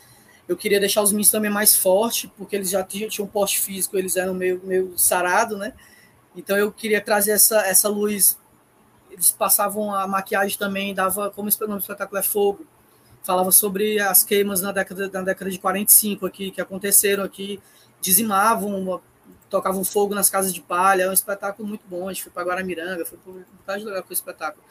Eu 0.47 0.57
queria 0.57 0.79
deixar 0.79 1.01
os 1.01 1.11
meninos 1.11 1.31
também 1.31 1.51
mais 1.51 1.75
fortes, 1.75 2.29
porque 2.37 2.55
eles 2.55 2.69
já 2.69 2.83
tinham, 2.83 3.09
tinham 3.09 3.25
um 3.25 3.29
poste 3.29 3.59
físico, 3.59 3.97
eles 3.97 4.15
eram 4.15 4.33
meio, 4.33 4.61
meio 4.63 4.93
sarado, 4.97 5.57
né? 5.57 5.73
Então 6.35 6.57
eu 6.57 6.71
queria 6.71 7.01
trazer 7.01 7.31
essa, 7.31 7.65
essa 7.65 7.87
luz 7.87 8.37
eles 9.11 9.29
passavam 9.29 9.93
a 9.93 10.07
maquiagem 10.07 10.57
também, 10.57 10.93
dava, 10.93 11.29
como 11.29 11.49
o 11.49 11.67
nome 11.67 11.79
do 11.79 11.81
espetáculo 11.81 12.17
é 12.17 12.23
Fogo, 12.23 12.65
falava 13.23 13.51
sobre 13.51 13.99
as 13.99 14.23
queimas 14.23 14.61
na 14.61 14.71
década, 14.71 15.09
na 15.09 15.21
década 15.21 15.51
de 15.51 15.59
45 15.59 16.25
aqui, 16.25 16.49
que 16.49 16.61
aconteceram 16.61 17.23
aqui, 17.23 17.61
dizimavam, 17.99 19.01
tocavam 19.49 19.83
fogo 19.83 20.15
nas 20.15 20.29
casas 20.29 20.53
de 20.53 20.61
palha, 20.61 21.03
é 21.03 21.09
um 21.09 21.13
espetáculo 21.13 21.67
muito 21.67 21.83
bom, 21.87 22.07
a 22.07 22.13
gente 22.13 22.23
foi 22.23 22.31
para 22.31 22.43
Guaramiranga, 22.43 23.05
foi 23.05 23.17
por 23.19 23.35
um 23.35 23.83
lugar 23.83 24.01
com 24.01 24.09
o 24.09 24.13
espetáculo. 24.13 24.63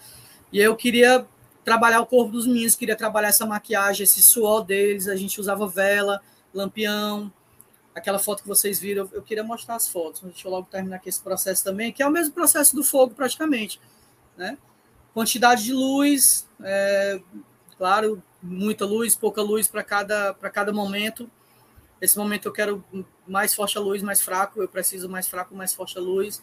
E 0.52 0.58
eu 0.58 0.74
queria 0.74 1.24
trabalhar 1.64 2.00
o 2.00 2.06
corpo 2.06 2.32
dos 2.32 2.46
meninos, 2.46 2.74
queria 2.74 2.96
trabalhar 2.96 3.28
essa 3.28 3.46
maquiagem, 3.46 4.04
esse 4.04 4.22
suor 4.22 4.64
deles, 4.64 5.08
a 5.08 5.16
gente 5.16 5.40
usava 5.40 5.66
vela, 5.68 6.20
lampião, 6.54 7.32
aquela 7.94 8.18
foto 8.18 8.42
que 8.42 8.48
vocês 8.48 8.78
viram, 8.78 9.08
eu 9.12 9.22
queria 9.22 9.44
mostrar 9.44 9.76
as 9.76 9.88
fotos, 9.88 10.22
deixa 10.22 10.46
eu 10.48 10.52
logo 10.52 10.68
terminar 10.70 10.96
aqui 10.96 11.08
esse 11.08 11.20
processo 11.20 11.62
também, 11.62 11.92
que 11.92 12.02
é 12.02 12.06
o 12.06 12.10
mesmo 12.10 12.32
processo 12.32 12.74
do 12.74 12.82
fogo 12.82 13.14
praticamente 13.14 13.80
né? 14.40 14.56
Quantidade 15.12 15.64
de 15.64 15.72
luz, 15.74 16.48
é, 16.62 17.20
claro, 17.76 18.22
muita 18.42 18.86
luz, 18.86 19.14
pouca 19.14 19.42
luz 19.42 19.68
para 19.68 19.84
cada, 19.84 20.32
cada 20.34 20.72
momento. 20.72 21.30
Esse 22.00 22.16
momento 22.16 22.46
eu 22.46 22.52
quero 22.52 22.82
mais 23.26 23.52
forte 23.54 23.76
a 23.76 23.80
luz, 23.80 24.02
mais 24.02 24.22
fraco, 24.22 24.62
eu 24.62 24.68
preciso 24.68 25.08
mais 25.08 25.28
fraco, 25.28 25.54
mais 25.54 25.74
forte 25.74 25.98
a 25.98 26.00
luz. 26.00 26.42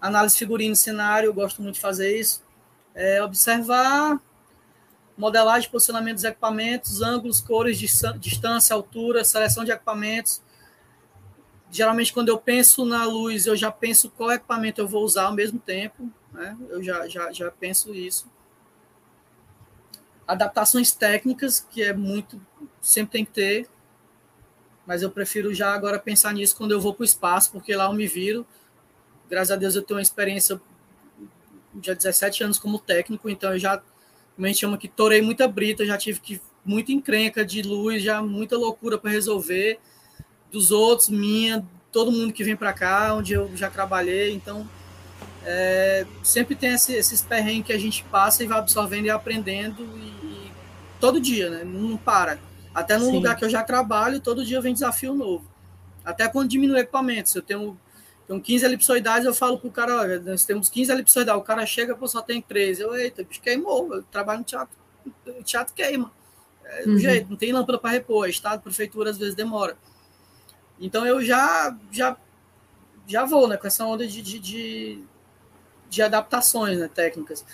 Análise 0.00 0.36
figurino 0.36 0.74
cenário, 0.74 1.28
eu 1.28 1.34
gosto 1.34 1.62
muito 1.62 1.76
de 1.76 1.80
fazer 1.80 2.18
isso. 2.18 2.42
É, 2.94 3.22
observar 3.22 4.20
modelagem, 5.16 5.70
posicionamento 5.70 6.16
dos 6.16 6.24
equipamentos, 6.24 7.02
ângulos, 7.02 7.40
cores, 7.40 7.78
distância, 8.18 8.74
altura, 8.74 9.24
seleção 9.24 9.64
de 9.64 9.70
equipamentos. 9.70 10.42
Geralmente, 11.70 12.12
quando 12.12 12.28
eu 12.28 12.38
penso 12.38 12.84
na 12.84 13.04
luz, 13.04 13.46
eu 13.46 13.56
já 13.56 13.70
penso 13.70 14.10
qual 14.10 14.30
equipamento 14.30 14.80
eu 14.80 14.86
vou 14.86 15.04
usar 15.04 15.24
ao 15.24 15.32
mesmo 15.32 15.58
tempo 15.58 16.10
né? 16.36 16.56
Eu 16.68 16.82
já, 16.82 17.08
já, 17.08 17.32
já 17.32 17.50
penso 17.50 17.94
isso. 17.94 18.30
Adaptações 20.26 20.92
técnicas, 20.92 21.60
que 21.60 21.82
é 21.82 21.92
muito, 21.92 22.40
sempre 22.80 23.12
tem 23.12 23.24
que 23.24 23.32
ter, 23.32 23.68
mas 24.84 25.02
eu 25.02 25.10
prefiro 25.10 25.54
já 25.54 25.72
agora 25.72 25.98
pensar 25.98 26.32
nisso 26.34 26.56
quando 26.56 26.72
eu 26.72 26.80
vou 26.80 26.92
para 26.92 27.02
o 27.02 27.04
espaço, 27.04 27.50
porque 27.52 27.74
lá 27.74 27.86
eu 27.86 27.92
me 27.94 28.06
viro. 28.06 28.46
Graças 29.28 29.50
a 29.50 29.56
Deus 29.56 29.74
eu 29.74 29.82
tenho 29.82 29.98
uma 29.98 30.02
experiência 30.02 30.60
de 31.74 31.94
17 31.94 32.44
anos 32.44 32.58
como 32.58 32.78
técnico, 32.78 33.30
então 33.30 33.52
eu 33.52 33.58
já, 33.58 33.82
como 34.36 34.46
a 34.46 34.48
gente 34.48 34.60
chama 34.60 34.78
que 34.78 34.86
torei 34.86 35.22
muita 35.22 35.48
brita, 35.48 35.84
já 35.84 35.96
tive 35.96 36.20
que 36.20 36.40
muita 36.64 36.92
encrenca 36.92 37.44
de 37.44 37.62
luz, 37.62 38.02
já 38.02 38.22
muita 38.22 38.56
loucura 38.56 38.98
para 38.98 39.10
resolver 39.10 39.80
dos 40.52 40.70
outros, 40.70 41.08
minha, 41.08 41.66
todo 41.90 42.12
mundo 42.12 42.32
que 42.32 42.44
vem 42.44 42.54
para 42.54 42.72
cá, 42.72 43.14
onde 43.14 43.32
eu 43.32 43.50
já 43.56 43.70
trabalhei, 43.70 44.32
então 44.32 44.68
é, 45.44 46.06
sempre 46.22 46.54
tem 46.54 46.74
esse, 46.74 46.92
esses 46.92 47.22
perrengues 47.22 47.66
que 47.66 47.72
a 47.72 47.78
gente 47.78 48.04
passa 48.04 48.44
e 48.44 48.46
vai 48.46 48.58
absorvendo 48.58 49.06
e 49.06 49.10
aprendendo 49.10 49.82
e, 49.96 50.26
e 50.26 50.52
todo 51.00 51.20
dia, 51.20 51.48
né? 51.48 51.64
Não 51.64 51.96
para. 51.96 52.38
Até 52.74 52.98
no 52.98 53.06
Sim. 53.06 53.12
lugar 53.12 53.36
que 53.36 53.44
eu 53.44 53.48
já 53.48 53.62
trabalho, 53.62 54.20
todo 54.20 54.44
dia 54.44 54.60
vem 54.60 54.74
desafio 54.74 55.14
novo. 55.14 55.46
Até 56.04 56.28
quando 56.28 56.50
diminui 56.50 56.80
equipamentos. 56.80 57.34
Eu 57.34 57.42
tenho, 57.42 57.78
tenho 58.26 58.40
15 58.40 58.64
elipsoidais, 58.64 59.24
eu 59.24 59.34
falo 59.34 59.58
pro 59.58 59.70
cara, 59.70 60.00
olha, 60.00 60.20
nós 60.20 60.44
temos 60.44 60.68
15 60.68 60.90
elipsoidais, 60.90 61.38
o 61.38 61.42
cara 61.42 61.64
chega, 61.64 61.94
pô, 61.94 62.08
só 62.08 62.20
tem 62.20 62.42
13. 62.42 62.82
Eu, 62.82 62.96
eita, 62.96 63.22
bicho, 63.22 63.40
queimou, 63.40 63.94
eu 63.94 64.02
trabalho 64.04 64.40
no 64.40 64.44
teatro, 64.44 64.76
o 65.26 65.42
teatro 65.42 65.74
queima. 65.74 66.10
É 66.64 66.82
do 66.84 66.92
uhum. 66.92 66.98
jeito, 66.98 67.30
não 67.30 67.36
tem 67.36 67.52
lâmpada 67.52 67.78
para 67.78 67.90
repor, 67.90 68.28
estado, 68.28 68.62
prefeitura 68.62 69.10
às 69.10 69.18
vezes 69.18 69.34
demora. 69.34 69.76
Então 70.80 71.06
eu 71.06 71.24
já 71.24 71.76
já 71.92 72.16
já 73.06 73.24
vou, 73.24 73.46
né, 73.46 73.56
com 73.56 73.68
essa 73.68 73.84
onda 73.84 74.06
de, 74.06 74.20
de, 74.20 74.38
de 74.40 75.04
de 75.88 76.02
adaptações 76.02 76.78
né, 76.78 76.90
técnicas. 76.92 77.44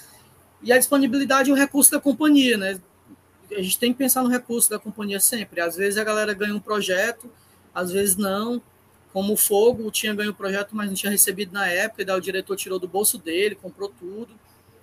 E 0.63 0.73
a 0.73 0.79
disponibilidade 0.79 1.51
é 1.51 1.53
um 1.53 1.57
recurso 1.57 1.91
da 1.91 2.01
companhia, 2.01 2.57
né? 2.57 2.81
A 3.51 3.61
gente 3.61 3.79
tem 3.79 3.93
que 3.93 3.99
pensar 3.99 4.23
no 4.23 4.29
recurso 4.29 4.71
da 4.71 4.79
companhia 4.79 5.21
sempre. 5.21 5.61
Às 5.61 5.77
vezes 5.77 5.99
a 5.99 6.05
galera 6.05 6.33
ganha 6.33 6.55
um 6.55 6.61
projeto, 6.61 7.31
às 7.75 7.91
vezes 7.91 8.17
não. 8.17 8.63
Como 9.13 9.35
o 9.35 9.37
Fogo 9.37 9.91
tinha 9.91 10.15
ganho 10.15 10.31
o 10.31 10.35
projeto, 10.35 10.75
mas 10.75 10.89
não 10.89 10.95
tinha 10.95 11.13
recebido 11.13 11.53
na 11.53 11.67
época, 11.67 12.03
e 12.03 12.05
daí 12.05 12.17
o 12.17 12.21
diretor 12.21 12.57
tirou 12.57 12.79
do 12.79 12.89
bolso 12.89 13.19
dele, 13.19 13.55
comprou 13.55 13.89
tudo. 13.89 14.31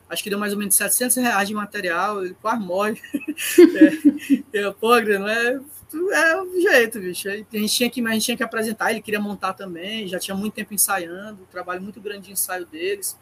Acho 0.10 0.24
que 0.24 0.30
deu 0.30 0.40
mais 0.40 0.54
ou 0.54 0.60
menos 0.60 0.76
700 0.76 1.18
reais 1.18 1.48
de 1.48 1.54
material, 1.54 2.26
ele 2.26 2.36
quase 2.42 2.64
morre. 2.64 3.00
é, 4.54 4.66
eu, 4.66 4.74
pô, 4.74 5.00
não 5.00 5.28
é, 5.28 5.60
é 6.12 6.42
o 6.42 6.62
jeito, 6.62 7.00
bicho. 7.00 7.30
A 7.30 7.36
gente, 7.36 7.68
tinha 7.68 7.90
que, 7.90 8.02
a 8.02 8.12
gente 8.12 8.26
tinha 8.26 8.38
que 8.38 8.44
apresentar, 8.44 8.92
ele 8.92 9.02
queria 9.02 9.20
montar 9.20 9.54
também, 9.54 10.08
já 10.08 10.20
tinha 10.20 10.36
muito 10.36 10.54
tempo 10.54 10.74
ensaiando, 10.74 11.48
trabalho 11.52 11.82
muito 11.82 12.02
grande 12.02 12.28
de 12.28 12.32
ensaio 12.32 12.66
deles. 12.66 13.18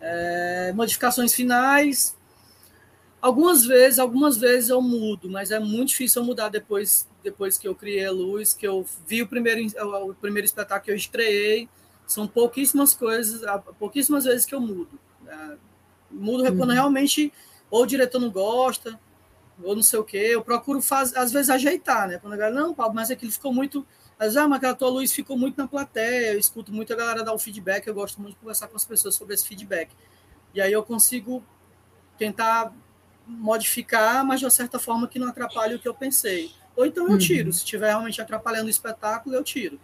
É, 0.00 0.72
modificações 0.74 1.34
finais. 1.34 2.16
Algumas 3.20 3.64
vezes, 3.64 3.98
algumas 3.98 4.36
vezes 4.36 4.70
eu 4.70 4.82
mudo, 4.82 5.30
mas 5.30 5.50
é 5.50 5.58
muito 5.60 5.90
difícil 5.90 6.22
eu 6.22 6.26
mudar 6.26 6.48
depois, 6.48 7.06
depois 7.22 7.58
que 7.58 7.66
eu 7.66 7.74
criei 7.74 8.06
a 8.06 8.10
luz, 8.10 8.52
que 8.52 8.66
eu 8.66 8.86
vi 9.06 9.22
o 9.22 9.26
primeiro, 9.26 9.66
o 10.08 10.14
primeiro 10.14 10.44
espetáculo 10.44 10.84
que 10.84 10.90
eu 10.90 10.96
estreiei. 10.96 11.68
São 12.06 12.26
pouquíssimas 12.26 12.94
coisas, 12.94 13.42
pouquíssimas 13.78 14.24
vezes 14.24 14.44
que 14.44 14.54
eu 14.54 14.60
mudo. 14.60 14.98
É, 15.26 15.56
mudo 16.10 16.44
uhum. 16.44 16.56
quando 16.56 16.72
realmente 16.72 17.32
ou 17.70 17.84
o 17.84 17.86
diretor 17.86 18.20
não 18.20 18.30
gosta, 18.30 19.00
ou 19.62 19.74
não 19.74 19.82
sei 19.82 19.98
o 19.98 20.04
quê. 20.04 20.18
Eu 20.18 20.42
procuro, 20.42 20.82
faz, 20.82 21.16
às 21.16 21.32
vezes, 21.32 21.48
ajeitar, 21.48 22.06
né? 22.06 22.18
Quando 22.18 22.34
a 22.34 22.36
galera, 22.36 22.60
não, 22.60 22.74
Paulo, 22.74 22.94
mas 22.94 23.10
aquilo 23.10 23.32
ficou 23.32 23.52
muito 23.52 23.86
mas, 24.22 24.36
ah, 24.36 24.46
mas 24.46 24.58
aquela 24.58 24.74
tua 24.76 24.88
luz 24.88 25.12
ficou 25.12 25.36
muito 25.36 25.58
na 25.58 25.66
plateia, 25.66 26.32
eu 26.32 26.38
escuto 26.38 26.72
muito 26.72 26.92
a 26.92 26.96
galera 26.96 27.24
dar 27.24 27.32
o 27.32 27.38
feedback, 27.40 27.88
eu 27.88 27.94
gosto 27.94 28.20
muito 28.20 28.34
de 28.34 28.40
conversar 28.40 28.68
com 28.68 28.76
as 28.76 28.84
pessoas 28.84 29.16
sobre 29.16 29.34
esse 29.34 29.44
feedback. 29.44 29.90
E 30.54 30.60
aí 30.60 30.72
eu 30.72 30.84
consigo 30.84 31.44
tentar 32.16 32.72
modificar, 33.26 34.24
mas 34.24 34.38
de 34.38 34.46
uma 34.46 34.50
certa 34.52 34.78
forma 34.78 35.08
que 35.08 35.18
não 35.18 35.26
atrapalhe 35.26 35.74
o 35.74 35.78
que 35.80 35.88
eu 35.88 35.94
pensei. 35.94 36.52
Ou 36.76 36.86
então 36.86 37.08
eu 37.10 37.18
tiro, 37.18 37.46
uhum. 37.46 37.52
se 37.52 37.58
estiver 37.58 37.88
realmente 37.88 38.20
atrapalhando 38.20 38.66
o 38.66 38.70
espetáculo, 38.70 39.34
eu 39.34 39.44
tiro. 39.44 39.78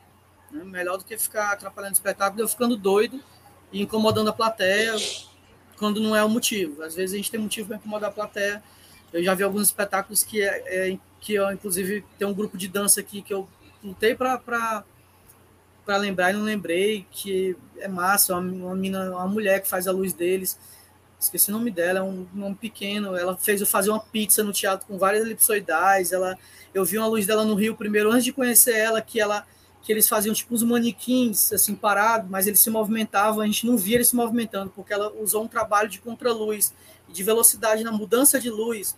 Né? 0.50 0.64
Melhor 0.64 0.96
do 0.96 1.04
que 1.04 1.16
ficar 1.18 1.52
atrapalhando 1.52 1.92
o 1.92 1.96
espetáculo, 1.96 2.42
eu 2.42 2.48
ficando 2.48 2.76
doido 2.76 3.22
e 3.72 3.82
incomodando 3.82 4.28
a 4.28 4.32
plateia 4.32 4.94
quando 5.78 6.00
não 6.00 6.14
é 6.16 6.24
o 6.24 6.28
motivo. 6.28 6.82
Às 6.82 6.94
vezes 6.94 7.14
a 7.14 7.16
gente 7.16 7.30
tem 7.30 7.40
motivo 7.40 7.68
para 7.68 7.76
incomodar 7.76 8.10
a 8.10 8.12
plateia. 8.12 8.62
Eu 9.12 9.22
já 9.22 9.34
vi 9.34 9.42
alguns 9.42 9.62
espetáculos 9.62 10.22
que, 10.22 10.42
é, 10.42 10.90
é 10.92 10.98
que 11.20 11.34
eu, 11.34 11.50
inclusive, 11.52 12.04
tem 12.18 12.26
um 12.26 12.34
grupo 12.34 12.58
de 12.58 12.68
dança 12.68 13.00
aqui 13.00 13.22
que 13.22 13.32
eu 13.32 13.48
lutei 13.82 14.14
para 14.14 14.84
lembrar 15.86 16.30
e 16.30 16.34
não 16.34 16.42
lembrei, 16.42 17.06
que 17.10 17.56
é 17.78 17.88
massa, 17.88 18.34
uma, 18.34 18.40
uma, 18.40 18.74
mina, 18.74 19.10
uma 19.10 19.28
mulher 19.28 19.62
que 19.62 19.68
faz 19.68 19.86
a 19.86 19.92
luz 19.92 20.12
deles. 20.12 20.58
Esqueci 21.18 21.50
o 21.50 21.52
nome 21.52 21.70
dela, 21.70 21.98
é 21.98 22.02
um 22.02 22.26
nome 22.32 22.54
pequeno. 22.54 23.16
Ela 23.16 23.36
fez 23.36 23.60
eu 23.60 23.66
fazer 23.66 23.90
uma 23.90 24.00
pizza 24.00 24.42
no 24.42 24.52
teatro 24.52 24.86
com 24.86 24.98
várias 24.98 25.24
elipsoidais. 25.24 26.12
Ela, 26.12 26.38
eu 26.72 26.84
vi 26.84 26.98
uma 26.98 27.06
luz 27.06 27.26
dela 27.26 27.44
no 27.44 27.54
Rio 27.54 27.76
primeiro, 27.76 28.10
antes 28.10 28.24
de 28.24 28.32
conhecer 28.32 28.76
ela, 28.76 29.00
que 29.00 29.20
ela 29.20 29.46
que 29.80 29.92
eles 29.92 30.08
faziam 30.08 30.34
tipo 30.34 30.54
os 30.54 30.62
manequins 30.62 31.52
assim 31.52 31.74
parados, 31.74 32.28
mas 32.28 32.46
eles 32.46 32.60
se 32.60 32.68
movimentavam, 32.68 33.40
a 33.40 33.46
gente 33.46 33.64
não 33.64 33.78
via 33.78 33.94
eles 33.94 34.08
se 34.08 34.16
movimentando, 34.16 34.70
porque 34.74 34.92
ela 34.92 35.10
usou 35.14 35.44
um 35.44 35.48
trabalho 35.48 35.88
de 35.88 35.98
contraluz 35.98 36.74
e 37.08 37.12
de 37.12 37.22
velocidade 37.22 37.84
na 37.84 37.92
mudança 37.92 38.38
de 38.38 38.50
luz, 38.50 38.94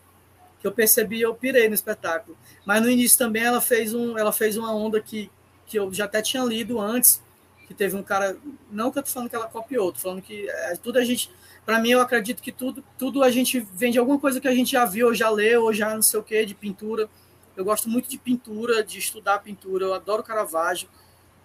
que 0.58 0.66
eu 0.66 0.72
percebi, 0.72 1.20
eu 1.20 1.34
pirei 1.34 1.68
no 1.68 1.74
espetáculo. 1.74 2.36
Mas 2.64 2.82
no 2.82 2.90
início 2.90 3.16
também 3.16 3.44
ela 3.44 3.60
fez 3.60 3.94
um, 3.94 4.18
ela 4.18 4.32
fez 4.32 4.56
uma 4.56 4.74
onda 4.74 5.00
que 5.00 5.30
que 5.70 5.78
eu 5.78 5.94
já 5.94 6.06
até 6.06 6.20
tinha 6.20 6.42
lido 6.42 6.80
antes, 6.80 7.22
que 7.68 7.72
teve 7.72 7.94
um 7.94 8.02
cara, 8.02 8.36
não 8.72 8.90
que 8.90 8.98
eu 8.98 9.02
tô 9.04 9.08
falando 9.08 9.30
que 9.30 9.36
ela 9.36 9.46
copiou, 9.46 9.92
tô 9.92 10.00
falando 10.00 10.20
que 10.20 10.50
é, 10.50 10.74
tudo 10.74 10.98
a 10.98 11.04
gente, 11.04 11.30
para 11.70 11.78
mim 11.78 11.90
eu 11.90 12.00
acredito 12.00 12.42
que 12.42 12.50
tudo, 12.50 12.82
tudo 12.98 13.22
a 13.22 13.30
gente 13.30 13.60
vende 13.74 13.98
alguma 13.98 14.18
coisa 14.18 14.40
que 14.40 14.48
a 14.48 14.54
gente 14.54 14.72
já 14.72 14.84
viu, 14.84 15.06
ou 15.06 15.14
já 15.14 15.30
leu, 15.30 15.62
ou 15.62 15.72
já 15.72 15.94
não 15.94 16.02
sei 16.02 16.18
o 16.18 16.22
que 16.22 16.44
de 16.44 16.54
pintura 16.54 17.08
eu 17.60 17.64
gosto 17.64 17.90
muito 17.90 18.08
de 18.08 18.16
pintura, 18.16 18.82
de 18.82 18.98
estudar 18.98 19.40
pintura. 19.40 19.84
Eu 19.84 19.94
adoro 19.94 20.22
Caravaggio. 20.22 20.88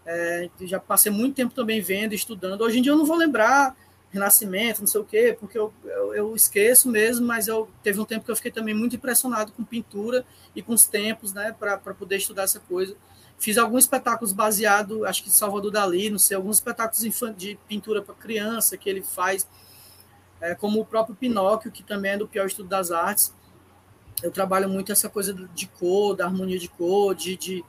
É, 0.06 0.50
já 0.62 0.80
passei 0.80 1.12
muito 1.12 1.36
tempo 1.36 1.54
também 1.54 1.82
vendo, 1.82 2.14
estudando. 2.14 2.62
Hoje 2.62 2.80
em 2.80 2.82
dia 2.82 2.92
eu 2.92 2.98
não 2.98 3.06
vou 3.06 3.18
lembrar 3.18 3.76
Renascimento, 4.12 4.80
não 4.80 4.88
sei 4.88 5.02
o 5.02 5.04
quê, 5.04 5.36
porque 5.38 5.58
eu, 5.58 5.74
eu, 5.84 6.16
eu, 6.16 6.36
esqueço 6.36 6.88
mesmo, 6.90 7.28
mas 7.28 7.50
eu 7.50 7.70
teve 7.84 8.00
um 8.00 8.06
tempo 8.06 8.24
que 8.24 8.32
eu 8.32 8.36
fiquei 8.36 8.52
também 8.52 8.74
muito 8.74 8.96
impressionado 8.96 9.52
com 9.52 9.64
pintura 9.64 10.26
e 10.56 10.62
com 10.62 10.74
os 10.74 10.86
tempos, 10.86 11.34
né, 11.34 11.54
para 11.60 11.78
poder 11.78 12.16
estudar 12.16 12.44
essa 12.44 12.62
coisa. 12.62 12.96
Fiz 13.38 13.58
alguns 13.58 13.84
espetáculos 13.84 14.32
baseados, 14.32 15.04
acho 15.04 15.22
que 15.22 15.30
Salvador 15.30 15.72
Dali, 15.72 16.10
não 16.10 16.20
sei, 16.20 16.38
alguns 16.38 16.58
espetáculos 16.58 17.02
de 17.36 17.60
pintura 17.68 18.02
para 18.02 18.16
criança 18.16 18.78
que 18.78 18.90
ele 18.90 19.02
faz, 19.02 19.46
é, 20.42 20.56
como 20.56 20.82
o 20.82 20.86
próprio 20.86 21.16
Pinóquio, 21.16 21.72
que 21.72 21.84
também 21.84 22.12
é 22.12 22.18
do 22.18 22.28
Pior 22.28 22.46
Estudo 22.46 22.70
das 22.70 22.92
Artes 22.92 23.34
eu 24.24 24.32
trabalho 24.32 24.70
muito 24.70 24.92
essa 24.92 25.10
coisa 25.10 25.34
de 25.34 25.68
cor, 25.68 26.16
da 26.16 26.26
harmonia 26.26 26.58
de 26.58 26.70
cor, 26.70 27.14
de, 27.14 27.36
de, 27.36 27.66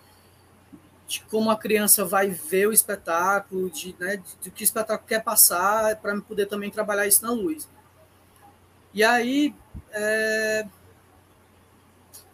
de 1.06 1.20
como 1.22 1.51
a 1.51 1.56
criança 1.56 2.05
vai 2.05 2.30
ver 2.30 2.68
o 2.68 2.72
espetáculo, 2.72 3.70
de, 3.70 3.94
né, 3.98 4.22
de, 4.40 4.51
que 4.51 4.62
o 4.62 4.64
espetáculo 4.64 5.09
quer 5.09 5.22
passar, 5.22 5.97
para 5.97 6.18
poder 6.20 6.47
também 6.47 6.70
trabalhar 6.70 7.06
isso 7.06 7.22
na 7.22 7.32
luz. 7.32 7.68
E 8.94 9.02
aí, 9.02 9.55
é, 9.90 10.66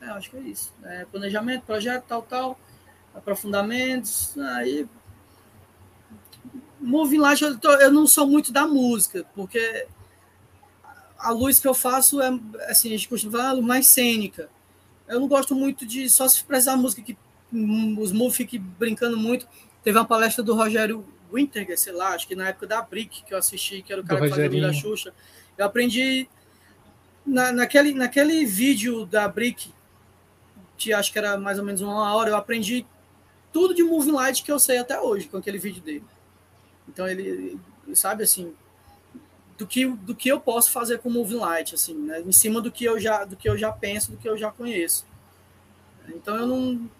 é, 0.00 0.06
acho 0.10 0.30
que 0.30 0.36
é 0.36 0.40
isso. 0.40 0.72
É, 0.84 1.04
planejamento, 1.06 1.64
projeto, 1.64 2.04
tal, 2.06 2.22
tal, 2.22 2.60
aprofundamentos, 3.14 4.36
aí 4.38 4.86
Moving 6.78 7.18
Light, 7.18 7.42
eu, 7.42 7.58
tô, 7.58 7.70
eu 7.72 7.92
não 7.92 8.06
sou 8.06 8.26
muito 8.26 8.52
da 8.52 8.66
música, 8.66 9.24
porque 9.34 9.86
a 11.22 11.30
luz 11.30 11.60
que 11.60 11.68
eu 11.68 11.74
faço 11.74 12.20
é, 12.20 12.28
assim, 12.68 12.88
a 12.88 12.92
gente 12.92 13.08
costuma 13.08 13.38
falar, 13.38 13.60
mais 13.62 13.86
cênica. 13.86 14.48
Eu 15.08 15.20
não 15.20 15.28
gosto 15.28 15.54
muito 15.54 15.86
de 15.86 16.10
só 16.10 16.26
se 16.26 16.42
precisar 16.42 16.76
música 16.76 17.02
que 17.02 17.16
os 17.98 18.12
moves 18.12 18.36
fiquem 18.36 18.60
brincando 18.60 19.16
muito. 19.16 19.46
Teve 19.84 19.98
uma 19.98 20.04
palestra 20.04 20.42
do 20.42 20.54
Rogério 20.54 21.04
Winterger, 21.32 21.78
sei 21.78 21.92
lá, 21.92 22.10
acho 22.10 22.26
que 22.26 22.34
na 22.34 22.48
época 22.48 22.66
da 22.66 22.82
Brick, 22.82 23.22
que 23.24 23.32
eu 23.32 23.38
assisti, 23.38 23.82
que 23.82 23.92
era 23.92 24.02
o 24.02 24.04
cara 24.04 24.20
do 24.20 24.24
que 24.24 24.30
fazia 24.30 24.60
da 24.60 24.72
Xuxa. 24.72 25.14
Eu 25.56 25.64
aprendi 25.64 26.28
na, 27.24 27.52
naquele, 27.52 27.94
naquele 27.94 28.44
vídeo 28.44 29.06
da 29.06 29.28
Brick, 29.28 29.72
que 30.76 30.92
acho 30.92 31.12
que 31.12 31.18
era 31.18 31.38
mais 31.38 31.58
ou 31.58 31.64
menos 31.64 31.80
uma 31.80 32.14
hora, 32.14 32.30
eu 32.30 32.36
aprendi 32.36 32.84
tudo 33.52 33.74
de 33.74 33.82
Moving 33.82 34.12
Light 34.12 34.42
que 34.42 34.50
eu 34.50 34.58
sei 34.58 34.78
até 34.78 35.00
hoje 35.00 35.28
com 35.28 35.36
aquele 35.36 35.58
vídeo 35.58 35.82
dele. 35.82 36.04
Então 36.88 37.06
ele, 37.06 37.58
sabe 37.94 38.24
assim, 38.24 38.52
do 39.58 39.66
que, 39.66 39.86
do 39.86 40.14
que 40.14 40.28
eu 40.28 40.40
posso 40.40 40.70
fazer 40.70 40.98
com 40.98 41.08
o 41.08 41.12
Moving 41.12 41.36
Light, 41.36 41.74
assim, 41.74 41.94
né? 41.94 42.20
em 42.20 42.32
cima 42.32 42.60
do 42.60 42.70
que 42.70 42.84
eu 42.84 42.98
já 42.98 43.24
do 43.24 43.36
que 43.36 43.48
eu 43.48 43.56
já 43.56 43.70
penso, 43.72 44.10
do 44.10 44.16
que 44.16 44.28
eu 44.28 44.36
já 44.36 44.50
conheço. 44.50 45.06
Então 46.08 46.36
eu 46.36 46.46
não 46.46 46.90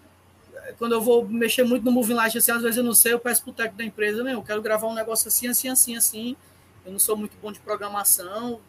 quando 0.77 0.93
eu 0.93 1.01
vou 1.01 1.27
mexer 1.27 1.63
muito 1.63 1.83
no 1.83 1.91
Moving 1.91 2.13
Light, 2.13 2.37
assim, 2.37 2.51
às 2.51 2.61
vezes 2.61 2.77
eu 2.77 2.83
não 2.83 2.93
sei, 2.93 3.13
eu 3.13 3.19
peço 3.19 3.43
pro 3.43 3.51
técnico 3.51 3.77
da 3.77 3.83
empresa, 3.83 4.23
meu, 4.23 4.33
eu 4.33 4.43
quero 4.43 4.61
gravar 4.61 4.87
um 4.87 4.93
negócio 4.93 5.27
assim, 5.27 5.47
assim, 5.47 5.69
assim, 5.69 5.95
assim. 5.97 6.35
Eu 6.85 6.91
não 6.91 6.99
sou 6.99 7.17
muito 7.17 7.35
bom 7.41 7.51
de 7.51 7.59
programação, 7.59 8.59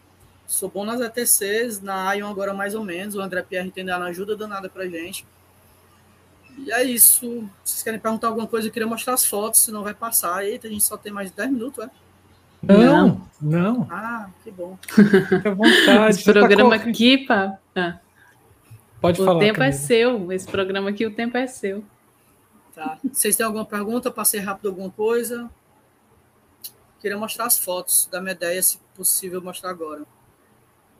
sou 0.47 0.69
bom 0.69 0.85
nas 0.85 1.01
ETCs, 1.01 1.81
na 1.81 2.12
Ion 2.15 2.31
agora 2.31 2.52
mais 2.52 2.74
ou 2.74 2.85
menos, 2.85 3.15
o 3.15 3.20
André 3.20 3.43
Pierre 3.43 3.70
tem 3.70 3.85
dado 3.85 4.05
ajuda 4.05 4.36
danada 4.36 4.69
pra 4.69 4.86
gente. 4.89 5.24
E 6.59 6.73
é 6.73 6.85
isso. 6.85 7.48
Vocês 7.65 7.82
querem 7.82 7.98
perguntar 7.98 8.28
alguma 8.28 8.47
coisa? 8.47 8.69
Eu 8.69 8.73
queria 8.73 8.86
mostrar 8.86 9.15
as 9.15 9.27
fotos, 9.27 9.61
senão 9.61 9.82
vai 9.82 9.94
passar. 9.94 10.44
Eita, 10.44 10.69
a 10.69 10.70
gente 10.70 10.85
só 10.85 10.97
tem 10.97 11.12
mais 11.12 11.31
de 11.31 11.36
10 11.36 11.51
minutos, 11.51 11.85
é? 11.85 11.90
Não, 12.69 13.20
não. 13.41 13.89
Ah, 13.91 14.28
que 14.43 14.51
bom. 14.51 14.78
Fique 14.82 15.49
à 15.49 15.55
vontade. 15.55 16.11
Esse 16.11 16.24
programa 16.24 16.78
tá 16.78 16.85
aqui, 16.85 17.19
pá. 17.19 17.59
Ah. 17.74 17.99
Pode 19.01 19.20
o 19.20 19.24
falar. 19.24 19.36
O 19.36 19.41
tempo 19.41 19.62
é 19.62 19.73
seu. 19.73 20.32
Esse 20.32 20.47
programa 20.47 20.91
aqui, 20.91 21.07
o 21.07 21.15
tempo 21.15 21.36
é 21.36 21.47
seu. 21.47 21.85
Tá. 22.74 22.99
Vocês 23.12 23.36
têm 23.36 23.45
alguma 23.47 23.65
pergunta? 23.65 24.11
Passei 24.11 24.41
rápido 24.41 24.69
alguma 24.69 24.91
coisa? 24.91 25.49
Queria 27.01 27.19
mostrar 27.19 27.47
as 27.47 27.59
fotos 27.59 28.09
da 28.11 28.20
Medeia, 28.20 28.62
se 28.62 28.78
possível 28.97 29.43
mostrar 29.43 29.70
agora. 29.70 30.03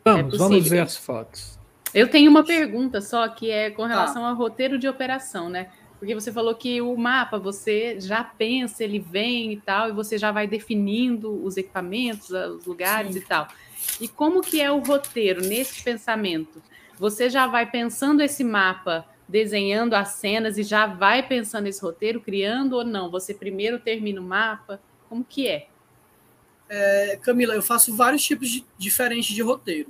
Vamos, 0.03 0.35
é 0.35 0.37
vamos 0.37 0.69
ver 0.69 0.81
as 0.81 0.95
fotos. 0.95 1.57
Eu 1.93 2.09
tenho 2.09 2.29
uma 2.29 2.43
pergunta 2.43 3.01
só 3.01 3.27
que 3.27 3.49
é 3.49 3.71
com 3.71 3.85
relação 3.85 4.21
tá. 4.21 4.29
ao 4.29 4.35
roteiro 4.35 4.77
de 4.77 4.87
operação, 4.87 5.49
né? 5.49 5.69
Porque 6.05 6.21
você 6.21 6.31
falou 6.31 6.53
que 6.53 6.79
o 6.81 6.95
mapa 6.95 7.39
você 7.39 7.99
já 7.99 8.23
pensa, 8.23 8.83
ele 8.83 8.99
vem 8.99 9.53
e 9.53 9.57
tal, 9.57 9.89
e 9.89 9.91
você 9.91 10.19
já 10.19 10.31
vai 10.31 10.45
definindo 10.45 11.43
os 11.43 11.57
equipamentos, 11.57 12.29
os 12.29 12.63
lugares 12.63 13.13
Sim. 13.13 13.17
e 13.17 13.21
tal. 13.23 13.47
E 13.99 14.07
como 14.07 14.43
que 14.43 14.61
é 14.61 14.71
o 14.71 14.77
roteiro 14.77 15.41
nesse 15.41 15.81
pensamento? 15.81 16.61
Você 16.99 17.27
já 17.27 17.47
vai 17.47 17.67
pensando 17.67 18.21
esse 18.21 18.43
mapa, 18.43 19.03
desenhando 19.27 19.95
as 19.95 20.09
cenas 20.09 20.59
e 20.59 20.63
já 20.63 20.85
vai 20.85 21.27
pensando 21.27 21.65
esse 21.65 21.81
roteiro, 21.81 22.21
criando 22.21 22.73
ou 22.73 22.85
não? 22.85 23.09
Você 23.09 23.33
primeiro 23.33 23.79
termina 23.79 24.21
o 24.21 24.23
mapa? 24.23 24.79
Como 25.09 25.25
que 25.25 25.47
é? 25.47 25.67
é 26.69 27.17
Camila, 27.19 27.55
eu 27.55 27.63
faço 27.63 27.95
vários 27.95 28.23
tipos 28.23 28.47
de, 28.47 28.63
diferentes 28.77 29.33
de 29.33 29.41
roteiro. 29.41 29.89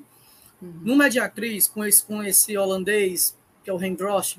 Uhum. 0.62 0.80
No 0.82 0.96
Mediatriz, 0.96 1.68
com 1.68 1.84
esse, 1.84 2.06
com 2.06 2.24
esse 2.24 2.58
holandês, 2.58 3.38
que 3.66 3.70
é 3.70 3.74
o 3.74 3.84
Hendrosch, 3.84 4.38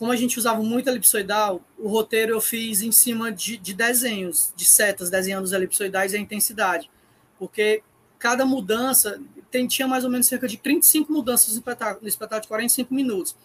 como 0.00 0.12
a 0.12 0.16
gente 0.16 0.38
usava 0.38 0.62
muito 0.62 0.88
elipsoidal, 0.88 1.60
o 1.78 1.86
roteiro 1.86 2.32
eu 2.32 2.40
fiz 2.40 2.80
em 2.80 2.90
cima 2.90 3.30
de, 3.30 3.58
de 3.58 3.74
desenhos, 3.74 4.50
de 4.56 4.64
setas 4.64 5.10
desenhando 5.10 5.44
os 5.44 5.52
elipsoidais 5.52 6.14
e 6.14 6.16
a 6.16 6.18
intensidade. 6.18 6.90
Porque 7.38 7.82
cada 8.18 8.46
mudança 8.46 9.20
tem, 9.50 9.66
tinha 9.66 9.86
mais 9.86 10.02
ou 10.02 10.10
menos 10.10 10.26
cerca 10.26 10.48
de 10.48 10.56
35 10.56 11.12
mudanças 11.12 11.48
no 11.48 11.58
espetáculo, 11.58 12.00
no 12.00 12.08
espetáculo 12.08 12.40
de 12.40 12.48
45 12.48 12.94
minutos. 12.94 13.36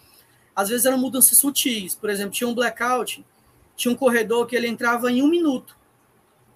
Às 0.56 0.70
vezes 0.70 0.86
eram 0.86 0.98
mudanças 0.98 1.38
sutis. 1.38 1.94
Por 1.94 2.10
exemplo, 2.10 2.32
tinha 2.32 2.48
um 2.48 2.56
blackout, 2.56 3.26
tinha 3.76 3.92
um 3.92 3.96
corredor 3.98 4.48
que 4.48 4.56
ele 4.56 4.70
entrava 4.70 5.12
em 5.12 5.22
um 5.22 5.28
minuto, 5.28 5.78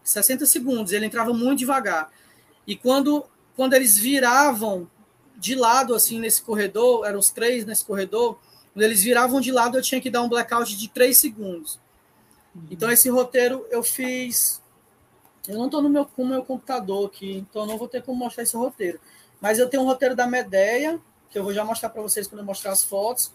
60 0.01 0.45
segundos, 0.45 0.93
ele 0.93 1.07
entrava 1.07 1.33
muito 1.33 1.59
devagar. 1.59 2.09
E 2.65 2.73
quando, 2.73 3.25
quando 3.53 3.73
eles 3.73 3.97
viravam 3.97 4.89
de 5.35 5.55
lado, 5.55 5.93
assim, 5.93 6.21
nesse 6.21 6.41
corredor, 6.41 7.05
eram 7.05 7.19
os 7.19 7.31
três 7.31 7.65
nesse 7.65 7.83
corredor, 7.83 8.39
quando 8.79 8.83
eles 8.83 9.03
viravam 9.03 9.41
de 9.41 9.51
lado, 9.51 9.77
eu 9.77 9.81
tinha 9.81 9.99
que 9.99 10.09
dar 10.09 10.21
um 10.21 10.29
blackout 10.29 10.77
de 10.77 10.87
3 10.87 11.17
segundos. 11.17 11.77
Uhum. 12.55 12.67
Então, 12.71 12.89
esse 12.89 13.09
roteiro 13.09 13.67
eu 13.69 13.83
fiz. 13.83 14.61
Eu 15.45 15.57
não 15.57 15.65
estou 15.65 15.81
no 15.81 15.89
meu, 15.89 16.05
com 16.05 16.23
o 16.23 16.25
meu 16.25 16.45
computador 16.45 17.07
aqui, 17.07 17.45
então 17.49 17.65
não 17.65 17.77
vou 17.77 17.89
ter 17.89 18.01
como 18.01 18.17
mostrar 18.17 18.43
esse 18.43 18.55
roteiro. 18.55 18.97
Mas 19.41 19.59
eu 19.59 19.67
tenho 19.67 19.83
um 19.83 19.85
roteiro 19.85 20.15
da 20.15 20.25
Medeia, 20.25 20.97
que 21.29 21.37
eu 21.37 21.43
vou 21.43 21.53
já 21.53 21.65
mostrar 21.65 21.89
para 21.89 22.01
vocês 22.01 22.25
quando 22.25 22.39
eu 22.39 22.45
mostrar 22.45 22.71
as 22.71 22.81
fotos. 22.81 23.33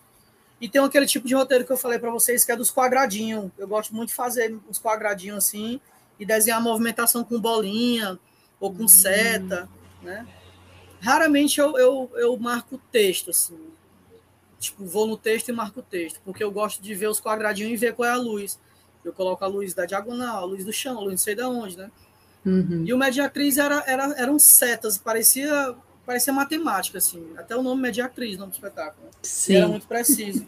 E 0.58 0.66
tem 0.66 0.82
aquele 0.82 1.04
tipo 1.04 1.28
de 1.28 1.34
roteiro 1.34 1.66
que 1.66 1.72
eu 1.72 1.76
falei 1.76 1.98
para 1.98 2.10
vocês, 2.10 2.42
que 2.42 2.50
é 2.50 2.56
dos 2.56 2.72
quadradinhos. 2.72 3.50
Eu 3.58 3.68
gosto 3.68 3.94
muito 3.94 4.08
de 4.08 4.14
fazer 4.14 4.58
os 4.66 4.78
quadradinhos 4.80 5.44
assim 5.44 5.78
e 6.18 6.24
desenhar 6.24 6.58
a 6.58 6.62
movimentação 6.62 7.22
com 7.22 7.38
bolinha 7.38 8.18
ou 8.58 8.72
com 8.72 8.88
seta, 8.88 9.68
né? 10.00 10.26
Raramente 11.02 11.60
eu, 11.60 11.76
eu, 11.76 12.10
eu 12.14 12.34
marco 12.38 12.80
texto, 12.90 13.28
assim 13.28 13.73
tipo, 14.64 14.84
vou 14.84 15.06
no 15.06 15.16
texto 15.16 15.48
e 15.48 15.52
marco 15.52 15.80
o 15.80 15.82
texto, 15.82 16.20
porque 16.24 16.42
eu 16.42 16.50
gosto 16.50 16.82
de 16.82 16.94
ver 16.94 17.08
os 17.08 17.20
quadradinhos 17.20 17.72
e 17.72 17.76
ver 17.76 17.94
qual 17.94 18.08
é 18.08 18.12
a 18.12 18.16
luz. 18.16 18.58
Eu 19.04 19.12
coloco 19.12 19.44
a 19.44 19.46
luz 19.46 19.74
da 19.74 19.84
diagonal, 19.84 20.42
a 20.42 20.44
luz 20.44 20.64
do 20.64 20.72
chão, 20.72 20.96
a 20.98 21.00
luz 21.00 21.12
não 21.12 21.18
sei 21.18 21.34
de 21.34 21.42
onde, 21.42 21.76
né? 21.76 21.90
Uhum. 22.44 22.84
E 22.86 22.92
o 22.92 22.98
Mediatriz 22.98 23.58
era, 23.58 23.82
era, 23.86 24.14
eram 24.18 24.38
setas, 24.38 24.98
parecia, 24.98 25.74
parecia 26.06 26.32
matemática, 26.32 26.98
assim. 26.98 27.26
Até 27.36 27.56
o 27.56 27.62
nome 27.62 27.82
Mediatriz, 27.82 28.38
nome 28.38 28.52
do 28.52 28.54
espetáculo. 28.54 29.08
Sim. 29.22 29.56
Era 29.56 29.68
muito 29.68 29.86
preciso. 29.86 30.46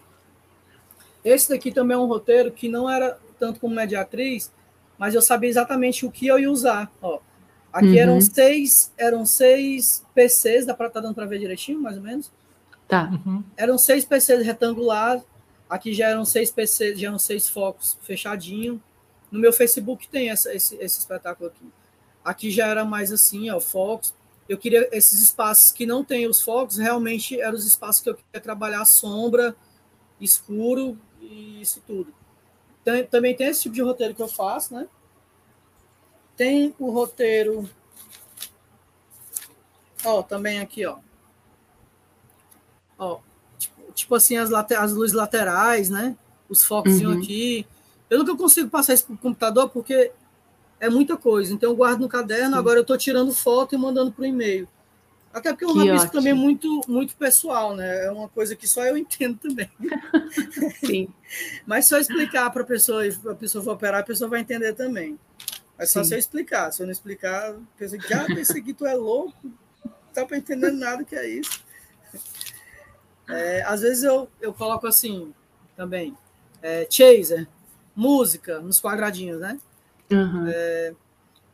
Esse 1.24 1.48
daqui 1.48 1.72
também 1.72 1.96
é 1.96 1.98
um 1.98 2.06
roteiro 2.06 2.50
que 2.52 2.68
não 2.68 2.88
era 2.88 3.18
tanto 3.38 3.60
como 3.60 3.74
Mediatriz, 3.74 4.50
mas 4.96 5.14
eu 5.14 5.20
sabia 5.20 5.50
exatamente 5.50 6.06
o 6.06 6.10
que 6.10 6.26
eu 6.26 6.38
ia 6.38 6.50
usar. 6.50 6.90
Ó, 7.02 7.20
Aqui 7.76 7.88
uhum. 7.88 7.98
eram 7.98 8.20
seis, 8.22 8.90
eram 8.96 9.26
seis 9.26 10.02
PCs, 10.14 10.64
dá 10.64 10.72
para 10.72 10.88
tá 10.88 10.98
dando 10.98 11.14
para 11.14 11.26
ver 11.26 11.38
direitinho, 11.38 11.78
mais 11.78 11.98
ou 11.98 12.02
menos? 12.02 12.32
Tá. 12.88 13.10
Uhum. 13.10 13.42
Eram 13.56 13.78
seis 13.78 14.04
PCs 14.04 14.44
retangular. 14.44 15.22
Aqui 15.68 15.92
já 15.92 16.08
eram 16.08 16.24
seis 16.24 16.50
PCs, 16.50 16.98
já 16.98 17.08
eram 17.08 17.18
seis 17.18 17.48
focos 17.48 17.98
fechadinho. 18.02 18.80
No 19.30 19.40
meu 19.40 19.52
Facebook 19.52 20.08
tem 20.08 20.30
essa, 20.30 20.54
esse, 20.54 20.76
esse 20.76 20.98
espetáculo 21.00 21.48
aqui. 21.48 21.66
Aqui 22.24 22.50
já 22.50 22.66
era 22.66 22.84
mais 22.84 23.12
assim, 23.12 23.50
ó, 23.50 23.60
focos. 23.60 24.14
Eu 24.48 24.56
queria 24.56 24.88
esses 24.92 25.20
espaços 25.20 25.72
que 25.72 25.84
não 25.84 26.04
tem 26.04 26.26
os 26.26 26.40
focos, 26.40 26.78
realmente 26.78 27.40
eram 27.40 27.56
os 27.56 27.66
espaços 27.66 28.00
que 28.00 28.10
eu 28.10 28.14
queria 28.14 28.40
trabalhar 28.40 28.84
sombra, 28.84 29.56
escuro 30.20 30.96
e 31.20 31.60
isso 31.60 31.82
tudo. 31.84 32.14
Tem, 32.84 33.04
também 33.04 33.34
tem 33.34 33.48
esse 33.48 33.62
tipo 33.62 33.74
de 33.74 33.82
roteiro 33.82 34.14
que 34.14 34.22
eu 34.22 34.28
faço, 34.28 34.72
né? 34.72 34.86
Tem 36.36 36.72
o 36.78 36.90
roteiro. 36.90 37.68
Ó, 40.04 40.22
também 40.22 40.60
aqui, 40.60 40.86
ó. 40.86 40.98
Ó, 42.98 43.18
tipo, 43.58 43.92
tipo 43.92 44.14
assim, 44.14 44.36
as, 44.36 44.52
as 44.52 44.92
luzes 44.92 45.14
laterais, 45.14 45.90
né? 45.90 46.16
Os 46.48 46.62
focos 46.62 47.00
uhum. 47.00 47.18
aqui. 47.18 47.66
Eu 48.08 48.18
nunca 48.18 48.36
consigo 48.36 48.70
passar 48.70 48.94
isso 48.94 49.06
para 49.06 49.14
o 49.14 49.18
computador 49.18 49.68
porque 49.68 50.12
é 50.78 50.88
muita 50.88 51.16
coisa. 51.16 51.52
Então 51.52 51.70
eu 51.70 51.76
guardo 51.76 52.00
no 52.00 52.08
caderno, 52.08 52.52
Sim. 52.52 52.58
agora 52.58 52.78
eu 52.78 52.82
estou 52.82 52.96
tirando 52.96 53.32
foto 53.32 53.74
e 53.74 53.78
mandando 53.78 54.12
para 54.12 54.22
o 54.22 54.26
e-mail. 54.26 54.68
Até 55.36 55.50
porque 55.50 55.66
é 55.66 55.68
um 55.68 55.74
rabisco 55.74 56.12
também 56.12 56.32
muito, 56.32 56.80
muito 56.88 57.14
pessoal, 57.14 57.76
né? 57.76 58.06
É 58.06 58.10
uma 58.10 58.26
coisa 58.26 58.56
que 58.56 58.66
só 58.66 58.82
eu 58.84 58.96
entendo 58.98 59.38
também. 59.38 59.70
Sim. 60.82 61.08
Mas 61.66 61.86
só 61.86 61.98
explicar 61.98 62.50
para 62.50 62.62
a 62.62 62.66
pessoa, 62.66 63.02
a 63.06 63.34
pessoa 63.34 63.62
for 63.62 63.72
operar, 63.72 64.00
a 64.00 64.04
pessoa 64.04 64.30
vai 64.30 64.40
entender 64.40 64.72
também. 64.72 65.18
É 65.78 65.84
só 65.84 66.02
Sim. 66.02 66.08
se 66.08 66.14
eu 66.14 66.18
explicar. 66.18 66.72
Se 66.72 66.82
eu 66.82 66.86
não 66.86 66.92
explicar, 66.92 67.50
a 67.50 67.56
pessoa 67.76 68.00
que 68.00 68.08
já 68.08 68.24
pensei 68.24 68.62
que 68.62 68.72
tu 68.72 68.86
é 68.86 68.94
louco, 68.94 69.34
não 69.84 69.92
tá 70.14 70.24
para 70.24 70.38
entender 70.38 70.70
nada 70.70 71.04
que 71.04 71.14
é 71.14 71.28
isso. 71.28 71.62
É, 73.28 73.62
às 73.62 73.80
vezes 73.80 74.04
eu, 74.04 74.28
eu 74.40 74.52
coloco 74.52 74.86
assim 74.86 75.34
também, 75.76 76.16
é, 76.62 76.86
chaser, 76.90 77.48
música 77.94 78.60
nos 78.60 78.80
quadradinhos, 78.80 79.40
né? 79.40 79.58
Uhum. 80.10 80.46
É, 80.48 80.94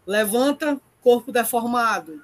levanta 0.06 0.80
corpo 1.00 1.32
deformado. 1.32 2.22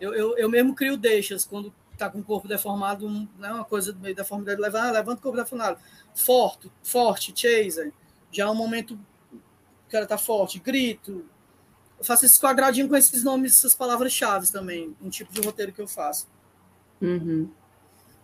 Eu, 0.00 0.14
eu, 0.14 0.38
eu 0.38 0.48
mesmo 0.48 0.74
crio 0.74 0.96
deixas 0.96 1.44
quando 1.44 1.72
tá 1.96 2.10
com 2.10 2.18
o 2.18 2.24
corpo 2.24 2.48
deformado, 2.48 3.06
um, 3.06 3.28
né, 3.38 3.52
uma 3.52 3.64
coisa 3.64 3.92
do 3.92 4.00
meio 4.00 4.14
deformidade, 4.14 4.60
levanta, 4.60 4.90
levanta 4.90 5.20
o 5.20 5.22
corpo 5.22 5.38
deformado. 5.38 5.78
Forte, 6.14 6.70
forte, 6.82 7.32
chaser. 7.34 7.92
Já 8.30 8.44
é 8.44 8.50
um 8.50 8.54
momento 8.54 8.98
que 9.30 9.36
o 9.36 9.90
cara 9.90 10.06
tá 10.06 10.18
forte. 10.18 10.58
Grito. 10.58 11.24
Eu 11.98 12.04
faço 12.04 12.24
esses 12.24 12.38
quadradinhos 12.38 12.90
com 12.90 12.96
esses 12.96 13.22
nomes, 13.22 13.56
essas 13.56 13.74
palavras-chave 13.74 14.50
também. 14.50 14.94
Um 15.00 15.08
tipo 15.08 15.32
de 15.32 15.40
roteiro 15.40 15.72
que 15.72 15.80
eu 15.80 15.86
faço. 15.86 16.26
Uhum. 17.00 17.48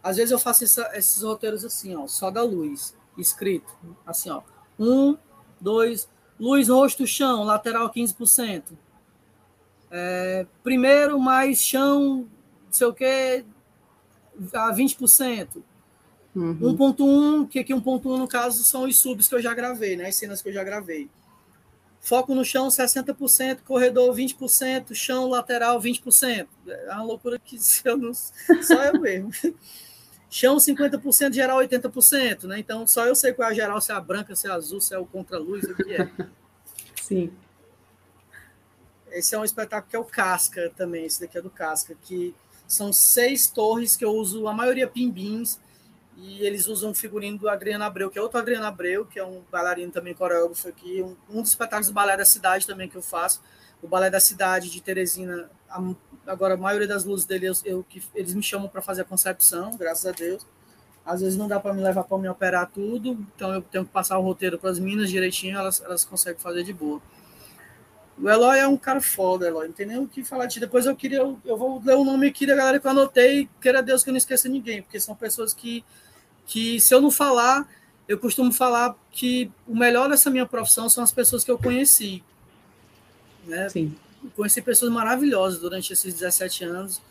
Às 0.02 0.16
vezes 0.16 0.30
eu 0.30 0.38
faço 0.38 0.64
essa, 0.64 0.90
esses 0.94 1.22
roteiros 1.22 1.64
assim, 1.64 1.94
ó, 1.94 2.06
só 2.06 2.30
da 2.30 2.42
luz, 2.42 2.96
escrito. 3.18 3.70
Assim, 4.06 4.30
ó. 4.30 4.42
Um, 4.78 5.16
dois, 5.60 6.08
luz, 6.38 6.68
rosto, 6.68 7.06
chão, 7.06 7.44
lateral 7.44 7.90
15%. 7.92 8.62
É, 9.90 10.46
primeiro 10.62 11.18
mais 11.18 11.60
chão, 11.60 12.28
não 12.64 12.72
sei 12.72 12.86
o 12.86 12.94
que, 12.94 13.44
a 14.54 14.72
20%. 14.72 15.62
Uhum. 16.34 16.76
1.1, 16.76 17.48
que 17.48 17.58
aqui 17.58 17.74
1.1 17.74 18.16
no 18.16 18.28
caso 18.28 18.64
são 18.64 18.84
os 18.84 18.98
subs 18.98 19.28
que 19.28 19.34
eu 19.34 19.42
já 19.42 19.52
gravei, 19.52 19.96
né? 19.96 20.06
As 20.06 20.14
cenas 20.14 20.40
que 20.40 20.48
eu 20.48 20.52
já 20.52 20.62
gravei. 20.62 21.10
Foco 22.00 22.34
no 22.34 22.44
chão 22.44 22.68
60%, 22.68 23.58
corredor 23.62 24.14
20%, 24.14 24.94
chão 24.94 25.28
lateral 25.28 25.78
20%. 25.80 26.46
É 26.66 26.94
uma 26.94 27.02
loucura 27.02 27.38
que 27.38 27.58
eu 27.84 27.98
não, 27.98 28.14
só 28.14 28.84
eu 28.84 29.00
mesmo. 29.00 29.30
Chão 30.30 30.56
50%, 30.56 31.32
geral 31.32 31.58
80%, 31.58 32.44
né? 32.44 32.60
Então 32.60 32.86
só 32.86 33.04
eu 33.04 33.16
sei 33.16 33.32
qual 33.32 33.48
é 33.48 33.52
a 33.52 33.54
geral, 33.54 33.80
se 33.80 33.90
é 33.90 33.94
a 33.96 34.00
branca, 34.00 34.36
se 34.36 34.46
é 34.46 34.50
a 34.50 34.54
azul, 34.54 34.80
se 34.80 34.94
é 34.94 34.98
o 34.98 35.04
contra-luz, 35.04 35.64
o 35.64 35.74
que 35.74 35.94
é. 35.94 36.08
Sim. 37.02 37.32
Esse 39.10 39.34
é 39.34 39.38
um 39.38 39.44
espetáculo 39.44 39.90
que 39.90 39.96
é 39.96 39.98
o 39.98 40.04
Casca 40.04 40.72
também, 40.76 41.04
esse 41.04 41.20
daqui 41.20 41.36
é 41.36 41.42
do 41.42 41.50
Casca, 41.50 41.96
que 42.04 42.32
são 42.68 42.92
seis 42.92 43.48
torres 43.48 43.96
que 43.96 44.04
eu 44.04 44.12
uso, 44.12 44.46
a 44.46 44.54
maioria 44.54 44.86
pimbins, 44.86 45.58
e 46.16 46.46
eles 46.46 46.68
usam 46.68 46.92
o 46.92 46.94
figurino 46.94 47.36
do 47.36 47.48
Adriano 47.48 47.82
Abreu, 47.82 48.08
que 48.08 48.18
é 48.18 48.22
outro 48.22 48.38
Adriano 48.38 48.66
Abreu, 48.66 49.04
que 49.04 49.18
é 49.18 49.24
um 49.24 49.42
bailarino 49.50 49.90
também 49.90 50.14
coreógrafo 50.14 50.68
aqui, 50.68 51.02
um, 51.02 51.16
um 51.28 51.42
dos 51.42 51.50
espetáculos 51.50 51.88
do 51.88 51.92
Balé 51.92 52.16
da 52.16 52.24
Cidade 52.24 52.64
também 52.64 52.88
que 52.88 52.96
eu 52.96 53.02
faço, 53.02 53.42
o 53.82 53.88
Balé 53.88 54.10
da 54.10 54.20
Cidade 54.20 54.70
de 54.70 54.80
Teresina, 54.80 55.50
a, 55.68 55.80
agora 56.30 56.54
a 56.54 56.56
maioria 56.56 56.86
das 56.86 57.04
luzes 57.04 57.26
dele, 57.26 57.46
eu, 57.46 57.54
eu 57.64 57.84
que 57.88 58.02
eles 58.14 58.34
me 58.34 58.42
chamam 58.42 58.68
para 58.68 58.80
fazer 58.80 59.02
a 59.02 59.04
concepção, 59.04 59.76
graças 59.76 60.06
a 60.06 60.12
Deus. 60.12 60.46
Às 61.04 61.20
vezes 61.20 61.36
não 61.36 61.48
dá 61.48 61.58
para 61.58 61.74
me 61.74 61.82
levar 61.82 62.04
para 62.04 62.18
me 62.18 62.28
operar 62.28 62.70
tudo, 62.72 63.18
então 63.34 63.52
eu 63.52 63.62
tenho 63.62 63.84
que 63.84 63.90
passar 63.90 64.18
o 64.18 64.22
roteiro 64.22 64.58
para 64.58 64.70
as 64.70 64.78
minas 64.78 65.10
direitinho, 65.10 65.58
elas, 65.58 65.80
elas 65.80 66.04
conseguem 66.04 66.40
fazer 66.40 66.62
de 66.62 66.72
boa. 66.72 67.00
O 68.22 68.28
Eloy 68.28 68.58
é 68.58 68.68
um 68.68 68.76
cara 68.76 69.00
foda, 69.00 69.46
Eloy. 69.46 69.68
Não 69.68 69.74
tem 69.74 69.86
nem 69.86 69.98
o 69.98 70.06
que 70.06 70.22
falar 70.22 70.44
de 70.44 70.60
Depois 70.60 70.84
eu 70.84 70.94
queria. 70.94 71.18
Eu, 71.18 71.40
eu 71.42 71.56
vou 71.56 71.82
ler 71.82 71.94
o 71.94 72.04
nome 72.04 72.26
aqui 72.26 72.46
da 72.46 72.54
galera 72.54 72.78
que 72.78 72.86
eu 72.86 72.90
anotei. 72.90 73.48
Queira 73.62 73.82
Deus 73.82 74.04
que 74.04 74.10
eu 74.10 74.12
não 74.12 74.18
esqueça 74.18 74.46
ninguém, 74.46 74.82
porque 74.82 75.00
são 75.00 75.14
pessoas 75.16 75.54
que, 75.54 75.82
que, 76.46 76.78
se 76.80 76.94
eu 76.94 77.00
não 77.00 77.10
falar, 77.10 77.66
eu 78.06 78.18
costumo 78.18 78.52
falar 78.52 78.94
que 79.10 79.50
o 79.66 79.74
melhor 79.74 80.10
dessa 80.10 80.28
minha 80.28 80.44
profissão 80.44 80.86
são 80.88 81.02
as 81.02 81.10
pessoas 81.10 81.42
que 81.42 81.50
eu 81.50 81.56
conheci. 81.56 82.22
Né? 83.46 83.70
Sim. 83.70 83.96
Conheci 84.36 84.60
pessoas 84.60 84.92
maravilhosas 84.92 85.60
durante 85.60 85.92
esses 85.92 86.14
17 86.14 86.64
anos. 86.64 87.02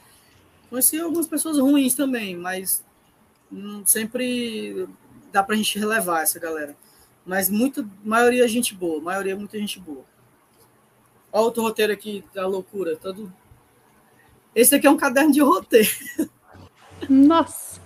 Conheci 0.69 0.99
algumas 0.99 1.27
pessoas 1.27 1.57
ruins 1.57 1.95
também, 1.95 2.35
mas 2.35 2.83
sempre 3.85 4.87
dá 5.31 5.43
para 5.43 5.55
a 5.55 5.57
gente 5.57 5.79
relevar 5.79 6.21
essa 6.21 6.39
galera. 6.39 6.75
Mas 7.25 7.49
muita 7.49 7.87
maioria 8.03 8.45
é 8.45 8.47
gente 8.47 8.73
boa, 8.73 9.01
maioria 9.01 9.33
é 9.33 9.35
muita 9.35 9.57
gente 9.57 9.79
boa. 9.79 10.03
Olha 11.31 11.43
outro 11.43 11.61
roteiro 11.61 11.93
aqui 11.93 12.23
da 12.33 12.47
loucura. 12.47 12.95
Todo... 12.95 13.31
Esse 14.55 14.75
aqui 14.75 14.87
é 14.87 14.89
um 14.89 14.97
caderno 14.97 15.31
de 15.31 15.41
roteiro. 15.41 15.89
Nossa, 17.09 17.79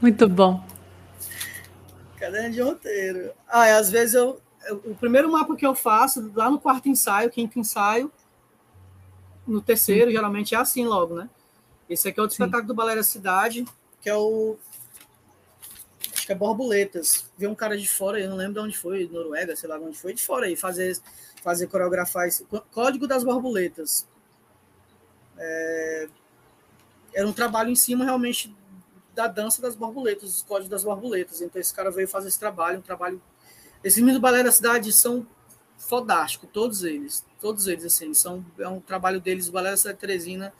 muito 0.00 0.28
bom. 0.28 0.64
Caderno 2.16 2.50
de 2.50 2.60
roteiro. 2.60 3.32
Ah, 3.48 3.76
às 3.76 3.90
vezes 3.90 4.14
eu, 4.14 4.40
eu, 4.66 4.76
O 4.86 4.94
primeiro 4.94 5.30
mapa 5.30 5.56
que 5.56 5.66
eu 5.66 5.74
faço, 5.74 6.30
lá 6.34 6.48
no 6.48 6.60
quarto 6.60 6.88
ensaio, 6.88 7.30
quinto 7.30 7.58
ensaio, 7.58 8.12
no 9.46 9.60
terceiro, 9.60 10.06
Sim. 10.06 10.16
geralmente 10.16 10.54
é 10.54 10.58
assim 10.58 10.86
logo, 10.86 11.14
né? 11.14 11.28
Esse 11.88 12.08
aqui 12.08 12.18
é 12.18 12.22
outro 12.22 12.36
Sim. 12.36 12.42
espetáculo 12.42 12.68
do 12.68 12.74
Balé 12.74 12.94
da 12.94 13.02
Cidade, 13.02 13.64
que 14.00 14.08
é 14.08 14.16
o. 14.16 14.56
Acho 16.12 16.26
que 16.26 16.32
é 16.32 16.34
Borboletas. 16.34 17.26
Vi 17.36 17.46
um 17.46 17.54
cara 17.54 17.76
de 17.76 17.88
fora, 17.88 18.20
eu 18.20 18.30
não 18.30 18.36
lembro 18.36 18.54
de 18.54 18.60
onde 18.60 18.78
foi, 18.78 19.08
Noruega, 19.08 19.56
sei 19.56 19.68
lá 19.68 19.78
de 19.78 19.84
onde 19.84 19.98
foi, 19.98 20.14
de 20.14 20.22
fora 20.22 20.46
aí, 20.46 20.56
fazer 20.56 21.00
fazer 21.42 21.66
coreografar 21.66 22.28
esse 22.28 22.46
Código 22.70 23.06
das 23.08 23.24
Borboletas. 23.24 24.06
É, 25.36 26.08
era 27.12 27.26
um 27.26 27.32
trabalho 27.32 27.70
em 27.70 27.74
cima 27.74 28.04
realmente 28.04 28.54
da 29.14 29.26
dança 29.26 29.60
das 29.60 29.74
borboletas, 29.74 30.30
dos 30.30 30.42
códigos 30.42 30.70
das 30.70 30.84
borboletas. 30.84 31.40
Então 31.40 31.60
esse 31.60 31.74
cara 31.74 31.90
veio 31.90 32.08
fazer 32.08 32.28
esse 32.28 32.38
trabalho, 32.38 32.78
um 32.78 32.82
trabalho. 32.82 33.20
Esses 33.84 33.98
meninos 33.98 34.20
do 34.20 34.22
balé 34.22 34.42
da 34.42 34.52
cidade 34.52 34.92
são 34.92 35.26
fodásticos, 35.88 36.48
todos 36.52 36.84
eles, 36.84 37.24
todos 37.40 37.66
eles 37.66 37.84
assim, 37.84 38.14
são 38.14 38.44
é 38.58 38.68
um 38.68 38.80
trabalho 38.80 39.20
deles, 39.20 39.48
o 39.48 39.52
balé 39.52 39.70
da 39.70 39.76
cidade 39.76 39.98
Teresina. 39.98 40.52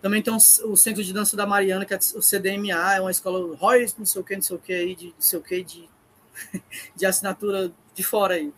Também 0.00 0.20
tem 0.20 0.34
o 0.34 0.76
Centro 0.76 1.02
de 1.04 1.12
Dança 1.12 1.36
da 1.36 1.46
Mariana, 1.46 1.84
que 1.84 1.94
é 1.94 1.98
o 2.16 2.22
CDMA, 2.22 2.94
é 2.94 3.00
uma 3.00 3.10
escola 3.10 3.54
Royce, 3.56 3.94
não 3.96 4.04
sei 4.04 4.20
o 4.20 4.24
que, 4.24 4.34
não 4.34 4.42
sei 4.42 4.56
o 4.56 4.58
que 4.58 4.72
aí, 4.72 4.94
de 4.96 5.06
não 5.06 5.20
sei 5.20 5.38
o 5.38 5.42
que, 5.42 5.62
de, 5.62 5.88
de 6.96 7.06
assinatura 7.06 7.72
de 7.94 8.02
fora 8.02 8.34
aí 8.34 8.52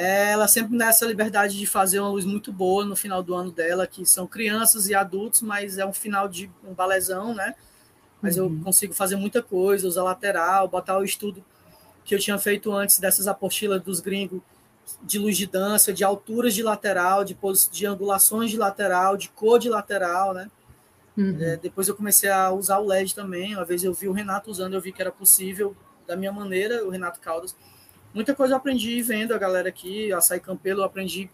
ela 0.00 0.46
sempre 0.46 0.76
nessa 0.76 1.04
liberdade 1.04 1.58
de 1.58 1.66
fazer 1.66 1.98
uma 1.98 2.08
luz 2.08 2.24
muito 2.24 2.52
boa 2.52 2.84
no 2.84 2.94
final 2.94 3.20
do 3.20 3.34
ano 3.34 3.50
dela, 3.50 3.84
que 3.84 4.06
são 4.06 4.28
crianças 4.28 4.88
e 4.88 4.94
adultos, 4.94 5.42
mas 5.42 5.76
é 5.76 5.84
um 5.84 5.92
final 5.92 6.28
de 6.28 6.48
um 6.64 6.72
balezão, 6.72 7.34
né? 7.34 7.56
Mas 8.22 8.38
uhum. 8.38 8.44
eu 8.44 8.64
consigo 8.64 8.94
fazer 8.94 9.16
muita 9.16 9.42
coisa, 9.42 9.88
usar 9.88 10.04
lateral, 10.04 10.68
botar 10.68 10.98
o 10.98 11.02
estudo 11.02 11.44
que 12.08 12.14
eu 12.14 12.18
tinha 12.18 12.38
feito 12.38 12.72
antes 12.72 12.98
dessas 12.98 13.28
apostilas 13.28 13.82
dos 13.82 14.00
gringos 14.00 14.40
de 15.02 15.18
luz 15.18 15.36
de 15.36 15.46
dança, 15.46 15.92
de 15.92 16.02
alturas 16.02 16.54
de 16.54 16.62
lateral, 16.62 17.22
de, 17.22 17.36
de 17.70 17.86
angulações 17.86 18.50
de 18.50 18.56
lateral, 18.56 19.16
de 19.16 19.28
cor 19.28 19.58
de 19.58 19.68
lateral, 19.68 20.32
né? 20.32 20.50
Uhum. 21.16 21.36
É, 21.40 21.56
depois 21.56 21.88
eu 21.88 21.94
comecei 21.94 22.30
a 22.30 22.50
usar 22.50 22.78
o 22.78 22.86
LED 22.86 23.14
também. 23.14 23.54
Uma 23.54 23.64
vez 23.64 23.84
eu 23.84 23.92
vi 23.92 24.08
o 24.08 24.12
Renato 24.12 24.50
usando, 24.50 24.74
eu 24.74 24.80
vi 24.80 24.92
que 24.92 25.02
era 25.02 25.12
possível 25.12 25.76
da 26.06 26.16
minha 26.16 26.32
maneira, 26.32 26.84
o 26.84 26.90
Renato 26.90 27.20
Caldas 27.20 27.54
muita 28.12 28.34
coisa 28.34 28.54
eu 28.54 28.56
aprendi 28.56 29.00
vendo 29.02 29.32
a 29.32 29.38
galera 29.38 29.68
aqui, 29.68 30.12
Açaí 30.12 30.40
Campelo, 30.40 30.80
eu 30.80 30.84
aprendi. 30.84 31.30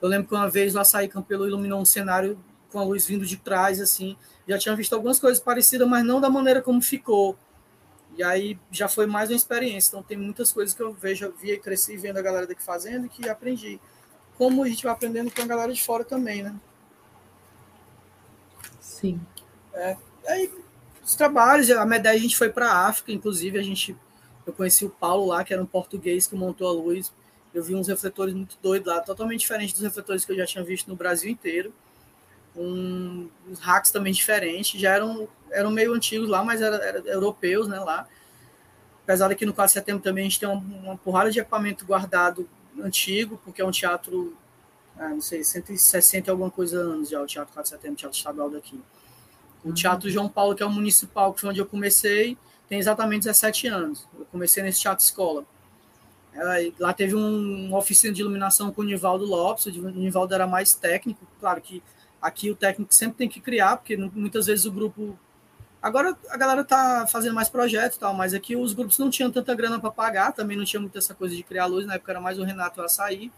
Eu 0.00 0.08
lembro 0.08 0.28
que 0.28 0.34
uma 0.34 0.48
vez 0.48 0.74
o 0.74 0.80
Açaí 0.80 1.08
Campelo 1.08 1.46
iluminou 1.46 1.80
um 1.80 1.84
cenário 1.84 2.38
com 2.70 2.78
a 2.78 2.84
luz 2.84 3.06
vindo 3.06 3.24
de 3.26 3.36
trás, 3.36 3.80
assim. 3.80 4.16
Já 4.46 4.58
tinha 4.58 4.74
visto 4.74 4.92
algumas 4.94 5.18
coisas 5.18 5.40
parecidas, 5.40 5.86
mas 5.88 6.04
não 6.04 6.20
da 6.20 6.30
maneira 6.30 6.60
como 6.60 6.80
ficou. 6.80 7.36
E 8.16 8.22
aí 8.22 8.58
já 8.70 8.88
foi 8.88 9.06
mais 9.06 9.30
uma 9.30 9.36
experiência. 9.36 9.90
Então 9.90 10.02
tem 10.02 10.16
muitas 10.16 10.52
coisas 10.52 10.74
que 10.74 10.82
eu 10.82 10.92
vejo, 10.92 11.32
via 11.40 11.54
e 11.54 11.58
cresci 11.58 11.96
vendo 11.96 12.18
a 12.18 12.22
galera 12.22 12.46
daqui 12.46 12.62
fazendo 12.62 13.06
e 13.06 13.08
que 13.08 13.28
aprendi. 13.28 13.80
como 14.36 14.62
a 14.62 14.68
gente 14.68 14.84
vai 14.84 14.92
aprendendo 14.92 15.30
com 15.30 15.42
a 15.42 15.46
galera 15.46 15.72
de 15.72 15.82
fora 15.82 16.04
também, 16.04 16.42
né? 16.42 16.54
Sim. 18.80 19.20
É, 19.74 19.96
aí, 20.26 20.52
os 21.04 21.14
trabalhos, 21.14 21.70
a 21.70 21.84
Medé 21.86 22.10
a 22.10 22.18
gente 22.18 22.36
foi 22.36 22.50
para 22.50 22.70
a 22.70 22.86
África, 22.88 23.12
inclusive 23.12 23.58
a 23.58 23.62
gente, 23.62 23.96
eu 24.46 24.52
conheci 24.52 24.84
o 24.84 24.90
Paulo 24.90 25.26
lá, 25.26 25.44
que 25.44 25.52
era 25.52 25.62
um 25.62 25.66
português 25.66 26.26
que 26.26 26.34
montou 26.36 26.68
a 26.68 26.72
luz. 26.72 27.12
Eu 27.52 27.62
vi 27.62 27.74
uns 27.74 27.88
refletores 27.88 28.34
muito 28.34 28.56
doidos 28.62 28.88
lá, 28.92 29.00
totalmente 29.00 29.40
diferentes 29.40 29.74
dos 29.74 29.82
refletores 29.82 30.24
que 30.24 30.32
eu 30.32 30.36
já 30.36 30.46
tinha 30.46 30.64
visto 30.64 30.88
no 30.88 30.96
Brasil 30.96 31.30
inteiro. 31.30 31.72
Um, 32.54 33.28
uns 33.48 33.58
hacks 33.60 33.90
também 33.90 34.12
diferentes, 34.12 34.78
já 34.78 34.90
eram, 34.90 35.26
eram 35.50 35.70
meio 35.70 35.94
antigos 35.94 36.28
lá, 36.28 36.44
mas 36.44 36.60
eram 36.60 36.76
era 36.76 36.98
europeus, 37.08 37.66
né, 37.66 37.78
lá. 37.80 38.06
Apesar 39.04 39.28
de 39.28 39.34
que 39.34 39.46
no 39.46 39.52
4 39.52 39.68
de 39.68 39.72
setembro 39.72 40.02
também 40.02 40.26
a 40.26 40.28
gente 40.28 40.38
tem 40.38 40.48
uma, 40.48 40.60
uma 40.60 40.96
porrada 40.96 41.30
de 41.30 41.40
equipamento 41.40 41.84
guardado 41.84 42.48
antigo, 42.80 43.40
porque 43.44 43.60
é 43.60 43.64
um 43.64 43.70
teatro, 43.70 44.36
ah, 44.96 45.08
não 45.08 45.20
sei, 45.20 45.42
160 45.42 46.30
alguma 46.30 46.50
coisa 46.50 46.78
anos 46.78 47.08
já, 47.08 47.20
o 47.20 47.26
Teatro 47.26 47.52
4 47.52 47.62
de 47.62 47.68
Setembro, 47.76 47.94
o 47.94 47.96
Teatro 47.98 48.16
Estadual 48.16 48.50
daqui. 48.50 48.80
O 49.64 49.68
uhum. 49.68 49.74
Teatro 49.74 50.10
João 50.10 50.28
Paulo, 50.28 50.54
que 50.54 50.62
é 50.62 50.66
o 50.66 50.70
municipal, 50.70 51.32
que 51.32 51.40
foi 51.40 51.50
onde 51.50 51.60
eu 51.60 51.66
comecei, 51.66 52.36
tem 52.68 52.78
exatamente 52.78 53.24
17 53.24 53.66
anos. 53.68 54.06
Eu 54.18 54.24
comecei 54.26 54.62
nesse 54.62 54.80
teatro 54.80 55.04
escola. 55.04 55.44
Lá 56.78 56.92
teve 56.94 57.14
um, 57.14 57.66
uma 57.68 57.78
oficina 57.78 58.12
de 58.12 58.22
iluminação 58.22 58.72
com 58.72 58.80
o 58.80 58.84
Nivaldo 58.84 59.24
Lopes, 59.24 59.66
o 59.66 59.90
Nivaldo 59.90 60.34
era 60.34 60.46
mais 60.46 60.72
técnico, 60.72 61.26
claro 61.38 61.60
que 61.60 61.82
aqui 62.22 62.50
o 62.50 62.56
técnico 62.56 62.94
sempre 62.94 63.18
tem 63.18 63.28
que 63.28 63.40
criar, 63.40 63.76
porque 63.76 63.96
muitas 63.96 64.46
vezes 64.46 64.64
o 64.64 64.72
grupo 64.72 65.18
Agora 65.82 66.16
a 66.30 66.36
galera 66.36 66.62
tá 66.62 67.08
fazendo 67.08 67.34
mais 67.34 67.48
projetos 67.48 67.96
e 67.96 68.00
tal, 68.00 68.14
mas 68.14 68.32
aqui 68.32 68.54
os 68.54 68.72
grupos 68.72 68.98
não 68.98 69.10
tinham 69.10 69.32
tanta 69.32 69.52
grana 69.52 69.80
para 69.80 69.90
pagar, 69.90 70.32
também 70.32 70.56
não 70.56 70.64
tinha 70.64 70.78
muita 70.78 70.98
essa 71.00 71.12
coisa 71.12 71.34
de 71.34 71.42
criar 71.42 71.66
luz, 71.66 71.84
na 71.84 71.94
época 71.94 72.12
era 72.12 72.20
mais 72.20 72.38
o 72.38 72.44
Renato 72.44 72.80
o 72.80 72.84
Açaí. 72.84 73.32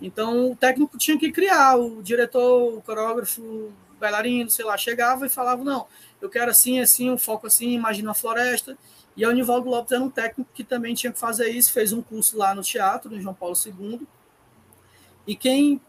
Então 0.00 0.50
o 0.50 0.56
técnico 0.56 0.98
tinha 0.98 1.16
que 1.16 1.30
criar, 1.30 1.76
o 1.76 2.02
diretor, 2.02 2.78
o 2.78 2.82
coreógrafo, 2.82 3.40
o 3.40 3.72
bailarino, 4.00 4.50
sei 4.50 4.64
lá, 4.64 4.76
chegava 4.76 5.24
e 5.24 5.28
falava: 5.28 5.62
não, 5.62 5.86
eu 6.20 6.28
quero 6.28 6.50
assim, 6.50 6.80
assim, 6.80 7.08
um 7.08 7.16
foco 7.16 7.46
assim, 7.46 7.70
imagina 7.70 8.10
a 8.10 8.14
floresta. 8.14 8.76
E 9.16 9.24
o 9.24 9.30
Nivaldo 9.30 9.70
Lopes 9.70 9.92
era 9.92 10.02
um 10.02 10.10
técnico 10.10 10.50
que 10.52 10.64
também 10.64 10.94
tinha 10.94 11.12
que 11.12 11.20
fazer 11.20 11.48
isso, 11.48 11.70
fez 11.70 11.92
um 11.92 12.02
curso 12.02 12.36
lá 12.36 12.56
no 12.56 12.62
teatro, 12.62 13.08
no 13.08 13.20
João 13.20 13.34
Paulo 13.34 13.54
II. 13.64 14.00
E 15.28 15.36
quem 15.36 15.80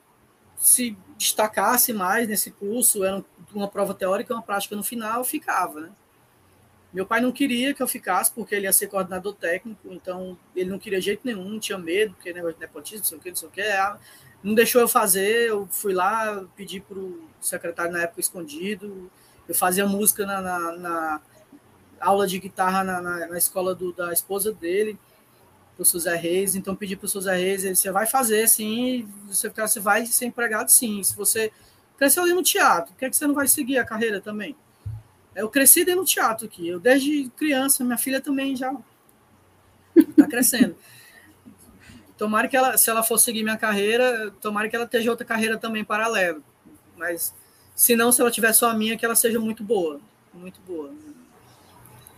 se 0.56 0.96
destacasse 1.24 1.94
mais 1.94 2.28
nesse 2.28 2.52
curso 2.52 3.04
era 3.04 3.24
uma 3.54 3.68
prova 3.68 3.94
teórica 3.94 4.34
e 4.34 4.36
uma 4.36 4.42
prática 4.42 4.76
no 4.76 4.84
final, 4.84 5.24
ficava, 5.24 5.82
né? 5.82 5.92
Meu 6.94 7.08
pai 7.08 7.22
não 7.22 7.32
queria 7.32 7.74
que 7.74 7.82
eu 7.82 7.88
ficasse, 7.88 8.32
porque 8.32 8.54
ele 8.54 8.66
ia 8.66 8.74
ser 8.74 8.88
coordenador 8.88 9.34
técnico, 9.34 9.92
então 9.92 10.38
ele 10.56 10.70
não 10.70 10.78
queria 10.78 11.02
jeito 11.02 11.22
nenhum, 11.24 11.58
tinha 11.58 11.78
medo, 11.78 12.14
porque 12.14 12.32
negócio 12.32 12.54
de 12.56 12.62
nepotismo, 12.62 13.00
não 13.00 13.06
sei 13.06 13.18
o 13.18 13.22
que, 13.22 13.30
não 13.30 13.36
sei 13.36 13.48
o 13.48 13.52
que. 13.52 13.62
Ah, 13.62 13.98
não 14.44 14.54
deixou 14.54 14.80
eu 14.80 14.88
fazer, 14.88 15.50
eu 15.50 15.68
fui 15.72 15.94
lá, 15.94 16.46
pedi 16.56 16.80
para 16.80 17.00
o 17.00 17.28
secretário 17.42 17.92
na 17.92 18.04
época 18.04 18.20
escondido, 18.20 19.10
eu 19.48 19.56
fazia 19.56 19.88
música 19.88 20.26
na, 20.26 20.40
na, 20.42 20.72
na 20.74 21.22
aula 22.00 22.28
de 22.28 22.38
guitarra 22.38 22.84
na, 22.84 23.02
na, 23.02 23.28
na 23.28 23.38
escola 23.38 23.74
do, 23.74 23.92
da 23.92 24.14
esposa 24.14 24.52
dele, 24.54 25.00
o 25.82 25.86
José 25.86 26.16
Reis, 26.16 26.56
então 26.56 26.76
pedi 26.76 26.96
para 26.96 27.06
o 27.06 27.10
José 27.10 27.36
Reis, 27.36 27.64
ele, 27.64 27.76
você 27.76 27.92
vai 27.92 28.06
fazer 28.06 28.48
sim, 28.48 29.08
você, 29.28 29.50
você 29.50 29.80
vai 29.80 30.06
ser 30.06 30.26
empregado 30.26 30.70
sim, 30.70 31.02
se 31.04 31.16
você 31.16 31.52
cresceu 31.98 32.24
ali 32.24 32.34
no 32.34 32.44
teatro, 32.44 32.92
por 32.94 33.00
que, 33.00 33.06
é 33.06 33.10
que 33.10 33.16
você 33.16 33.26
não 33.26 33.34
vai 33.34 33.48
seguir 33.48 33.78
a 33.78 33.86
carreira 33.86 34.22
também? 34.22 34.56
Eu 35.36 35.50
cresci 35.50 35.84
dentro 35.84 36.02
do 36.02 36.08
teatro 36.08 36.46
aqui, 36.46 36.68
eu 36.68 36.80
desde 36.80 37.30
criança, 37.36 37.84
minha 37.84 37.98
filha 37.98 38.22
também 38.22 38.56
já 38.56 38.76
está 39.96 40.28
crescendo. 40.28 40.76
Tomara 42.18 42.48
que 42.48 42.56
ela, 42.56 42.78
se 42.78 42.90
ela 42.90 43.02
for 43.02 43.18
seguir 43.18 43.44
minha 43.44 43.58
carreira, 43.58 44.32
tomara 44.40 44.70
que 44.70 44.76
ela 44.76 44.86
esteja 44.86 45.10
outra 45.10 45.26
carreira 45.26 45.58
também 45.58 45.84
paralela. 45.84 46.40
Mas, 46.96 47.34
se 47.76 47.96
não, 47.96 48.12
se 48.12 48.22
ela 48.22 48.30
tiver 48.30 48.54
só 48.54 48.70
a 48.70 48.74
minha, 48.74 48.96
que 48.96 49.04
ela 49.04 49.16
seja 49.16 49.40
muito 49.40 49.64
boa, 49.64 50.00
muito 50.34 50.62
boa. 50.62 50.94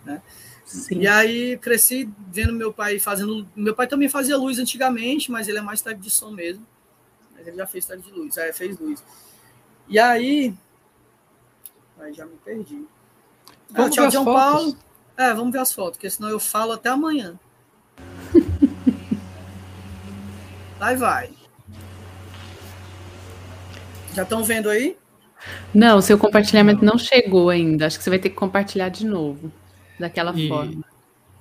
Né? 0.04 0.22
Sim. 0.66 0.98
E 0.98 1.06
aí 1.06 1.56
cresci 1.58 2.10
vendo 2.28 2.52
meu 2.52 2.72
pai 2.72 2.98
fazendo. 2.98 3.48
Meu 3.54 3.74
pai 3.74 3.86
também 3.86 4.08
fazia 4.08 4.36
luz 4.36 4.58
antigamente, 4.58 5.30
mas 5.30 5.46
ele 5.46 5.58
é 5.58 5.62
mais 5.62 5.80
tarde 5.80 6.00
de 6.00 6.10
som 6.10 6.32
mesmo. 6.32 6.66
Mas 7.34 7.46
ele 7.46 7.56
já 7.56 7.66
fez 7.66 7.86
tarde 7.86 8.02
de 8.02 8.10
luz, 8.10 8.36
é, 8.36 8.52
fez 8.52 8.76
luz. 8.78 9.02
E 9.88 9.96
aí. 9.98 10.52
Aí 12.00 12.12
já 12.12 12.26
me 12.26 12.36
perdi. 12.44 12.84
Vamos 13.70 13.92
ah, 13.92 14.02
tchau, 14.02 14.10
João 14.10 14.24
fotos. 14.24 14.42
Paulo. 14.42 14.76
É, 15.16 15.32
vamos 15.32 15.52
ver 15.52 15.60
as 15.60 15.72
fotos, 15.72 15.92
porque 15.92 16.10
senão 16.10 16.28
eu 16.28 16.40
falo 16.40 16.72
até 16.72 16.88
amanhã. 16.88 17.38
Vai, 20.78 20.94
vai. 20.94 21.30
Já 24.12 24.24
estão 24.24 24.44
vendo 24.44 24.68
aí? 24.68 24.94
Não, 25.72 26.02
seu 26.02 26.18
compartilhamento 26.18 26.84
não. 26.84 26.92
não 26.92 26.98
chegou 26.98 27.48
ainda. 27.48 27.86
Acho 27.86 27.96
que 27.96 28.04
você 28.04 28.10
vai 28.10 28.18
ter 28.18 28.28
que 28.28 28.36
compartilhar 28.36 28.90
de 28.90 29.06
novo, 29.06 29.50
daquela 29.98 30.32
e, 30.36 30.48
forma. 30.48 30.84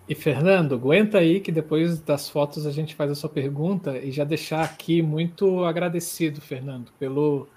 E 0.08 0.14
Fernando, 0.14 0.76
aguenta 0.76 1.18
aí 1.18 1.40
que 1.40 1.52
depois 1.52 2.00
das 2.00 2.30
fotos 2.30 2.66
a 2.66 2.72
gente 2.72 2.96
faz 2.96 3.12
a 3.12 3.16
sua 3.16 3.30
pergunta 3.30 3.98
e 3.98 4.12
já 4.12 4.24
deixar 4.24 4.64
aqui 4.64 5.02
muito 5.02 5.64
agradecido, 5.64 6.42
Fernando, 6.42 6.92
pelo 7.00 7.48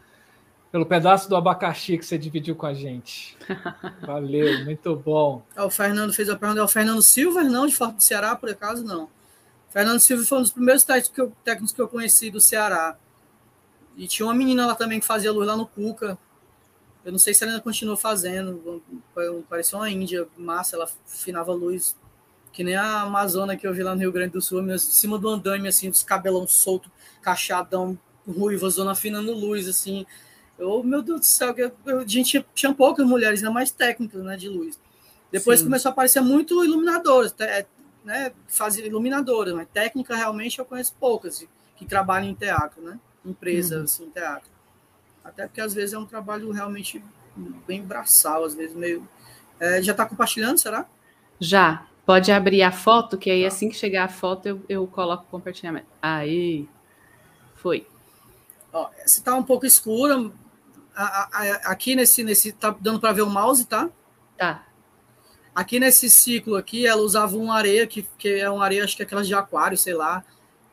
pelo 0.70 0.84
pedaço 0.84 1.28
do 1.28 1.36
abacaxi 1.36 1.96
que 1.96 2.04
você 2.04 2.18
dividiu 2.18 2.54
com 2.54 2.66
a 2.66 2.74
gente. 2.74 3.36
Valeu, 4.06 4.64
muito 4.64 4.94
bom. 4.96 5.42
O 5.56 5.70
Fernando 5.70 6.12
fez 6.12 6.28
a 6.28 6.36
pergunta. 6.36 6.60
É 6.60 6.62
o 6.62 6.68
Fernando 6.68 7.00
Silva, 7.00 7.42
não, 7.42 7.66
de 7.66 7.74
Forte 7.74 7.96
do 7.96 8.02
Ceará, 8.02 8.36
por 8.36 8.50
acaso, 8.50 8.84
não. 8.84 9.08
Fernando 9.70 10.00
Silva 10.00 10.24
foi 10.24 10.38
um 10.38 10.42
dos 10.42 10.50
primeiros 10.50 10.84
técnicos 10.84 11.10
que 11.14 11.20
eu, 11.20 11.32
técnicos 11.44 11.72
que 11.72 11.80
eu 11.80 11.88
conheci 11.88 12.30
do 12.30 12.40
Ceará. 12.40 12.96
E 13.96 14.06
tinha 14.06 14.26
uma 14.26 14.34
menina 14.34 14.66
lá 14.66 14.74
também 14.74 15.00
que 15.00 15.06
fazia 15.06 15.32
luz 15.32 15.46
lá 15.46 15.56
no 15.56 15.66
Cuca. 15.66 16.18
Eu 17.08 17.12
não 17.12 17.18
sei 17.18 17.32
se 17.32 17.42
ela 17.42 17.52
ainda 17.52 17.64
continua 17.64 17.96
fazendo. 17.96 18.82
Parecia 19.48 19.78
uma 19.78 19.88
índia 19.88 20.28
massa, 20.36 20.76
ela 20.76 20.84
afinava 21.06 21.54
luz. 21.54 21.96
Que 22.52 22.62
nem 22.62 22.76
a 22.76 23.00
Amazônia 23.00 23.56
que 23.56 23.66
eu 23.66 23.72
vi 23.72 23.82
lá 23.82 23.94
no 23.94 24.00
Rio 24.02 24.12
Grande 24.12 24.32
do 24.32 24.42
Sul, 24.42 24.60
em 24.60 24.76
cima 24.76 25.18
do 25.18 25.26
andame, 25.26 25.68
assim, 25.68 25.88
dos 25.88 26.02
cabelão 26.02 26.46
solto, 26.46 26.90
cachadão, 27.22 27.98
ruiva, 28.26 28.68
zona 28.68 28.92
afinando 28.92 29.32
luz, 29.32 29.66
assim. 29.66 30.04
Eu, 30.58 30.82
meu 30.82 31.00
Deus 31.00 31.20
do 31.20 31.26
céu, 31.26 31.54
a 31.86 32.04
gente 32.06 32.44
tinha, 32.54 32.74
poucas 32.74 33.06
mulheres, 33.06 33.40
ainda 33.40 33.50
mais 33.50 33.70
técnicas 33.70 34.22
né, 34.22 34.36
de 34.36 34.50
luz. 34.50 34.78
Depois 35.32 35.60
Sim. 35.60 35.64
começou 35.64 35.88
a 35.88 35.92
aparecer 35.92 36.20
muito 36.20 36.62
iluminadoras, 36.62 37.34
é, 37.38 37.64
né, 38.04 38.32
fazia 38.48 38.86
iluminadoras, 38.86 39.54
mas 39.54 39.66
técnica 39.72 40.14
realmente 40.14 40.58
eu 40.58 40.66
conheço 40.66 40.94
poucas 41.00 41.42
que 41.74 41.86
trabalham 41.86 42.28
em 42.28 42.34
teatro, 42.34 42.82
né? 42.82 43.00
Empresas 43.24 43.78
uhum. 43.78 43.84
assim, 43.84 44.04
em 44.04 44.10
teatro. 44.10 44.57
Até 45.28 45.46
porque 45.46 45.60
às 45.60 45.74
vezes 45.74 45.92
é 45.92 45.98
um 45.98 46.06
trabalho 46.06 46.50
realmente 46.50 47.02
bem 47.66 47.82
braçal, 47.82 48.44
às 48.44 48.54
vezes 48.54 48.74
meio. 48.74 49.06
É, 49.60 49.82
já 49.82 49.92
está 49.92 50.06
compartilhando, 50.06 50.58
será? 50.58 50.86
Já. 51.38 51.86
Pode 52.06 52.32
abrir 52.32 52.62
a 52.62 52.72
foto, 52.72 53.18
que 53.18 53.30
aí 53.30 53.42
tá. 53.42 53.48
assim 53.48 53.68
que 53.68 53.76
chegar 53.76 54.04
a 54.04 54.08
foto 54.08 54.46
eu, 54.48 54.62
eu 54.66 54.86
coloco 54.86 55.24
o 55.24 55.30
compartilhamento. 55.30 55.86
Aí. 56.00 56.66
Foi. 57.56 57.86
Ó, 58.72 58.88
essa 58.98 59.18
está 59.18 59.34
um 59.34 59.42
pouco 59.42 59.66
escura, 59.66 60.30
a, 60.96 61.28
a, 61.30 61.52
aqui 61.70 61.94
nesse, 61.94 62.24
nesse. 62.24 62.52
Tá 62.52 62.74
dando 62.80 62.98
para 62.98 63.12
ver 63.12 63.22
o 63.22 63.28
mouse, 63.28 63.66
tá? 63.66 63.90
Tá. 64.38 64.64
Aqui 65.54 65.78
nesse 65.78 66.08
ciclo 66.08 66.56
aqui, 66.56 66.86
ela 66.86 67.02
usava 67.02 67.36
uma 67.36 67.54
areia, 67.56 67.86
que, 67.86 68.06
que 68.16 68.40
é 68.40 68.48
uma 68.48 68.64
areia, 68.64 68.84
acho 68.84 68.96
que 68.96 69.02
é 69.02 69.04
aquelas 69.04 69.26
de 69.26 69.34
aquário, 69.34 69.76
sei 69.76 69.92
lá, 69.92 70.24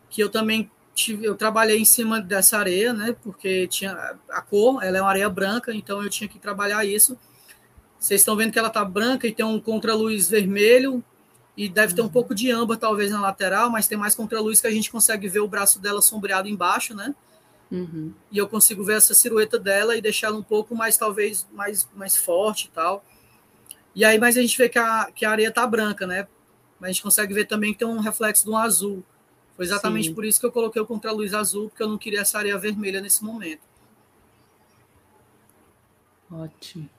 que 0.09 0.21
eu 0.21 0.29
também 0.29 0.71
tive, 0.95 1.25
eu 1.25 1.35
trabalhei 1.35 1.77
em 1.77 1.85
cima 1.85 2.21
dessa 2.21 2.57
areia, 2.57 2.93
né? 2.93 3.15
Porque 3.21 3.67
tinha 3.67 4.15
a 4.29 4.41
cor, 4.41 4.81
ela 4.81 4.97
é 4.97 5.01
uma 5.01 5.09
areia 5.09 5.29
branca, 5.29 5.73
então 5.73 6.01
eu 6.01 6.09
tinha 6.09 6.27
que 6.27 6.39
trabalhar 6.39 6.83
isso. 6.85 7.17
Vocês 7.99 8.21
estão 8.21 8.35
vendo 8.35 8.51
que 8.51 8.57
ela 8.57 8.69
tá 8.69 8.83
branca 8.83 9.27
e 9.27 9.33
tem 9.33 9.45
um 9.45 9.59
contraluz 9.59 10.29
vermelho 10.29 11.03
e 11.57 11.67
deve 11.67 11.93
ter 11.93 12.01
um 12.01 12.05
uhum. 12.05 12.11
pouco 12.11 12.33
de 12.33 12.49
âmbar 12.49 12.77
talvez 12.77 13.11
na 13.11 13.19
lateral, 13.19 13.69
mas 13.69 13.87
tem 13.87 13.97
mais 13.97 14.15
contraluz 14.15 14.61
que 14.61 14.67
a 14.67 14.71
gente 14.71 14.89
consegue 14.89 15.27
ver 15.27 15.39
o 15.39 15.47
braço 15.47 15.79
dela 15.79 16.01
sombreado 16.01 16.47
embaixo, 16.47 16.95
né? 16.95 17.13
Uhum. 17.71 18.13
E 18.31 18.37
eu 18.37 18.47
consigo 18.47 18.83
ver 18.83 18.97
essa 18.97 19.13
silhueta 19.13 19.59
dela 19.59 19.95
e 19.95 20.01
deixá-la 20.01 20.37
um 20.37 20.43
pouco 20.43 20.75
mais, 20.75 20.97
talvez, 20.97 21.47
mais, 21.51 21.87
mais 21.95 22.15
forte 22.15 22.65
e 22.65 22.69
tal. 22.69 23.03
E 23.93 24.05
aí, 24.05 24.19
mas 24.19 24.37
a 24.37 24.41
gente 24.41 24.57
vê 24.57 24.69
que 24.69 24.79
a, 24.79 25.09
que 25.13 25.25
a 25.25 25.31
areia 25.31 25.51
tá 25.51 25.65
branca, 25.65 26.05
né? 26.05 26.27
Mas 26.79 26.89
a 26.89 26.91
gente 26.93 27.03
consegue 27.03 27.33
ver 27.33 27.45
também 27.45 27.73
que 27.73 27.79
tem 27.79 27.87
um 27.87 27.99
reflexo 27.99 28.45
de 28.45 28.51
um 28.51 28.57
azul. 28.57 29.03
Foi 29.55 29.65
exatamente 29.65 30.09
Sim. 30.09 30.13
por 30.13 30.25
isso 30.25 30.39
que 30.39 30.45
eu 30.45 30.51
coloquei 30.51 30.81
o 30.81 30.85
contraluz 30.85 31.33
azul, 31.33 31.69
porque 31.69 31.81
eu 31.81 31.87
não 31.87 31.97
queria 31.97 32.21
essa 32.21 32.37
areia 32.37 32.57
vermelha 32.57 32.99
nesse 32.99 33.23
momento. 33.23 33.61
Ótimo. 36.31 36.89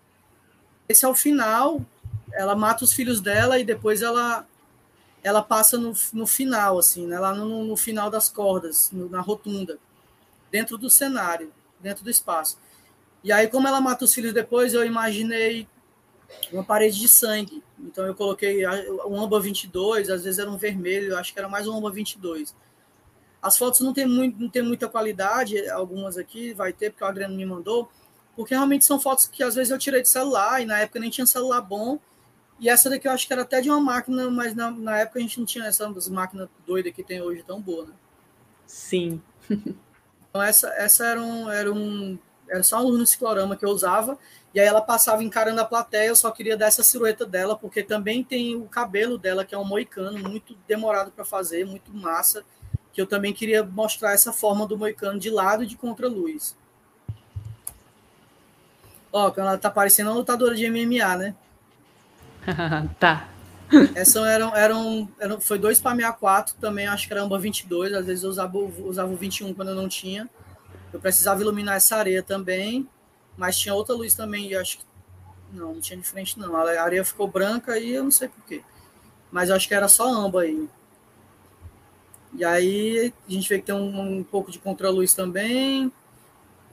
Esse 0.89 1.05
é 1.05 1.09
o 1.09 1.15
final. 1.15 1.85
Ela 2.33 2.55
mata 2.55 2.85
os 2.85 2.93
filhos 2.93 3.21
dela 3.21 3.59
e 3.59 3.65
depois 3.65 4.03
ela 4.03 4.47
ela 5.23 5.43
passa 5.43 5.77
no, 5.77 5.93
no 6.13 6.25
final, 6.25 6.79
assim, 6.79 7.05
né? 7.05 7.19
lá 7.19 7.35
no, 7.35 7.65
no 7.65 7.77
final 7.77 8.09
das 8.09 8.29
cordas, 8.29 8.93
no, 8.93 9.09
na 9.09 9.21
rotunda 9.21 9.77
dentro 10.53 10.79
do 10.79 10.89
cenário, 10.89 11.53
dentro 11.81 12.05
do 12.05 12.11
espaço. 12.11 12.57
E 13.25 13.33
aí, 13.33 13.49
como 13.49 13.67
ela 13.67 13.81
mata 13.81 14.05
os 14.05 14.15
filhos 14.15 14.33
depois, 14.33 14.73
eu 14.73 14.85
imaginei 14.85 15.67
uma 16.53 16.65
parede 16.65 16.99
de 16.99 17.09
sangue. 17.09 17.63
Então, 17.79 18.07
eu 18.07 18.15
coloquei 18.15 18.67
um 19.07 19.21
amba 19.21 19.41
22, 19.41 20.11
às 20.11 20.25
vezes 20.25 20.39
era 20.39 20.51
um 20.51 20.57
vermelho, 20.57 21.17
acho 21.17 21.33
que 21.33 21.39
era 21.39 21.49
mais 21.49 21.67
um 21.67 21.77
amba 21.77 21.91
22. 21.91 22.55
As 23.41 23.57
fotos 23.57 23.81
não 23.81 23.93
tem, 23.93 24.07
muito, 24.07 24.41
não 24.41 24.49
tem 24.49 24.63
muita 24.63 24.89
qualidade, 24.89 25.69
algumas 25.71 26.17
aqui 26.19 26.53
vai 26.53 26.73
ter, 26.73 26.91
porque 26.91 27.05
o 27.05 27.07
Adriano 27.07 27.37
me 27.37 27.47
mandou, 27.47 27.91
porque 28.35 28.55
realmente 28.55 28.85
são 28.85 28.99
fotos 28.99 29.27
que 29.27 29.43
às 29.43 29.55
vezes 29.55 29.71
eu 29.71 29.79
tirei 29.79 30.03
de 30.03 30.09
celular, 30.09 30.61
e 30.61 30.67
na 30.67 30.81
época 30.81 30.99
nem 30.99 31.11
tinha 31.11 31.27
celular 31.27 31.61
bom, 31.61 31.99
e 32.59 32.69
essa 32.69 32.89
daqui 32.89 33.07
eu 33.07 33.13
acho 33.13 33.27
que 33.27 33.33
era 33.33 33.43
até 33.43 33.61
de 33.61 33.69
uma 33.69 33.81
máquina, 33.81 34.31
mas 34.31 34.55
na, 34.55 34.71
na 34.71 34.99
época 34.99 35.19
a 35.19 35.23
gente 35.23 35.39
não 35.39 35.47
tinha 35.47 35.67
essas 35.67 36.09
máquinas 36.09 36.49
doidas 36.67 36.93
que 36.93 37.03
tem 37.03 37.21
hoje 37.21 37.43
tão 37.43 37.61
boa, 37.61 37.87
né? 37.87 37.93
Sim. 38.67 39.21
então 39.51 40.43
essa, 40.43 40.69
essa 40.71 41.07
era, 41.07 41.23
um, 41.23 41.51
era, 41.51 41.73
um, 41.73 42.19
era 42.49 42.63
só 42.63 42.83
um 42.85 42.93
no 42.93 43.07
ciclorama 43.07 43.57
que 43.57 43.65
eu 43.65 43.71
usava, 43.71 44.19
e 44.57 44.61
aí 44.61 44.67
ela 44.67 44.81
passava 44.81 45.23
encarando 45.23 45.61
a 45.61 45.67
plateia, 45.67 46.09
eu 46.09 46.17
só 46.17 46.31
queria 46.31 46.57
dar 46.57 46.69
essa 46.69 46.83
silhueta 46.83 47.27
dela, 47.27 47.59
porque 47.59 47.83
também 47.83 48.25
tem 48.25 48.57
o 48.57 48.63
cabelo 48.63 49.19
dela, 49.19 49.45
que 49.45 49.55
é 49.55 49.59
um 49.59 49.67
moicano, 49.67 50.19
muito 50.19 50.57
demorado 50.67 51.11
para 51.11 51.27
fazer, 51.27 51.67
muito 51.67 51.95
massa, 51.95 52.43
que 52.91 52.99
eu 52.99 53.07
também 53.07 53.35
queria 53.35 53.63
mostrar 53.63 54.13
essa 54.13 54.33
forma 54.33 54.67
do 54.67 54.79
moicano 54.79 55.19
de 55.19 55.29
lado 55.29 55.63
e 55.63 55.67
de 55.67 55.77
contra-luz. 55.77 56.57
Ó, 59.13 59.31
ela 59.37 59.59
tá 59.59 59.71
parecendo 59.71 60.09
uma 60.09 60.17
lutadora 60.17 60.55
de 60.55 60.71
MMA, 60.71 61.17
né? 61.17 61.35
tá. 62.99 63.29
Essa 63.95 64.27
eram, 64.27 64.57
eram, 64.57 65.09
eram, 65.21 65.39
foi 65.39 65.59
2 65.59 65.83
para 65.83 65.95
64, 65.95 66.55
também 66.59 66.87
acho 66.87 67.07
que 67.07 67.13
era 67.13 67.23
amba 67.23 67.39
22, 67.39 67.93
às 67.93 68.07
vezes 68.07 68.25
eu 68.25 68.31
usava, 68.31 68.57
usava 68.57 69.13
o 69.13 69.17
21 69.17 69.53
quando 69.53 69.69
eu 69.69 69.75
não 69.75 69.87
tinha. 69.87 70.27
Eu 70.95 70.99
precisava 70.99 71.43
iluminar 71.43 71.77
essa 71.77 71.97
areia 71.97 72.23
também, 72.23 72.89
mas 73.37 73.59
tinha 73.59 73.75
outra 73.75 73.95
luz 73.95 74.15
também, 74.15 74.49
e 74.49 74.57
acho 74.57 74.79
que 74.79 74.85
não, 75.53 75.75
não 75.75 75.81
tinha 75.81 75.99
de 75.99 76.05
frente 76.05 76.39
não. 76.39 76.57
A 76.57 76.83
areia 76.83 77.05
ficou 77.05 77.29
branca 77.29 77.79
e 77.79 77.93
eu 77.93 78.05
não 78.05 78.11
sei 78.11 78.29
porquê. 78.29 78.63
Mas 79.31 79.49
eu 79.49 79.57
acho 79.57 79.69
que 79.69 79.75
era 79.75 79.89
só 79.89 80.07
amba 80.09 80.43
aí. 80.43 80.69
E 82.35 82.45
aí 82.45 83.13
a 83.29 83.33
gente 83.33 83.49
vê 83.49 83.59
que 83.59 83.67
tem 83.67 83.75
um, 83.75 84.19
um 84.19 84.25
pouco 84.25 84.51
de 84.51 84.59
contra-luz 84.59 85.15
também 85.15 85.91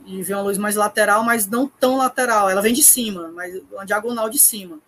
e 0.05 0.21
vem 0.21 0.35
uma 0.35 0.43
luz 0.43 0.57
mais 0.57 0.75
lateral, 0.75 1.23
mas 1.23 1.47
não 1.47 1.67
tão 1.67 1.97
lateral. 1.97 2.49
Ela 2.49 2.61
vem 2.61 2.73
de 2.73 2.83
cima, 2.83 3.31
mas 3.33 3.61
uma 3.71 3.85
diagonal 3.85 4.29
de 4.29 4.37
cima. 4.37 4.79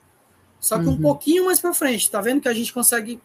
Só 0.59 0.77
que 0.79 0.85
uhum. 0.85 0.93
um 0.93 1.01
pouquinho 1.01 1.45
mais 1.45 1.59
para 1.59 1.73
frente. 1.73 2.09
Tá 2.09 2.19
vendo 2.21 2.41
que 2.41 2.49
a 2.49 2.53
gente 2.53 2.73
consegue 2.73 3.21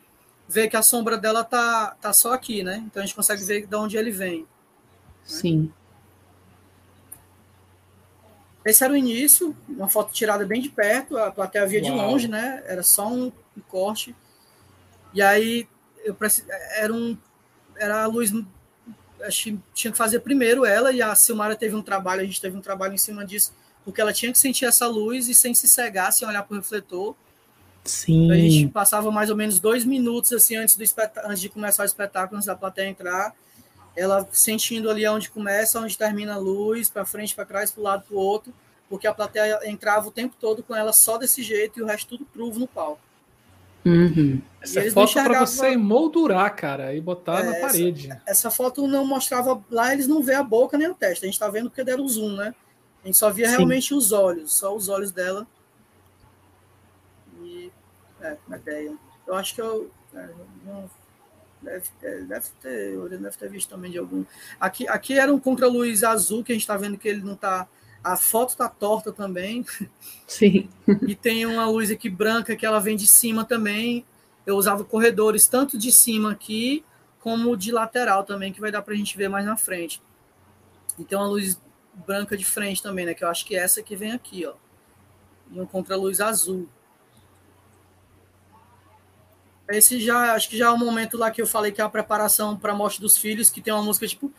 ver 0.48 0.68
que 0.68 0.76
a 0.76 0.82
sombra 0.82 1.16
dela 1.16 1.42
tá, 1.42 1.96
tá 2.00 2.12
só 2.12 2.32
aqui, 2.32 2.62
né? 2.62 2.82
Então 2.86 3.02
a 3.02 3.06
gente 3.06 3.14
consegue 3.14 3.42
ver 3.44 3.66
de 3.66 3.76
onde 3.76 3.96
ele 3.96 4.10
vem. 4.10 4.40
Né? 4.40 4.46
Sim. 5.24 5.72
Esse 8.64 8.84
era 8.84 8.92
o 8.92 8.96
início, 8.96 9.56
uma 9.68 9.88
foto 9.88 10.12
tirada 10.12 10.44
bem 10.44 10.60
de 10.60 10.68
perto, 10.68 11.16
a 11.16 11.30
plateia 11.30 11.66
via 11.66 11.82
Uau. 11.82 11.90
de 11.90 11.96
longe, 11.96 12.28
né? 12.28 12.62
Era 12.66 12.82
só 12.82 13.08
um, 13.08 13.32
um 13.56 13.60
corte. 13.68 14.14
E 15.14 15.22
aí 15.22 15.66
eu 16.04 16.16
era 16.76 16.92
um 16.92 17.16
era 17.76 18.02
a 18.02 18.06
luz 18.06 18.32
acho 19.22 19.58
tinha 19.74 19.90
que 19.90 19.98
fazer 19.98 20.20
primeiro 20.20 20.64
ela 20.64 20.92
e 20.92 21.02
a 21.02 21.14
Silmara 21.14 21.56
teve 21.56 21.74
um 21.74 21.82
trabalho, 21.82 22.22
a 22.22 22.24
gente 22.24 22.40
teve 22.40 22.56
um 22.56 22.60
trabalho 22.60 22.94
em 22.94 22.98
cima 22.98 23.24
disso, 23.24 23.52
porque 23.84 24.00
ela 24.00 24.12
tinha 24.12 24.32
que 24.32 24.38
sentir 24.38 24.64
essa 24.64 24.86
luz 24.86 25.28
e 25.28 25.34
sem 25.34 25.54
se 25.54 25.68
cegar, 25.68 26.12
sem 26.12 26.26
olhar 26.26 26.42
para 26.42 26.54
o 26.54 26.58
refletor. 26.58 27.14
Sim. 27.84 28.24
Então, 28.24 28.36
a 28.36 28.38
gente 28.38 28.68
passava 28.68 29.10
mais 29.10 29.30
ou 29.30 29.36
menos 29.36 29.58
dois 29.58 29.84
minutos 29.84 30.32
assim 30.32 30.56
antes, 30.56 30.76
do 30.76 30.84
antes 31.24 31.40
de 31.40 31.48
começar 31.48 31.82
o 31.82 31.86
espetáculo, 31.86 32.36
antes 32.36 32.46
da 32.46 32.54
plateia 32.54 32.88
entrar, 32.88 33.34
ela 34.00 34.26
sentindo 34.32 34.88
ali 34.88 35.06
onde 35.06 35.30
começa, 35.30 35.78
onde 35.78 35.96
termina 35.96 36.34
a 36.34 36.38
luz, 36.38 36.88
para 36.88 37.04
frente, 37.04 37.34
para 37.34 37.44
trás, 37.44 37.70
para 37.70 37.80
o 37.80 37.84
lado, 37.84 38.04
para 38.08 38.16
o 38.16 38.18
outro, 38.18 38.52
porque 38.88 39.06
a 39.06 39.12
plateia 39.12 39.60
entrava 39.64 40.08
o 40.08 40.10
tempo 40.10 40.34
todo 40.40 40.62
com 40.62 40.74
ela 40.74 40.90
só 40.90 41.18
desse 41.18 41.42
jeito 41.42 41.78
e 41.78 41.82
o 41.82 41.86
resto 41.86 42.16
tudo 42.16 42.24
pruvo 42.24 42.58
no 42.58 42.66
palco. 42.66 43.02
Uhum. 43.84 44.40
Essa 44.60 44.80
é 44.80 44.90
foto 44.90 45.12
para 45.12 45.40
você 45.40 45.76
moldurar, 45.76 46.54
cara, 46.56 46.94
e 46.94 47.00
botar 47.00 47.40
é, 47.40 47.42
na 47.44 47.60
parede. 47.60 48.10
Essa, 48.10 48.22
essa, 48.26 48.50
foto 48.50 48.86
não 48.86 49.06
mostrava. 49.06 49.62
Lá 49.70 49.92
eles 49.92 50.06
não 50.06 50.22
vê 50.22 50.34
a 50.34 50.42
boca 50.42 50.78
nem 50.78 50.86
a 50.86 50.94
testa. 50.94 51.26
A 51.26 51.28
gente 51.28 51.38
tá 51.38 51.48
vendo 51.48 51.68
porque 51.68 51.84
deram 51.84 52.08
zoom, 52.08 52.36
né? 52.36 52.54
A 53.02 53.06
gente 53.06 53.18
só 53.18 53.30
via 53.30 53.48
Sim. 53.48 53.56
realmente 53.56 53.94
os 53.94 54.12
olhos, 54.12 54.54
só 54.54 54.74
os 54.74 54.88
olhos 54.88 55.12
dela. 55.12 55.46
E. 57.42 57.70
É, 58.22 58.36
uma 58.46 58.56
ideia. 58.56 58.94
Eu 59.26 59.34
acho 59.34 59.54
que 59.54 59.60
eu. 59.60 59.90
É, 60.14 60.28
não, 60.64 60.90
deve, 61.62 61.84
deve, 62.00 62.46
ter, 62.60 63.08
deve 63.18 63.36
ter 63.36 63.48
visto 63.48 63.68
também 63.68 63.90
de 63.90 63.98
algum. 63.98 64.24
Aqui, 64.58 64.88
aqui 64.88 65.18
era 65.18 65.32
um 65.32 65.38
contra-luz 65.38 66.02
azul, 66.02 66.44
que 66.44 66.52
a 66.52 66.54
gente 66.54 66.66
tá 66.66 66.76
vendo 66.76 66.98
que 66.98 67.08
ele 67.08 67.22
não 67.22 67.36
tá 67.36 67.68
a 68.02 68.16
foto 68.16 68.56
tá 68.56 68.68
torta 68.68 69.12
também. 69.12 69.64
Sim. 70.26 70.68
E 71.06 71.14
tem 71.14 71.46
uma 71.46 71.66
luz 71.66 71.90
aqui 71.90 72.08
branca 72.08 72.56
que 72.56 72.64
ela 72.64 72.80
vem 72.80 72.96
de 72.96 73.06
cima 73.06 73.44
também. 73.44 74.04
Eu 74.46 74.56
usava 74.56 74.84
corredores 74.84 75.46
tanto 75.46 75.78
de 75.78 75.92
cima 75.92 76.32
aqui 76.32 76.84
como 77.20 77.56
de 77.56 77.70
lateral 77.70 78.24
também, 78.24 78.52
que 78.52 78.60
vai 78.60 78.72
dar 78.72 78.80
para 78.80 78.94
a 78.94 78.96
gente 78.96 79.16
ver 79.16 79.28
mais 79.28 79.44
na 79.44 79.56
frente. 79.56 80.02
E 80.98 81.04
tem 81.04 81.18
uma 81.18 81.28
luz 81.28 81.60
branca 82.06 82.36
de 82.36 82.44
frente 82.44 82.82
também, 82.82 83.04
né? 83.04 83.12
Que 83.12 83.22
eu 83.22 83.28
acho 83.28 83.44
que 83.44 83.54
é 83.54 83.58
essa 83.58 83.82
que 83.82 83.94
vem 83.94 84.12
aqui, 84.12 84.46
ó. 84.46 84.54
E 85.52 85.60
um 85.60 85.66
contra-luz 85.66 86.20
azul. 86.20 86.66
Esse 89.70 90.00
já, 90.00 90.34
acho 90.34 90.48
que 90.48 90.56
já 90.56 90.66
é 90.66 90.70
o 90.70 90.78
momento 90.78 91.16
lá 91.16 91.30
que 91.30 91.40
eu 91.40 91.46
falei 91.46 91.70
que 91.70 91.80
é 91.80 91.84
a 91.84 91.88
preparação 91.88 92.56
para 92.56 92.72
a 92.72 92.74
morte 92.74 93.00
dos 93.00 93.16
filhos, 93.16 93.50
que 93.50 93.60
tem 93.60 93.72
uma 93.72 93.82
música 93.82 94.06
tipo, 94.06 94.32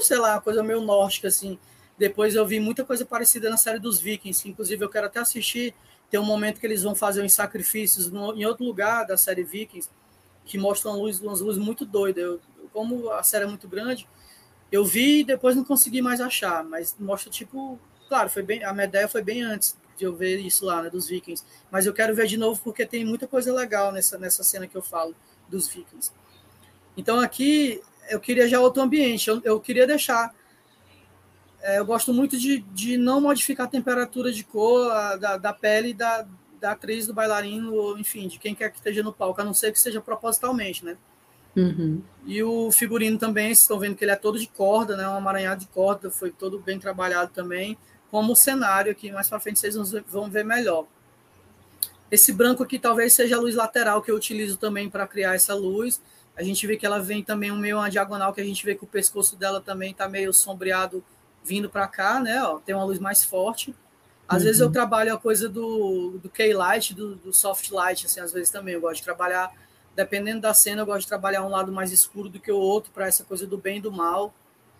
sei 0.00 0.18
lá, 0.18 0.40
coisa 0.40 0.62
meio 0.62 0.80
nórdica 0.80 1.28
assim. 1.28 1.58
Depois 1.98 2.34
eu 2.34 2.44
vi 2.46 2.60
muita 2.60 2.84
coisa 2.84 3.06
parecida 3.06 3.48
na 3.48 3.56
série 3.56 3.78
dos 3.78 4.00
Vikings, 4.00 4.42
que 4.42 4.48
inclusive 4.50 4.84
eu 4.84 4.88
quero 4.88 5.06
até 5.06 5.20
assistir. 5.20 5.74
Tem 6.10 6.20
um 6.20 6.24
momento 6.24 6.60
que 6.60 6.66
eles 6.66 6.82
vão 6.82 6.94
fazer 6.94 7.22
uns 7.22 7.32
sacrifícios 7.32 8.08
em 8.08 8.44
outro 8.44 8.64
lugar 8.64 9.06
da 9.06 9.16
série 9.16 9.44
Vikings, 9.44 9.88
que 10.44 10.58
mostram 10.58 11.00
luz, 11.00 11.20
umas 11.20 11.40
luzes 11.40 11.62
muito 11.62 11.84
doidas. 11.84 12.22
Eu, 12.22 12.40
como 12.72 13.10
a 13.10 13.22
série 13.22 13.44
é 13.44 13.48
muito 13.48 13.68
grande, 13.68 14.06
eu 14.70 14.84
vi 14.84 15.20
e 15.20 15.24
depois 15.24 15.56
não 15.56 15.64
consegui 15.64 16.02
mais 16.02 16.20
achar, 16.20 16.64
mas 16.64 16.94
mostra 16.98 17.30
tipo, 17.30 17.78
claro, 18.08 18.28
foi 18.28 18.42
bem, 18.42 18.62
a 18.64 18.72
minha 18.72 18.84
ideia 18.86 19.08
foi 19.08 19.22
bem 19.22 19.42
antes 19.42 19.76
de 19.96 20.04
eu 20.04 20.14
ver 20.14 20.38
isso 20.38 20.64
lá, 20.64 20.82
né, 20.82 20.90
dos 20.90 21.08
Vikings. 21.08 21.44
Mas 21.70 21.86
eu 21.86 21.92
quero 21.92 22.14
ver 22.14 22.26
de 22.26 22.36
novo 22.36 22.60
porque 22.62 22.84
tem 22.84 23.04
muita 23.04 23.26
coisa 23.26 23.52
legal 23.52 23.92
nessa, 23.92 24.18
nessa 24.18 24.42
cena 24.42 24.66
que 24.66 24.76
eu 24.76 24.82
falo 24.82 25.14
dos 25.48 25.68
Vikings. 25.68 26.12
Então 26.96 27.20
aqui 27.20 27.80
eu 28.08 28.20
queria 28.20 28.48
já 28.48 28.60
outro 28.60 28.82
ambiente. 28.82 29.28
Eu, 29.28 29.40
eu 29.44 29.60
queria 29.60 29.86
deixar 29.86 30.34
é, 31.66 31.80
eu 31.80 31.84
gosto 31.84 32.14
muito 32.14 32.38
de, 32.38 32.58
de 32.58 32.96
não 32.96 33.20
modificar 33.20 33.66
a 33.66 33.70
temperatura 33.70 34.30
de 34.30 34.44
cor 34.44 34.88
a, 34.92 35.16
da, 35.16 35.36
da 35.36 35.52
pele 35.52 35.92
da, 35.92 36.24
da 36.60 36.70
atriz, 36.72 37.08
do 37.08 37.14
bailarino, 37.14 37.74
ou, 37.74 37.98
enfim, 37.98 38.28
de 38.28 38.38
quem 38.38 38.54
quer 38.54 38.70
que 38.70 38.76
esteja 38.76 39.02
no 39.02 39.12
palco, 39.12 39.40
a 39.40 39.44
não 39.44 39.52
ser 39.52 39.72
que 39.72 39.80
seja 39.80 40.00
propositalmente, 40.00 40.84
né? 40.84 40.96
Uhum. 41.56 42.02
E 42.24 42.40
o 42.40 42.70
figurino 42.70 43.18
também, 43.18 43.46
vocês 43.46 43.62
estão 43.62 43.80
vendo 43.80 43.96
que 43.96 44.04
ele 44.04 44.12
é 44.12 44.16
todo 44.16 44.38
de 44.38 44.46
corda, 44.46 44.96
né? 44.96 45.08
Um 45.08 45.16
amaranhado 45.16 45.62
de 45.62 45.66
corda, 45.66 46.08
foi 46.08 46.30
todo 46.30 46.60
bem 46.60 46.78
trabalhado 46.78 47.32
também, 47.34 47.76
como 48.10 48.32
o 48.32 48.36
cenário 48.36 48.92
aqui, 48.92 49.10
mais 49.10 49.28
para 49.28 49.40
frente 49.40 49.58
vocês 49.58 49.74
vão 50.08 50.30
ver 50.30 50.44
melhor. 50.44 50.86
Esse 52.10 52.32
branco 52.32 52.62
aqui 52.62 52.78
talvez 52.78 53.12
seja 53.12 53.36
a 53.36 53.40
luz 53.40 53.54
lateral 53.54 54.00
que 54.00 54.10
eu 54.10 54.16
utilizo 54.16 54.56
também 54.56 54.88
para 54.88 55.06
criar 55.06 55.34
essa 55.34 55.54
luz. 55.54 56.00
A 56.36 56.42
gente 56.42 56.66
vê 56.66 56.76
que 56.76 56.86
ela 56.86 57.00
vem 57.00 57.22
também 57.22 57.50
um 57.50 57.56
meio 57.58 57.78
uma 57.78 57.90
diagonal, 57.90 58.32
que 58.32 58.40
a 58.40 58.44
gente 58.44 58.64
vê 58.64 58.74
que 58.74 58.84
o 58.84 58.86
pescoço 58.86 59.36
dela 59.36 59.60
também 59.60 59.90
está 59.90 60.08
meio 60.08 60.32
sombreado 60.32 61.02
vindo 61.42 61.68
para 61.68 61.86
cá, 61.88 62.20
né? 62.20 62.42
Ó, 62.42 62.58
tem 62.58 62.74
uma 62.74 62.84
luz 62.84 62.98
mais 62.98 63.24
forte. 63.24 63.74
Às 64.28 64.38
uhum. 64.38 64.44
vezes 64.44 64.60
eu 64.60 64.66
uhum. 64.66 64.72
trabalho 64.72 65.14
a 65.14 65.18
coisa 65.18 65.48
do, 65.48 66.18
do 66.22 66.28
K-Light, 66.28 66.94
do, 66.94 67.14
do, 67.16 67.32
soft 67.32 67.70
light, 67.70 68.06
assim, 68.06 68.20
às 68.20 68.32
vezes 68.32 68.50
também. 68.50 68.74
Eu 68.74 68.80
gosto 68.80 68.96
de 68.96 69.04
trabalhar, 69.04 69.52
dependendo 69.94 70.40
da 70.40 70.52
cena, 70.52 70.82
eu 70.82 70.86
gosto 70.86 71.02
de 71.02 71.08
trabalhar 71.08 71.44
um 71.44 71.48
lado 71.48 71.72
mais 71.72 71.92
escuro 71.92 72.28
do 72.28 72.40
que 72.40 72.50
o 72.50 72.58
outro, 72.58 72.92
para 72.92 73.06
essa 73.06 73.24
coisa 73.24 73.46
do 73.46 73.56
bem 73.56 73.78
e 73.78 73.80
do 73.80 73.92
mal, 73.92 74.34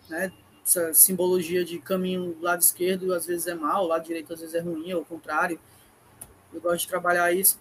né? 0.09 0.31
Essa 0.67 0.93
simbologia 0.93 1.63
de 1.63 1.79
caminho 1.79 2.37
lado 2.41 2.61
esquerdo 2.61 3.13
às 3.13 3.25
vezes 3.25 3.47
é 3.47 3.55
mal, 3.55 3.87
lado 3.87 4.03
direito 4.03 4.33
às 4.33 4.41
vezes 4.41 4.53
é 4.53 4.59
ruim, 4.59 4.91
ou 4.91 5.01
o 5.01 5.05
contrário. 5.05 5.57
Eu 6.53 6.59
gosto 6.59 6.81
de 6.81 6.89
trabalhar 6.89 7.31
isso. 7.31 7.57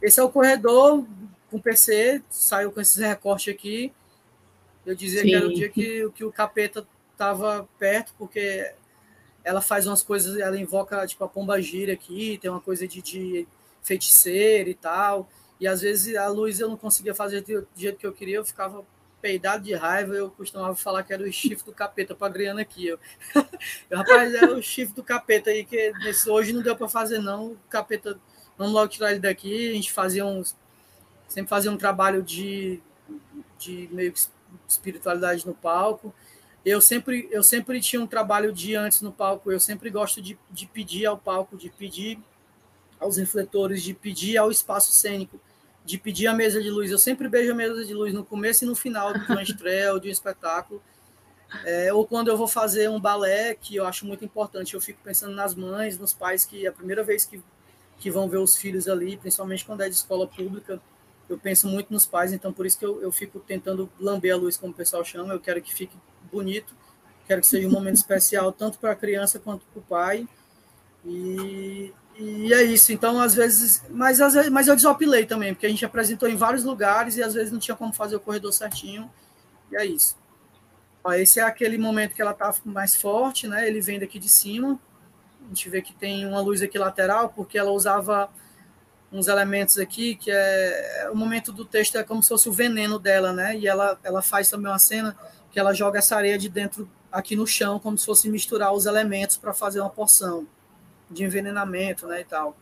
Esse 0.00 0.18
é 0.18 0.22
o 0.22 0.30
corredor 0.30 1.04
com 1.50 1.60
PC, 1.60 2.22
saiu 2.30 2.72
com 2.72 2.80
esses 2.80 2.96
recortes 2.96 3.52
aqui. 3.52 3.92
Eu 4.86 4.94
dizia 4.94 5.20
Sim. 5.20 5.28
que 5.28 5.34
era 5.34 5.46
o 5.46 5.52
dia 5.52 5.68
que, 5.68 6.10
que 6.14 6.24
o 6.24 6.32
capeta 6.32 6.88
estava 7.12 7.68
perto, 7.78 8.14
porque 8.16 8.72
ela 9.44 9.60
faz 9.60 9.86
umas 9.86 10.02
coisas, 10.02 10.38
ela 10.38 10.58
invoca 10.58 11.06
tipo 11.06 11.22
a 11.24 11.28
pomba 11.28 11.60
gira 11.60 11.92
aqui, 11.92 12.38
tem 12.40 12.50
uma 12.50 12.62
coisa 12.62 12.88
de, 12.88 13.02
de 13.02 13.46
feiticeira 13.82 14.70
e 14.70 14.74
tal. 14.74 15.28
E 15.60 15.68
às 15.68 15.82
vezes 15.82 16.16
a 16.16 16.28
luz 16.28 16.60
eu 16.60 16.68
não 16.70 16.78
conseguia 16.78 17.14
fazer 17.14 17.42
do 17.42 17.68
jeito 17.76 17.98
que 17.98 18.06
eu 18.06 18.12
queria, 18.14 18.36
eu 18.36 18.44
ficava 18.44 18.82
peidado 19.20 19.64
de 19.64 19.74
raiva, 19.74 20.14
eu 20.14 20.30
costumava 20.30 20.74
falar 20.74 21.02
que 21.02 21.12
era 21.12 21.22
o 21.22 21.32
chifre 21.32 21.64
do 21.64 21.72
capeta 21.72 22.14
para 22.14 22.28
Adriana 22.28 22.60
aqui. 22.60 22.86
Eu, 22.86 22.98
rapaz, 23.92 24.34
é 24.34 24.46
o 24.46 24.62
chifre 24.62 24.94
do 24.94 25.02
capeta 25.02 25.50
aí, 25.50 25.64
que 25.64 25.92
nesse, 25.98 26.28
hoje 26.30 26.52
não 26.52 26.62
deu 26.62 26.76
para 26.76 26.88
fazer, 26.88 27.18
não. 27.18 27.52
O 27.52 27.58
capeta, 27.68 28.18
vamos 28.56 28.72
logo 28.72 28.88
tirar 28.88 29.10
ele 29.10 29.20
daqui. 29.20 29.70
A 29.70 29.74
gente 29.74 29.92
fazia 29.92 30.24
uns. 30.24 30.56
Sempre 31.28 31.50
fazia 31.50 31.70
um 31.70 31.76
trabalho 31.76 32.22
de, 32.22 32.80
de 33.58 33.88
meio 33.92 34.12
que 34.12 34.20
espiritualidade 34.66 35.46
no 35.46 35.54
palco 35.54 36.14
eu 36.64 36.80
sempre, 36.80 37.28
eu 37.30 37.42
sempre 37.42 37.80
tinha 37.80 38.00
um 38.00 38.06
trabalho 38.06 38.52
de 38.52 38.74
antes 38.74 39.00
no 39.00 39.12
palco, 39.12 39.50
eu 39.50 39.60
sempre 39.60 39.90
gosto 39.90 40.20
de, 40.20 40.38
de 40.50 40.66
pedir 40.66 41.06
ao 41.06 41.16
palco, 41.16 41.56
de 41.56 41.70
pedir 41.70 42.18
aos 43.00 43.16
refletores, 43.16 43.82
de 43.82 43.94
pedir 43.94 44.36
ao 44.36 44.50
espaço 44.50 44.92
cênico, 44.92 45.40
de 45.88 45.96
pedir 45.96 46.26
a 46.26 46.34
mesa 46.34 46.62
de 46.62 46.68
luz. 46.68 46.90
Eu 46.90 46.98
sempre 46.98 47.28
beijo 47.28 47.50
a 47.50 47.54
mesa 47.54 47.82
de 47.82 47.94
luz 47.94 48.12
no 48.12 48.22
começo 48.22 48.62
e 48.62 48.66
no 48.66 48.76
final 48.76 49.14
de 49.14 49.24
uma 49.32 49.42
estreia 49.42 49.90
ou 49.90 49.98
de 49.98 50.08
um 50.08 50.12
espetáculo. 50.12 50.82
É, 51.64 51.90
ou 51.94 52.06
quando 52.06 52.28
eu 52.28 52.36
vou 52.36 52.46
fazer 52.46 52.90
um 52.90 53.00
balé, 53.00 53.54
que 53.54 53.74
eu 53.76 53.86
acho 53.86 54.04
muito 54.04 54.22
importante, 54.22 54.74
eu 54.74 54.82
fico 54.82 55.00
pensando 55.02 55.34
nas 55.34 55.54
mães, 55.54 55.98
nos 55.98 56.12
pais, 56.12 56.44
que 56.44 56.66
é 56.66 56.68
a 56.68 56.72
primeira 56.72 57.02
vez 57.02 57.24
que, 57.24 57.42
que 57.98 58.10
vão 58.10 58.28
ver 58.28 58.36
os 58.36 58.54
filhos 58.54 58.86
ali, 58.86 59.16
principalmente 59.16 59.64
quando 59.64 59.80
é 59.80 59.88
de 59.88 59.94
escola 59.94 60.26
pública, 60.26 60.78
eu 61.26 61.38
penso 61.38 61.66
muito 61.66 61.90
nos 61.90 62.04
pais, 62.04 62.34
então 62.34 62.52
por 62.52 62.66
isso 62.66 62.78
que 62.78 62.84
eu, 62.84 63.00
eu 63.00 63.10
fico 63.10 63.40
tentando 63.40 63.90
lamber 63.98 64.34
a 64.34 64.36
luz, 64.36 64.58
como 64.58 64.74
o 64.74 64.76
pessoal 64.76 65.02
chama, 65.02 65.32
eu 65.32 65.40
quero 65.40 65.62
que 65.62 65.72
fique 65.72 65.96
bonito, 66.30 66.74
quero 67.26 67.40
que 67.40 67.46
seja 67.46 67.66
um 67.66 67.70
momento 67.70 67.96
especial, 67.96 68.52
tanto 68.52 68.78
para 68.78 68.92
a 68.92 68.96
criança 68.96 69.38
quanto 69.38 69.64
para 69.72 69.80
o 69.80 69.82
pai, 69.82 70.28
e, 71.06 71.94
e 72.18 72.52
é 72.52 72.64
isso. 72.64 72.92
Então, 72.92 73.20
às 73.20 73.34
vezes, 73.34 73.84
mas, 73.90 74.20
às 74.20 74.34
vezes, 74.34 74.50
mas 74.50 74.66
eu 74.66 74.74
desopilei 74.74 75.24
também, 75.24 75.54
porque 75.54 75.66
a 75.66 75.70
gente 75.70 75.84
apresentou 75.84 76.28
em 76.28 76.34
vários 76.34 76.64
lugares 76.64 77.16
e 77.16 77.22
às 77.22 77.34
vezes 77.34 77.52
não 77.52 77.60
tinha 77.60 77.76
como 77.76 77.92
fazer 77.92 78.16
o 78.16 78.20
corredor 78.20 78.52
certinho. 78.52 79.08
E 79.70 79.76
é 79.76 79.86
isso. 79.86 80.16
Ó, 81.04 81.12
esse 81.12 81.38
é 81.38 81.44
aquele 81.44 81.78
momento 81.78 82.14
que 82.14 82.20
ela 82.20 82.32
está 82.32 82.52
mais 82.64 82.96
forte, 82.96 83.46
né? 83.46 83.68
Ele 83.68 83.80
vem 83.80 84.00
daqui 84.00 84.18
de 84.18 84.28
cima. 84.28 84.80
A 85.44 85.48
gente 85.48 85.68
vê 85.68 85.80
que 85.80 85.94
tem 85.94 86.26
uma 86.26 86.40
luz 86.40 86.60
aqui 86.60 86.76
lateral, 86.76 87.28
porque 87.28 87.56
ela 87.56 87.70
usava 87.70 88.28
uns 89.12 89.28
elementos 89.28 89.78
aqui, 89.78 90.16
que 90.16 90.30
é, 90.30 91.08
o 91.12 91.16
momento 91.16 91.52
do 91.52 91.64
texto 91.64 91.96
é 91.96 92.02
como 92.02 92.20
se 92.20 92.28
fosse 92.30 92.48
o 92.48 92.52
veneno 92.52 92.98
dela, 92.98 93.32
né? 93.32 93.56
E 93.56 93.68
ela, 93.68 93.96
ela 94.02 94.22
faz 94.22 94.50
também 94.50 94.70
uma 94.70 94.78
cena 94.78 95.16
que 95.52 95.60
ela 95.60 95.72
joga 95.72 96.00
essa 96.00 96.16
areia 96.16 96.36
de 96.36 96.48
dentro 96.48 96.90
aqui 97.12 97.36
no 97.36 97.46
chão, 97.46 97.78
como 97.78 97.96
se 97.96 98.04
fosse 98.04 98.28
misturar 98.28 98.72
os 98.72 98.86
elementos 98.86 99.36
para 99.36 99.54
fazer 99.54 99.80
uma 99.80 99.88
poção 99.88 100.46
de 101.10 101.24
envenenamento, 101.24 102.06
né, 102.06 102.20
e 102.20 102.24
tal. 102.24 102.56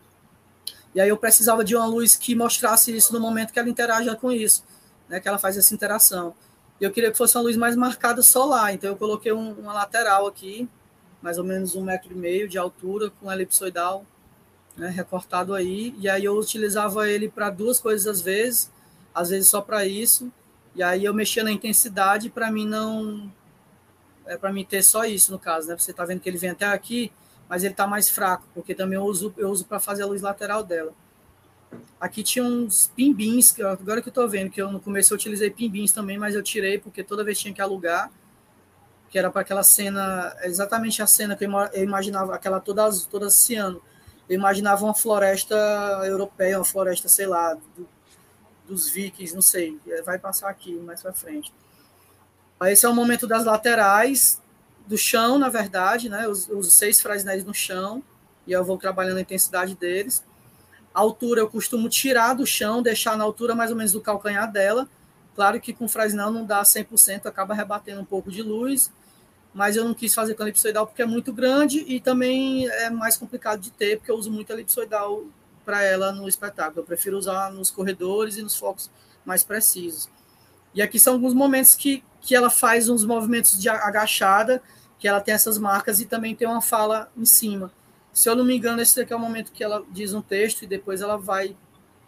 E 0.94 1.00
aí 1.00 1.08
eu 1.08 1.16
precisava 1.16 1.64
de 1.64 1.76
uma 1.76 1.86
luz 1.86 2.16
que 2.16 2.34
mostrasse 2.34 2.94
isso 2.96 3.12
no 3.12 3.20
momento 3.20 3.52
que 3.52 3.58
ela 3.58 3.68
interaja 3.68 4.16
com 4.16 4.32
isso, 4.32 4.64
né, 5.08 5.20
que 5.20 5.28
ela 5.28 5.38
faz 5.38 5.56
essa 5.56 5.74
interação. 5.74 6.34
E 6.80 6.84
eu 6.84 6.90
queria 6.90 7.10
que 7.10 7.18
fosse 7.18 7.36
uma 7.36 7.44
luz 7.44 7.56
mais 7.56 7.76
marcada 7.76 8.22
solar, 8.22 8.74
então 8.74 8.90
eu 8.90 8.96
coloquei 8.96 9.32
um, 9.32 9.52
uma 9.52 9.72
lateral 9.72 10.26
aqui, 10.26 10.68
mais 11.22 11.38
ou 11.38 11.44
menos 11.44 11.74
um 11.74 11.82
metro 11.82 12.12
e 12.12 12.14
meio 12.14 12.48
de 12.48 12.58
altura, 12.58 13.10
com 13.10 13.32
elipsoidal 13.32 14.04
né, 14.76 14.88
recortado 14.88 15.54
aí, 15.54 15.94
e 15.98 16.08
aí 16.08 16.24
eu 16.24 16.36
utilizava 16.36 17.08
ele 17.08 17.28
para 17.28 17.50
duas 17.50 17.80
coisas 17.80 18.06
às 18.06 18.20
vezes, 18.20 18.70
às 19.14 19.30
vezes 19.30 19.48
só 19.48 19.60
para 19.60 19.86
isso, 19.86 20.30
e 20.74 20.82
aí 20.82 21.04
eu 21.04 21.14
mexia 21.14 21.42
na 21.42 21.50
intensidade 21.50 22.28
para 22.28 22.50
mim 22.50 22.66
não 22.66 23.32
é 24.26 24.36
para 24.36 24.52
mim 24.52 24.64
ter 24.64 24.82
só 24.82 25.04
isso 25.04 25.32
no 25.32 25.38
caso, 25.38 25.68
né? 25.68 25.78
Você 25.78 25.92
está 25.92 26.04
vendo 26.04 26.20
que 26.20 26.28
ele 26.28 26.36
vem 26.36 26.50
até 26.50 26.66
aqui, 26.66 27.12
mas 27.48 27.62
ele 27.62 27.72
está 27.72 27.86
mais 27.86 28.08
fraco, 28.08 28.44
porque 28.54 28.74
também 28.74 28.96
eu 28.96 29.04
uso, 29.04 29.32
eu 29.36 29.48
uso 29.50 29.64
para 29.64 29.78
fazer 29.78 30.02
a 30.02 30.06
luz 30.06 30.22
lateral 30.22 30.62
dela. 30.62 30.92
Aqui 32.00 32.22
tinha 32.22 32.44
uns 32.44 32.90
pimbins, 32.94 33.58
agora 33.60 34.02
que 34.02 34.08
eu 34.08 34.10
estou 34.10 34.28
vendo, 34.28 34.50
que 34.50 34.60
eu 34.60 34.70
no 34.70 34.80
começo 34.80 35.12
eu 35.12 35.16
utilizei 35.16 35.50
pimbins 35.50 35.92
também, 35.92 36.18
mas 36.18 36.34
eu 36.34 36.42
tirei 36.42 36.78
porque 36.78 37.02
toda 37.02 37.24
vez 37.24 37.38
tinha 37.38 37.54
que 37.54 37.60
alugar, 37.60 38.10
que 39.08 39.18
era 39.18 39.30
para 39.30 39.42
aquela 39.42 39.62
cena, 39.62 40.36
exatamente 40.42 41.00
a 41.00 41.06
cena 41.06 41.36
que 41.36 41.44
eu 41.44 41.82
imaginava, 41.82 42.34
aquela 42.34 42.60
toda, 42.60 42.88
toda 43.10 43.30
ciano. 43.30 43.80
Eu 44.28 44.34
imaginava 44.34 44.84
uma 44.84 44.94
floresta 44.94 45.54
europeia, 46.04 46.58
uma 46.58 46.64
floresta, 46.64 47.08
sei 47.08 47.26
lá, 47.26 47.54
do, 47.54 47.88
dos 48.66 48.88
vikings, 48.88 49.34
não 49.34 49.42
sei, 49.42 49.78
vai 50.04 50.18
passar 50.18 50.50
aqui 50.50 50.74
mais 50.74 51.00
para 51.02 51.12
frente. 51.12 51.52
Esse 52.64 52.86
é 52.86 52.88
o 52.88 52.94
momento 52.94 53.26
das 53.26 53.44
laterais, 53.44 54.40
do 54.86 54.96
chão, 54.96 55.38
na 55.38 55.48
verdade, 55.48 56.08
né? 56.08 56.28
Os, 56.28 56.48
os 56.48 56.72
seis 56.72 57.00
frasnéis 57.00 57.44
no 57.44 57.54
chão, 57.54 58.02
e 58.46 58.52
eu 58.52 58.64
vou 58.64 58.78
trabalhando 58.78 59.18
a 59.18 59.20
intensidade 59.20 59.74
deles. 59.74 60.24
A 60.94 61.00
altura 61.00 61.40
eu 61.40 61.50
costumo 61.50 61.88
tirar 61.88 62.34
do 62.34 62.46
chão, 62.46 62.80
deixar 62.82 63.16
na 63.16 63.24
altura 63.24 63.54
mais 63.54 63.70
ou 63.70 63.76
menos 63.76 63.92
do 63.92 64.00
calcanhar 64.00 64.50
dela. 64.50 64.88
Claro 65.34 65.60
que 65.60 65.74
com 65.74 65.86
frasnel 65.86 66.30
não 66.30 66.46
dá 66.46 66.62
100%, 66.62 67.26
acaba 67.26 67.52
rebatendo 67.52 68.00
um 68.00 68.04
pouco 68.04 68.30
de 68.30 68.42
luz, 68.42 68.90
mas 69.52 69.76
eu 69.76 69.84
não 69.84 69.92
quis 69.92 70.14
fazer 70.14 70.34
com 70.34 70.42
elipsoidal 70.42 70.86
porque 70.86 71.02
é 71.02 71.06
muito 71.06 71.32
grande 71.32 71.80
e 71.86 72.00
também 72.00 72.66
é 72.68 72.88
mais 72.88 73.18
complicado 73.18 73.60
de 73.60 73.70
ter, 73.70 73.98
porque 73.98 74.10
eu 74.10 74.16
uso 74.16 74.30
muito 74.30 74.50
elipsoidal 74.50 75.24
para 75.64 75.82
ela 75.82 76.12
no 76.12 76.26
espetáculo. 76.28 76.80
Eu 76.80 76.84
prefiro 76.84 77.18
usar 77.18 77.52
nos 77.52 77.70
corredores 77.70 78.38
e 78.38 78.42
nos 78.42 78.56
focos 78.56 78.90
mais 79.24 79.42
precisos. 79.44 80.08
E 80.72 80.80
aqui 80.80 80.98
são 80.98 81.14
alguns 81.14 81.34
momentos 81.34 81.74
que, 81.74 82.02
que 82.20 82.34
ela 82.34 82.48
faz 82.48 82.88
uns 82.88 83.04
movimentos 83.04 83.60
de 83.60 83.68
agachada, 83.68 84.62
que 84.98 85.06
ela 85.06 85.20
tem 85.20 85.34
essas 85.34 85.58
marcas 85.58 86.00
e 86.00 86.06
também 86.06 86.34
tem 86.34 86.48
uma 86.48 86.62
fala 86.62 87.10
em 87.16 87.24
cima. 87.24 87.70
Se 88.12 88.28
eu 88.28 88.34
não 88.34 88.44
me 88.44 88.56
engano, 88.56 88.80
esse 88.80 88.96
daqui 88.96 89.12
é 89.12 89.16
o 89.16 89.18
momento 89.18 89.52
que 89.52 89.62
ela 89.62 89.84
diz 89.90 90.14
um 90.14 90.22
texto 90.22 90.62
e 90.62 90.66
depois 90.66 91.02
ela 91.02 91.18
vai, 91.18 91.54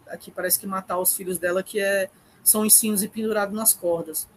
aqui 0.07 0.31
parece 0.31 0.59
que 0.59 0.65
matar 0.65 0.97
os 0.97 1.15
filhos 1.15 1.37
dela, 1.37 1.61
que 1.61 1.79
é, 1.79 2.09
são 2.43 2.65
ensinos 2.65 3.03
e 3.03 3.07
pendurado 3.07 3.53
nas 3.53 3.73
cordas. 3.73 4.27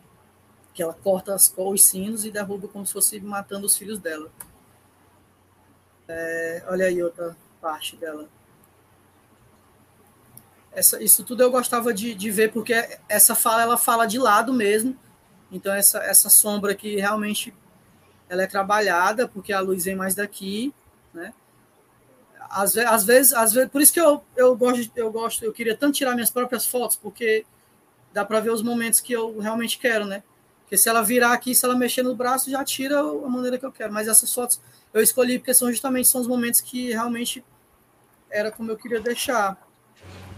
Que 0.74 0.82
ela 0.82 0.94
corta 0.94 1.34
as, 1.34 1.52
os 1.56 1.84
sinos 1.84 2.24
e 2.24 2.30
derruba 2.30 2.68
como 2.68 2.86
se 2.86 2.92
fosse 2.92 3.18
matando 3.20 3.66
os 3.66 3.76
filhos 3.76 3.98
dela. 3.98 4.30
É, 6.06 6.64
olha 6.68 6.86
aí 6.86 7.02
outra 7.02 7.34
parte 7.60 7.96
dela. 7.96 8.28
Essa, 10.72 11.02
isso 11.02 11.22
tudo 11.24 11.42
eu 11.42 11.50
gostava 11.50 11.92
de, 11.92 12.14
de 12.14 12.30
ver, 12.30 12.52
porque 12.52 12.74
essa 13.08 13.34
fala, 13.34 13.62
ela 13.62 13.78
fala 13.78 14.06
de 14.06 14.18
lado 14.18 14.52
mesmo. 14.52 14.96
Então, 15.50 15.72
essa, 15.72 15.98
essa 15.98 16.30
sombra 16.30 16.72
aqui 16.72 16.96
realmente 16.96 17.54
ela 18.32 18.44
é 18.44 18.46
trabalhada, 18.46 19.28
porque 19.28 19.52
a 19.52 19.60
luz 19.60 19.84
vem 19.84 19.94
mais 19.94 20.14
daqui, 20.14 20.72
né? 21.12 21.34
Às, 22.48 22.74
às 22.78 23.04
vezes, 23.04 23.34
às 23.34 23.52
vezes, 23.52 23.70
por 23.70 23.82
isso 23.82 23.92
que 23.92 24.00
eu, 24.00 24.24
eu 24.34 24.56
gosto, 24.56 24.90
eu 24.96 25.12
gosto, 25.12 25.44
eu 25.44 25.52
queria 25.52 25.76
tanto 25.76 25.98
tirar 25.98 26.14
minhas 26.14 26.30
próprias 26.30 26.66
fotos, 26.66 26.96
porque 26.96 27.44
dá 28.10 28.24
para 28.24 28.40
ver 28.40 28.50
os 28.50 28.62
momentos 28.62 29.00
que 29.00 29.12
eu 29.12 29.38
realmente 29.38 29.78
quero, 29.78 30.06
né? 30.06 30.22
Porque 30.62 30.78
se 30.78 30.88
ela 30.88 31.02
virar 31.02 31.34
aqui, 31.34 31.54
se 31.54 31.62
ela 31.62 31.76
mexer 31.76 32.02
no 32.02 32.16
braço, 32.16 32.50
já 32.50 32.64
tira 32.64 33.00
a 33.00 33.28
maneira 33.28 33.58
que 33.58 33.66
eu 33.66 33.72
quero. 33.72 33.92
Mas 33.92 34.08
essas 34.08 34.32
fotos 34.32 34.58
eu 34.94 35.02
escolhi 35.02 35.38
porque 35.38 35.52
são 35.52 35.70
justamente 35.70 36.08
são 36.08 36.22
os 36.22 36.26
momentos 36.26 36.62
que 36.62 36.88
realmente 36.88 37.44
era 38.30 38.50
como 38.50 38.70
eu 38.70 38.78
queria 38.78 39.00
deixar. 39.00 39.58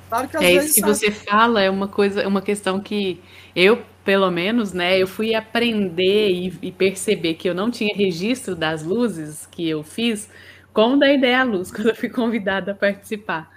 Claro 0.09 0.29
que 0.29 0.37
às 0.37 0.43
é 0.43 0.47
vezes 0.55 0.71
isso 0.71 0.75
que 0.75 0.81
sabe... 0.81 0.95
você 0.95 1.11
fala 1.13 1.63
é 1.63 1.71
uma 1.71 1.87
coisa, 1.87 2.23
é 2.23 2.27
uma 2.27 2.43
questão 2.43 2.81
que 2.81 3.23
eu 3.55 3.85
pelo 4.05 4.31
menos, 4.31 4.73
né, 4.73 5.01
eu 5.01 5.07
fui 5.07 5.35
aprender 5.35 6.31
e, 6.31 6.59
e, 6.61 6.71
perceber 6.71 7.35
que 7.35 7.49
eu 7.49 7.55
não 7.55 7.71
tinha 7.71 7.95
registro 7.95 8.55
das 8.55 8.83
luzes 8.83 9.47
que 9.47 9.69
eu 9.69 9.83
fiz 9.83 10.29
com 10.73 10.99
da 10.99 11.11
ideia 11.11 11.41
à 11.41 11.45
luz, 11.45 11.71
quando 11.73 11.89
eu 11.89 11.97
fui 11.97 12.11
convidada 12.11 12.73
a 12.73 12.75
participar. 12.75 13.51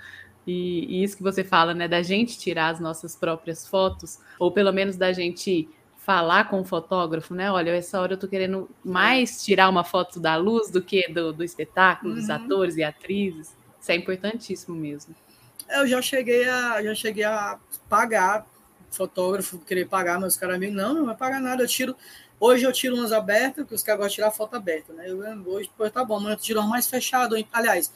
E, 0.46 0.86
e, 0.86 1.04
isso 1.04 1.18
que 1.18 1.24
você 1.24 1.44
fala, 1.44 1.74
né, 1.74 1.88
da 1.88 2.02
gente 2.02 2.40
tirar 2.40 2.70
as 2.70 2.80
nossas 2.80 3.16
próprias 3.16 3.68
fotos, 3.68 4.20
ou 4.40 4.52
pelo 4.52 4.72
menos 4.72 4.96
da 4.96 5.12
gente 5.12 5.68
falar 5.98 6.46
com 6.46 6.62
o 6.62 6.64
fotógrafo, 6.64 7.36
né? 7.36 7.52
Olha, 7.52 7.72
essa 7.72 8.00
hora 8.00 8.14
eu 8.14 8.18
tô 8.18 8.30
querendo 8.30 8.70
mais 8.82 9.44
tirar 9.44 9.68
uma 9.68 9.84
foto 9.84 10.22
da 10.22 10.38
luz 10.38 10.72
do 10.72 10.82
que 10.82 11.06
do, 11.10 11.34
do 11.34 11.44
espetáculo, 11.44 12.14
uhum. 12.14 12.18
dos 12.18 12.30
atores 12.30 12.78
e 12.78 12.84
atrizes. 12.84 13.54
Isso 13.82 13.92
é 13.92 13.96
importantíssimo 13.96 14.74
mesmo. 14.74 15.14
Eu 15.70 15.86
já 15.86 16.02
cheguei 16.02 16.48
a, 16.48 16.82
já 16.82 16.96
cheguei 16.96 17.26
a 17.26 17.60
pagar 17.90 18.46
fotógrafo 18.98 19.60
querer 19.60 19.88
pagar, 19.88 20.20
meus 20.20 20.36
caras 20.36 20.56
amigos, 20.56 20.76
não, 20.76 20.94
não 20.94 21.06
vai 21.06 21.16
pagar 21.16 21.40
nada, 21.40 21.64
eu 21.64 21.68
tiro. 21.68 21.96
Hoje 22.40 22.66
eu 22.66 22.74
tiro 22.74 22.96
umas 22.96 23.12
abertas, 23.12 23.64
porque 23.64 23.76
os 23.76 23.84
caras 23.84 24.00
gostam 24.00 24.10
de 24.10 24.16
tirar 24.16 24.32
foto 24.32 24.56
aberta, 24.56 24.94
né? 24.94 25.10
Eu, 25.10 25.20
hoje, 25.46 25.70
depois 25.70 25.92
tá 25.92 26.04
bom, 26.04 26.18
amanhã 26.18 26.34
eu 26.34 26.38
tiro 26.38 26.60
uma 26.60 26.68
mais 26.68 26.88
fechada. 26.88 27.36
Aliás, 27.52 27.92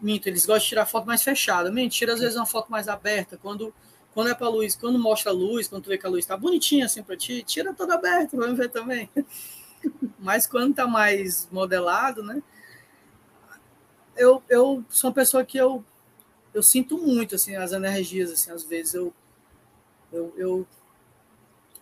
minto, 0.00 0.28
eles 0.28 0.44
gostam 0.44 0.62
de 0.62 0.68
tirar 0.68 0.86
foto 0.86 1.06
mais 1.06 1.22
fechada. 1.22 1.70
Mentira, 1.70 2.12
às 2.14 2.20
vezes 2.20 2.36
uma 2.36 2.46
foto 2.46 2.70
mais 2.70 2.88
aberta, 2.88 3.36
quando, 3.36 3.72
quando 4.12 4.30
é 4.30 4.34
para 4.34 4.48
luz, 4.48 4.76
quando 4.76 4.98
mostra 4.98 5.30
a 5.30 5.34
luz, 5.34 5.68
quando 5.68 5.84
tu 5.84 5.88
vê 5.88 5.98
que 5.98 6.06
a 6.06 6.10
luz 6.10 6.26
tá 6.26 6.36
bonitinha 6.36 6.86
assim 6.86 7.02
para 7.02 7.16
ti, 7.16 7.42
tira 7.42 7.72
toda 7.72 7.94
aberta, 7.94 8.36
vamos 8.36 8.56
ver 8.56 8.68
também. 8.68 9.08
Mas 10.18 10.46
quando 10.46 10.74
tá 10.74 10.86
mais 10.86 11.48
modelado, 11.50 12.22
né? 12.22 12.42
Eu, 14.16 14.42
eu 14.48 14.84
sou 14.88 15.10
uma 15.10 15.14
pessoa 15.14 15.44
que 15.44 15.58
eu, 15.58 15.84
eu 16.52 16.62
sinto 16.62 16.96
muito 16.96 17.34
assim 17.34 17.56
as 17.56 17.72
energias 17.72 18.30
assim, 18.30 18.52
às 18.52 18.62
vezes 18.62 18.94
eu 18.94 19.12
eu, 20.14 20.32
eu, 20.36 20.66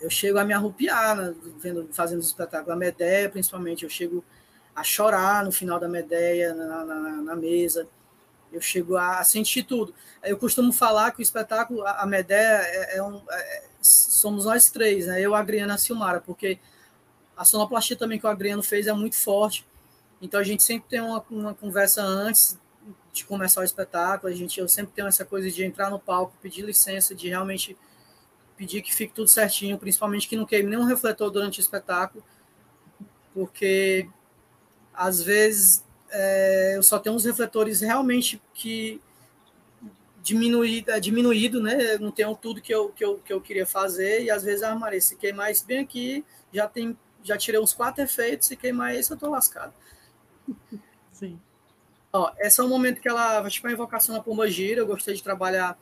eu 0.00 0.10
chego 0.10 0.38
a 0.38 0.44
me 0.44 0.52
arrupiar 0.52 1.16
né, 1.16 1.34
vendo, 1.58 1.88
fazendo 1.92 2.20
os 2.20 2.26
espetáculos. 2.26 2.72
A 2.74 2.76
Medeia, 2.76 3.28
principalmente, 3.28 3.84
eu 3.84 3.90
chego 3.90 4.24
a 4.74 4.82
chorar 4.82 5.44
no 5.44 5.52
final 5.52 5.78
da 5.78 5.88
Medeia, 5.88 6.54
na, 6.54 6.84
na, 6.84 7.10
na 7.22 7.36
mesa. 7.36 7.86
Eu 8.52 8.60
chego 8.60 8.96
a, 8.96 9.22
sentir 9.24 9.62
tudo. 9.62 9.94
Eu 10.22 10.36
costumo 10.36 10.72
falar 10.72 11.12
que 11.12 11.20
o 11.20 11.22
espetáculo, 11.22 11.86
a, 11.86 12.06
Medeia, 12.06 12.60
é, 12.64 12.96
é 12.96 13.02
um, 13.02 13.22
é, 13.30 13.62
somos 13.80 14.44
nós 14.44 14.70
três, 14.70 15.06
né? 15.06 15.20
eu, 15.20 15.34
a 15.34 15.40
Adriana 15.40 15.72
e 15.72 15.76
a 15.76 15.78
Silmara, 15.78 16.20
porque 16.20 16.58
a 17.36 17.44
sonoplastia 17.44 17.96
também 17.96 18.18
que 18.18 18.26
o 18.26 18.28
Adriano 18.28 18.62
fez 18.62 18.86
é 18.86 18.92
muito 18.92 19.16
forte. 19.16 19.66
Então 20.20 20.38
a 20.38 20.44
gente 20.44 20.62
sempre 20.62 20.88
tem 20.88 21.00
uma, 21.00 21.24
uma 21.30 21.54
conversa 21.54 22.02
antes 22.02 22.58
de 23.12 23.24
começar 23.24 23.60
o 23.60 23.64
espetáculo. 23.64 24.32
A 24.32 24.36
gente, 24.36 24.60
eu 24.60 24.68
sempre 24.68 24.92
tenho 24.94 25.08
essa 25.08 25.24
coisa 25.24 25.50
de 25.50 25.64
entrar 25.64 25.90
no 25.90 25.98
palco, 25.98 26.36
pedir 26.40 26.62
licença, 26.62 27.14
de 27.14 27.28
realmente 27.28 27.76
pedir 28.56 28.82
que 28.82 28.94
fique 28.94 29.12
tudo 29.12 29.28
certinho, 29.28 29.78
principalmente 29.78 30.28
que 30.28 30.36
não 30.36 30.46
queime 30.46 30.70
nenhum 30.70 30.84
refletor 30.84 31.30
durante 31.30 31.58
o 31.58 31.62
espetáculo, 31.62 32.24
porque 33.34 34.08
às 34.92 35.22
vezes 35.22 35.84
é, 36.10 36.74
eu 36.76 36.82
só 36.82 36.98
tenho 36.98 37.16
uns 37.16 37.24
refletores 37.24 37.80
realmente 37.80 38.40
que 38.54 39.00
diminuído, 40.22 40.90
é, 40.90 41.00
diminuído, 41.00 41.60
né? 41.60 41.98
não 41.98 42.12
tenho 42.12 42.34
tudo 42.36 42.60
que 42.60 42.72
eu, 42.72 42.90
que, 42.90 43.04
eu, 43.04 43.18
que 43.18 43.32
eu 43.32 43.40
queria 43.40 43.66
fazer, 43.66 44.22
e 44.22 44.30
às 44.30 44.42
vezes, 44.42 44.62
ah, 44.62 44.74
Maria, 44.74 45.00
se 45.00 45.16
queimar 45.16 45.50
isso 45.50 45.66
bem 45.66 45.80
aqui, 45.80 46.24
já 46.52 46.68
tem 46.68 46.96
já 47.24 47.36
tirei 47.36 47.60
uns 47.60 47.72
quatro 47.72 48.02
efeitos, 48.02 48.48
se 48.48 48.56
queimar 48.56 48.94
esse, 48.94 49.10
eu 49.10 49.16
tô 49.16 49.30
lascado. 49.30 49.72
Sim. 51.12 51.40
Ó, 52.12 52.30
esse 52.38 52.60
é 52.60 52.64
o 52.64 52.68
momento 52.68 53.00
que 53.00 53.08
ela, 53.08 53.48
tipo, 53.48 53.66
a 53.68 53.72
invocação 53.72 54.14
da 54.14 54.22
pomba 54.22 54.50
gira, 54.50 54.80
eu 54.80 54.86
gostei 54.86 55.14
de 55.14 55.22
trabalhar 55.22 55.78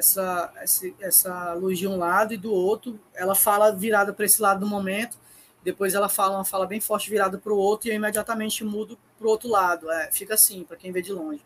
essa, 0.00 0.52
essa, 0.56 0.86
essa 0.98 1.54
luz 1.54 1.78
de 1.78 1.86
um 1.86 1.96
lado 1.96 2.34
e 2.34 2.36
do 2.36 2.52
outro, 2.52 2.98
ela 3.14 3.34
fala 3.34 3.70
virada 3.70 4.12
para 4.12 4.24
esse 4.24 4.42
lado 4.42 4.60
no 4.60 4.66
momento, 4.66 5.16
depois 5.62 5.94
ela 5.94 6.08
fala 6.08 6.38
uma 6.38 6.44
fala 6.44 6.66
bem 6.66 6.80
forte 6.80 7.10
virada 7.10 7.38
para 7.38 7.52
o 7.52 7.56
outro 7.56 7.88
e 7.88 7.90
eu 7.90 7.94
imediatamente 7.94 8.64
mudo 8.64 8.98
para 9.18 9.26
o 9.26 9.30
outro 9.30 9.48
lado. 9.48 9.90
É, 9.90 10.10
fica 10.10 10.34
assim, 10.34 10.64
para 10.64 10.76
quem 10.76 10.90
vê 10.90 11.02
de 11.02 11.12
longe. 11.12 11.44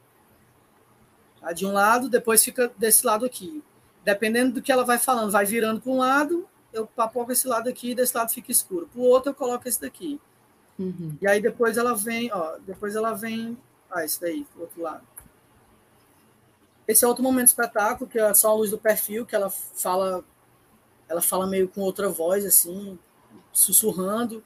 Tá? 1.40 1.52
De 1.52 1.66
um 1.66 1.72
lado, 1.72 2.08
depois 2.08 2.42
fica 2.42 2.72
desse 2.78 3.04
lado 3.04 3.24
aqui. 3.24 3.62
Dependendo 4.04 4.54
do 4.54 4.62
que 4.62 4.70
ela 4.70 4.84
vai 4.84 4.98
falando, 4.98 5.32
vai 5.32 5.44
virando 5.44 5.80
para 5.80 5.90
um 5.90 5.98
lado, 5.98 6.48
eu 6.72 6.86
papoco 6.86 7.32
esse 7.32 7.48
lado 7.48 7.68
aqui 7.68 7.90
e 7.90 7.94
desse 7.94 8.16
lado 8.16 8.32
fica 8.32 8.52
escuro. 8.52 8.88
Para 8.92 9.00
o 9.00 9.04
outro, 9.04 9.30
eu 9.30 9.34
coloco 9.34 9.66
esse 9.68 9.80
daqui. 9.80 10.20
Uhum. 10.78 11.16
E 11.20 11.26
aí 11.26 11.40
depois 11.40 11.76
ela 11.76 11.94
vem, 11.94 12.30
ó, 12.32 12.56
depois 12.64 12.94
ela 12.94 13.12
vem. 13.14 13.58
Ah, 13.90 14.04
esse 14.04 14.20
daí, 14.20 14.46
do 14.54 14.62
outro 14.62 14.82
lado. 14.82 15.02
Esse 16.86 17.04
é 17.04 17.08
outro 17.08 17.22
momento 17.22 17.46
do 17.46 17.50
espetáculo, 17.50 18.08
que 18.08 18.18
é 18.18 18.34
só 18.34 18.50
a 18.50 18.54
luz 18.54 18.70
do 18.70 18.78
perfil, 18.78 19.24
que 19.24 19.34
ela 19.34 19.48
fala, 19.48 20.22
ela 21.08 21.22
fala 21.22 21.46
meio 21.46 21.68
com 21.68 21.80
outra 21.80 22.08
voz, 22.08 22.44
assim, 22.44 22.98
sussurrando. 23.52 24.44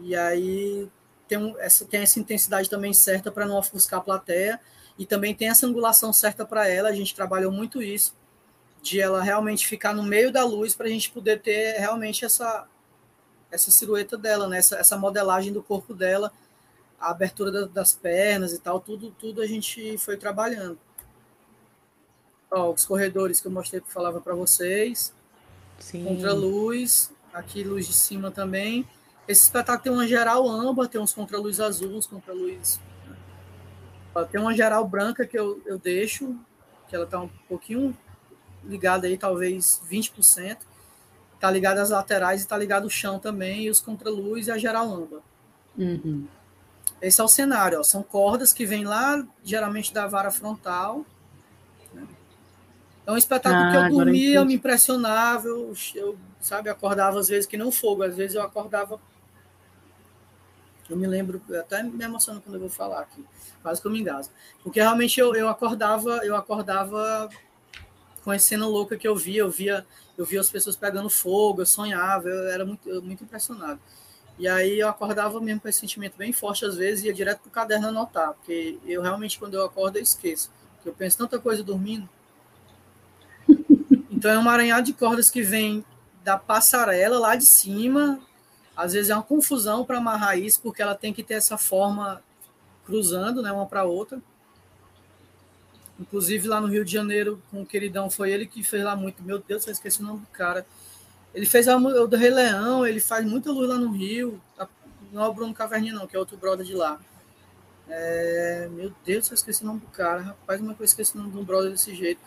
E 0.00 0.16
aí 0.16 0.88
tem, 1.28 1.54
essa, 1.58 1.84
tem 1.84 2.00
essa 2.00 2.18
intensidade 2.18 2.70
também 2.70 2.92
certa 2.94 3.30
para 3.30 3.46
não 3.46 3.58
ofuscar 3.58 4.00
a 4.00 4.02
plateia. 4.02 4.60
E 4.98 5.04
também 5.04 5.34
tem 5.34 5.48
essa 5.48 5.66
angulação 5.66 6.12
certa 6.12 6.46
para 6.46 6.68
ela. 6.68 6.88
A 6.88 6.94
gente 6.94 7.14
trabalhou 7.14 7.52
muito 7.52 7.82
isso, 7.82 8.14
de 8.80 9.00
ela 9.00 9.22
realmente 9.22 9.66
ficar 9.66 9.94
no 9.94 10.02
meio 10.02 10.32
da 10.32 10.44
luz 10.44 10.74
para 10.74 10.86
a 10.86 10.90
gente 10.90 11.10
poder 11.10 11.42
ter 11.42 11.78
realmente 11.78 12.24
essa, 12.24 12.66
essa 13.50 13.70
silhueta 13.70 14.16
dela, 14.16 14.48
né? 14.48 14.58
essa, 14.58 14.76
essa 14.76 14.96
modelagem 14.96 15.52
do 15.52 15.62
corpo 15.62 15.92
dela, 15.92 16.32
a 16.98 17.10
abertura 17.10 17.50
da, 17.50 17.66
das 17.66 17.92
pernas 17.92 18.52
e 18.52 18.58
tal, 18.58 18.80
tudo, 18.80 19.10
tudo 19.18 19.42
a 19.42 19.46
gente 19.46 19.98
foi 19.98 20.16
trabalhando. 20.16 20.78
Ó, 22.50 22.72
os 22.72 22.84
corredores 22.84 23.40
que 23.40 23.46
eu 23.46 23.52
mostrei 23.52 23.80
que 23.80 23.92
falava 23.92 24.20
para 24.20 24.34
vocês. 24.34 25.12
Sim. 25.78 26.04
Contra 26.04 26.32
luz, 26.32 27.12
aqui 27.32 27.62
luz 27.62 27.86
de 27.86 27.92
cima 27.92 28.30
também. 28.30 28.86
Esse 29.28 29.42
espetáculo 29.42 29.82
tem 29.82 29.92
uma 29.92 30.06
geral 30.06 30.48
âmbar, 30.48 30.88
tem 30.88 31.00
uns 31.00 31.12
contra-luz 31.12 31.60
azul, 31.60 31.96
uns 31.96 32.06
contra-luz. 32.06 32.80
Tem 34.30 34.40
uma 34.40 34.54
geral 34.54 34.86
branca 34.86 35.26
que 35.26 35.38
eu, 35.38 35.60
eu 35.66 35.78
deixo, 35.78 36.34
que 36.88 36.94
ela 36.94 37.04
está 37.04 37.20
um 37.20 37.28
pouquinho 37.48 37.94
ligada 38.64 39.06
aí, 39.06 39.18
talvez 39.18 39.82
20%. 39.90 40.58
Está 41.34 41.50
ligada 41.50 41.82
às 41.82 41.90
laterais 41.90 42.40
e 42.40 42.44
está 42.44 42.56
ligado 42.56 42.86
o 42.86 42.90
chão 42.90 43.18
também, 43.18 43.64
e 43.64 43.70
os 43.70 43.80
contra-luz 43.80 44.46
e 44.46 44.50
a 44.50 44.56
geral 44.56 44.90
âmbar. 44.90 45.20
Uhum. 45.76 46.26
Esse 47.02 47.20
é 47.20 47.24
o 47.24 47.28
cenário, 47.28 47.80
ó. 47.80 47.82
são 47.82 48.02
cordas 48.02 48.52
que 48.52 48.64
vêm 48.64 48.84
lá, 48.84 49.26
geralmente 49.44 49.92
da 49.92 50.06
vara 50.06 50.30
frontal, 50.30 51.04
é 53.06 53.12
um 53.12 53.16
espetáculo 53.16 53.62
ah, 53.62 53.70
que 53.70 53.76
eu 53.76 53.98
dormia, 53.98 54.34
eu 54.34 54.44
me 54.44 54.54
impressionava, 54.54 55.46
eu, 55.46 55.72
eu, 55.94 56.18
sabe, 56.40 56.68
acordava 56.68 57.20
às 57.20 57.28
vezes 57.28 57.46
que 57.46 57.56
não 57.56 57.70
fogo, 57.70 58.02
às 58.02 58.16
vezes 58.16 58.34
eu 58.34 58.42
acordava. 58.42 59.00
Eu 60.90 60.96
me 60.96 61.06
lembro, 61.06 61.40
eu 61.48 61.60
até 61.60 61.82
me 61.84 62.04
emociono 62.04 62.40
quando 62.40 62.56
eu 62.56 62.60
vou 62.60 62.68
falar 62.68 63.00
aqui, 63.00 63.24
quase 63.62 63.80
que 63.80 63.86
eu 63.86 63.92
me 63.92 64.00
engasgo. 64.00 64.32
Porque 64.62 64.80
realmente 64.80 65.20
eu, 65.20 65.34
eu 65.36 65.48
acordava, 65.48 66.20
eu 66.24 66.34
acordava 66.34 67.30
com 68.24 68.32
a 68.32 68.38
cena 68.40 68.66
louca 68.66 68.96
que 68.96 69.06
eu 69.06 69.14
via, 69.14 69.42
eu 69.42 69.50
via, 69.50 69.86
eu 70.18 70.24
via 70.24 70.40
as 70.40 70.50
pessoas 70.50 70.74
pegando 70.74 71.08
fogo, 71.08 71.62
eu 71.62 71.66
sonhava, 71.66 72.28
eu 72.28 72.48
era 72.48 72.64
muito, 72.64 72.88
eu, 72.88 73.00
muito 73.00 73.22
impressionado. 73.22 73.80
E 74.36 74.48
aí 74.48 74.80
eu 74.80 74.88
acordava 74.88 75.40
mesmo 75.40 75.60
com 75.60 75.68
esse 75.68 75.78
sentimento 75.78 76.16
bem 76.16 76.32
forte 76.32 76.64
às 76.64 76.74
vezes, 76.74 77.04
ia 77.04 77.14
direto 77.14 77.40
pro 77.40 77.50
caderno 77.50 77.86
anotar, 77.86 78.32
porque 78.34 78.78
eu 78.84 79.00
realmente 79.00 79.38
quando 79.38 79.54
eu 79.54 79.64
acordo 79.64 79.96
eu 79.96 80.02
esqueço. 80.02 80.50
Eu 80.84 80.92
penso 80.92 81.18
tanta 81.18 81.38
coisa 81.38 81.62
dormindo 81.64 82.08
então 84.26 84.34
é 84.34 84.38
um 84.38 84.40
emaranhado 84.40 84.84
de 84.84 84.92
cordas 84.92 85.30
que 85.30 85.40
vem 85.40 85.84
da 86.24 86.36
passarela 86.36 87.16
lá 87.16 87.36
de 87.36 87.46
cima. 87.46 88.18
Às 88.76 88.92
vezes 88.92 89.08
é 89.08 89.14
uma 89.14 89.22
confusão 89.22 89.84
para 89.84 89.98
amarrar 89.98 90.36
isso, 90.36 90.60
porque 90.60 90.82
ela 90.82 90.96
tem 90.96 91.12
que 91.12 91.22
ter 91.22 91.34
essa 91.34 91.56
forma 91.56 92.20
cruzando, 92.84 93.40
né, 93.40 93.52
uma 93.52 93.66
para 93.66 93.84
outra. 93.84 94.20
Inclusive 95.96 96.48
lá 96.48 96.60
no 96.60 96.66
Rio 96.66 96.84
de 96.84 96.92
Janeiro, 96.92 97.40
com 97.52 97.62
o 97.62 97.66
queridão, 97.66 98.10
foi 98.10 98.32
ele 98.32 98.46
que 98.46 98.64
fez 98.64 98.82
lá 98.82 98.96
muito. 98.96 99.22
Meu 99.22 99.38
Deus, 99.38 99.64
eu 99.64 99.72
esqueci 99.72 100.00
o 100.00 100.04
nome 100.04 100.18
do 100.18 100.26
cara. 100.26 100.66
Ele 101.32 101.46
fez 101.46 101.68
a, 101.68 101.76
o 101.76 102.08
do 102.08 102.16
Rei 102.16 102.30
Leão, 102.30 102.84
ele 102.84 102.98
faz 102.98 103.24
muita 103.24 103.52
luz 103.52 103.68
lá 103.68 103.76
no 103.76 103.92
Rio. 103.92 104.40
Não 105.12 105.22
é 105.22 105.28
o 105.28 105.32
Bruno 105.32 105.54
Caverninha, 105.54 105.94
não, 105.94 106.08
que 106.08 106.16
é 106.16 106.18
outro 106.18 106.36
brother 106.36 106.66
de 106.66 106.74
lá. 106.74 106.98
É, 107.88 108.68
meu 108.72 108.92
Deus, 109.04 109.30
eu 109.30 109.36
esqueci 109.36 109.62
o 109.62 109.66
nome 109.66 109.78
do 109.78 109.86
cara. 109.86 110.20
Rapaz, 110.20 110.58
como 110.58 110.72
é 110.72 110.74
que 110.74 110.82
eu 110.82 110.84
esqueci 110.84 111.16
o 111.16 111.22
nome 111.22 111.38
um 111.38 111.44
brother 111.44 111.70
desse 111.70 111.94
jeito? 111.94 112.20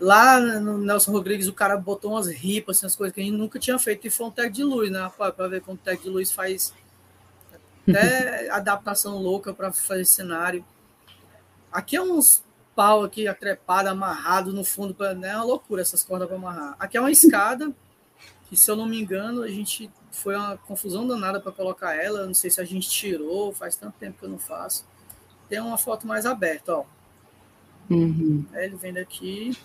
Lá 0.00 0.38
no 0.38 0.78
Nelson 0.78 1.10
Rodrigues, 1.10 1.48
o 1.48 1.52
cara 1.52 1.76
botou 1.76 2.12
umas 2.12 2.28
ripas, 2.28 2.76
assim, 2.76 2.86
as 2.86 2.94
coisas 2.94 3.12
que 3.12 3.20
a 3.20 3.24
gente 3.24 3.36
nunca 3.36 3.58
tinha 3.58 3.78
feito, 3.78 4.06
e 4.06 4.10
foi 4.10 4.26
um 4.26 4.30
tag 4.30 4.52
de 4.52 4.62
luz, 4.62 4.90
né? 4.90 5.10
Para 5.16 5.48
ver 5.48 5.60
como 5.60 5.76
o 5.76 5.80
tag 5.80 6.00
de 6.00 6.08
luz 6.08 6.30
faz 6.30 6.72
até 7.88 8.48
adaptação 8.52 9.18
louca 9.18 9.52
para 9.52 9.72
fazer 9.72 10.04
cenário. 10.04 10.64
Aqui 11.72 11.96
é 11.96 12.02
uns 12.02 12.44
pau 12.76 13.02
aqui 13.02 13.26
atrepado, 13.26 13.88
amarrado 13.88 14.52
no 14.52 14.62
fundo, 14.62 14.94
pra, 14.94 15.14
né? 15.14 15.30
É 15.30 15.34
uma 15.34 15.44
loucura 15.44 15.82
essas 15.82 16.04
cordas 16.04 16.28
para 16.28 16.36
amarrar. 16.36 16.76
Aqui 16.78 16.96
é 16.96 17.00
uma 17.00 17.10
escada, 17.10 17.72
que 18.48 18.56
se 18.56 18.70
eu 18.70 18.76
não 18.76 18.86
me 18.86 19.00
engano, 19.00 19.42
a 19.42 19.48
gente 19.48 19.90
foi 20.12 20.36
uma 20.36 20.56
confusão 20.58 21.04
danada 21.06 21.40
para 21.40 21.50
colocar 21.50 21.94
ela. 21.94 22.24
Não 22.24 22.34
sei 22.34 22.50
se 22.50 22.60
a 22.60 22.64
gente 22.64 22.88
tirou, 22.88 23.52
faz 23.52 23.74
tanto 23.74 23.98
tempo 23.98 24.18
que 24.18 24.24
eu 24.24 24.28
não 24.28 24.38
faço. 24.38 24.86
Tem 25.48 25.60
uma 25.60 25.76
foto 25.76 26.06
mais 26.06 26.24
aberta, 26.24 26.76
ó. 26.76 26.84
Uhum. 27.90 28.44
Ele 28.54 28.76
vem 28.76 28.92
daqui. 28.92 29.58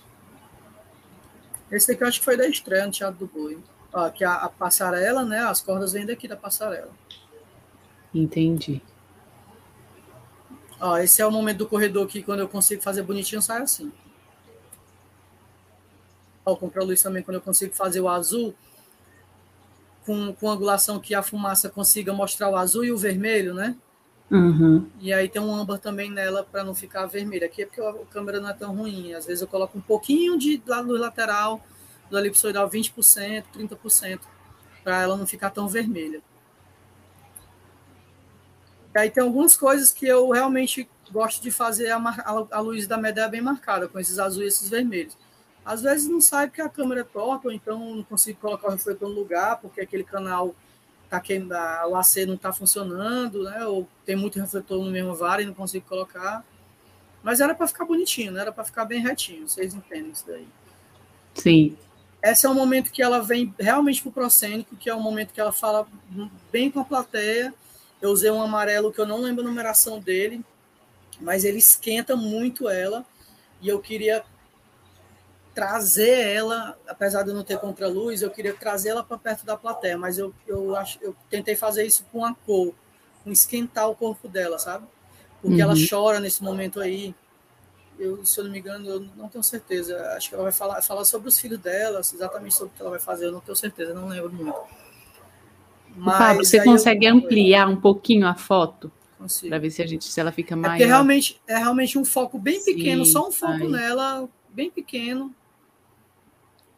Esse 1.73 1.87
daqui 1.87 2.03
eu 2.03 2.07
acho 2.07 2.19
que 2.19 2.25
foi 2.25 2.37
da 2.37 2.47
estreia 2.47 2.85
no 2.85 2.91
Teatro 2.91 3.25
do 3.25 3.27
Boi. 3.27 3.57
Ó, 3.91 4.05
aqui 4.05 4.23
a, 4.23 4.35
a 4.35 4.49
passarela, 4.49 5.25
né? 5.25 5.39
As 5.39 5.59
cordas 5.59 5.93
vêm 5.93 6.05
daqui 6.05 6.27
da 6.27 6.37
passarela. 6.37 6.91
Entendi. 8.13 8.79
Ó, 10.79 10.97
esse 10.97 11.21
é 11.21 11.25
o 11.25 11.31
momento 11.31 11.57
do 11.57 11.67
corredor 11.67 12.05
que 12.07 12.21
quando 12.21 12.41
eu 12.41 12.47
consigo 12.47 12.81
fazer 12.81 13.01
bonitinho, 13.01 13.41
sai 13.41 13.63
assim. 13.63 13.91
Ó, 16.45 16.53
o 16.53 16.85
luz 16.85 17.01
também, 17.01 17.23
quando 17.23 17.35
eu 17.35 17.41
consigo 17.41 17.73
fazer 17.73 18.01
o 18.01 18.07
azul, 18.07 18.53
com, 20.05 20.33
com 20.33 20.51
angulação 20.51 20.99
que 20.99 21.15
a 21.15 21.23
fumaça 21.23 21.69
consiga 21.69 22.13
mostrar 22.13 22.49
o 22.49 22.55
azul 22.55 22.85
e 22.85 22.91
o 22.91 22.97
vermelho, 22.97 23.53
né? 23.53 23.75
Uhum. 24.33 24.89
E 24.99 25.13
aí 25.13 25.29
tem 25.29 25.39
um 25.39 25.53
âmbar 25.53 25.77
também 25.77 26.09
nela 26.09 26.43
para 26.43 26.63
não 26.63 26.73
ficar 26.73 27.05
vermelha. 27.05 27.45
Aqui 27.45 27.61
é 27.61 27.65
porque 27.67 27.79
a 27.79 27.93
câmera 28.09 28.41
não 28.41 28.49
é 28.49 28.53
tão 28.53 28.75
ruim. 28.75 29.13
Às 29.13 29.27
vezes 29.27 29.43
eu 29.43 29.47
coloco 29.47 29.77
um 29.77 29.81
pouquinho 29.81 30.39
de 30.39 30.59
luz 30.83 30.99
lateral 30.99 31.63
do 32.09 32.17
elipsoidal, 32.17 32.67
20%, 32.67 33.43
30%, 33.55 34.21
para 34.83 35.03
ela 35.03 35.15
não 35.15 35.27
ficar 35.27 35.51
tão 35.51 35.67
vermelha. 35.67 36.19
E 38.95 38.97
aí 38.97 39.11
tem 39.11 39.21
algumas 39.21 39.55
coisas 39.55 39.91
que 39.91 40.07
eu 40.07 40.31
realmente 40.31 40.89
gosto 41.11 41.41
de 41.43 41.51
fazer 41.51 41.91
a, 41.91 42.01
a, 42.51 42.59
luz 42.59 42.87
da 42.87 42.97
média 42.97 43.27
bem 43.27 43.41
marcada, 43.41 43.87
com 43.87 43.99
esses 43.99 44.17
azuis 44.17 44.45
e 44.45 44.47
esses 44.47 44.69
vermelhos. 44.69 45.15
Às 45.63 45.83
vezes 45.83 46.09
não 46.09 46.19
sai 46.19 46.47
porque 46.47 46.61
a 46.61 46.69
câmera 46.69 47.01
é 47.01 47.03
torta, 47.03 47.47
ou 47.49 47.53
então 47.53 47.95
não 47.95 48.03
consigo 48.03 48.39
colocar 48.39 48.67
o 48.67 48.71
refletor 48.71 49.09
no 49.09 49.15
lugar, 49.15 49.59
porque 49.61 49.79
aquele 49.79 50.03
canal 50.03 50.55
tá 51.13 51.19
queimando, 51.19 51.53
o 51.89 51.95
AC 51.95 52.25
não 52.25 52.33
está 52.33 52.51
funcionando, 52.51 53.43
né? 53.43 53.65
Ou 53.65 53.87
tem 54.05 54.15
muito 54.15 54.39
refletor 54.39 54.83
no 54.83 54.89
mesmo 54.89 55.13
vara 55.13 55.41
e 55.43 55.45
não 55.45 55.53
consigo 55.53 55.87
colocar. 55.87 56.43
Mas 57.21 57.39
era 57.39 57.53
para 57.53 57.67
ficar 57.67 57.85
bonitinho, 57.85 58.31
né? 58.31 58.41
Era 58.41 58.51
para 58.51 58.63
ficar 58.63 58.85
bem 58.85 58.99
retinho. 58.99 59.47
Vocês 59.47 59.73
entendem 59.73 60.11
isso 60.11 60.25
daí? 60.27 60.47
Sim. 61.35 61.77
Esse 62.21 62.45
é 62.45 62.49
o 62.49 62.55
momento 62.55 62.91
que 62.91 63.01
ela 63.01 63.21
vem 63.21 63.53
realmente 63.59 64.01
para 64.01 64.09
o 64.09 64.13
proscênico, 64.13 64.75
que 64.75 64.89
é 64.89 64.95
o 64.95 64.99
momento 64.99 65.33
que 65.33 65.39
ela 65.39 65.51
fala 65.51 65.87
bem 66.51 66.71
com 66.71 66.79
a 66.79 66.85
plateia. 66.85 67.53
Eu 68.01 68.09
usei 68.09 68.31
um 68.31 68.41
amarelo 68.41 68.91
que 68.91 68.99
eu 68.99 69.05
não 69.05 69.21
lembro 69.21 69.43
a 69.43 69.47
numeração 69.47 69.99
dele, 69.99 70.43
mas 71.21 71.45
ele 71.45 71.59
esquenta 71.59 72.15
muito 72.15 72.67
ela. 72.67 73.05
E 73.61 73.69
eu 73.69 73.79
queria 73.79 74.23
trazer 75.53 76.35
ela, 76.35 76.77
apesar 76.87 77.23
de 77.23 77.29
eu 77.29 77.35
não 77.35 77.43
ter 77.43 77.59
contraluz, 77.59 78.21
eu 78.21 78.31
queria 78.31 78.53
trazer 78.53 78.89
ela 78.89 79.03
para 79.03 79.17
perto 79.17 79.45
da 79.45 79.55
plateia, 79.55 79.97
mas 79.97 80.17
eu, 80.17 80.33
eu, 80.47 80.75
acho, 80.75 80.97
eu 81.01 81.15
tentei 81.29 81.55
fazer 81.55 81.85
isso 81.85 82.05
com 82.11 82.25
a 82.25 82.33
cor, 82.33 82.73
com 83.23 83.31
esquentar 83.31 83.89
o 83.89 83.95
corpo 83.95 84.27
dela, 84.27 84.57
sabe? 84.57 84.85
Porque 85.41 85.55
uhum. 85.55 85.61
ela 85.61 85.73
chora 85.89 86.19
nesse 86.19 86.41
momento 86.41 86.79
aí. 86.79 87.13
Eu, 87.99 88.25
se 88.25 88.39
eu 88.39 88.45
não 88.45 88.51
me 88.51 88.59
engano, 88.59 88.89
eu 88.89 88.99
não 89.15 89.29
tenho 89.29 89.43
certeza. 89.43 89.95
Acho 90.17 90.29
que 90.29 90.35
ela 90.35 90.43
vai 90.43 90.51
falar, 90.51 90.81
falar 90.81 91.05
sobre 91.05 91.29
os 91.29 91.37
filhos 91.37 91.59
dela, 91.59 91.99
exatamente 91.99 92.55
sobre 92.55 92.73
o 92.73 92.75
que 92.75 92.81
ela 92.81 92.89
vai 92.89 92.99
fazer, 92.99 93.25
eu 93.25 93.31
não 93.31 93.39
tenho 93.39 93.55
certeza, 93.55 93.93
não 93.93 94.07
lembro 94.07 94.31
muito. 94.33 94.59
Mas, 95.95 96.17
Pablo, 96.17 96.45
você 96.45 96.63
consegue 96.63 97.05
eu... 97.05 97.13
ampliar 97.13 97.67
um 97.67 97.75
pouquinho 97.75 98.25
a 98.25 98.33
foto? 98.33 98.91
Para 99.47 99.59
ver 99.59 99.69
se 99.69 99.81
a 99.81 99.85
gente 99.87 100.05
se 100.05 100.19
ela 100.19 100.31
fica 100.31 100.55
maior. 100.55 100.81
É 100.81 100.85
realmente 100.85 101.39
é 101.47 101.57
realmente 101.57 101.97
um 101.97 102.03
foco 102.03 102.37
bem 102.37 102.61
pequeno, 102.63 103.05
Sim, 103.05 103.11
só 103.11 103.27
um 103.27 103.31
foco 103.31 103.69
nela, 103.69 104.27
bem 104.49 104.69
pequeno. 104.69 105.33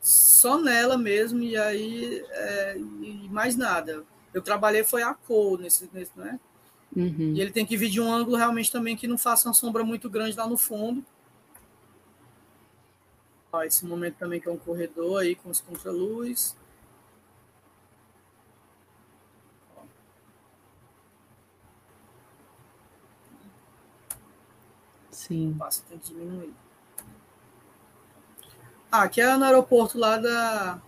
Só 0.06 0.60
nela 0.60 1.00
mesmo, 1.00 1.42
e 1.42 1.58
aí 1.58 2.24
é, 2.30 2.78
e 2.78 3.28
mais 3.32 3.56
nada. 3.56 4.06
Eu 4.32 4.40
trabalhei 4.40 4.84
foi 4.84 5.02
a 5.02 5.16
cor 5.16 5.58
nesse, 5.60 5.90
nesse 5.92 6.12
né? 6.16 6.40
Uhum. 6.96 7.34
E 7.34 7.42
ele 7.42 7.52
tem 7.52 7.66
que 7.66 7.76
vir 7.76 7.90
de 7.90 8.00
um 8.00 8.14
ângulo 8.14 8.38
realmente 8.38 8.72
também 8.72 8.96
que 8.96 9.08
não 9.08 9.18
faça 9.18 9.48
uma 9.48 9.54
sombra 9.56 9.84
muito 9.84 10.08
grande 10.08 10.38
lá 10.38 10.48
no 10.48 10.58
fundo. 10.58 11.04
Ó, 13.52 13.64
esse 13.64 13.84
momento 13.84 14.18
também 14.18 14.40
que 14.40 14.48
é 14.48 14.52
um 14.52 14.60
corredor 14.60 15.22
aí 15.22 15.34
com 15.34 15.50
os 15.50 15.60
contraluz. 15.60 16.56
Sim. 25.10 25.56
Passa, 25.58 25.82
tem 25.90 25.98
que 25.98 26.10
diminuir. 26.10 26.54
Ah, 28.92 29.04
aqui 29.04 29.22
é 29.22 29.36
no 29.36 29.44
aeroporto 29.44 29.98
lá 29.98 30.18
da. 30.18 30.80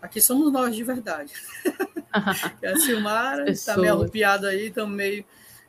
Aqui 0.00 0.20
somos 0.20 0.52
nós 0.52 0.74
de 0.74 0.84
verdade. 0.84 1.32
é 2.62 2.68
a 2.72 2.76
Silmara, 2.76 3.50
está 3.50 3.76
meio 3.76 3.94
arrupiado 3.94 4.46
aí, 4.46 4.72
meio. 4.86 5.24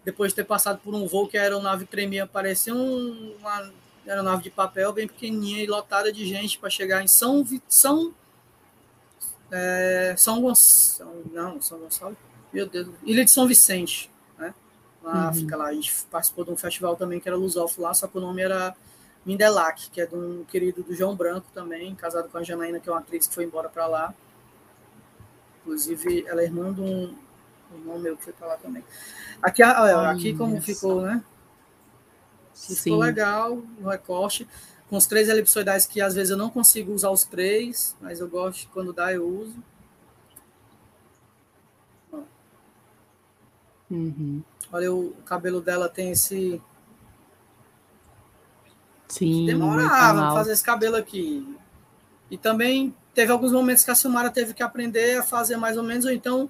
Depois 0.06 0.32
de 0.32 0.38
ter 0.38 0.46
passado 0.46 0.80
por 0.84 0.94
um 0.94 1.06
voo 1.06 1.28
que 1.28 1.38
a 1.38 1.42
aeronave 1.42 1.86
tremia, 1.86 2.26
parecia 2.26 2.74
um, 2.74 3.36
uma 3.40 3.72
aeronave 4.08 4.44
de 4.44 4.50
papel 4.50 4.94
bem 4.94 5.08
pequenininha 5.08 5.64
e 5.64 5.68
lotada 5.68 6.12
de 6.12 6.26
gente 6.26 6.58
para 6.58 6.70
chegar 6.70 7.04
em 7.04 7.08
São. 7.08 7.46
São. 7.68 8.14
É, 9.52 10.14
São 10.18 10.42
Gonçalo. 10.42 11.24
Não, 11.32 11.62
São 11.62 11.80
Gonçalo. 11.80 12.18
Meu 12.54 12.68
Deus. 12.68 12.88
Ilha 13.04 13.26
de 13.26 13.32
São 13.32 13.48
Vicente, 13.48 14.10
né? 14.38 14.54
Na 15.04 15.10
uhum. 15.10 15.28
África 15.30 15.58
lá. 15.58 15.66
A 15.66 15.74
gente 15.74 15.92
participou 16.10 16.46
de 16.46 16.52
um 16.52 16.58
festival 16.58 16.96
também 16.96 17.20
que 17.20 17.28
era 17.28 17.38
Lusof 17.38 17.80
lá, 17.80 17.94
só 17.94 18.08
que 18.08 18.18
o 18.18 18.22
nome 18.22 18.42
era 18.42 18.76
Mindelac, 19.30 19.92
que 19.92 20.02
é 20.02 20.08
de 20.08 20.16
um 20.16 20.44
querido 20.44 20.82
do 20.82 20.96
João 20.96 21.16
Branco 21.16 21.46
também, 21.54 21.94
casado 21.94 22.30
com 22.30 22.40
a 22.40 22.44
Janaína, 22.44 22.80
que 22.80 22.90
é 22.90 22.92
uma 22.92 23.00
atriz 23.00 23.28
que 23.28 23.36
foi 23.36 23.44
embora 23.44 23.70
para 23.70 23.86
lá. 23.86 24.14
Inclusive, 25.62 26.26
ela 26.28 26.42
é 26.42 26.46
irmã 26.46 26.74
de 26.74 26.82
um 26.82 27.16
irmão 27.76 28.00
meu 28.00 28.18
que 28.18 28.24
foi 28.24 28.34
para 28.34 28.48
lá 28.48 28.58
também. 28.58 28.84
Aqui, 29.40 29.64
olha, 29.64 30.10
aqui 30.10 30.36
como 30.36 30.60
ficou, 30.60 31.02
né? 31.02 31.24
Ficou 32.56 32.98
legal 32.98 33.62
o 33.80 33.88
recorte. 33.88 34.48
Com 34.90 34.98
os 34.98 35.06
três 35.06 35.30
elipsoidais 35.30 35.86
que 35.86 36.02
às 36.02 36.16
vezes 36.16 36.32
eu 36.32 36.38
não 36.38 36.50
consigo 36.50 36.92
usar 36.92 37.12
os 37.12 37.24
três, 37.24 37.96
mas 38.02 38.20
eu 38.20 38.28
gosto 38.28 38.68
quando 38.70 38.92
dá, 38.92 39.14
eu 39.14 39.28
uso. 39.28 39.64
Uhum. 43.92 44.42
Olha, 44.72 44.92
o 44.92 45.14
cabelo 45.24 45.62
dela 45.62 45.88
tem 45.88 46.12
esse. 46.12 46.60
Sim. 49.10 49.46
Demorava 49.46 50.34
fazer 50.34 50.54
esse 50.54 50.64
cabelo 50.64 50.96
aqui. 50.96 51.46
E 52.30 52.38
também 52.38 52.96
teve 53.14 53.32
alguns 53.32 53.52
momentos 53.52 53.84
que 53.84 53.92
a 53.92 53.96
Silmara 53.96 54.30
teve 54.30 54.54
que 54.54 54.64
aprender 54.64 55.18
a 55.18 55.24
fazer 55.24 55.58
mais 55.58 55.78
ou 55.78 55.84
menos, 55.84 56.06
ou 56.06 56.12
então 56.12 56.50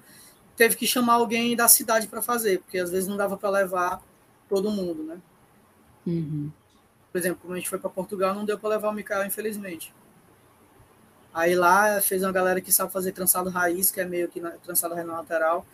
teve 0.56 0.76
que 0.76 0.86
chamar 0.86 1.14
alguém 1.14 1.56
da 1.56 1.66
cidade 1.66 2.06
para 2.06 2.20
fazer, 2.20 2.60
porque 2.60 2.78
às 2.78 2.90
vezes 2.90 3.08
não 3.08 3.16
dava 3.16 3.36
para 3.36 3.48
levar 3.48 4.02
todo 4.48 4.70
mundo, 4.70 5.02
né? 5.02 5.18
Uhum. 6.06 6.50
Por 7.10 7.18
exemplo, 7.18 7.40
quando 7.42 7.54
a 7.54 7.56
gente 7.56 7.68
foi 7.68 7.78
para 7.78 7.90
Portugal, 7.90 8.34
não 8.34 8.44
deu 8.44 8.58
para 8.58 8.68
levar 8.68 8.90
o 8.90 8.92
Mikael, 8.92 9.26
infelizmente. 9.26 9.92
Aí 11.32 11.54
lá 11.54 12.00
fez 12.00 12.22
uma 12.22 12.32
galera 12.32 12.60
que 12.60 12.72
sabe 12.72 12.92
fazer 12.92 13.12
trançado 13.12 13.48
raiz, 13.48 13.90
que 13.90 14.00
é 14.00 14.04
meio 14.04 14.28
que 14.28 14.40
na, 14.40 14.50
trançado 14.50 14.94
raiz 14.94 15.06
na 15.06 15.14
lateral. 15.14 15.64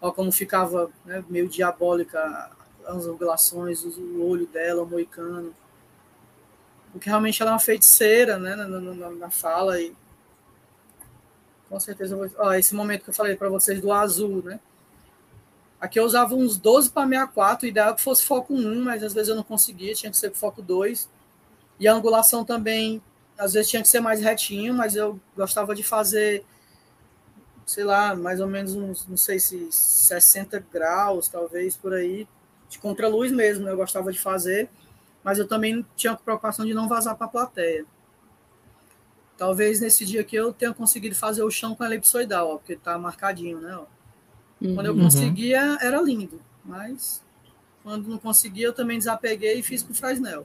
Olha 0.00 0.12
como 0.12 0.30
ficava 0.30 0.90
né, 1.04 1.24
meio 1.28 1.48
diabólica 1.48 2.50
as 2.86 3.06
angulações, 3.06 3.84
o 3.84 4.22
olho 4.22 4.46
dela, 4.46 4.82
o 4.82 4.86
moicano. 4.86 5.54
Porque 6.92 7.08
realmente 7.08 7.40
ela 7.40 7.52
é 7.52 7.54
uma 7.54 7.60
feiticeira 7.60 8.38
né, 8.38 8.56
na, 8.56 8.66
na, 8.66 9.10
na 9.10 9.30
fala 9.30 9.80
e 9.80 9.94
com 11.68 11.78
certeza 11.78 12.16
vou. 12.16 12.28
Ó, 12.38 12.52
esse 12.52 12.74
momento 12.74 13.04
que 13.04 13.10
eu 13.10 13.14
falei 13.14 13.36
para 13.36 13.48
vocês 13.48 13.80
do 13.80 13.92
azul, 13.92 14.42
né? 14.42 14.58
Aqui 15.80 15.98
eu 15.98 16.04
usava 16.04 16.34
uns 16.34 16.58
12 16.58 16.90
para 16.90 17.06
64, 17.06 17.64
o 17.64 17.68
ideal 17.68 17.94
que 17.94 18.02
fosse 18.02 18.24
foco 18.24 18.52
1, 18.52 18.84
mas 18.84 19.02
às 19.02 19.14
vezes 19.14 19.30
eu 19.30 19.36
não 19.36 19.42
conseguia, 19.42 19.94
tinha 19.94 20.10
que 20.10 20.18
ser 20.18 20.32
foco 20.32 20.60
2. 20.60 21.08
E 21.78 21.88
a 21.88 21.94
angulação 21.94 22.44
também, 22.44 23.00
às 23.38 23.54
vezes 23.54 23.70
tinha 23.70 23.80
que 23.80 23.88
ser 23.88 24.00
mais 24.00 24.20
retinho, 24.20 24.74
mas 24.74 24.94
eu 24.94 25.18
gostava 25.34 25.74
de 25.74 25.82
fazer, 25.82 26.44
sei 27.64 27.84
lá, 27.84 28.14
mais 28.14 28.40
ou 28.40 28.46
menos 28.46 28.74
uns, 28.74 29.06
não 29.06 29.16
sei 29.16 29.38
se 29.38 29.68
60 29.70 30.62
graus, 30.70 31.28
talvez, 31.28 31.76
por 31.76 31.94
aí, 31.94 32.28
de 32.68 32.78
contraluz 32.78 33.32
mesmo, 33.32 33.66
eu 33.66 33.76
gostava 33.76 34.12
de 34.12 34.18
fazer, 34.18 34.68
mas 35.22 35.38
eu 35.38 35.46
também 35.46 35.84
tinha 35.96 36.12
a 36.12 36.16
preocupação 36.16 36.64
de 36.64 36.74
não 36.74 36.88
vazar 36.88 37.16
para 37.16 37.26
a 37.26 37.30
plateia. 37.30 37.84
Talvez 39.36 39.80
nesse 39.80 40.04
dia 40.04 40.20
aqui 40.20 40.36
eu 40.36 40.52
tenha 40.52 40.72
conseguido 40.74 41.14
fazer 41.14 41.42
o 41.42 41.50
chão 41.50 41.74
com 41.74 41.84
elipsoidal, 41.84 42.48
ó, 42.48 42.56
porque 42.58 42.76
tá 42.76 42.98
marcadinho, 42.98 43.60
né? 43.60 43.76
Ó. 43.76 43.86
Quando 44.74 44.86
eu 44.86 44.94
uhum. 44.94 45.04
conseguia, 45.04 45.78
era 45.80 46.00
lindo, 46.02 46.40
mas 46.62 47.22
quando 47.82 48.08
não 48.08 48.18
conseguia, 48.18 48.66
eu 48.66 48.72
também 48.74 48.98
desapeguei 48.98 49.58
e 49.58 49.62
fiz 49.62 49.82
com 49.82 49.92
o 49.92 49.96
Fresnel. 49.96 50.44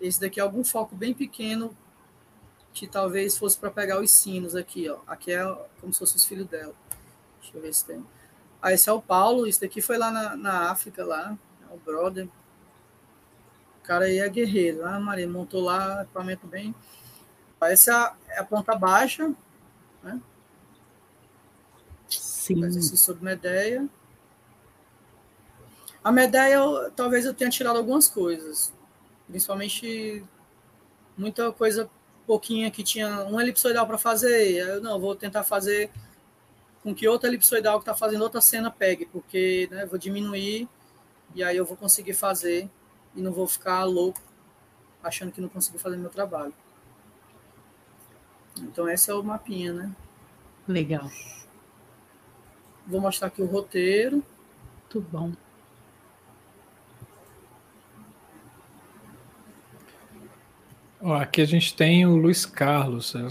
Esse 0.00 0.20
daqui 0.20 0.38
é 0.38 0.42
algum 0.42 0.62
foco 0.62 0.94
bem 0.94 1.12
pequeno, 1.12 1.76
que 2.72 2.86
talvez 2.86 3.36
fosse 3.36 3.58
para 3.58 3.70
pegar 3.70 4.00
os 4.00 4.10
sinos 4.10 4.54
aqui, 4.54 4.88
ó. 4.88 4.98
Aqui 5.06 5.32
é 5.32 5.44
como 5.80 5.92
se 5.92 5.98
fosse 5.98 6.16
os 6.16 6.24
filhos 6.24 6.46
dela. 6.46 6.74
Deixa 7.40 7.56
eu 7.56 7.60
ver 7.60 7.74
se 7.74 7.84
tem. 7.84 8.04
Ah, 8.60 8.72
esse 8.72 8.88
é 8.88 8.92
o 8.92 9.02
Paulo, 9.02 9.46
esse 9.46 9.60
daqui 9.60 9.82
foi 9.82 9.98
lá 9.98 10.10
na, 10.10 10.36
na 10.36 10.70
África, 10.70 11.04
lá, 11.04 11.36
é 11.68 11.74
o 11.74 11.78
brother. 11.78 12.28
O 13.82 13.84
cara 13.84 14.04
aí 14.04 14.18
é 14.18 14.28
guerreiro, 14.28 14.86
ah, 14.86 15.00
Maria, 15.00 15.28
montou 15.28 15.60
lá 15.60 16.02
equipamento 16.02 16.46
bem 16.46 16.74
essa 17.70 18.16
é 18.28 18.40
a 18.40 18.44
ponta 18.44 18.74
baixa, 18.74 19.32
né? 20.02 20.20
Sim. 22.08 22.64
Assim 22.64 22.96
sobre 22.96 23.24
Medeia. 23.24 23.88
A 26.02 26.10
Medeia, 26.10 26.54
eu, 26.54 26.90
talvez 26.92 27.24
eu 27.24 27.34
tenha 27.34 27.50
tirado 27.50 27.76
algumas 27.76 28.08
coisas, 28.08 28.72
principalmente 29.28 30.24
muita 31.16 31.52
coisa 31.52 31.88
pouquinha 32.26 32.70
que 32.70 32.82
tinha 32.82 33.24
um 33.24 33.40
elipsoidal 33.40 33.86
para 33.86 33.98
fazer. 33.98 34.56
Eu 34.56 34.80
não 34.80 34.98
vou 34.98 35.14
tentar 35.14 35.44
fazer 35.44 35.90
com 36.82 36.94
que 36.94 37.06
outra 37.06 37.28
elipsoidal 37.28 37.78
que 37.78 37.82
está 37.82 37.94
fazendo 37.94 38.22
outra 38.22 38.40
cena 38.40 38.70
pegue, 38.70 39.06
porque 39.06 39.68
né, 39.70 39.86
vou 39.86 39.98
diminuir 39.98 40.68
e 41.34 41.44
aí 41.44 41.56
eu 41.56 41.64
vou 41.64 41.76
conseguir 41.76 42.14
fazer 42.14 42.68
e 43.14 43.20
não 43.20 43.32
vou 43.32 43.46
ficar 43.46 43.84
louco 43.84 44.20
achando 45.02 45.32
que 45.32 45.40
não 45.40 45.48
consigo 45.48 45.78
fazer 45.78 45.96
meu 45.96 46.10
trabalho. 46.10 46.54
Então, 48.60 48.88
esse 48.88 49.10
é 49.10 49.14
o 49.14 49.22
mapinha, 49.22 49.72
né? 49.72 49.92
Legal. 50.68 51.10
Vou 52.86 53.00
mostrar 53.00 53.28
aqui 53.28 53.42
o 53.42 53.46
roteiro. 53.46 54.22
Tudo 54.88 55.06
bom. 55.10 55.32
Ó, 61.00 61.14
aqui 61.14 61.40
a 61.40 61.46
gente 61.46 61.74
tem 61.74 62.06
o 62.06 62.14
Luiz 62.14 62.46
Carlos, 62.46 63.14
é, 63.16 63.28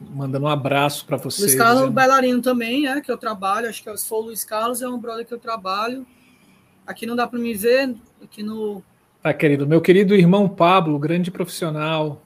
mandando 0.00 0.46
um 0.46 0.48
abraço 0.48 1.06
para 1.06 1.16
você. 1.16 1.42
Luiz 1.42 1.54
Carlos 1.54 1.84
é 1.84 1.90
bailarino 1.90 2.42
também, 2.42 2.88
é, 2.88 3.00
que 3.00 3.10
eu 3.10 3.16
trabalho. 3.16 3.68
Acho 3.68 3.82
que 3.84 3.96
se 3.96 4.08
for 4.08 4.16
o 4.16 4.26
Luiz 4.26 4.44
Carlos, 4.44 4.82
é 4.82 4.88
um 4.88 4.98
brother 4.98 5.24
que 5.24 5.34
eu 5.34 5.38
trabalho. 5.38 6.04
Aqui 6.84 7.06
não 7.06 7.14
dá 7.14 7.26
para 7.26 7.38
me 7.38 7.54
ver, 7.54 7.94
aqui 8.22 8.42
no. 8.42 8.82
Tá, 9.22 9.32
querido. 9.34 9.66
Meu 9.66 9.80
querido 9.80 10.14
irmão 10.14 10.48
Pablo, 10.48 10.98
grande 10.98 11.30
profissional, 11.30 12.22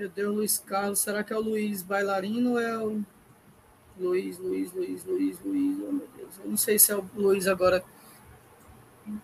meu 0.00 0.08
Deus, 0.08 0.34
Luiz 0.34 0.58
Carlos. 0.58 1.00
Será 1.00 1.22
que 1.22 1.32
é 1.32 1.36
o 1.36 1.40
Luiz 1.40 1.82
bailarino 1.82 2.52
ou 2.52 2.60
é 2.60 2.78
o 2.78 3.02
Luiz, 3.98 4.38
Luiz, 4.38 4.72
Luiz, 4.72 5.04
Luiz, 5.04 5.38
Luiz? 5.44 5.78
Oh, 5.78 5.92
meu 5.92 6.08
Deus. 6.16 6.40
Eu 6.42 6.50
não 6.50 6.56
sei 6.56 6.78
se 6.78 6.92
é 6.92 6.96
o 6.96 7.04
Luiz 7.14 7.46
agora. 7.46 7.84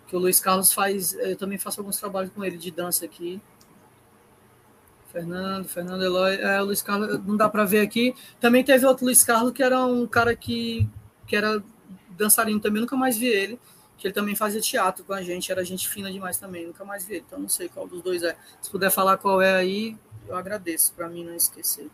Que 0.06 0.16
o 0.16 0.18
Luiz 0.18 0.40
Carlos 0.40 0.72
faz. 0.72 1.14
Eu 1.14 1.36
também 1.36 1.56
faço 1.56 1.80
alguns 1.80 1.98
trabalhos 1.98 2.32
com 2.32 2.44
ele 2.44 2.58
de 2.58 2.70
dança 2.70 3.04
aqui. 3.04 3.40
Fernando, 5.12 5.66
Fernando 5.66 6.02
Eloy. 6.02 6.34
É, 6.34 6.60
o 6.60 6.66
Luiz 6.66 6.82
Carlos, 6.82 7.24
não 7.24 7.36
dá 7.36 7.48
para 7.48 7.64
ver 7.64 7.80
aqui. 7.80 8.14
Também 8.40 8.64
teve 8.64 8.84
outro 8.84 9.06
Luiz 9.06 9.22
Carlos 9.22 9.52
que 9.52 9.62
era 9.62 9.82
um 9.86 10.06
cara 10.06 10.34
que, 10.34 10.86
que 11.26 11.36
era 11.36 11.62
dançarino 12.10 12.60
também, 12.60 12.82
nunca 12.82 12.96
mais 12.96 13.16
vi 13.16 13.28
ele. 13.28 13.58
Que 13.98 14.08
ele 14.08 14.14
também 14.14 14.34
fazia 14.34 14.60
teatro 14.60 15.04
com 15.04 15.12
a 15.12 15.22
gente, 15.22 15.50
era 15.50 15.64
gente 15.64 15.88
fina 15.88 16.10
demais 16.12 16.38
também, 16.38 16.66
nunca 16.66 16.84
mais 16.84 17.04
vi 17.04 17.14
ele. 17.14 17.24
Então 17.26 17.38
não 17.38 17.48
sei 17.48 17.68
qual 17.68 17.86
dos 17.86 18.02
dois 18.02 18.22
é. 18.22 18.36
Se 18.60 18.70
puder 18.70 18.90
falar 18.90 19.16
qual 19.16 19.40
é 19.40 19.54
aí, 19.54 19.96
eu 20.28 20.36
agradeço, 20.36 20.92
para 20.94 21.08
mim 21.08 21.24
não 21.24 21.34
esquecer. 21.34 21.88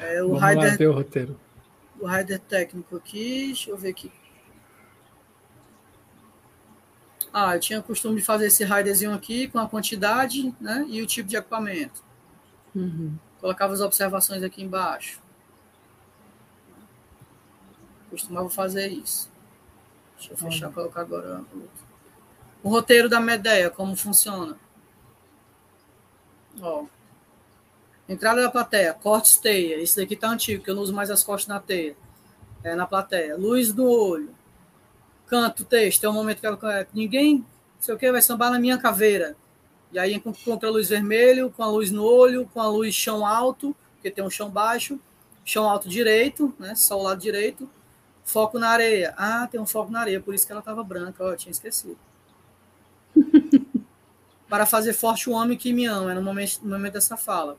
É, 0.00 0.22
o 0.22 0.28
Vamos 0.28 0.42
Rider, 0.42 0.70
lá 0.70 0.76
ver 0.76 0.88
o 0.88 0.92
roteiro. 0.92 1.40
O 2.00 2.06
rider 2.06 2.38
técnico 2.40 2.96
aqui, 2.96 3.46
deixa 3.46 3.70
eu 3.70 3.76
ver 3.76 3.90
aqui. 3.90 4.12
Ah, 7.32 7.54
eu 7.56 7.60
tinha 7.60 7.82
costume 7.82 8.16
de 8.16 8.22
fazer 8.22 8.46
esse 8.46 8.64
riderzinho 8.64 9.12
aqui 9.12 9.48
com 9.48 9.58
a 9.58 9.68
quantidade 9.68 10.54
né, 10.60 10.84
e 10.88 11.02
o 11.02 11.06
tipo 11.06 11.28
de 11.28 11.36
equipamento. 11.36 12.02
Uhum. 12.74 13.16
Colocava 13.40 13.72
as 13.72 13.80
observações 13.80 14.42
aqui 14.42 14.62
embaixo. 14.62 15.20
Costumava 18.10 18.48
fazer 18.48 18.88
isso. 18.88 19.30
Deixa 20.18 20.32
eu 20.32 20.36
fechar, 20.36 20.72
colocar 20.72 21.00
agora 21.02 21.44
o 22.62 22.68
roteiro 22.68 23.08
da 23.08 23.20
Medeia, 23.20 23.70
como 23.70 23.96
funciona. 23.96 24.56
Ó. 26.60 26.84
Entrada 28.08 28.42
da 28.42 28.50
plateia, 28.50 28.94
cortes 28.94 29.36
teia. 29.36 29.80
Esse 29.80 29.96
daqui 29.96 30.16
tá 30.16 30.28
antigo, 30.28 30.62
que 30.62 30.70
eu 30.70 30.74
não 30.74 30.82
uso 30.82 30.92
mais 30.92 31.10
as 31.10 31.22
cortes 31.22 31.46
na 31.46 31.60
teia. 31.60 31.96
É 32.64 32.74
na 32.74 32.86
plateia. 32.86 33.36
Luz 33.36 33.72
do 33.72 33.86
olho. 33.86 34.34
Canto, 35.26 35.64
texto. 35.64 36.04
É 36.04 36.08
um 36.08 36.14
momento 36.14 36.40
que 36.40 36.46
ela. 36.46 36.58
Ninguém, 36.92 37.44
sei 37.78 37.94
o 37.94 37.98
que, 37.98 38.10
vai 38.10 38.22
sambar 38.22 38.50
na 38.50 38.58
minha 38.58 38.78
caveira. 38.78 39.36
E 39.92 39.98
aí 39.98 40.14
encontra 40.14 40.68
a 40.68 40.72
luz 40.72 40.88
vermelho, 40.88 41.50
com 41.50 41.62
a 41.62 41.68
luz 41.68 41.90
no 41.90 42.04
olho, 42.04 42.48
com 42.52 42.60
a 42.60 42.68
luz 42.68 42.94
chão 42.94 43.24
alto, 43.24 43.74
porque 43.94 44.10
tem 44.10 44.22
um 44.22 44.28
chão 44.28 44.50
baixo, 44.50 45.00
chão 45.44 45.68
alto 45.68 45.88
direito, 45.88 46.52
né? 46.58 46.74
Só 46.74 46.98
o 46.98 47.02
lado 47.02 47.20
direito. 47.20 47.68
Foco 48.28 48.58
na 48.58 48.68
areia. 48.68 49.14
Ah, 49.16 49.48
tem 49.50 49.58
um 49.58 49.64
foco 49.64 49.90
na 49.90 50.00
areia, 50.00 50.20
por 50.20 50.34
isso 50.34 50.44
que 50.44 50.52
ela 50.52 50.60
estava 50.60 50.84
branca, 50.84 51.24
ó, 51.24 51.34
tinha 51.34 51.50
esquecido. 51.50 51.96
Para 54.46 54.66
fazer 54.66 54.92
forte 54.92 55.30
o 55.30 55.32
homem 55.32 55.56
que 55.56 55.72
me 55.72 55.86
ama, 55.86 56.12
é 56.12 56.14
no 56.14 56.20
momento, 56.20 56.60
no 56.62 56.76
momento 56.76 56.92
dessa 56.92 57.16
fala. 57.16 57.56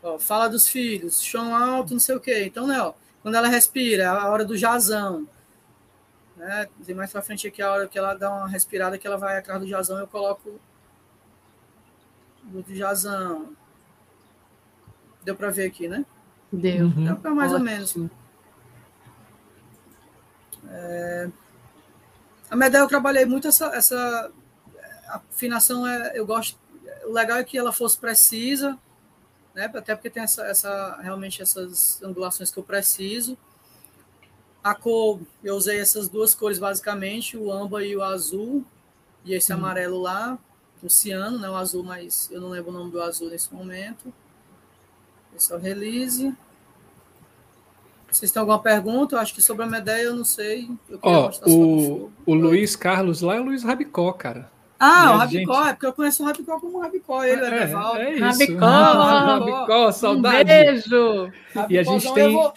Ó, 0.00 0.16
fala 0.16 0.46
dos 0.46 0.68
filhos, 0.68 1.20
chão 1.20 1.56
alto, 1.56 1.92
não 1.92 1.98
sei 1.98 2.14
o 2.14 2.20
quê. 2.20 2.44
Então, 2.44 2.68
né, 2.68 2.80
ó, 2.80 2.92
quando 3.20 3.34
ela 3.34 3.48
respira, 3.48 4.04
é 4.04 4.06
a 4.06 4.28
hora 4.28 4.44
do 4.44 4.56
jazão. 4.56 5.26
Né? 6.36 6.68
Tem 6.86 6.94
mais 6.94 7.10
pra 7.10 7.20
frente 7.20 7.48
aqui 7.48 7.60
a 7.60 7.72
hora 7.72 7.88
que 7.88 7.98
ela 7.98 8.14
dá 8.14 8.30
uma 8.30 8.46
respirada, 8.46 8.96
que 8.96 9.08
ela 9.08 9.18
vai 9.18 9.38
atrás 9.38 9.60
do 9.60 9.66
jazão, 9.66 9.98
eu 9.98 10.06
coloco 10.06 10.60
do 12.44 12.62
jazão. 12.72 13.56
Deu 15.24 15.34
para 15.34 15.50
ver 15.50 15.66
aqui, 15.66 15.88
né? 15.88 16.06
Deu. 16.52 16.86
Uhum. 16.86 17.06
Deu 17.06 17.16
para 17.16 17.34
mais 17.34 17.52
Ótimo. 17.52 17.68
ou 17.68 17.72
menos. 17.72 17.96
É... 20.70 21.30
A 22.50 22.56
Medea 22.56 22.80
eu 22.80 22.88
trabalhei 22.88 23.24
muito 23.24 23.48
essa, 23.48 23.66
essa 23.74 24.30
afinação, 25.08 25.86
é, 25.86 26.12
eu 26.14 26.26
gosto. 26.26 26.58
O 27.04 27.12
legal 27.12 27.38
é 27.38 27.44
que 27.44 27.58
ela 27.58 27.72
fosse 27.72 27.98
precisa, 27.98 28.78
né? 29.54 29.70
Até 29.74 29.94
porque 29.94 30.10
tem 30.10 30.22
essa, 30.22 30.44
essa 30.46 30.98
realmente 31.00 31.42
essas 31.42 32.02
angulações 32.02 32.50
que 32.50 32.58
eu 32.58 32.62
preciso. 32.62 33.36
A 34.62 34.74
cor, 34.74 35.20
eu 35.42 35.54
usei 35.56 35.78
essas 35.78 36.08
duas 36.08 36.34
cores 36.34 36.58
basicamente, 36.58 37.36
o 37.36 37.52
âmbar 37.52 37.82
e 37.82 37.96
o 37.96 38.02
azul, 38.02 38.64
e 39.24 39.34
esse 39.34 39.52
hum. 39.52 39.56
amarelo 39.56 40.00
lá, 40.00 40.38
o 40.82 40.88
ciano, 40.88 41.38
né? 41.38 41.48
O 41.48 41.56
azul, 41.56 41.82
mas 41.82 42.28
eu 42.30 42.40
não 42.40 42.50
lembro 42.50 42.70
o 42.70 42.74
nome 42.74 42.90
do 42.90 43.02
azul 43.02 43.28
nesse 43.28 43.52
momento. 43.52 44.12
Esse 45.34 45.52
é 45.52 45.56
o 45.56 45.58
release. 45.58 46.34
Vocês 48.14 48.30
têm 48.30 48.40
alguma 48.40 48.60
pergunta? 48.60 49.16
Eu 49.16 49.20
acho 49.20 49.34
que 49.34 49.42
sobre 49.42 49.64
a 49.64 49.66
Medeia 49.66 50.04
eu 50.04 50.14
não 50.14 50.24
sei. 50.24 50.70
Ó, 51.02 51.30
oh, 51.46 51.50
o, 51.50 52.12
o 52.24 52.34
Luiz 52.34 52.76
Carlos 52.76 53.20
lá 53.20 53.36
é 53.36 53.40
o 53.40 53.44
Luiz 53.44 53.64
Rabicó, 53.64 54.12
cara. 54.12 54.50
Ah, 54.78 55.14
o 55.14 55.18
Rabicó, 55.18 55.54
gente... 55.54 55.68
é 55.68 55.72
porque 55.72 55.86
eu 55.86 55.92
conheço 55.92 56.22
o 56.22 56.26
Rabicó 56.26 56.60
como 56.60 56.80
Rabicó, 56.80 57.24
ele 57.24 57.42
é, 57.42 57.46
é 57.46 57.66
Devaldo. 57.66 57.98
É 58.00 58.12
isso. 58.12 58.22
Rabicó, 58.22 58.66
Rabicó, 58.66 59.92
saudade. 59.92 60.42
Um 60.42 60.44
beijo. 60.44 61.32
Rabicó, 61.54 61.72
e 61.72 61.78
a 61.78 61.82
gente 61.82 62.14
tem... 62.14 62.32
Vou... 62.32 62.52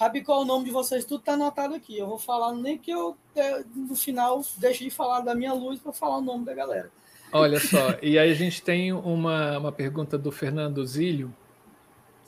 Rabicó, 0.00 0.40
o 0.40 0.44
nome 0.44 0.64
de 0.64 0.70
vocês, 0.70 1.04
tudo 1.04 1.22
tá 1.22 1.34
anotado 1.34 1.74
aqui. 1.74 1.98
Eu 1.98 2.06
vou 2.06 2.18
falar, 2.18 2.52
nem 2.54 2.78
que 2.78 2.90
eu, 2.90 3.16
é, 3.36 3.62
no 3.76 3.94
final, 3.94 4.42
deixe 4.56 4.82
de 4.84 4.90
falar 4.90 5.20
da 5.20 5.34
minha 5.34 5.52
luz 5.52 5.78
para 5.78 5.92
falar 5.92 6.18
o 6.18 6.22
nome 6.22 6.44
da 6.44 6.54
galera. 6.54 6.90
Olha 7.32 7.60
só, 7.60 7.96
e 8.02 8.18
aí 8.18 8.30
a 8.30 8.34
gente 8.34 8.62
tem 8.62 8.92
uma, 8.92 9.58
uma 9.58 9.72
pergunta 9.72 10.18
do 10.18 10.32
Fernando 10.32 10.84
Zílio. 10.86 11.32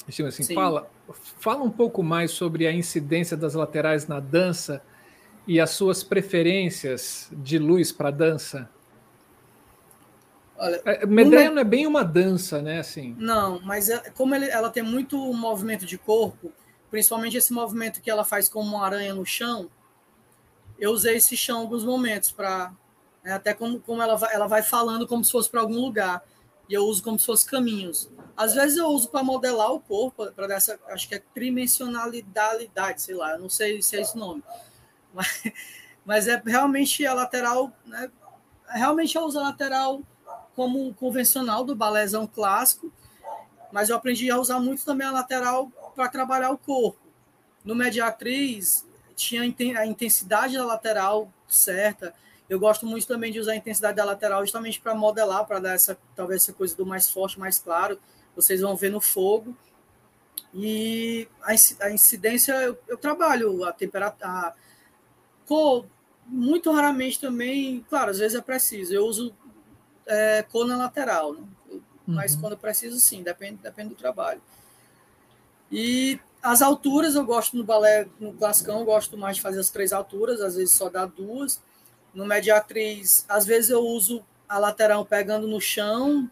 Assim, 0.08 0.54
fala, 0.54 0.90
fala 1.38 1.62
um 1.62 1.70
pouco 1.70 2.02
mais 2.02 2.30
sobre 2.30 2.66
a 2.66 2.72
incidência 2.72 3.36
das 3.36 3.54
laterais 3.54 4.06
na 4.06 4.20
dança 4.20 4.82
e 5.46 5.60
as 5.60 5.70
suas 5.70 6.02
preferências 6.02 7.28
de 7.32 7.58
luz 7.58 7.90
para 7.90 8.10
dança. 8.10 8.68
Olha, 10.56 10.80
é, 10.84 11.04
uma... 11.04 11.24
não 11.24 11.58
é 11.58 11.64
bem 11.64 11.86
uma 11.86 12.04
dança, 12.04 12.62
né? 12.62 12.78
Assim. 12.80 13.14
Não, 13.18 13.60
mas 13.60 13.88
é, 13.88 14.10
como 14.10 14.34
ela 14.34 14.70
tem 14.70 14.82
muito 14.82 15.16
movimento 15.32 15.84
de 15.84 15.98
corpo, 15.98 16.52
principalmente 16.90 17.36
esse 17.36 17.52
movimento 17.52 18.00
que 18.00 18.10
ela 18.10 18.24
faz 18.24 18.48
como 18.48 18.76
uma 18.76 18.84
aranha 18.84 19.14
no 19.14 19.24
chão, 19.24 19.68
eu 20.78 20.90
usei 20.90 21.16
esse 21.16 21.36
chão 21.36 21.60
alguns 21.60 21.84
momentos 21.84 22.30
para 22.30 22.72
né, 23.22 23.32
até 23.32 23.54
como, 23.54 23.80
como 23.80 24.02
ela, 24.02 24.16
vai, 24.16 24.34
ela 24.34 24.46
vai 24.46 24.62
falando 24.62 25.06
como 25.06 25.24
se 25.24 25.32
fosse 25.32 25.48
para 25.48 25.60
algum 25.60 25.80
lugar 25.80 26.22
e 26.68 26.74
eu 26.74 26.84
uso 26.84 27.02
como 27.02 27.18
se 27.18 27.26
fosse 27.26 27.46
caminhos. 27.46 28.10
Às 28.36 28.54
vezes 28.54 28.76
eu 28.76 28.88
uso 28.88 29.08
para 29.08 29.22
modelar 29.22 29.72
o 29.72 29.80
corpo, 29.80 30.30
para 30.32 30.46
dar 30.46 30.56
essa, 30.56 30.78
acho 30.88 31.08
que 31.08 31.14
é 31.14 31.22
trimensionalidade, 31.32 33.02
sei 33.02 33.14
lá, 33.14 33.32
eu 33.32 33.38
não 33.38 33.48
sei 33.48 33.80
se 33.80 33.96
é 33.96 34.00
esse 34.00 34.16
nome, 34.16 34.42
mas, 35.12 35.42
mas 36.04 36.28
é 36.28 36.42
realmente 36.44 37.06
a 37.06 37.14
lateral, 37.14 37.72
né? 37.86 38.10
Realmente 38.68 39.16
eu 39.16 39.22
uso 39.22 39.38
a 39.38 39.42
lateral 39.42 40.02
como 40.56 40.92
convencional 40.94 41.64
do 41.64 41.76
balézão 41.76 42.26
clássico, 42.26 42.92
mas 43.72 43.88
eu 43.88 43.96
aprendi 43.96 44.30
a 44.30 44.38
usar 44.38 44.58
muito 44.58 44.84
também 44.84 45.06
a 45.06 45.12
lateral 45.12 45.70
para 45.94 46.08
trabalhar 46.08 46.50
o 46.50 46.58
corpo. 46.58 46.98
No 47.64 47.74
Mediatriz, 47.74 48.86
tinha 49.14 49.42
a 49.42 49.86
intensidade 49.86 50.56
da 50.56 50.64
lateral 50.64 51.32
certa. 51.48 52.14
Eu 52.48 52.58
gosto 52.58 52.86
muito 52.86 53.06
também 53.06 53.32
de 53.32 53.40
usar 53.40 53.52
a 53.52 53.56
intensidade 53.56 53.96
da 53.96 54.04
lateral 54.04 54.42
justamente 54.42 54.80
para 54.80 54.94
modelar, 54.94 55.46
para 55.46 55.60
dar 55.60 55.74
essa 55.74 55.96
talvez 56.14 56.42
essa 56.42 56.52
coisa 56.52 56.76
do 56.76 56.84
mais 56.84 57.08
forte, 57.08 57.38
mais 57.38 57.58
claro. 57.58 57.98
Vocês 58.34 58.60
vão 58.60 58.76
ver 58.76 58.90
no 58.90 59.00
fogo. 59.00 59.56
E 60.52 61.28
a 61.80 61.90
incidência, 61.90 62.52
eu, 62.52 62.78
eu 62.86 62.96
trabalho 62.96 63.64
a 63.64 63.72
temperatura. 63.72 64.54
cor, 65.46 65.86
muito 66.26 66.70
raramente 66.72 67.20
também, 67.20 67.84
claro, 67.88 68.10
às 68.10 68.18
vezes 68.18 68.38
é 68.38 68.40
preciso. 68.40 68.94
Eu 68.94 69.04
uso 69.04 69.34
é, 70.06 70.42
cor 70.42 70.66
na 70.66 70.76
lateral, 70.76 71.34
né? 71.34 71.42
mas 72.06 72.34
uhum. 72.34 72.40
quando 72.40 72.56
preciso, 72.56 72.98
sim, 73.00 73.22
depende, 73.22 73.56
depende 73.62 73.90
do 73.90 73.94
trabalho. 73.94 74.40
E 75.70 76.20
as 76.42 76.62
alturas 76.62 77.14
eu 77.14 77.24
gosto 77.24 77.56
no 77.56 77.64
balé, 77.64 78.06
no 78.20 78.32
classicão, 78.32 78.80
eu 78.80 78.84
gosto 78.84 79.16
mais 79.16 79.36
de 79.36 79.42
fazer 79.42 79.60
as 79.60 79.70
três 79.70 79.92
alturas, 79.92 80.40
às 80.40 80.56
vezes 80.56 80.74
só 80.74 80.88
dá 80.88 81.06
duas. 81.06 81.60
No 82.12 82.26
mediatriz, 82.26 83.24
às 83.28 83.44
vezes 83.44 83.70
eu 83.70 83.80
uso 83.80 84.24
a 84.48 84.58
lateral 84.58 85.04
pegando 85.04 85.48
no 85.48 85.60
chão 85.60 86.30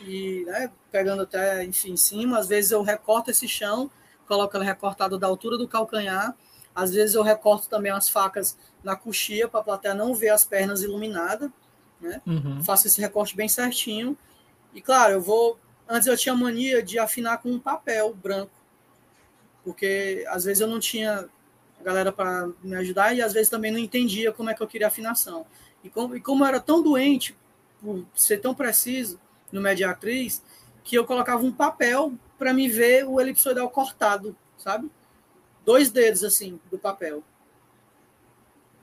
e 0.00 0.44
né, 0.46 0.70
pegando 0.90 1.22
até 1.22 1.64
enfim, 1.64 1.92
em 1.92 1.96
cima. 1.96 2.38
Às 2.38 2.48
vezes 2.48 2.70
eu 2.70 2.82
recorto 2.82 3.30
esse 3.30 3.48
chão, 3.48 3.90
coloco 4.26 4.56
ela 4.56 4.64
recortada 4.64 5.18
da 5.18 5.26
altura 5.26 5.56
do 5.56 5.68
calcanhar. 5.68 6.34
Às 6.74 6.92
vezes 6.92 7.14
eu 7.14 7.22
recorto 7.22 7.68
também 7.68 7.90
as 7.90 8.08
facas 8.08 8.56
na 8.84 8.94
coxia 8.94 9.48
para 9.48 9.60
a 9.60 9.64
plateia 9.64 9.94
não 9.94 10.14
ver 10.14 10.28
as 10.28 10.44
pernas 10.44 10.82
iluminadas. 10.82 11.50
Né? 12.00 12.20
Uhum. 12.26 12.62
Faço 12.62 12.86
esse 12.86 13.00
recorte 13.00 13.34
bem 13.34 13.48
certinho. 13.48 14.16
E 14.74 14.82
claro, 14.82 15.14
eu 15.14 15.20
vou. 15.20 15.58
Antes 15.88 16.06
eu 16.06 16.16
tinha 16.16 16.34
mania 16.34 16.82
de 16.82 16.98
afinar 16.98 17.38
com 17.38 17.48
um 17.50 17.60
papel 17.60 18.12
branco, 18.12 18.50
porque 19.64 20.24
às 20.28 20.44
vezes 20.44 20.60
eu 20.60 20.66
não 20.66 20.80
tinha 20.80 21.28
galera 21.82 22.10
para 22.10 22.48
me 22.62 22.74
ajudar 22.74 23.14
e 23.14 23.22
às 23.22 23.32
vezes 23.32 23.48
também 23.48 23.70
não 23.70 23.78
entendia 23.78 24.32
como 24.32 24.50
é 24.50 24.54
que 24.54 24.60
eu 24.60 24.66
queria 24.66 24.88
afinação. 24.88 25.46
E 25.84 25.88
como, 25.88 26.16
e 26.16 26.20
como 26.20 26.42
eu 26.42 26.48
era 26.48 26.58
tão 26.58 26.82
doente 26.82 27.36
por 27.80 28.04
ser 28.14 28.38
tão 28.38 28.52
preciso 28.52 29.20
no 29.52 29.60
mediatriz, 29.60 30.42
que 30.84 30.96
eu 30.96 31.04
colocava 31.04 31.44
um 31.44 31.52
papel 31.52 32.12
para 32.38 32.52
me 32.52 32.68
ver 32.68 33.04
o 33.06 33.20
elipsoidal 33.20 33.68
cortado, 33.70 34.36
sabe? 34.58 34.90
Dois 35.64 35.90
dedos 35.90 36.22
assim 36.22 36.60
do 36.70 36.78
papel 36.78 37.22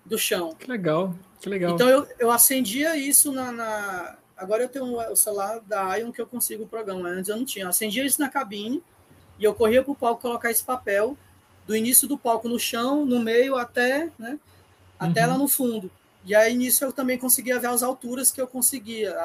do 0.05 0.17
chão. 0.17 0.53
Que 0.55 0.69
legal. 0.69 1.15
Que 1.39 1.49
legal. 1.49 1.75
Então 1.75 1.89
eu, 1.89 2.07
eu 2.19 2.31
acendia 2.31 2.95
isso 2.95 3.31
na, 3.31 3.51
na... 3.51 4.17
Agora 4.35 4.63
eu 4.63 4.69
tenho 4.69 4.97
o 5.11 5.15
celular 5.15 5.59
da 5.61 5.95
Ion 5.95 6.11
que 6.11 6.21
eu 6.21 6.27
consigo 6.27 6.63
o 6.63 6.67
programa. 6.67 7.09
Antes 7.09 7.29
eu 7.29 7.37
não 7.37 7.45
tinha. 7.45 7.65
Eu 7.65 7.69
acendia 7.69 8.05
isso 8.05 8.19
na 8.19 8.29
cabine 8.29 8.83
e 9.39 9.43
eu 9.43 9.53
corria 9.53 9.83
para 9.83 9.91
o 9.91 9.95
palco 9.95 10.21
colocar 10.21 10.51
esse 10.51 10.63
papel 10.63 11.17
do 11.65 11.75
início 11.75 12.07
do 12.07 12.17
palco 12.17 12.47
no 12.47 12.59
chão, 12.59 13.05
no 13.05 13.19
meio 13.19 13.55
até, 13.55 14.11
né, 14.19 14.37
até 14.99 15.23
uhum. 15.23 15.31
lá 15.31 15.37
no 15.37 15.47
fundo. 15.47 15.89
E 16.25 16.35
aí 16.35 16.53
nisso 16.55 16.83
eu 16.83 16.91
também 16.91 17.17
conseguia 17.17 17.59
ver 17.59 17.67
as 17.67 17.83
alturas 17.83 18.31
que 18.31 18.41
eu 18.41 18.47
conseguia. 18.47 19.15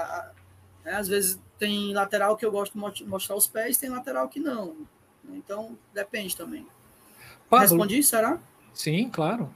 Né, 0.88 0.94
às 0.94 1.06
vezes 1.06 1.38
tem 1.58 1.92
lateral 1.92 2.34
que 2.34 2.46
eu 2.46 2.50
gosto 2.50 2.72
de 2.94 3.04
mostrar 3.04 3.36
os 3.36 3.46
pés, 3.46 3.76
tem 3.76 3.90
lateral 3.90 4.26
que 4.26 4.40
não. 4.40 4.74
Então 5.28 5.76
depende 5.92 6.34
também. 6.34 6.66
Pablo, 7.50 7.68
Respondi, 7.68 8.02
será? 8.02 8.38
Sim, 8.72 9.10
claro. 9.10 9.54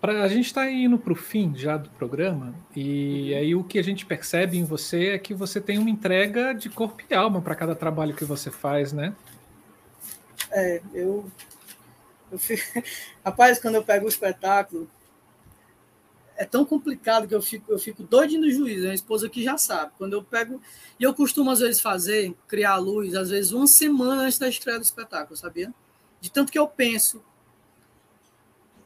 Pra, 0.00 0.24
a 0.24 0.28
gente 0.28 0.46
está 0.46 0.68
indo 0.68 0.98
para 0.98 1.12
o 1.12 1.16
fim 1.16 1.54
já 1.54 1.76
do 1.76 1.88
programa, 1.90 2.52
e 2.74 3.32
aí 3.34 3.54
o 3.54 3.62
que 3.62 3.78
a 3.78 3.82
gente 3.82 4.04
percebe 4.04 4.58
em 4.58 4.64
você 4.64 5.10
é 5.10 5.18
que 5.18 5.32
você 5.32 5.60
tem 5.60 5.78
uma 5.78 5.88
entrega 5.88 6.52
de 6.52 6.68
corpo 6.68 7.00
e 7.08 7.14
alma 7.14 7.40
para 7.40 7.54
cada 7.54 7.74
trabalho 7.76 8.14
que 8.14 8.24
você 8.24 8.50
faz, 8.50 8.92
né? 8.92 9.14
É, 10.50 10.82
eu. 10.92 11.30
eu 12.30 12.38
fico... 12.38 12.82
Rapaz, 13.24 13.60
quando 13.60 13.76
eu 13.76 13.84
pego 13.84 14.06
o 14.06 14.08
espetáculo, 14.08 14.88
é 16.36 16.44
tão 16.44 16.64
complicado 16.64 17.26
que 17.26 17.34
eu 17.34 17.42
fico, 17.42 17.72
eu 17.72 17.78
fico 17.78 18.02
doidinho 18.02 18.42
no 18.42 18.50
juiz. 18.50 18.80
Minha 18.80 18.94
esposa 18.94 19.28
que 19.28 19.42
já 19.42 19.56
sabe. 19.56 19.92
Quando 19.96 20.12
eu 20.12 20.22
pego. 20.22 20.60
E 20.98 21.02
eu 21.02 21.14
costumo, 21.14 21.50
às 21.50 21.60
vezes, 21.60 21.80
fazer, 21.80 22.34
criar 22.46 22.72
a 22.72 22.76
luz, 22.76 23.14
às 23.14 23.30
vezes, 23.30 23.52
uma 23.52 23.66
semana 23.66 24.22
antes 24.22 24.38
da 24.38 24.48
estreia 24.48 24.78
do 24.78 24.82
espetáculo, 24.82 25.36
sabia? 25.36 25.72
De 26.20 26.30
tanto 26.30 26.52
que 26.52 26.58
eu 26.58 26.68
penso. 26.68 27.22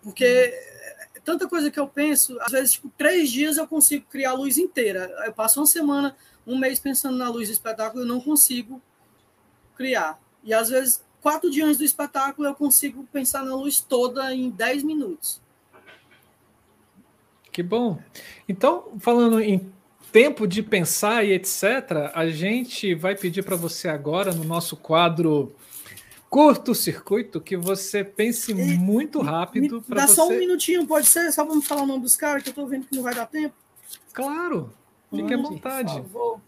Porque 0.02 0.54
tanta 1.24 1.48
coisa 1.48 1.70
que 1.70 1.78
eu 1.78 1.86
penso, 1.86 2.40
às 2.40 2.52
vezes, 2.52 2.72
tipo, 2.72 2.90
três 2.96 3.30
dias 3.30 3.56
eu 3.56 3.66
consigo 3.66 4.06
criar 4.10 4.30
a 4.30 4.34
luz 4.34 4.58
inteira. 4.58 5.12
Eu 5.24 5.32
passo 5.32 5.60
uma 5.60 5.66
semana, 5.66 6.16
um 6.46 6.58
mês 6.58 6.80
pensando 6.80 7.16
na 7.16 7.28
luz 7.28 7.48
do 7.48 7.52
espetáculo, 7.52 8.02
eu 8.02 8.06
não 8.06 8.20
consigo 8.20 8.80
criar. 9.76 10.20
E 10.42 10.54
às 10.54 10.68
vezes, 10.68 11.04
quatro 11.20 11.50
dias 11.50 11.66
antes 11.66 11.78
do 11.78 11.84
espetáculo, 11.84 12.48
eu 12.48 12.54
consigo 12.54 13.06
pensar 13.12 13.44
na 13.44 13.54
luz 13.54 13.80
toda 13.80 14.34
em 14.34 14.50
dez 14.50 14.82
minutos. 14.82 15.40
Que 17.52 17.62
bom. 17.62 17.98
Então, 18.48 18.92
falando 18.98 19.40
em 19.40 19.70
tempo 20.12 20.46
de 20.46 20.62
pensar 20.62 21.24
e 21.24 21.32
etc., 21.32 22.10
a 22.14 22.26
gente 22.28 22.94
vai 22.94 23.14
pedir 23.14 23.42
para 23.42 23.56
você 23.56 23.88
agora, 23.88 24.32
no 24.32 24.44
nosso 24.44 24.76
quadro 24.76 25.54
curto-circuito, 26.28 27.40
que 27.40 27.56
você 27.56 28.04
pense 28.04 28.52
e, 28.52 28.54
muito 28.54 29.20
rápido. 29.20 29.84
Dá 29.88 30.06
você... 30.06 30.14
só 30.14 30.28
um 30.28 30.38
minutinho, 30.38 30.86
pode 30.86 31.06
ser? 31.06 31.32
Só 31.32 31.44
vamos 31.44 31.66
falar 31.66 31.82
o 31.82 31.86
nome 31.86 32.02
dos 32.02 32.16
caras, 32.16 32.42
que 32.42 32.48
eu 32.48 32.52
estou 32.52 32.66
vendo 32.66 32.86
que 32.86 32.94
não 32.94 33.02
vai 33.02 33.14
dar 33.14 33.26
tempo. 33.26 33.54
Claro, 34.12 34.72
fique 35.10 35.34
à 35.34 35.36
vontade. 35.36 36.00
Por 36.02 36.08
favor, 36.08 36.40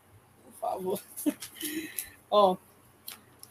por 0.44 0.60
favor. 0.60 1.00
Ó, 2.30 2.56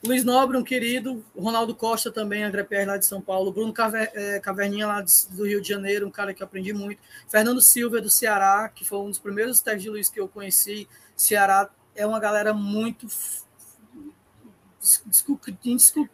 Luiz 0.03 0.23
Nobre, 0.23 0.57
um 0.57 0.63
querido. 0.63 1.23
Ronaldo 1.37 1.75
Costa 1.75 2.11
também, 2.11 2.43
André 2.43 2.63
Pierre 2.63 2.87
lá 2.87 2.97
de 2.97 3.05
São 3.05 3.21
Paulo. 3.21 3.51
Bruno 3.51 3.71
é, 4.13 4.39
Caverninha 4.39 4.87
lá 4.87 5.05
do 5.29 5.45
Rio 5.45 5.61
de 5.61 5.69
Janeiro, 5.69 6.07
um 6.07 6.11
cara 6.11 6.33
que 6.33 6.41
aprendi 6.41 6.73
muito. 6.73 6.99
Fernando 7.29 7.61
Silva 7.61 8.01
do 8.01 8.09
Ceará, 8.09 8.67
que 8.67 8.83
foi 8.83 8.97
um 8.97 9.09
dos 9.09 9.19
primeiros 9.19 9.61
testes 9.61 9.83
de 9.83 9.89
luz 9.91 10.09
que 10.09 10.19
eu 10.19 10.27
conheci. 10.27 10.87
Ceará 11.15 11.69
é 11.95 12.05
uma 12.05 12.19
galera 12.19 12.51
muito 12.51 13.05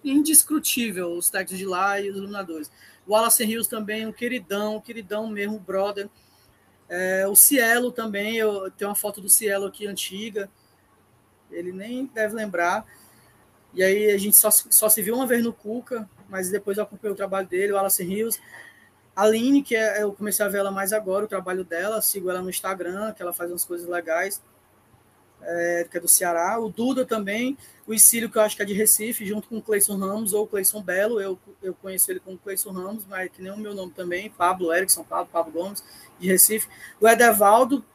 indiscutível, 0.03 1.13
os 1.13 1.29
testes 1.29 1.57
de 1.57 1.65
lá 1.65 2.01
e 2.01 2.09
os 2.09 2.17
iluminadores. 2.17 2.69
O 3.07 3.13
Wallace 3.13 3.45
Rios 3.45 3.67
também, 3.67 4.05
um 4.05 4.11
queridão, 4.11 4.75
um 4.75 4.81
queridão 4.81 5.27
mesmo, 5.27 5.57
brother. 5.59 6.09
É, 6.89 7.25
o 7.25 7.35
Cielo 7.37 7.89
também, 7.89 8.35
eu 8.35 8.69
tenho 8.71 8.89
uma 8.89 8.95
foto 8.95 9.21
do 9.21 9.29
Cielo 9.29 9.65
aqui 9.65 9.87
antiga, 9.87 10.49
ele 11.49 11.71
nem 11.71 12.05
deve 12.07 12.35
lembrar. 12.35 12.85
E 13.77 13.83
aí 13.83 14.09
a 14.09 14.17
gente 14.17 14.35
só, 14.35 14.49
só 14.49 14.89
se 14.89 15.03
viu 15.03 15.13
uma 15.13 15.27
vez 15.27 15.43
no 15.43 15.53
Cuca, 15.53 16.09
mas 16.27 16.49
depois 16.49 16.79
eu 16.79 16.83
acompanhei 16.83 17.13
o 17.13 17.15
trabalho 17.15 17.47
dele, 17.47 17.71
o 17.71 17.77
Alice 17.77 18.03
Rios. 18.03 18.39
A 19.15 19.21
Aline, 19.21 19.61
que 19.61 19.75
é, 19.75 20.01
eu 20.01 20.11
comecei 20.13 20.43
a 20.43 20.49
ver 20.49 20.57
ela 20.57 20.71
mais 20.71 20.91
agora, 20.91 21.25
o 21.25 21.27
trabalho 21.27 21.63
dela, 21.63 22.01
sigo 22.01 22.27
ela 22.31 22.41
no 22.41 22.49
Instagram, 22.49 23.13
que 23.13 23.21
ela 23.21 23.31
faz 23.31 23.51
umas 23.51 23.63
coisas 23.63 23.87
legais, 23.87 24.41
é, 25.43 25.87
que 25.91 25.95
é 25.95 25.99
do 25.99 26.07
Ceará. 26.07 26.59
O 26.59 26.69
Duda 26.69 27.05
também, 27.05 27.55
o 27.85 27.93
Isílio, 27.93 28.31
que 28.31 28.39
eu 28.39 28.41
acho 28.41 28.55
que 28.55 28.63
é 28.63 28.65
de 28.65 28.73
Recife, 28.73 29.23
junto 29.27 29.47
com 29.47 29.57
o 29.57 29.61
Cleison 29.61 29.95
Ramos 29.95 30.33
ou 30.33 30.45
o 30.45 30.47
Cleison 30.47 30.81
Belo, 30.81 31.21
eu, 31.21 31.37
eu 31.61 31.75
conheço 31.75 32.09
ele 32.09 32.19
como 32.19 32.35
Cleison 32.35 32.71
Ramos, 32.71 33.05
mas 33.07 33.29
que 33.29 33.43
nem 33.43 33.51
o 33.51 33.57
meu 33.57 33.75
nome 33.75 33.91
também, 33.91 34.31
Pablo 34.31 34.73
Erickson, 34.73 35.03
Pablo, 35.03 35.29
Pablo 35.31 35.51
Gomes, 35.51 35.83
de 36.19 36.27
Recife. 36.27 36.67
O 36.99 37.07
Edevaldo, 37.07 37.85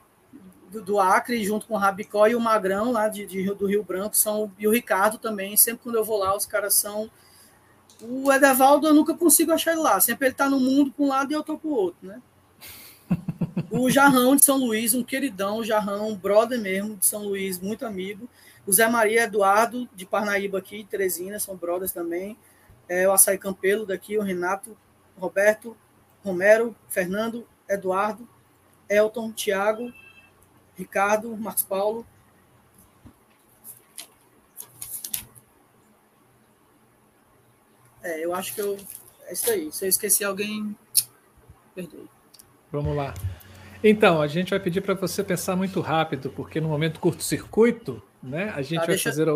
do, 0.72 0.82
do, 0.82 0.98
Acre, 0.98 1.44
junto 1.44 1.66
com 1.66 1.74
o 1.74 1.78
Rabicó 1.78 2.26
e 2.26 2.34
o 2.34 2.40
Magrão, 2.40 2.90
lá 2.90 3.08
de, 3.08 3.26
de, 3.26 3.44
do 3.54 3.66
Rio 3.66 3.84
Branco, 3.84 4.16
são, 4.16 4.50
e 4.58 4.66
o 4.66 4.72
Ricardo 4.72 5.18
também. 5.18 5.56
Sempre 5.56 5.82
quando 5.84 5.96
eu 5.96 6.04
vou 6.04 6.18
lá, 6.18 6.34
os 6.34 6.46
caras 6.46 6.74
são. 6.74 7.10
O 8.00 8.32
Edevaldo, 8.32 8.88
eu 8.88 8.94
nunca 8.94 9.14
consigo 9.14 9.52
achar 9.52 9.72
ele 9.72 9.82
lá. 9.82 10.00
Sempre 10.00 10.26
ele 10.26 10.34
está 10.34 10.48
no 10.48 10.58
mundo 10.58 10.90
para 10.90 11.04
um 11.04 11.08
lado 11.08 11.30
e 11.30 11.34
eu 11.34 11.40
estou 11.40 11.58
para 11.58 11.68
o 11.68 11.74
outro, 11.74 12.08
né? 12.08 12.20
O 13.70 13.90
Jarrão 13.90 14.34
de 14.36 14.44
São 14.44 14.56
Luís, 14.58 14.94
um 14.94 15.02
queridão, 15.02 15.58
o 15.58 15.64
Jarrão, 15.64 16.08
um 16.08 16.16
brother 16.16 16.60
mesmo 16.60 16.96
de 16.96 17.06
São 17.06 17.22
Luís, 17.22 17.58
muito 17.58 17.86
amigo. 17.86 18.28
O 18.66 18.72
Zé 18.72 18.88
Maria 18.88 19.24
Eduardo, 19.24 19.88
de 19.94 20.06
Parnaíba 20.06 20.58
aqui, 20.58 20.84
Teresina, 20.84 21.38
são 21.38 21.56
brothers 21.56 21.92
também. 21.92 22.36
É, 22.88 23.08
o 23.08 23.12
Açaí 23.12 23.38
Campelo 23.38 23.84
daqui, 23.84 24.16
o 24.16 24.22
Renato, 24.22 24.76
Roberto, 25.18 25.76
Romero, 26.24 26.74
Fernando, 26.88 27.46
Eduardo, 27.68 28.28
Elton, 28.88 29.32
Tiago, 29.32 29.92
Ricardo, 30.76 31.36
Marcos 31.36 31.62
Paulo. 31.62 32.06
É, 38.02 38.24
eu 38.24 38.34
acho 38.34 38.54
que 38.54 38.60
eu. 38.60 38.76
É 39.26 39.32
isso 39.32 39.50
aí. 39.50 39.70
Se 39.72 39.84
eu 39.84 39.88
esqueci 39.88 40.24
alguém, 40.24 40.76
perdoe. 41.74 42.08
Vamos 42.70 42.96
lá. 42.96 43.14
Então, 43.84 44.20
a 44.20 44.26
gente 44.26 44.50
vai 44.50 44.60
pedir 44.60 44.80
para 44.80 44.94
você 44.94 45.22
pensar 45.24 45.56
muito 45.56 45.80
rápido, 45.80 46.30
porque 46.30 46.60
no 46.60 46.68
momento 46.68 47.00
curto-circuito, 47.00 48.02
né, 48.22 48.52
a 48.54 48.62
gente 48.62 48.76
tá, 48.76 48.86
vai 48.86 48.94
deixa... 48.94 49.10
fazer 49.10 49.28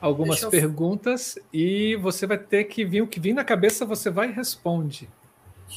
algumas 0.00 0.42
eu... 0.42 0.50
perguntas 0.50 1.38
e 1.52 1.96
você 1.96 2.26
vai 2.26 2.38
ter 2.38 2.64
que 2.64 2.84
vir 2.84 3.02
o 3.02 3.06
que 3.06 3.18
vir 3.18 3.34
na 3.34 3.44
cabeça, 3.44 3.84
você 3.84 4.10
vai 4.10 4.28
e 4.28 4.32
responde. 4.32 5.08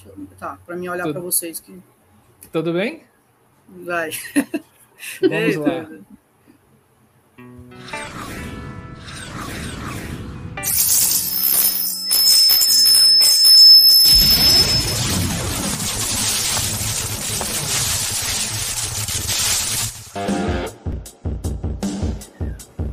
Eu... 0.05 0.27
Tá, 0.38 0.59
para 0.65 0.76
mim 0.76 0.88
olhar 0.88 1.07
para 1.11 1.19
vocês 1.19 1.59
que. 1.59 1.81
Tudo 2.51 2.73
bem? 2.73 3.03
Vai. 3.68 4.11
Vamos 5.22 5.56
lá. 5.57 5.88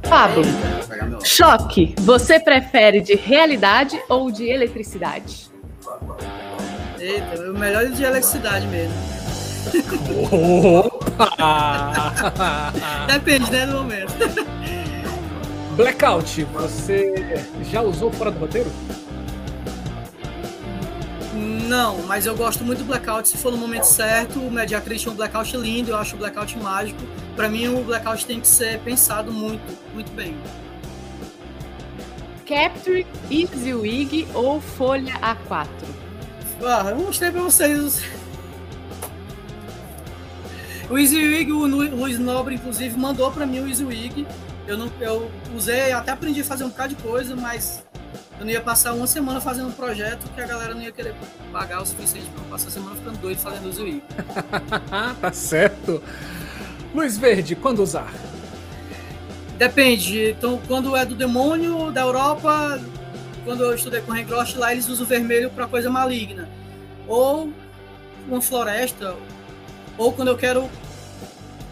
Pablo, 0.08 0.44
choque. 1.24 1.94
Você 1.98 2.38
prefere 2.38 3.00
de 3.00 3.14
realidade 3.14 4.00
ou 4.08 4.30
de 4.30 4.48
eletricidade? 4.48 5.50
Eita, 7.00 7.50
o 7.50 7.58
melhor 7.58 7.84
é 7.84 7.88
de 7.88 8.04
eletricidade 8.04 8.66
mesmo. 8.68 9.23
Depende, 13.08 13.50
né, 13.50 13.66
do 13.66 13.72
momento. 13.74 14.12
Blackout, 15.76 16.44
você 16.44 17.12
já 17.70 17.82
usou 17.82 18.12
fora 18.12 18.30
do 18.30 18.38
roteiro? 18.38 18.70
Não, 21.34 22.02
mas 22.02 22.26
eu 22.26 22.36
gosto 22.36 22.62
muito 22.62 22.78
do 22.78 22.84
Blackout 22.84 23.28
se 23.28 23.36
for 23.36 23.50
no 23.50 23.58
momento 23.58 23.84
certo. 23.84 24.38
O 24.38 24.50
Mediatrix 24.50 25.04
é 25.06 25.10
um 25.10 25.14
Blackout 25.14 25.56
lindo, 25.56 25.90
eu 25.90 25.96
acho 25.96 26.14
o 26.14 26.18
Blackout 26.18 26.56
mágico. 26.58 27.00
Para 27.34 27.48
mim, 27.48 27.66
o 27.68 27.82
Blackout 27.82 28.24
tem 28.24 28.38
que 28.40 28.46
ser 28.46 28.78
pensado 28.80 29.32
muito, 29.32 29.76
muito 29.92 30.12
bem. 30.12 30.36
Capture, 32.46 33.06
EasyWig 33.30 34.28
ou 34.34 34.60
Folha 34.60 35.14
A4? 35.14 35.66
Ah, 36.62 36.90
eu 36.90 36.96
mostrei 36.96 37.32
para 37.32 37.42
vocês 37.42 38.02
o 40.90 40.98
EasyWig, 40.98 41.52
o 41.52 41.66
Luiz 41.66 42.18
Nobre, 42.18 42.56
inclusive, 42.56 42.98
mandou 42.98 43.30
para 43.30 43.46
mim 43.46 43.60
o 43.60 43.68
EasyWig. 43.68 44.26
Eu, 44.66 44.78
não, 44.78 44.90
eu 45.00 45.30
usei, 45.54 45.92
até 45.92 46.12
aprendi 46.12 46.40
a 46.40 46.44
fazer 46.44 46.64
um 46.64 46.68
bocado 46.68 46.94
de 46.94 47.02
coisa, 47.02 47.36
mas 47.36 47.84
eu 48.38 48.44
não 48.44 48.52
ia 48.52 48.60
passar 48.60 48.92
uma 48.92 49.06
semana 49.06 49.40
fazendo 49.40 49.68
um 49.68 49.72
projeto 49.72 50.28
que 50.34 50.40
a 50.40 50.46
galera 50.46 50.74
não 50.74 50.82
ia 50.82 50.92
querer 50.92 51.14
pagar 51.52 51.82
o 51.82 51.86
suficiente 51.86 52.28
para 52.30 52.44
passar 52.44 52.68
a 52.68 52.70
semana 52.70 52.96
ficando 52.96 53.18
doido 53.18 53.38
fazendo 53.38 53.66
o 53.66 53.68
EasyWig. 53.68 54.02
tá 55.20 55.32
certo. 55.32 56.02
Luz 56.94 57.18
verde, 57.18 57.56
quando 57.56 57.82
usar? 57.82 58.12
Depende. 59.58 60.30
Então, 60.30 60.60
quando 60.66 60.96
é 60.96 61.04
do 61.04 61.14
demônio, 61.14 61.90
da 61.90 62.02
Europa, 62.02 62.80
quando 63.44 63.62
eu 63.62 63.74
estudei 63.74 64.00
com 64.00 64.12
o 64.12 64.14
Regrost, 64.14 64.56
lá 64.56 64.72
eles 64.72 64.88
usam 64.88 65.06
vermelho 65.06 65.50
para 65.50 65.66
coisa 65.66 65.90
maligna. 65.90 66.48
Ou 67.06 67.52
uma 68.28 68.40
floresta, 68.40 69.14
ou 69.96 70.12
quando 70.12 70.28
eu 70.28 70.36
quero 70.36 70.68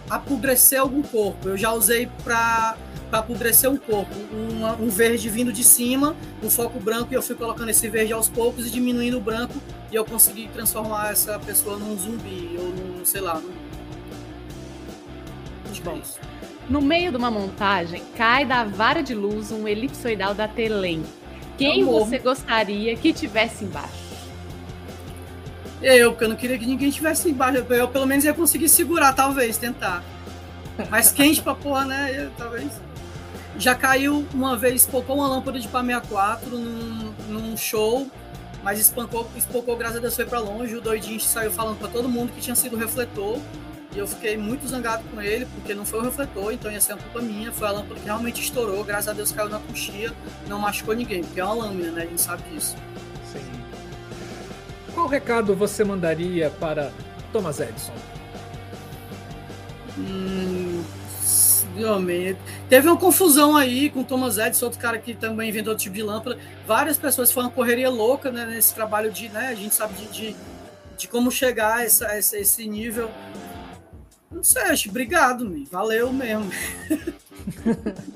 apodrecer 0.08 0.80
algum 0.80 1.02
corpo. 1.02 1.48
Eu 1.48 1.56
já 1.56 1.72
usei 1.72 2.08
para 2.22 2.76
apodrecer 3.10 3.70
um 3.70 3.76
corpo, 3.76 4.14
uma, 4.32 4.74
um 4.74 4.88
verde 4.88 5.28
vindo 5.28 5.52
de 5.52 5.64
cima, 5.64 6.16
um 6.42 6.50
foco 6.50 6.78
branco, 6.80 7.12
e 7.12 7.16
eu 7.16 7.22
fui 7.22 7.34
colocando 7.34 7.68
esse 7.68 7.88
verde 7.88 8.12
aos 8.12 8.28
poucos 8.28 8.66
e 8.66 8.70
diminuindo 8.70 9.18
o 9.18 9.20
branco, 9.20 9.54
e 9.90 9.94
eu 9.94 10.04
consegui 10.04 10.48
transformar 10.48 11.12
essa 11.12 11.38
pessoa 11.38 11.76
num 11.78 11.96
zumbi, 11.96 12.56
ou 12.58 12.68
num, 12.68 13.04
sei 13.04 13.20
lá. 13.20 13.34
Num... 13.34 13.52
Bom, 15.84 16.00
no 16.68 16.80
meio 16.80 17.10
de 17.10 17.16
uma 17.16 17.30
montagem, 17.30 18.02
cai 18.16 18.44
da 18.44 18.64
vara 18.64 19.02
de 19.02 19.14
luz 19.14 19.50
um 19.50 19.66
elipsoidal 19.66 20.34
da 20.34 20.46
Telem. 20.46 21.02
Quem 21.58 21.84
você 21.84 22.18
gostaria 22.18 22.96
que 22.96 23.12
tivesse 23.12 23.64
embaixo? 23.64 24.01
Eu, 25.82 26.12
porque 26.12 26.24
eu 26.24 26.28
não 26.28 26.36
queria 26.36 26.58
que 26.58 26.66
ninguém 26.66 26.88
estivesse 26.88 27.28
embaixo. 27.28 27.58
Eu, 27.68 27.88
pelo 27.88 28.06
menos, 28.06 28.24
ia 28.24 28.32
conseguir 28.32 28.68
segurar, 28.68 29.12
talvez, 29.12 29.56
tentar. 29.58 30.02
Mas 30.88 31.10
quente 31.10 31.42
pra 31.42 31.54
porra, 31.54 31.84
né? 31.84 32.14
Eu, 32.16 32.30
talvez. 32.38 32.70
Já 33.58 33.74
caiu 33.74 34.26
uma 34.32 34.56
vez, 34.56 34.82
espocou 34.82 35.16
uma 35.16 35.28
lâmpada 35.28 35.58
de 35.58 35.68
pá 35.68 35.82
64 35.82 36.56
num, 36.56 37.12
num 37.28 37.56
show, 37.56 38.08
mas 38.62 38.80
espancou, 38.80 39.28
espocou, 39.36 39.76
graças 39.76 39.98
a 39.98 40.00
Deus, 40.00 40.16
foi 40.16 40.24
pra 40.24 40.38
longe. 40.38 40.74
O 40.74 40.80
doidinho 40.80 41.20
saiu 41.20 41.50
falando 41.50 41.78
pra 41.78 41.88
todo 41.88 42.08
mundo 42.08 42.32
que 42.32 42.40
tinha 42.40 42.56
sido 42.56 42.76
refletor. 42.76 43.38
E 43.94 43.98
eu 43.98 44.06
fiquei 44.06 44.38
muito 44.38 44.66
zangado 44.66 45.04
com 45.12 45.20
ele, 45.20 45.44
porque 45.44 45.74
não 45.74 45.84
foi 45.84 45.98
o 46.00 46.02
refletor, 46.02 46.50
então 46.54 46.72
ia 46.72 46.80
ser 46.80 46.94
uma 46.94 47.02
culpa 47.02 47.20
minha. 47.20 47.52
Foi 47.52 47.68
a 47.68 47.72
lâmpada 47.72 48.00
que 48.00 48.06
realmente 48.06 48.40
estourou, 48.40 48.82
graças 48.84 49.08
a 49.08 49.12
Deus 49.12 49.32
caiu 49.32 49.50
na 49.50 49.58
coxia, 49.58 50.14
não 50.48 50.58
machucou 50.58 50.94
ninguém, 50.94 51.22
porque 51.22 51.40
é 51.40 51.44
uma 51.44 51.66
lâmina, 51.66 51.90
né? 51.90 52.02
A 52.04 52.06
gente 52.06 52.20
sabe 52.20 52.42
disso. 52.50 52.74
Qual 54.94 55.06
recado 55.06 55.54
você 55.54 55.84
mandaria 55.84 56.50
para 56.50 56.92
Thomas 57.32 57.60
Edison? 57.60 57.92
Hum, 59.98 60.84
teve 62.68 62.88
uma 62.88 62.96
confusão 62.96 63.56
aí 63.56 63.90
com 63.90 64.04
Thomas 64.04 64.38
Edison, 64.38 64.66
outro 64.66 64.80
cara 64.80 64.98
que 64.98 65.14
também 65.14 65.48
inventou 65.48 65.72
outro 65.72 65.82
tipo 65.82 65.96
de 65.96 66.02
lâmpada. 66.02 66.38
Várias 66.66 66.96
pessoas 66.96 67.32
foram 67.32 67.48
uma 67.48 67.54
correria 67.54 67.90
louca 67.90 68.30
né, 68.30 68.46
nesse 68.46 68.74
trabalho 68.74 69.10
de, 69.10 69.28
né, 69.28 69.48
a 69.48 69.54
gente 69.54 69.74
sabe 69.74 69.94
de, 69.94 70.06
de, 70.08 70.36
de 70.96 71.08
como 71.08 71.30
chegar 71.30 71.78
a 71.78 71.84
essa, 71.84 72.06
essa, 72.06 72.38
esse 72.38 72.66
nível. 72.66 73.10
Não 74.30 74.42
sei, 74.42 74.62
acho, 74.62 74.88
obrigado, 74.88 75.44
me. 75.44 75.64
valeu 75.64 76.12
mesmo. 76.12 76.50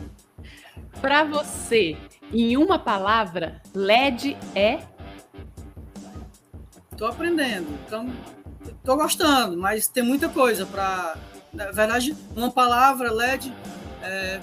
Para 1.01 1.24
você, 1.24 1.97
em 2.32 2.57
uma 2.57 2.78
palavra, 2.78 3.61
LED 3.74 4.36
é? 4.55 4.81
Tô 6.97 7.06
aprendendo, 7.06 7.68
então 7.86 8.10
tô 8.82 8.97
gostando, 8.97 9.56
mas 9.56 9.86
tem 9.86 10.02
muita 10.02 10.28
coisa 10.28 10.64
para 10.64 11.16
na 11.56 11.70
verdade, 11.70 12.14
uma 12.36 12.51
palavra 12.51 13.10
LED 13.10 13.52
é, 14.02 14.40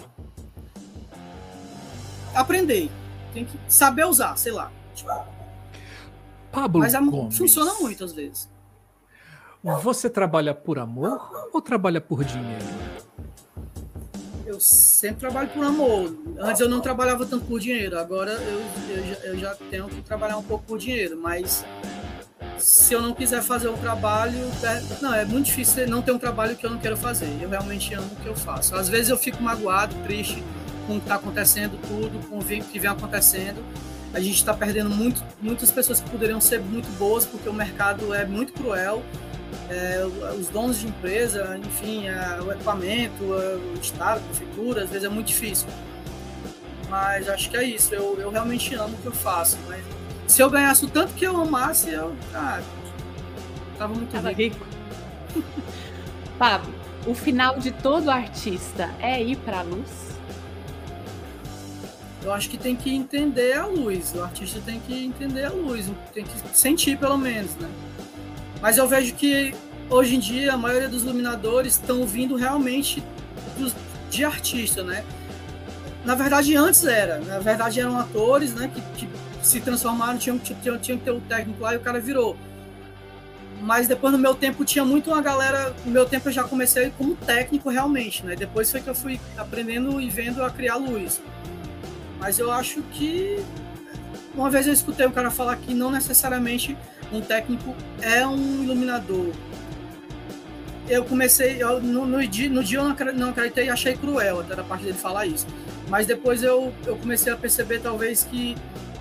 aprender. 2.33 2.89
Tem 3.33 3.45
que 3.45 3.57
saber 3.67 4.05
usar, 4.05 4.35
sei 4.35 4.51
lá. 4.51 4.71
Tipo, 4.95 5.11
Pablo 6.51 6.79
mas 6.79 6.93
é, 6.93 6.99
Gomes, 6.99 7.37
funciona 7.37 7.73
muito 7.75 8.03
às 8.03 8.13
vezes. 8.13 8.49
Você 9.81 10.09
trabalha 10.09 10.53
por 10.53 10.77
amor 10.77 11.49
ou 11.53 11.61
trabalha 11.61 12.01
por 12.01 12.23
dinheiro? 12.23 12.65
Eu 14.45 14.59
sempre 14.59 15.21
trabalho 15.21 15.49
por 15.49 15.63
amor. 15.63 16.15
Antes 16.37 16.59
eu 16.59 16.67
não 16.67 16.81
trabalhava 16.81 17.25
tanto 17.25 17.45
por 17.45 17.59
dinheiro, 17.59 17.97
agora 17.97 18.31
eu, 18.31 18.59
eu, 18.89 19.05
já, 19.05 19.15
eu 19.25 19.37
já 19.37 19.55
tenho 19.55 19.87
que 19.87 20.01
trabalhar 20.01 20.37
um 20.37 20.43
pouco 20.43 20.65
por 20.65 20.77
dinheiro, 20.77 21.17
mas 21.17 21.65
se 22.57 22.93
eu 22.93 23.01
não 23.01 23.13
quiser 23.13 23.41
fazer 23.41 23.67
o 23.67 23.77
trabalho, 23.77 24.39
é, 24.63 24.81
não, 25.01 25.13
é 25.13 25.25
muito 25.25 25.47
difícil 25.47 25.87
não 25.87 26.01
ter 26.01 26.11
um 26.11 26.19
trabalho 26.19 26.55
que 26.55 26.65
eu 26.65 26.69
não 26.69 26.77
quero 26.77 26.95
fazer. 26.95 27.27
Eu 27.41 27.49
realmente 27.49 27.93
amo 27.93 28.07
o 28.11 28.15
que 28.21 28.27
eu 28.27 28.35
faço. 28.35 28.75
Às 28.75 28.87
vezes 28.87 29.09
eu 29.09 29.17
fico 29.17 29.41
magoado, 29.41 29.95
triste 30.03 30.43
com 30.87 30.93
o 30.93 30.95
que 30.97 31.05
está 31.05 31.15
acontecendo, 31.15 31.79
tudo, 31.87 32.25
com 32.27 32.39
o 32.39 32.43
que 32.43 32.79
vem 32.79 32.89
acontecendo. 32.89 33.63
A 34.13 34.19
gente 34.19 34.35
está 34.35 34.53
perdendo 34.53 34.89
muito, 34.89 35.23
muitas 35.41 35.71
pessoas 35.71 35.99
que 35.99 36.09
poderiam 36.09 36.39
ser 36.39 36.61
muito 36.61 36.87
boas, 36.97 37.25
porque 37.25 37.49
o 37.49 37.53
mercado 37.53 38.13
é 38.13 38.25
muito 38.25 38.53
cruel. 38.53 39.03
É, 39.69 40.03
os 40.37 40.47
donos 40.47 40.79
de 40.79 40.87
empresa, 40.87 41.59
enfim, 41.63 42.07
é, 42.07 42.41
o 42.41 42.51
equipamento, 42.51 43.23
é, 43.33 43.55
o 43.55 43.73
Estado, 43.81 44.19
a 44.19 44.21
prefeitura, 44.21 44.83
às 44.83 44.89
vezes 44.89 45.05
é 45.05 45.09
muito 45.09 45.27
difícil. 45.27 45.67
Mas 46.89 47.27
acho 47.27 47.49
que 47.49 47.57
é 47.57 47.63
isso. 47.63 47.93
Eu, 47.93 48.19
eu 48.19 48.29
realmente 48.29 48.75
amo 48.75 48.95
o 48.95 49.01
que 49.01 49.07
eu 49.07 49.11
faço. 49.11 49.57
Mas 49.67 49.83
se 50.33 50.41
eu 50.41 50.49
ganhasse 50.49 50.83
o 50.83 50.89
tanto 50.89 51.13
que 51.13 51.23
eu 51.25 51.39
amasse, 51.39 51.91
eu 51.91 52.15
ah, 52.33 52.59
tava 53.77 53.93
muito 53.93 54.11
tava 54.11 54.31
rico. 54.31 54.65
rico. 55.35 55.45
Pablo, 56.39 56.73
o 57.05 57.13
final 57.13 57.59
de 57.59 57.69
todo 57.69 58.09
artista 58.09 58.89
é 58.99 59.21
ir 59.21 59.35
para 59.37 59.59
a 59.59 59.61
luz? 59.61 59.91
Eu 62.23 62.33
acho 62.33 62.49
que 62.49 62.57
tem 62.57 62.75
que 62.75 62.91
entender 62.91 63.53
a 63.53 63.67
luz. 63.67 64.15
O 64.15 64.23
artista 64.23 64.59
tem 64.65 64.79
que 64.79 65.05
entender 65.05 65.45
a 65.45 65.51
luz, 65.51 65.91
tem 66.15 66.25
que 66.25 66.57
sentir 66.57 66.97
pelo 66.97 67.17
menos, 67.17 67.55
né? 67.57 67.69
Mas 68.59 68.79
eu 68.79 68.87
vejo 68.87 69.13
que 69.13 69.53
hoje 69.87 70.15
em 70.15 70.19
dia 70.19 70.53
a 70.53 70.57
maioria 70.57 70.89
dos 70.89 71.03
iluminadores 71.03 71.73
estão 71.73 72.07
vindo 72.07 72.35
realmente 72.35 73.03
dos, 73.55 73.75
de 74.09 74.25
artista, 74.25 74.81
né? 74.83 75.05
Na 76.03 76.15
verdade 76.15 76.55
antes 76.55 76.83
era, 76.85 77.19
na 77.19 77.37
verdade 77.37 77.79
eram 77.79 77.99
atores, 77.99 78.55
né? 78.55 78.71
Que, 78.73 78.81
que 78.97 79.22
se 79.43 79.59
transformaram, 79.59 80.17
tinham, 80.17 80.39
tinham, 80.39 80.77
tinham 80.79 80.97
que 80.97 81.03
ter 81.03 81.11
o 81.11 81.21
técnico 81.21 81.61
lá 81.61 81.73
e 81.73 81.77
o 81.77 81.81
cara 81.81 81.99
virou. 81.99 82.35
Mas 83.61 83.87
depois 83.87 84.11
no 84.11 84.19
meu 84.19 84.35
tempo 84.35 84.65
tinha 84.65 84.83
muito 84.83 85.09
uma 85.09 85.21
galera. 85.21 85.73
No 85.85 85.91
meu 85.91 86.05
tempo 86.05 86.27
eu 86.27 86.33
já 86.33 86.43
comecei 86.43 86.91
como 86.97 87.15
técnico 87.15 87.69
realmente, 87.69 88.25
né? 88.25 88.35
Depois 88.35 88.69
foi 88.69 88.81
que 88.81 88.89
eu 88.89 88.95
fui 88.95 89.19
aprendendo 89.37 90.01
e 90.01 90.09
vendo 90.09 90.43
a 90.43 90.49
criar 90.49 90.75
luz. 90.75 91.21
Mas 92.19 92.39
eu 92.39 92.51
acho 92.51 92.81
que. 92.93 93.43
Uma 94.35 94.49
vez 94.49 94.65
eu 94.65 94.73
escutei 94.73 95.05
um 95.05 95.11
cara 95.11 95.29
falar 95.29 95.55
que 95.57 95.73
não 95.73 95.91
necessariamente 95.91 96.75
um 97.11 97.21
técnico 97.21 97.75
é 98.01 98.25
um 98.25 98.63
iluminador. 98.63 99.31
Eu 100.89 101.05
comecei, 101.05 101.63
eu, 101.63 101.81
no, 101.81 102.05
no, 102.05 102.27
dia, 102.27 102.49
no 102.49 102.63
dia 102.63 102.79
eu 102.79 103.13
não 103.13 103.29
acreditei 103.29 103.67
e 103.67 103.69
achei 103.69 103.95
cruel 103.95 104.41
até 104.41 104.55
da 104.55 104.63
parte 104.63 104.83
dele 104.83 104.97
falar 104.97 105.25
isso. 105.25 105.47
Mas 105.87 106.07
depois 106.07 106.43
eu, 106.43 106.73
eu 106.85 106.97
comecei 106.97 107.31
a 107.31 107.37
perceber 107.37 107.79
talvez 107.79 108.23
que 108.23 108.57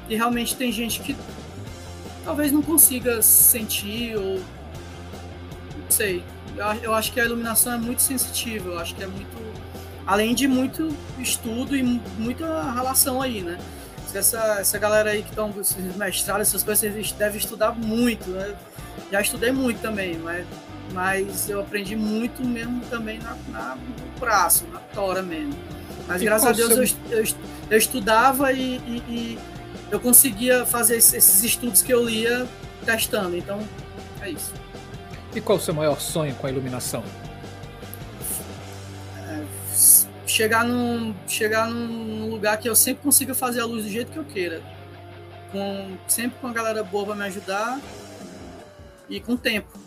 e 0.08 0.16
realmente 0.16 0.56
tem 0.56 0.70
gente 0.70 1.00
que 1.00 1.16
talvez 2.24 2.52
não 2.52 2.62
consiga 2.62 3.22
sentir 3.22 4.16
ou 4.16 4.36
não 4.36 5.90
sei. 5.90 6.22
Eu, 6.82 6.94
acho 6.94 7.12
que 7.12 7.20
a 7.20 7.24
iluminação 7.24 7.72
é 7.72 7.78
muito 7.78 8.02
sensitiva, 8.02 8.70
eu 8.70 8.78
acho 8.78 8.94
que 8.94 9.02
é 9.02 9.06
muito 9.06 9.42
além 10.06 10.34
de 10.34 10.46
muito 10.46 10.94
estudo 11.18 11.76
e 11.76 11.82
muita 12.18 12.72
relação 12.72 13.22
aí, 13.22 13.40
né? 13.40 13.58
Essa, 14.14 14.58
essa 14.60 14.78
galera 14.78 15.10
aí 15.10 15.22
que 15.22 15.30
estão 15.30 15.50
mestrados, 15.96 16.48
essas 16.48 16.62
coisas, 16.62 16.92
vocês 16.92 17.12
devem 17.12 17.38
estudar 17.38 17.72
muito, 17.72 18.28
né? 18.28 18.54
Já 19.10 19.22
estudei 19.22 19.50
muito 19.50 19.80
também, 19.80 20.18
mas, 20.18 20.46
mas 20.92 21.48
eu 21.48 21.60
aprendi 21.60 21.96
muito 21.96 22.46
mesmo 22.46 22.82
também 22.90 23.18
na, 23.20 23.36
na 23.48 23.76
no 23.76 24.20
braço, 24.20 24.66
na 24.70 24.80
tora 24.80 25.22
mesmo. 25.22 25.54
Mas 26.06 26.20
e 26.20 26.26
graças 26.26 26.46
a 26.46 26.52
Deus 26.52 26.90
seu... 26.90 26.98
eu, 27.10 27.24
eu, 27.24 27.34
eu, 27.70 27.78
estudava 27.78 28.52
e, 28.52 28.76
e, 28.86 29.02
e 29.08 29.38
eu 29.92 30.00
conseguia 30.00 30.66
fazer 30.66 30.96
esses 30.96 31.44
estudos 31.44 31.82
que 31.82 31.92
eu 31.92 32.02
lia 32.02 32.48
testando. 32.84 33.36
Então, 33.36 33.60
é 34.22 34.30
isso. 34.30 34.52
E 35.34 35.40
qual 35.40 35.58
o 35.58 35.60
seu 35.60 35.74
maior 35.74 36.00
sonho 36.00 36.34
com 36.34 36.46
a 36.46 36.50
iluminação? 36.50 37.04
É, 39.28 39.44
chegar, 40.26 40.64
num, 40.64 41.14
chegar 41.28 41.68
num 41.68 42.30
lugar 42.30 42.56
que 42.56 42.66
eu 42.68 42.74
sempre 42.74 43.02
consiga 43.02 43.34
fazer 43.34 43.60
a 43.60 43.66
luz 43.66 43.84
do 43.84 43.90
jeito 43.90 44.10
que 44.10 44.18
eu 44.18 44.24
queira. 44.24 44.62
Com, 45.52 45.98
sempre 46.08 46.38
com 46.40 46.46
a 46.46 46.52
galera 46.52 46.82
boa 46.82 47.04
para 47.04 47.14
me 47.14 47.24
ajudar 47.24 47.78
e 49.10 49.20
com 49.20 49.36
tempo. 49.36 49.78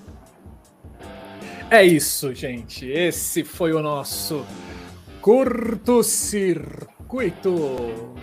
É 1.72 1.84
isso, 1.84 2.32
gente. 2.36 2.88
Esse 2.88 3.44
foi 3.44 3.74
o 3.74 3.82
nosso 3.82 4.46
curto-circuito. 5.20 8.14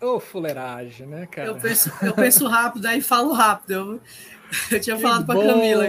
Ô, 0.00 0.16
oh, 0.16 0.20
fuleiragem, 0.20 1.06
né, 1.06 1.26
cara? 1.26 1.48
Eu 1.48 1.56
penso, 1.56 1.90
eu 2.02 2.14
penso 2.14 2.46
rápido, 2.46 2.86
aí 2.86 3.00
falo 3.00 3.32
rápido. 3.32 3.72
Eu, 3.72 4.00
eu 4.72 4.80
tinha 4.80 4.96
que 4.96 5.02
falado 5.02 5.26
para 5.26 5.40
Camila. 5.40 5.86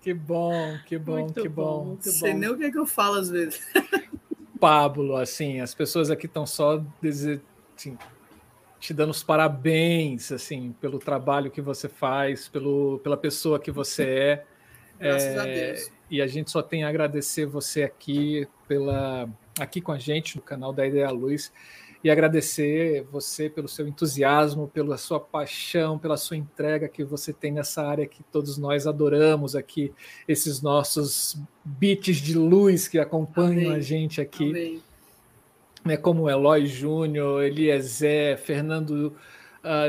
Que 0.00 0.14
bom, 0.14 0.78
que 0.86 0.96
bom, 0.98 1.20
muito 1.20 1.42
que 1.42 1.48
bom. 1.48 1.96
bom 1.96 1.98
Sei 2.00 2.32
bom. 2.32 2.38
nem 2.38 2.48
o 2.48 2.56
que, 2.56 2.64
é 2.64 2.70
que 2.70 2.78
eu 2.78 2.86
falo 2.86 3.16
às 3.16 3.28
vezes. 3.28 3.60
Pablo, 4.60 5.16
assim, 5.16 5.60
as 5.60 5.74
pessoas 5.74 6.10
aqui 6.10 6.26
estão 6.26 6.46
só 6.46 6.82
assim, 7.04 7.98
te 8.78 8.94
dando 8.94 9.10
os 9.10 9.22
parabéns, 9.22 10.30
assim, 10.30 10.74
pelo 10.80 10.98
trabalho 10.98 11.50
que 11.50 11.60
você 11.60 11.88
faz, 11.88 12.48
pelo, 12.48 13.00
pela 13.00 13.16
pessoa 13.16 13.58
que 13.58 13.70
você 13.70 14.04
é. 14.08 14.44
Graças 14.98 15.34
é, 15.34 15.38
a 15.38 15.44
Deus. 15.44 15.90
E 16.10 16.22
a 16.22 16.26
gente 16.26 16.50
só 16.50 16.62
tem 16.62 16.84
a 16.84 16.88
agradecer 16.88 17.44
você 17.44 17.82
aqui 17.82 18.46
pela 18.68 19.28
aqui 19.58 19.80
com 19.80 19.92
a 19.92 19.98
gente 19.98 20.36
no 20.36 20.42
canal 20.42 20.72
da 20.72 20.86
Ideia 20.86 21.10
Luz 21.10 21.52
e 22.06 22.10
agradecer 22.10 23.04
você 23.10 23.50
pelo 23.50 23.66
seu 23.66 23.88
entusiasmo, 23.88 24.68
pela 24.68 24.96
sua 24.96 25.18
paixão, 25.18 25.98
pela 25.98 26.16
sua 26.16 26.36
entrega 26.36 26.88
que 26.88 27.02
você 27.02 27.32
tem 27.32 27.50
nessa 27.50 27.84
área 27.84 28.06
que 28.06 28.22
todos 28.30 28.56
nós 28.56 28.86
adoramos 28.86 29.56
aqui, 29.56 29.92
esses 30.28 30.62
nossos 30.62 31.36
bits 31.64 32.18
de 32.18 32.38
luz 32.38 32.86
que 32.86 33.00
acompanham 33.00 33.70
Amém. 33.70 33.72
a 33.72 33.80
gente 33.80 34.20
aqui. 34.20 34.50
Amém. 34.50 34.82
Né, 35.84 35.96
como 35.96 36.22
o 36.22 36.30
Eloy 36.30 36.64
Júnior, 36.66 37.42
Eliezer, 37.42 38.38
Fernando 38.38 39.12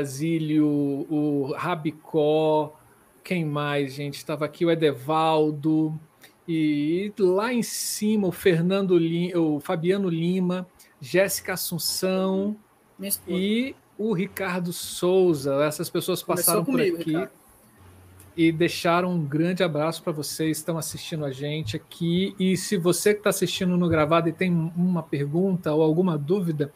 Zílio, 0.02 0.66
o 0.66 1.52
Rabicó, 1.56 2.76
quem 3.22 3.44
mais, 3.44 3.94
gente? 3.94 4.16
Estava 4.16 4.44
aqui 4.44 4.64
o 4.64 4.72
Edevaldo, 4.72 5.96
e 6.48 7.12
lá 7.16 7.52
em 7.52 7.62
cima 7.62 8.26
o 8.26 8.32
Fernando 8.32 8.98
Lima, 8.98 9.38
o 9.38 9.60
Fabiano 9.60 10.08
Lima, 10.08 10.66
Jéssica 11.00 11.54
Assunção 11.54 12.56
e 13.26 13.74
o 13.96 14.12
Ricardo 14.12 14.72
Souza. 14.72 15.54
Essas 15.64 15.90
pessoas 15.90 16.22
passaram 16.22 16.64
comigo, 16.64 16.96
por 16.96 17.00
aqui 17.00 17.10
Ricardo. 17.10 17.30
e 18.36 18.52
deixaram 18.52 19.12
um 19.12 19.24
grande 19.24 19.62
abraço 19.62 20.02
para 20.02 20.12
vocês. 20.12 20.58
Estão 20.58 20.78
assistindo 20.78 21.24
a 21.24 21.32
gente 21.32 21.76
aqui. 21.76 22.34
E 22.38 22.56
se 22.56 22.76
você 22.76 23.12
que 23.12 23.20
está 23.20 23.30
assistindo 23.30 23.76
no 23.76 23.88
gravado 23.88 24.28
e 24.28 24.32
tem 24.32 24.52
uma 24.52 25.02
pergunta 25.02 25.72
ou 25.72 25.82
alguma 25.82 26.16
dúvida 26.16 26.72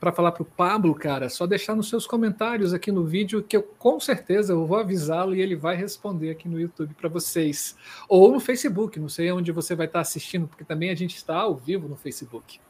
para 0.00 0.12
falar 0.12 0.32
para 0.32 0.42
o 0.42 0.46
Pablo, 0.46 0.94
cara, 0.94 1.30
só 1.30 1.46
deixar 1.46 1.74
nos 1.74 1.88
seus 1.88 2.06
comentários 2.06 2.74
aqui 2.74 2.92
no 2.92 3.04
vídeo 3.04 3.42
que 3.42 3.56
eu 3.56 3.62
com 3.62 3.98
certeza 3.98 4.52
eu 4.52 4.66
vou 4.66 4.76
avisá-lo 4.76 5.34
e 5.34 5.40
ele 5.40 5.56
vai 5.56 5.76
responder 5.76 6.30
aqui 6.30 6.46
no 6.46 6.60
YouTube 6.60 6.92
para 6.92 7.08
vocês. 7.08 7.74
Ou 8.06 8.30
no 8.30 8.38
Facebook, 8.38 9.00
não 9.00 9.08
sei 9.08 9.32
onde 9.32 9.50
você 9.50 9.74
vai 9.74 9.86
estar 9.86 10.00
assistindo, 10.00 10.46
porque 10.46 10.62
também 10.62 10.90
a 10.90 10.94
gente 10.94 11.16
está 11.16 11.36
ao 11.36 11.56
vivo 11.56 11.88
no 11.88 11.96
Facebook. 11.96 12.60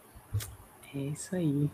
É 0.95 0.99
isso 0.99 1.35
aí. 1.35 1.69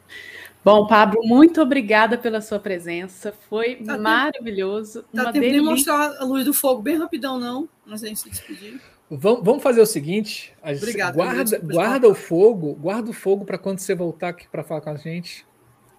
Bom, 0.65 0.87
Pablo, 0.87 1.21
muito 1.25 1.61
obrigada 1.61 2.17
pela 2.17 2.41
sua 2.41 2.59
presença. 2.59 3.35
Foi 3.49 3.77
tá 3.77 3.99
maravilhoso. 3.99 5.03
Tá 5.15 5.25
uma 5.25 5.33
tempo 5.33 5.45
delícia. 5.45 5.61
de 5.61 5.65
mostrar 5.65 6.17
a 6.19 6.25
luz 6.25 6.45
do 6.45 6.55
fogo 6.55 6.81
bem 6.81 6.97
rapidão, 6.97 7.39
não? 7.39 7.69
Mas 7.85 8.03
a 8.03 8.09
gente 8.09 8.21
se 8.21 8.31
despedir. 8.31 8.81
Vamos 9.11 9.63
fazer 9.63 9.81
o 9.81 9.87
seguinte: 9.87 10.55
Obrigado, 10.63 11.15
guarda, 11.17 11.59
guarda 11.59 12.09
o 12.09 12.15
fogo, 12.15 12.75
guarda 12.75 13.11
o 13.11 13.13
fogo 13.13 13.45
para 13.45 13.59
quando 13.59 13.81
você 13.81 13.95
voltar 13.95 14.29
aqui 14.29 14.47
para 14.49 14.63
falar 14.63 14.81
com 14.81 14.91
a 14.91 14.97
gente. 14.97 15.45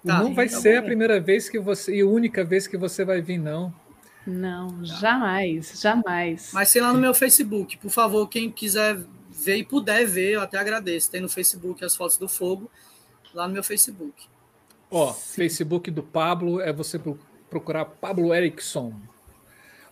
Tá, 0.05 0.23
não 0.23 0.33
vai 0.33 0.49
tá 0.49 0.57
ser 0.57 0.73
bom. 0.73 0.79
a 0.79 0.83
primeira 0.83 1.19
vez 1.19 1.47
que 1.49 1.59
você 1.59 1.97
e 1.97 2.01
a 2.01 2.07
única 2.07 2.43
vez 2.43 2.65
que 2.67 2.77
você 2.77 3.05
vai 3.05 3.21
vir, 3.21 3.37
não. 3.37 3.73
Não, 4.25 4.69
tá. 4.69 4.83
jamais, 4.83 5.79
jamais. 5.79 6.51
Mas 6.53 6.69
sei 6.69 6.81
lá 6.81 6.93
no 6.93 6.99
meu 6.99 7.13
Facebook, 7.13 7.77
por 7.77 7.91
favor, 7.91 8.27
quem 8.27 8.49
quiser 8.49 8.97
ver 9.29 9.57
e 9.57 9.63
puder 9.63 10.05
ver, 10.05 10.33
eu 10.33 10.41
até 10.41 10.57
agradeço. 10.57 11.11
Tem 11.11 11.21
no 11.21 11.29
Facebook 11.29 11.83
as 11.83 11.95
fotos 11.95 12.17
do 12.17 12.29
fogo, 12.29 12.69
lá 13.33 13.47
no 13.47 13.53
meu 13.53 13.63
Facebook. 13.63 14.27
Ó, 14.89 15.13
Facebook 15.13 15.89
do 15.89 16.03
Pablo 16.03 16.59
é 16.59 16.73
você 16.73 16.99
procurar 17.49 17.85
Pablo 17.85 18.33
Erickson 18.33 18.93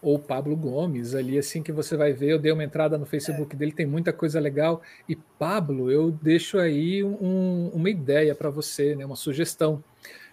ou 0.01 0.17
Pablo 0.17 0.55
Gomes, 0.55 1.13
ali 1.13 1.37
assim 1.37 1.61
que 1.61 1.71
você 1.71 1.97
vai 1.97 2.13
ver, 2.13 2.31
eu 2.31 2.39
dei 2.39 2.51
uma 2.51 2.63
entrada 2.63 2.97
no 2.97 3.05
Facebook 3.05 3.55
dele, 3.55 3.71
tem 3.71 3.85
muita 3.85 4.13
coisa 4.13 4.39
legal. 4.39 4.81
E 5.07 5.15
Pablo, 5.15 5.91
eu 5.91 6.11
deixo 6.11 6.57
aí 6.57 7.03
um, 7.03 7.69
uma 7.73 7.89
ideia 7.89 8.33
para 8.33 8.49
você, 8.49 8.95
né, 8.95 9.05
uma 9.05 9.15
sugestão. 9.15 9.83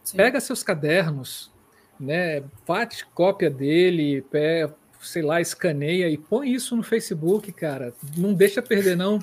Sim. 0.04 0.16
Pega 0.16 0.40
seus 0.40 0.62
cadernos, 0.62 1.50
né, 1.98 2.44
faz 2.64 3.02
cópia 3.14 3.50
dele, 3.50 4.22
pé, 4.30 4.70
sei 5.00 5.22
lá, 5.22 5.40
escaneia 5.40 6.08
e 6.08 6.16
põe 6.16 6.52
isso 6.52 6.76
no 6.76 6.82
Facebook, 6.82 7.52
cara. 7.52 7.92
Não 8.16 8.32
deixa 8.32 8.62
perder, 8.62 8.96
não. 8.96 9.18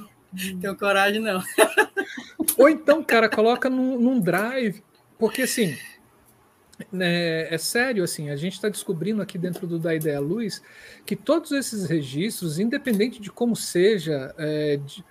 Tenho 0.59 0.75
coragem, 0.75 1.21
não. 1.21 1.41
Ou 2.57 2.69
então, 2.69 3.03
cara, 3.03 3.29
coloca 3.29 3.69
num, 3.69 3.99
num 3.99 4.19
drive, 4.19 4.83
porque 5.17 5.43
assim 5.43 5.75
é, 6.99 7.47
é, 7.51 7.57
sério, 7.57 8.03
assim, 8.03 8.29
a 8.29 8.35
gente 8.35 8.53
está 8.53 8.67
descobrindo 8.67 9.21
aqui 9.21 9.37
dentro 9.37 9.67
do 9.67 9.77
Da 9.77 9.93
Ideia 9.93 10.19
Luz 10.19 10.61
que 11.05 11.15
todos 11.15 11.51
esses 11.51 11.85
registros, 11.85 12.59
independente 12.59 13.21
de 13.21 13.31
como 13.31 13.55
seja, 13.55 14.33
é, 14.37 14.77
de, 14.77 15.03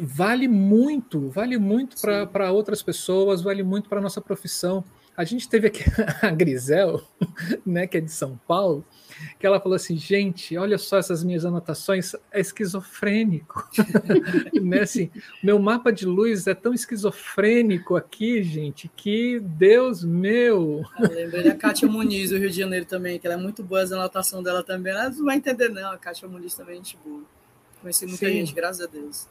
vale 0.00 0.48
muito, 0.48 1.28
vale 1.28 1.58
muito 1.58 1.96
para 2.32 2.50
outras 2.50 2.82
pessoas, 2.82 3.42
vale 3.42 3.62
muito 3.62 3.88
para 3.88 3.98
a 3.98 4.02
nossa 4.02 4.20
profissão. 4.20 4.84
A 5.16 5.24
gente 5.24 5.48
teve 5.48 5.66
aqui 5.66 5.84
a 6.22 6.30
Grisel, 6.30 7.02
né, 7.66 7.86
que 7.86 7.98
é 7.98 8.00
de 8.00 8.12
São 8.12 8.40
Paulo, 8.46 8.84
que 9.38 9.46
ela 9.46 9.60
falou 9.60 9.76
assim, 9.76 9.96
gente, 9.96 10.56
olha 10.56 10.78
só 10.78 10.98
essas 10.98 11.22
minhas 11.22 11.44
anotações, 11.44 12.14
é 12.32 12.40
esquizofrênico. 12.40 13.68
né, 14.62 14.80
assim, 14.80 15.10
meu 15.42 15.58
mapa 15.58 15.92
de 15.92 16.06
luz 16.06 16.46
é 16.46 16.54
tão 16.54 16.72
esquizofrênico 16.74 17.96
aqui, 17.96 18.42
gente, 18.42 18.90
que 18.96 19.40
Deus 19.40 20.04
meu. 20.04 20.84
Eu 20.98 21.10
lembrei 21.10 21.44
da 21.44 21.54
Kátia 21.54 21.88
Muniz, 21.88 22.30
do 22.30 22.38
Rio 22.38 22.50
de 22.50 22.56
Janeiro 22.56 22.86
também, 22.86 23.18
que 23.18 23.26
ela 23.26 23.34
é 23.34 23.38
muito 23.38 23.62
boa, 23.62 23.82
as 23.82 23.92
anotações 23.92 24.44
dela 24.44 24.62
também. 24.62 24.92
Ela 24.92 25.10
não 25.10 25.24
vai 25.24 25.36
entender, 25.36 25.68
não, 25.68 25.92
a 25.92 25.98
Kátia 25.98 26.28
Muniz 26.28 26.54
também 26.54 26.74
é 26.74 26.76
gente 26.76 26.98
boa. 27.04 27.22
Conheci 27.80 28.06
muita 28.06 28.26
Sim. 28.26 28.32
gente, 28.32 28.54
graças 28.54 28.80
a 28.80 28.86
Deus. 28.86 29.28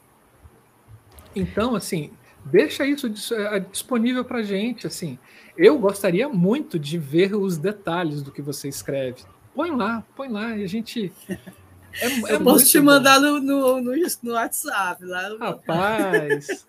Então, 1.34 1.74
assim, 1.74 2.10
deixa 2.44 2.86
isso 2.86 3.06
eh, 3.34 3.60
disponível 3.60 4.24
para 4.24 4.42
gente, 4.42 4.86
assim. 4.86 5.18
Eu 5.56 5.78
gostaria 5.78 6.28
muito 6.28 6.78
de 6.78 6.98
ver 6.98 7.34
os 7.34 7.58
detalhes 7.58 8.22
do 8.22 8.30
que 8.30 8.40
você 8.40 8.68
escreve 8.68 9.22
põe 9.58 9.72
lá, 9.72 10.04
põe 10.14 10.28
lá, 10.28 10.56
e 10.56 10.62
a 10.62 10.68
gente. 10.68 11.12
É, 12.00 12.06
é 12.06 12.34
eu 12.34 12.44
posso 12.44 12.66
te 12.66 12.78
mandar 12.78 13.18
no, 13.18 13.40
no, 13.40 13.80
no, 13.80 13.92
no, 14.22 14.32
WhatsApp. 14.32 15.04
Lá 15.04 15.36
Rapaz! 15.40 16.64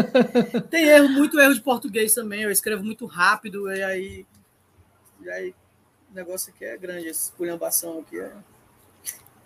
Tem 0.70 0.88
erro, 0.88 1.08
muito 1.08 1.38
erro 1.38 1.52
de 1.52 1.60
português 1.60 2.14
também. 2.14 2.42
Eu 2.42 2.52
escrevo 2.52 2.82
muito 2.82 3.04
rápido, 3.04 3.70
e 3.70 3.82
aí. 3.82 4.26
E 5.22 5.28
aí 5.28 5.54
o 6.10 6.14
negócio 6.14 6.50
aqui 6.54 6.64
é 6.64 6.78
grande, 6.78 7.08
essa 7.08 7.30
esculhambação 7.30 7.98
aqui 7.98 8.18
é. 8.18 8.32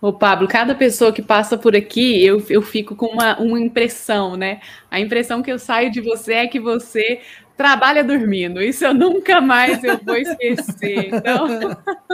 Ô, 0.01 0.13
Pablo, 0.13 0.47
cada 0.47 0.75
pessoa 0.75 1.11
que 1.11 1.23
passa 1.23 1.59
por 1.59 1.75
aqui, 1.75 2.23
eu, 2.25 2.45
eu 2.49 2.63
fico 2.63 2.95
com 2.95 3.07
uma, 3.07 3.41
uma 3.41 3.59
impressão, 3.59 4.37
né? 4.37 4.61
A 4.89 5.01
impressão 5.01 5.43
que 5.43 5.51
eu 5.51 5.59
saio 5.59 5.91
de 5.91 6.03
você 6.03 6.35
é 6.35 6.47
que 6.47 6.61
você 6.61 7.23
trabalha 7.59 8.05
dormindo. 8.05 8.63
Isso 8.63 8.85
eu 8.85 8.95
nunca 8.95 9.41
mais 9.41 9.83
eu 9.83 9.99
vou 9.99 10.17
esquecer. 10.17 11.13
Então, 11.13 11.47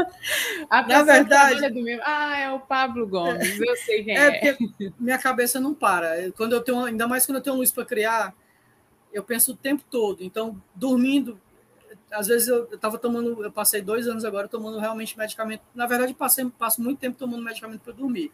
a 0.71 0.83
Na 0.83 1.03
verdade, 1.03 1.69
dormindo, 1.69 2.01
ah, 2.03 2.39
é 2.39 2.51
o 2.51 2.59
Pablo 2.59 3.07
Gomes. 3.07 3.61
Eu 3.61 3.77
sei 3.77 4.03
quem 4.03 4.17
é. 4.17 4.49
é. 4.49 4.57
minha 4.99 5.19
cabeça 5.19 5.61
não 5.61 5.75
para. 5.75 6.33
Quando 6.33 6.55
eu 6.55 6.63
tenho, 6.63 6.83
ainda 6.83 7.07
mais 7.07 7.27
quando 7.27 7.37
eu 7.37 7.43
tenho 7.43 7.57
luz 7.57 7.71
para 7.71 7.85
criar, 7.85 8.35
eu 9.13 9.23
penso 9.23 9.53
o 9.53 9.57
tempo 9.57 9.85
todo. 9.91 10.25
Então, 10.25 10.61
dormindo, 10.75 11.39
às 12.11 12.27
vezes 12.27 12.49
eu 12.49 12.65
estava 12.73 12.97
tomando, 12.97 13.45
eu 13.45 13.53
passei 13.53 13.83
dois 13.83 14.09
anos 14.09 14.25
agora 14.25 14.49
tomando 14.49 14.79
realmente 14.79 15.17
medicamento. 15.19 15.63
Na 15.75 15.87
verdade, 15.87 16.15
passei, 16.15 16.49
passo 16.59 16.81
muito 16.81 16.99
tempo 16.99 17.19
tomando 17.19 17.45
medicamento 17.45 17.83
para 17.83 17.93
dormir, 17.93 18.33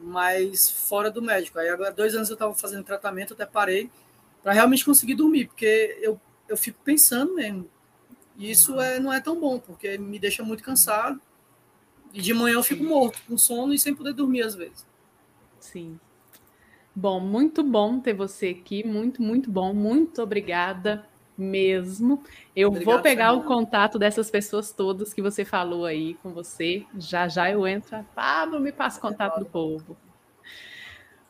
mas 0.00 0.70
fora 0.70 1.10
do 1.10 1.20
médico. 1.20 1.58
Aí 1.58 1.68
agora 1.68 1.90
dois 1.90 2.14
anos 2.14 2.28
eu 2.28 2.34
estava 2.34 2.54
fazendo 2.54 2.84
tratamento, 2.84 3.34
até 3.34 3.44
parei 3.44 3.90
para 4.40 4.52
realmente 4.52 4.84
conseguir 4.84 5.16
dormir, 5.16 5.48
porque 5.48 5.98
eu 6.00 6.20
eu 6.48 6.56
fico 6.56 6.78
pensando 6.84 7.34
mesmo. 7.34 7.68
E 8.36 8.50
isso 8.50 8.80
é, 8.80 8.98
não 8.98 9.12
é 9.12 9.20
tão 9.20 9.38
bom, 9.38 9.58
porque 9.58 9.98
me 9.98 10.18
deixa 10.18 10.42
muito 10.42 10.62
cansado. 10.62 11.20
E 12.12 12.22
de 12.22 12.32
manhã 12.32 12.54
eu 12.54 12.62
fico 12.62 12.84
morto, 12.84 13.20
com 13.26 13.36
sono 13.36 13.74
e 13.74 13.78
sem 13.78 13.94
poder 13.94 14.12
dormir 14.12 14.42
às 14.42 14.54
vezes. 14.54 14.86
Sim. 15.60 15.98
Bom, 16.94 17.20
muito 17.20 17.62
bom 17.62 18.00
ter 18.00 18.14
você 18.14 18.48
aqui, 18.48 18.86
muito, 18.86 19.22
muito 19.22 19.50
bom. 19.50 19.74
Muito 19.74 20.22
obrigada 20.22 21.06
mesmo. 21.36 22.22
Eu 22.56 22.68
Obrigado, 22.68 22.94
vou 22.94 23.02
pegar 23.02 23.32
o 23.32 23.44
contato 23.44 23.98
dessas 23.98 24.30
pessoas 24.30 24.72
todas 24.72 25.14
que 25.14 25.22
você 25.22 25.44
falou 25.44 25.84
aí 25.84 26.14
com 26.14 26.32
você. 26.32 26.84
Já 26.98 27.28
já 27.28 27.50
eu 27.50 27.66
entro. 27.66 28.04
Pablo, 28.14 28.58
me 28.58 28.72
passa 28.72 28.98
o 28.98 29.00
contato 29.00 29.38
do 29.38 29.46
povo. 29.46 29.96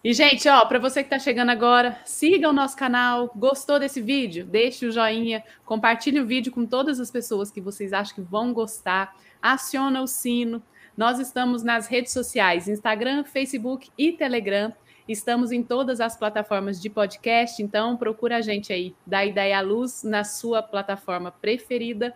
E, 0.03 0.13
gente, 0.13 0.49
ó, 0.49 0.65
para 0.65 0.79
você 0.79 1.03
que 1.03 1.09
está 1.09 1.19
chegando 1.19 1.51
agora, 1.51 1.99
siga 2.05 2.49
o 2.49 2.53
nosso 2.53 2.77
canal. 2.77 3.33
Gostou 3.35 3.81
desse 3.81 4.01
vídeo? 4.01 4.45
Deixe 4.47 4.87
o 4.87 4.93
joinha, 4.93 5.43
compartilhe 5.65 6.21
o 6.21 6.27
vídeo 6.27 6.53
com 6.53 6.65
todas 6.65 7.01
as 7.01 7.11
pessoas 7.11 7.51
que 7.51 7.61
vocês 7.61 7.93
acham 7.93 8.15
que 8.15 8.21
vão 8.21 8.53
gostar. 8.53 9.17
Aciona 9.43 10.01
o 10.01 10.07
sino. 10.07 10.63
Nós 10.97 11.19
estamos 11.19 11.65
nas 11.65 11.89
redes 11.89 12.13
sociais: 12.13 12.69
Instagram, 12.69 13.25
Facebook 13.25 13.91
e 13.99 14.13
Telegram. 14.13 14.73
Estamos 15.09 15.51
em 15.51 15.65
todas 15.65 16.01
as 16.01 16.17
plataformas 16.17 16.81
de 16.81 16.89
podcast, 16.89 17.61
então 17.61 17.97
procura 17.97 18.37
a 18.37 18.41
gente 18.41 18.73
aí, 18.73 18.95
dá 19.07 19.25
ideia 19.25 19.59
à 19.59 19.63
luz 19.63 20.05
na 20.05 20.23
sua 20.23 20.63
plataforma 20.63 21.33
preferida. 21.33 22.15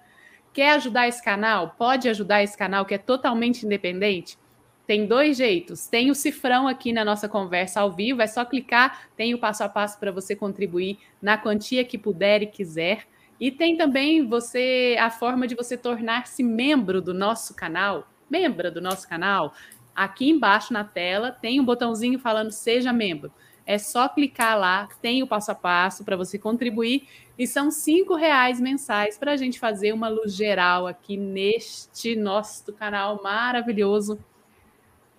Quer 0.53 0.73
ajudar 0.75 1.09
esse 1.09 1.23
canal? 1.25 1.75
Pode 1.79 2.09
ajudar 2.09 2.45
esse 2.45 2.57
canal 2.57 2.85
que 2.85 2.95
é 2.95 2.99
totalmente 2.99 3.65
independente? 3.65 4.39
Tem 4.87 5.07
dois 5.07 5.37
jeitos. 5.37 5.87
Tem 5.87 6.11
o 6.11 6.15
cifrão 6.15 6.67
aqui 6.67 6.93
na 6.93 7.05
nossa 7.05 7.29
conversa 7.29 7.81
ao 7.81 7.93
vivo, 7.93 8.21
é 8.21 8.27
só 8.27 8.45
clicar, 8.45 9.09
tem 9.17 9.33
o 9.33 9.39
passo 9.39 9.63
a 9.63 9.69
passo 9.69 9.99
para 9.99 10.11
você 10.11 10.35
contribuir 10.35 10.99
na 11.21 11.39
quantia 11.39 11.85
que 11.85 11.97
puder 11.97 12.43
e 12.43 12.47
quiser. 12.47 13.07
E 13.39 13.51
tem 13.51 13.77
também 13.77 14.27
você 14.27 14.97
a 15.01 15.11
forma 15.11 15.47
de 15.47 15.55
você 15.55 15.77
tornar-se 15.77 16.43
membro 16.43 17.01
do 17.01 17.15
nosso 17.15 17.55
canal, 17.55 18.07
membro 18.29 18.71
do 18.71 18.81
nosso 18.81 19.09
canal. 19.09 19.55
Aqui 19.95 20.29
embaixo 20.31 20.73
na 20.73 20.85
tela 20.85 21.31
tem 21.31 21.61
um 21.61 21.65
botãozinho 21.65 22.19
falando 22.19 22.51
seja 22.51 22.93
membro. 22.93 23.33
É 23.65 23.79
só 23.79 24.09
clicar 24.09 24.59
lá, 24.59 24.89
tem 25.01 25.23
o 25.23 25.27
passo 25.27 25.53
a 25.53 25.55
passo 25.55 26.05
para 26.05 26.17
você 26.17 26.37
contribuir 26.37 27.07
e 27.39 27.47
são 27.47 27.71
cinco 27.71 28.17
reais 28.17 28.61
mensais 28.61 29.17
para 29.17 29.33
a 29.33 29.37
gente 29.37 29.61
fazer 29.61 29.93
uma 29.93 30.09
luz 30.09 30.35
geral 30.35 30.89
aqui 30.89 31.17
neste 31.17 32.17
nosso 32.17 32.73
canal 32.73 33.23
maravilhoso 33.23 34.19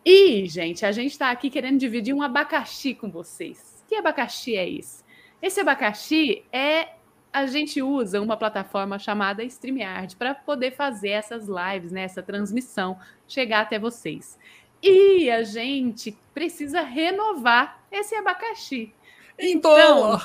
e, 0.06 0.46
gente, 0.48 0.86
a 0.86 0.92
gente 0.92 1.12
está 1.12 1.32
aqui 1.32 1.50
querendo 1.50 1.80
dividir 1.80 2.14
um 2.14 2.22
abacaxi 2.22 2.94
com 2.94 3.10
vocês. 3.10 3.84
Que 3.88 3.96
abacaxi 3.96 4.56
é 4.56 4.70
esse? 4.70 5.04
Esse 5.42 5.60
abacaxi 5.60 6.44
é. 6.52 6.90
A 7.32 7.48
gente 7.48 7.82
usa 7.82 8.22
uma 8.22 8.38
plataforma 8.38 9.00
chamada 9.00 9.44
StreamYard 9.44 10.16
para 10.16 10.36
poder 10.36 10.70
fazer 10.72 11.10
essas 11.10 11.48
lives, 11.48 11.92
né, 11.92 12.04
essa 12.04 12.22
transmissão 12.22 13.00
chegar 13.28 13.62
até 13.62 13.80
vocês. 13.80 14.38
E 14.84 15.32
a 15.32 15.42
gente 15.42 16.16
precisa 16.32 16.82
renovar 16.82 17.84
esse 17.92 18.14
abacaxi. 18.14 18.94
Então, 19.40 20.22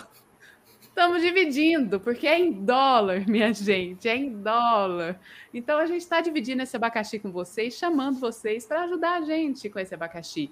Estamos 0.99 1.23
dividindo, 1.23 2.01
porque 2.01 2.27
é 2.27 2.41
em 2.41 2.51
dólar, 2.51 3.25
minha 3.25 3.55
gente, 3.55 4.09
é 4.09 4.17
em 4.17 4.43
dólar. 4.43 5.21
Então 5.55 5.79
a 5.79 5.87
gente 5.87 6.01
está 6.01 6.21
dividindo 6.21 6.61
esse 6.61 6.75
abacaxi 6.75 7.21
com 7.21 7.31
vocês, 7.31 7.75
chamando 7.75 8.19
vocês 8.19 8.67
para 8.67 8.83
ajudar 8.83 9.19
a 9.19 9.21
gente 9.21 9.71
com 9.71 9.79
esse 9.79 9.95
abacaxi. 9.95 10.51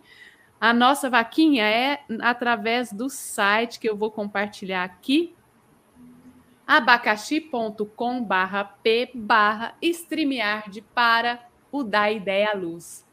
A 0.60 0.72
nossa 0.72 1.10
vaquinha 1.10 1.68
é 1.68 1.98
através 2.20 2.92
do 2.92 3.10
site 3.10 3.80
que 3.80 3.90
eu 3.90 3.96
vou 3.96 4.08
compartilhar 4.08 4.84
aqui. 4.84 5.34
abacaxi.com 6.64 8.22
barra 8.22 8.62
p 8.62 9.10
barra 9.12 9.74
StreamYard 9.82 10.80
para 10.94 11.40
o 11.72 11.82
Da 11.82 12.08
Ideia 12.12 12.54
Luz. 12.54 13.05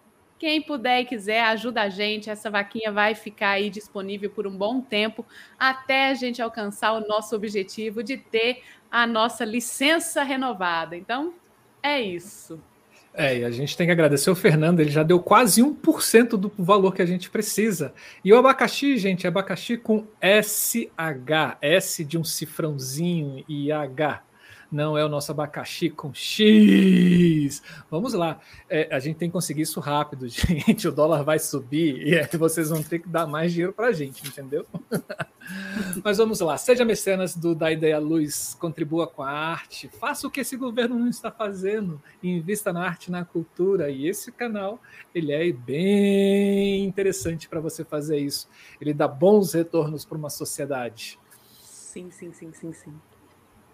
Quem 0.44 0.62
puder 0.62 1.00
e 1.00 1.06
quiser, 1.06 1.42
ajuda 1.42 1.84
a 1.84 1.90
gente. 1.90 2.30
Essa 2.30 2.52
vaquinha 2.52 2.92
vai 2.92 3.16
ficar 3.16 3.52
aí 3.52 3.70
disponível 3.70 4.30
por 4.30 4.46
um 4.46 4.52
bom 4.52 4.82
tempo 4.82 5.26
até 5.58 6.10
a 6.10 6.14
gente 6.16 6.42
alcançar 6.42 6.92
o 6.92 7.08
nosso 7.08 7.34
objetivo 7.34 8.04
de 8.04 8.18
ter 8.18 8.62
a 8.92 9.08
nossa 9.08 9.46
licença 9.46 10.22
renovada. 10.22 10.98
Então, 10.98 11.34
é 11.82 12.02
isso. 12.02 12.60
É, 13.14 13.38
e 13.38 13.46
a 13.46 13.52
gente 13.52 13.78
tem 13.78 13.88
que 13.88 13.94
agradecer 13.94 14.30
o 14.30 14.36
Fernando, 14.36 14.82
ele 14.82 14.92
já 14.92 15.02
deu 15.02 15.18
quase 15.22 15.62
1% 15.62 16.32
do 16.32 16.52
valor 16.58 16.94
que 16.94 17.02
a 17.02 17.06
gente 17.06 17.30
precisa. 17.30 17.94
E 18.22 18.34
o 18.34 18.38
abacaxi, 18.38 18.98
gente, 18.98 19.26
é 19.26 19.30
abacaxi 19.30 19.78
com 19.78 20.06
SH, 20.22 21.58
S 21.62 22.04
de 22.04 22.18
um 22.18 22.24
cifrãozinho 22.26 23.46
e 23.48 23.72
H 23.72 24.22
não 24.74 24.98
é 24.98 25.06
o 25.06 25.10
nosso 25.10 25.32
abacaxi 25.32 25.90
com 25.90 26.12
X. 26.14 27.62
Vamos 27.90 28.14
lá. 28.14 28.40
É, 28.68 28.94
a 28.94 29.00
gente 29.00 29.18
tem 29.18 29.30
que 29.30 29.34
conseguir 29.34 29.62
isso 29.62 29.80
rápido, 29.80 30.28
gente. 30.28 30.88
O 30.88 30.92
dólar 30.92 31.24
vai 31.24 31.38
subir 31.38 32.08
e 32.08 32.16
é, 32.16 32.28
vocês 32.28 32.70
vão 32.70 32.82
ter 32.82 33.00
que 33.00 33.08
dar 33.08 33.28
mais 33.28 33.52
dinheiro 33.52 33.72
para 33.72 33.88
a 33.88 33.92
gente, 33.92 34.28
entendeu? 34.28 34.66
Mas 36.04 36.18
vamos 36.18 36.40
lá. 36.40 36.58
Seja 36.58 36.84
mecenas 36.84 37.36
do 37.36 37.54
Da 37.54 37.72
Ideia 37.72 38.00
Luz, 38.00 38.58
contribua 38.60 39.06
com 39.06 39.22
a 39.22 39.30
arte, 39.30 39.88
faça 39.88 40.26
o 40.26 40.32
que 40.32 40.40
esse 40.40 40.58
governo 40.58 40.98
não 40.98 41.08
está 41.08 41.30
fazendo, 41.30 42.02
invista 42.24 42.74
na 42.74 42.84
arte, 42.84 43.12
na 43.12 43.24
cultura. 43.24 43.92
E 43.92 44.08
esse 44.08 44.32
canal, 44.32 44.82
ele 45.14 45.32
é 45.32 45.52
bem 45.52 46.84
interessante 46.84 47.48
para 47.48 47.60
você 47.60 47.84
fazer 47.84 48.18
isso. 48.18 48.50
Ele 48.82 48.94
dá 48.94 49.08
bons 49.08 49.54
retornos 49.54 50.04
para 50.04 50.18
uma 50.18 50.30
sociedade. 50.30 51.20
Sim, 51.62 52.10
sim, 52.10 52.34
sim, 52.34 52.52
sim, 52.54 52.74
sim. 52.74 52.94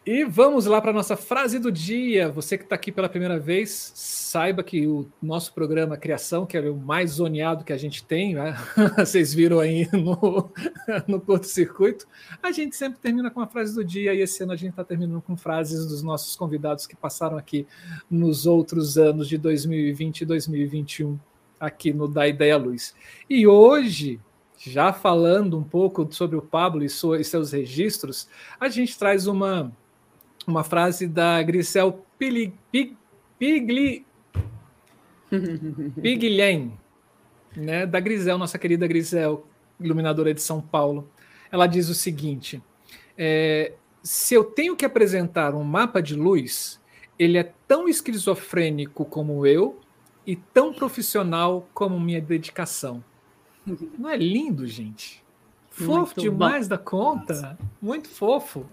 E 0.06 0.24
vamos 0.24 0.66
lá 0.66 0.82
para 0.82 0.92
a 0.92 0.94
nossa 0.94 1.18
frase 1.18 1.60
do 1.60 1.70
dia. 1.70 2.30
Você 2.30 2.58
que 2.58 2.64
está 2.64 2.74
aqui 2.74 2.90
pela 2.90 3.10
primeira 3.10 3.38
vez, 3.38 3.92
saiba 3.94 4.64
que 4.64 4.88
o 4.88 5.06
nosso 5.22 5.54
programa 5.54 5.98
Criação, 5.98 6.46
que 6.46 6.58
é 6.58 6.62
o 6.62 6.76
mais 6.76 7.12
zoneado 7.12 7.66
que 7.66 7.74
a 7.74 7.78
gente 7.78 8.04
tem, 8.04 8.34
né? 8.34 8.56
vocês 8.98 9.34
viram 9.34 9.60
aí 9.60 9.88
no, 9.92 10.50
no 11.06 11.20
curto-circuito, 11.20 12.08
a 12.42 12.52
gente 12.52 12.78
sempre 12.78 12.98
termina 13.00 13.30
com 13.30 13.42
a 13.42 13.48
frase 13.48 13.76
do 13.76 13.84
dia 13.84 14.14
e 14.14 14.22
esse 14.22 14.42
ano 14.42 14.54
a 14.54 14.56
gente 14.56 14.72
está 14.72 14.86
terminando 14.86 15.22
com 15.22 15.36
frases 15.36 15.86
dos 15.86 16.02
nossos 16.02 16.34
convidados 16.36 16.88
que 16.88 16.96
passaram 16.96 17.38
aqui 17.38 17.68
nos 18.10 18.48
outros 18.48 18.98
anos 18.98 19.28
de 19.28 19.38
2020 19.38 20.22
e 20.22 20.26
2021, 20.26 21.20
aqui 21.60 21.92
no 21.92 22.08
Da 22.08 22.26
Ideia 22.26 22.56
Luz. 22.58 22.96
E 23.30 23.46
hoje, 23.46 24.18
já 24.58 24.94
falando 24.94 25.58
um 25.58 25.64
pouco 25.64 26.08
sobre 26.10 26.38
o 26.38 26.42
Pablo 26.42 26.86
e 26.86 26.90
seus 26.90 27.52
registros, 27.52 28.30
a 28.60 28.70
gente 28.70 28.98
traz 28.98 29.28
uma 29.28 29.72
uma 30.48 30.64
frase 30.64 31.08
da 31.08 31.42
Grisel 31.44 32.06
Pili, 32.18 32.54
Pig, 32.72 32.98
Pigli, 33.38 34.06
Piglien, 36.02 36.74
né, 37.56 37.86
da 37.86 38.00
Grisel, 38.00 38.38
nossa 38.38 38.58
querida 38.58 38.88
Grisel, 38.88 39.46
iluminadora 39.80 40.34
de 40.34 40.42
São 40.42 40.62
Paulo. 40.62 41.10
Ela 41.52 41.68
diz 41.68 41.90
o 41.90 41.96
seguinte: 41.96 42.62
é, 43.18 43.74
se 44.04 44.34
eu 44.34 44.44
tenho 44.44 44.76
que 44.76 44.86
apresentar 44.86 45.54
um 45.54 45.64
mapa 45.64 46.02
de 46.02 46.16
luz, 46.16 46.82
ele 47.18 47.38
é 47.38 47.54
tão 47.68 47.88
esquizofrênico 47.88 49.06
como 49.06 49.46
eu 49.46 49.80
e 50.26 50.36
tão 50.36 50.74
profissional 50.74 51.68
como 51.74 52.00
minha 52.00 52.22
dedicação. 52.22 53.04
Não 53.98 54.10
é 54.10 54.18
lindo, 54.18 54.66
gente? 54.66 55.24
Fofo 55.70 56.16
Muito 56.16 56.22
demais 56.22 56.68
bom. 56.68 56.76
da 56.76 56.78
conta. 56.78 57.58
Muito 57.82 58.10
fofo. 58.10 58.66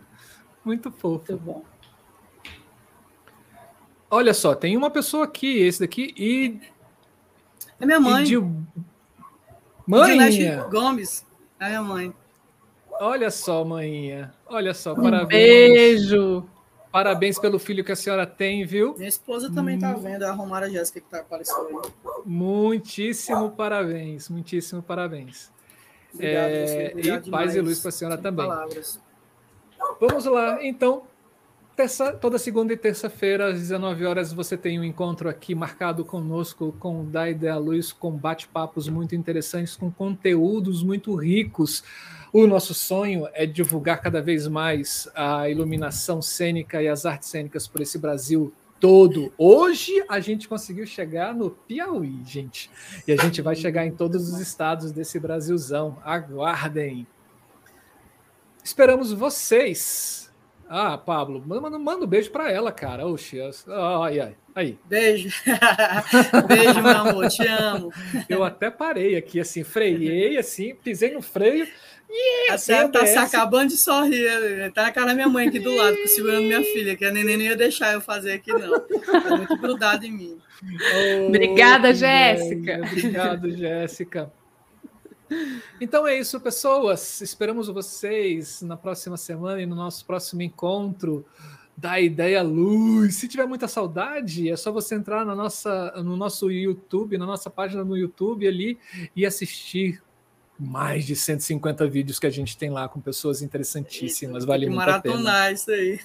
Muito 0.66 0.90
fofo. 0.90 1.24
Muito 1.30 1.44
bom. 1.44 1.62
Olha 4.10 4.34
só, 4.34 4.52
tem 4.52 4.76
uma 4.76 4.90
pessoa 4.90 5.24
aqui, 5.24 5.60
esse 5.60 5.78
daqui, 5.78 6.12
e. 6.16 6.60
É 7.78 7.86
minha 7.86 8.00
mãe. 8.00 8.24
De... 8.24 8.36
Mãe! 9.86 10.18
Gomes. 10.68 11.24
É 11.60 11.68
minha 11.68 11.82
mãe. 11.82 12.12
Olha 12.98 13.30
só, 13.30 13.64
mãinha. 13.64 14.34
Olha 14.44 14.74
só, 14.74 14.92
um 14.92 15.02
parabéns. 15.02 15.28
Beijo. 15.28 16.44
Parabéns 16.90 17.38
pelo 17.38 17.60
filho 17.60 17.84
que 17.84 17.92
a 17.92 17.96
senhora 17.96 18.26
tem, 18.26 18.66
viu? 18.66 18.94
Minha 18.96 19.08
esposa 19.08 19.52
também 19.52 19.78
tá 19.78 19.90
hum. 19.90 20.00
vendo, 20.00 20.24
a 20.24 20.32
Romara 20.32 20.68
Jéssica 20.68 21.00
que 21.00 21.06
tá 21.08 21.20
aparecendo 21.20 21.68
aí. 21.68 21.92
Muitíssimo 22.24 23.50
parabéns, 23.50 24.28
muitíssimo 24.28 24.82
parabéns. 24.82 25.52
Obrigado, 26.12 26.50
é, 26.50 26.92
e 26.96 27.30
paz 27.30 27.54
e 27.54 27.60
luz 27.60 27.78
para 27.78 27.90
a 27.90 27.92
senhora 27.92 28.16
Sem 28.16 28.22
também. 28.24 28.48
Palavras. 28.48 29.05
Vamos 30.00 30.24
lá, 30.24 30.64
então. 30.64 31.02
Terça, 31.74 32.10
toda 32.10 32.38
segunda 32.38 32.72
e 32.72 32.76
terça-feira, 32.76 33.48
às 33.48 33.58
19 33.58 34.06
horas, 34.06 34.32
você 34.32 34.56
tem 34.56 34.80
um 34.80 34.84
encontro 34.84 35.28
aqui 35.28 35.54
marcado 35.54 36.06
conosco 36.06 36.74
com 36.80 37.02
o 37.02 37.04
Da 37.04 37.28
Ideia 37.28 37.58
Luz, 37.58 37.92
com 37.92 38.10
bate-papos 38.12 38.88
muito 38.88 39.14
interessantes, 39.14 39.76
com 39.76 39.90
conteúdos 39.90 40.82
muito 40.82 41.14
ricos. 41.14 41.84
O 42.32 42.46
nosso 42.46 42.72
sonho 42.72 43.28
é 43.34 43.44
divulgar 43.44 44.00
cada 44.00 44.22
vez 44.22 44.48
mais 44.48 45.06
a 45.14 45.50
iluminação 45.50 46.22
cênica 46.22 46.82
e 46.82 46.88
as 46.88 47.04
artes 47.04 47.28
cênicas 47.28 47.68
por 47.68 47.82
esse 47.82 47.98
Brasil 47.98 48.54
todo. 48.80 49.30
Hoje 49.36 50.02
a 50.08 50.18
gente 50.18 50.48
conseguiu 50.48 50.86
chegar 50.86 51.34
no 51.34 51.50
Piauí, 51.50 52.22
gente. 52.24 52.70
E 53.06 53.12
a 53.12 53.16
gente 53.16 53.42
vai 53.42 53.54
chegar 53.54 53.86
em 53.86 53.92
todos 53.92 54.32
os 54.32 54.40
estados 54.40 54.92
desse 54.92 55.20
Brasilzão. 55.20 55.98
Aguardem! 56.02 57.06
Esperamos 58.66 59.12
vocês. 59.12 60.28
Ah, 60.68 60.98
Pablo, 60.98 61.40
manda, 61.46 61.78
manda 61.78 62.04
um 62.04 62.08
beijo 62.08 62.32
para 62.32 62.50
ela, 62.50 62.72
cara. 62.72 63.06
Oxi, 63.06 63.38
ai, 63.40 64.18
ai, 64.18 64.36
aí. 64.56 64.78
Beijo. 64.86 65.30
beijo, 66.48 66.82
meu 66.82 66.90
amor, 66.90 67.28
te 67.28 67.46
amo. 67.46 67.92
Eu 68.28 68.42
até 68.42 68.68
parei 68.68 69.14
aqui, 69.14 69.38
assim, 69.38 69.62
freiei, 69.62 70.36
assim, 70.36 70.74
pisei 70.74 71.14
no 71.14 71.22
freio. 71.22 71.64
Yes, 72.10 72.68
Até 72.68 72.88
tá 72.88 73.06
se 73.06 73.16
acabando 73.16 73.68
de 73.68 73.76
sorrir. 73.76 74.72
Tá 74.72 74.82
na 74.82 74.90
cara 74.90 75.06
da 75.06 75.14
minha 75.14 75.28
mãe 75.28 75.46
aqui 75.46 75.60
do 75.60 75.72
lado, 75.72 75.96
segurando 76.08 76.42
minha 76.42 76.62
filha, 76.62 76.96
que 76.96 77.04
a 77.04 77.12
neném 77.12 77.36
não 77.36 77.44
ia 77.44 77.56
deixar 77.56 77.92
eu 77.92 78.00
fazer 78.00 78.32
aqui, 78.32 78.52
não. 78.52 78.80
Tá 78.80 79.36
muito 79.36 79.56
grudado 79.58 80.04
em 80.04 80.10
mim. 80.10 80.38
Oh, 80.64 81.28
Obrigada, 81.28 81.94
Jéssica. 81.94 82.80
Obrigado, 82.84 83.56
Jéssica. 83.56 84.32
Então 85.80 86.06
é 86.06 86.18
isso, 86.18 86.40
pessoas. 86.40 87.20
Esperamos 87.20 87.68
vocês 87.68 88.62
na 88.62 88.76
próxima 88.76 89.16
semana 89.16 89.60
e 89.60 89.66
no 89.66 89.74
nosso 89.74 90.04
próximo 90.04 90.42
encontro 90.42 91.24
da 91.76 92.00
Ideia 92.00 92.42
Luz. 92.42 93.16
Se 93.16 93.28
tiver 93.28 93.46
muita 93.46 93.68
saudade, 93.68 94.48
é 94.48 94.56
só 94.56 94.72
você 94.72 94.94
entrar 94.94 95.26
na 95.26 95.34
nossa, 95.34 95.92
no 96.02 96.16
nosso 96.16 96.50
YouTube, 96.50 97.18
na 97.18 97.26
nossa 97.26 97.50
página 97.50 97.84
no 97.84 97.96
YouTube 97.96 98.46
ali 98.46 98.78
e 99.14 99.26
assistir 99.26 100.00
mais 100.58 101.04
de 101.04 101.14
150 101.14 101.86
vídeos 101.86 102.18
que 102.18 102.26
a 102.26 102.30
gente 102.30 102.56
tem 102.56 102.70
lá 102.70 102.88
com 102.88 102.98
pessoas 102.98 103.42
interessantíssimas. 103.42 104.44
Vale 104.44 104.70
muito 104.70 104.88
a 104.88 105.00
pena. 105.00 105.52
isso 105.52 105.70
aí. 105.70 106.00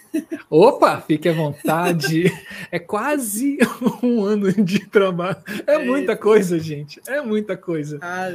Opa, 0.49 0.99
fique 0.99 1.29
à 1.29 1.33
vontade. 1.33 2.25
É 2.69 2.77
quase 2.77 3.57
um 4.03 4.23
ano 4.25 4.51
de 4.51 4.79
trabalho. 4.87 5.37
É, 5.65 5.75
é 5.75 5.85
muita 5.85 6.17
coisa, 6.17 6.59
gente. 6.59 7.01
É 7.07 7.21
muita 7.21 7.55
coisa. 7.55 7.97
Ai, 8.01 8.33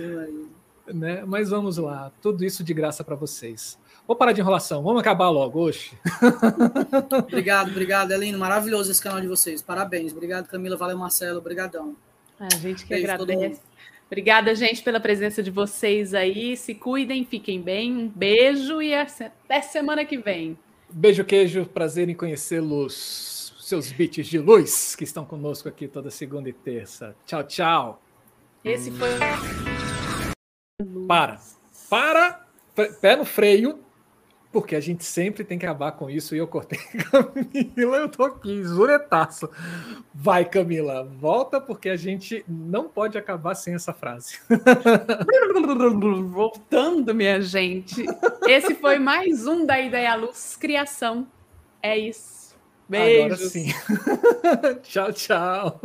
né? 0.89 1.25
Mas 1.27 1.51
vamos 1.51 1.77
lá, 1.77 2.13
tudo 2.23 2.45
isso 2.45 2.63
de 2.63 2.75
graça 2.75 3.03
para 3.03 3.15
vocês. 3.15 3.79
Vou 4.07 4.15
parar 4.15 4.33
de 4.33 4.41
enrolação, 4.41 4.83
vamos 4.83 5.01
acabar 5.01 5.31
logo, 5.31 5.67
oxe. 5.67 5.99
obrigado, 7.19 7.71
obrigado, 7.71 8.13
Elino. 8.13 8.39
Maravilhoso 8.39 8.91
esse 8.91 9.03
canal 9.03 9.21
de 9.21 9.27
vocês. 9.27 9.61
Parabéns. 9.61 10.13
Obrigado, 10.13 10.47
Camila. 10.47 10.77
Valeu, 10.77 10.97
Marcelo. 10.97 11.39
Obrigadão. 11.39 11.97
A 12.39 12.55
gente 12.57 12.85
que 12.85 12.91
Beijo 12.91 13.11
agradece. 13.11 13.61
Obrigada, 14.07 14.55
gente, 14.55 14.83
pela 14.83 15.01
presença 15.01 15.43
de 15.43 15.51
vocês 15.51 16.15
aí. 16.15 16.57
Se 16.57 16.73
cuidem, 16.75 17.25
fiquem 17.25 17.61
bem. 17.61 17.93
Um 17.93 18.09
beijo 18.09 18.81
e 18.81 18.95
até 18.95 19.61
semana 19.61 20.05
que 20.05 20.17
vem. 20.17 20.57
Beijo, 20.89 21.25
queijo. 21.25 21.67
Prazer 21.67 22.09
em 22.09 22.15
conhecê-los, 22.15 23.53
seus 23.59 23.91
bits 23.91 24.29
de 24.29 24.39
luz 24.39 24.95
que 24.95 25.03
estão 25.03 25.25
conosco 25.25 25.69
aqui 25.69 25.89
toda 25.89 26.11
segunda 26.11 26.49
e 26.49 26.53
terça. 26.53 27.17
Tchau, 27.27 27.43
tchau. 27.43 28.03
Esse 28.65 28.93
foi 28.93 29.09
o. 29.09 29.86
Para. 31.09 31.41
Para. 31.89 32.47
Pé 33.01 33.17
no 33.17 33.25
freio. 33.25 33.81
Porque 34.53 34.75
a 34.75 34.81
gente 34.81 35.05
sempre 35.05 35.45
tem 35.45 35.59
que 35.59 35.67
acabar 35.67 35.93
com 35.93 36.09
isso. 36.09 36.35
E 36.35 36.39
eu 36.39 36.47
cortei 36.47 36.79
Camila, 37.11 37.99
eu 37.99 38.09
tô 38.09 38.25
aqui, 38.25 38.63
zuretaço. 38.65 39.51
Vai, 40.15 40.47
Camila, 40.47 41.05
volta, 41.05 41.61
porque 41.61 41.91
a 41.91 41.97
gente 41.97 42.45
não 42.49 42.89
pode 42.89 43.19
acabar 43.19 43.55
sem 43.55 43.75
essa 43.75 43.93
frase. 43.93 44.39
Voltando, 46.31 47.15
minha 47.15 47.41
gente. 47.43 48.07
Esse 48.47 48.75
foi 48.77 48.99
mais 48.99 49.47
um 49.47 49.67
da 49.67 49.79
Ideia 49.79 50.15
Luz 50.15 50.57
Criação. 50.57 51.27
É 51.83 51.99
isso. 51.99 52.57
Beijo. 52.89 53.25
Agora 53.25 53.37
sim. 53.37 53.67
tchau, 54.83 55.13
tchau. 55.13 55.81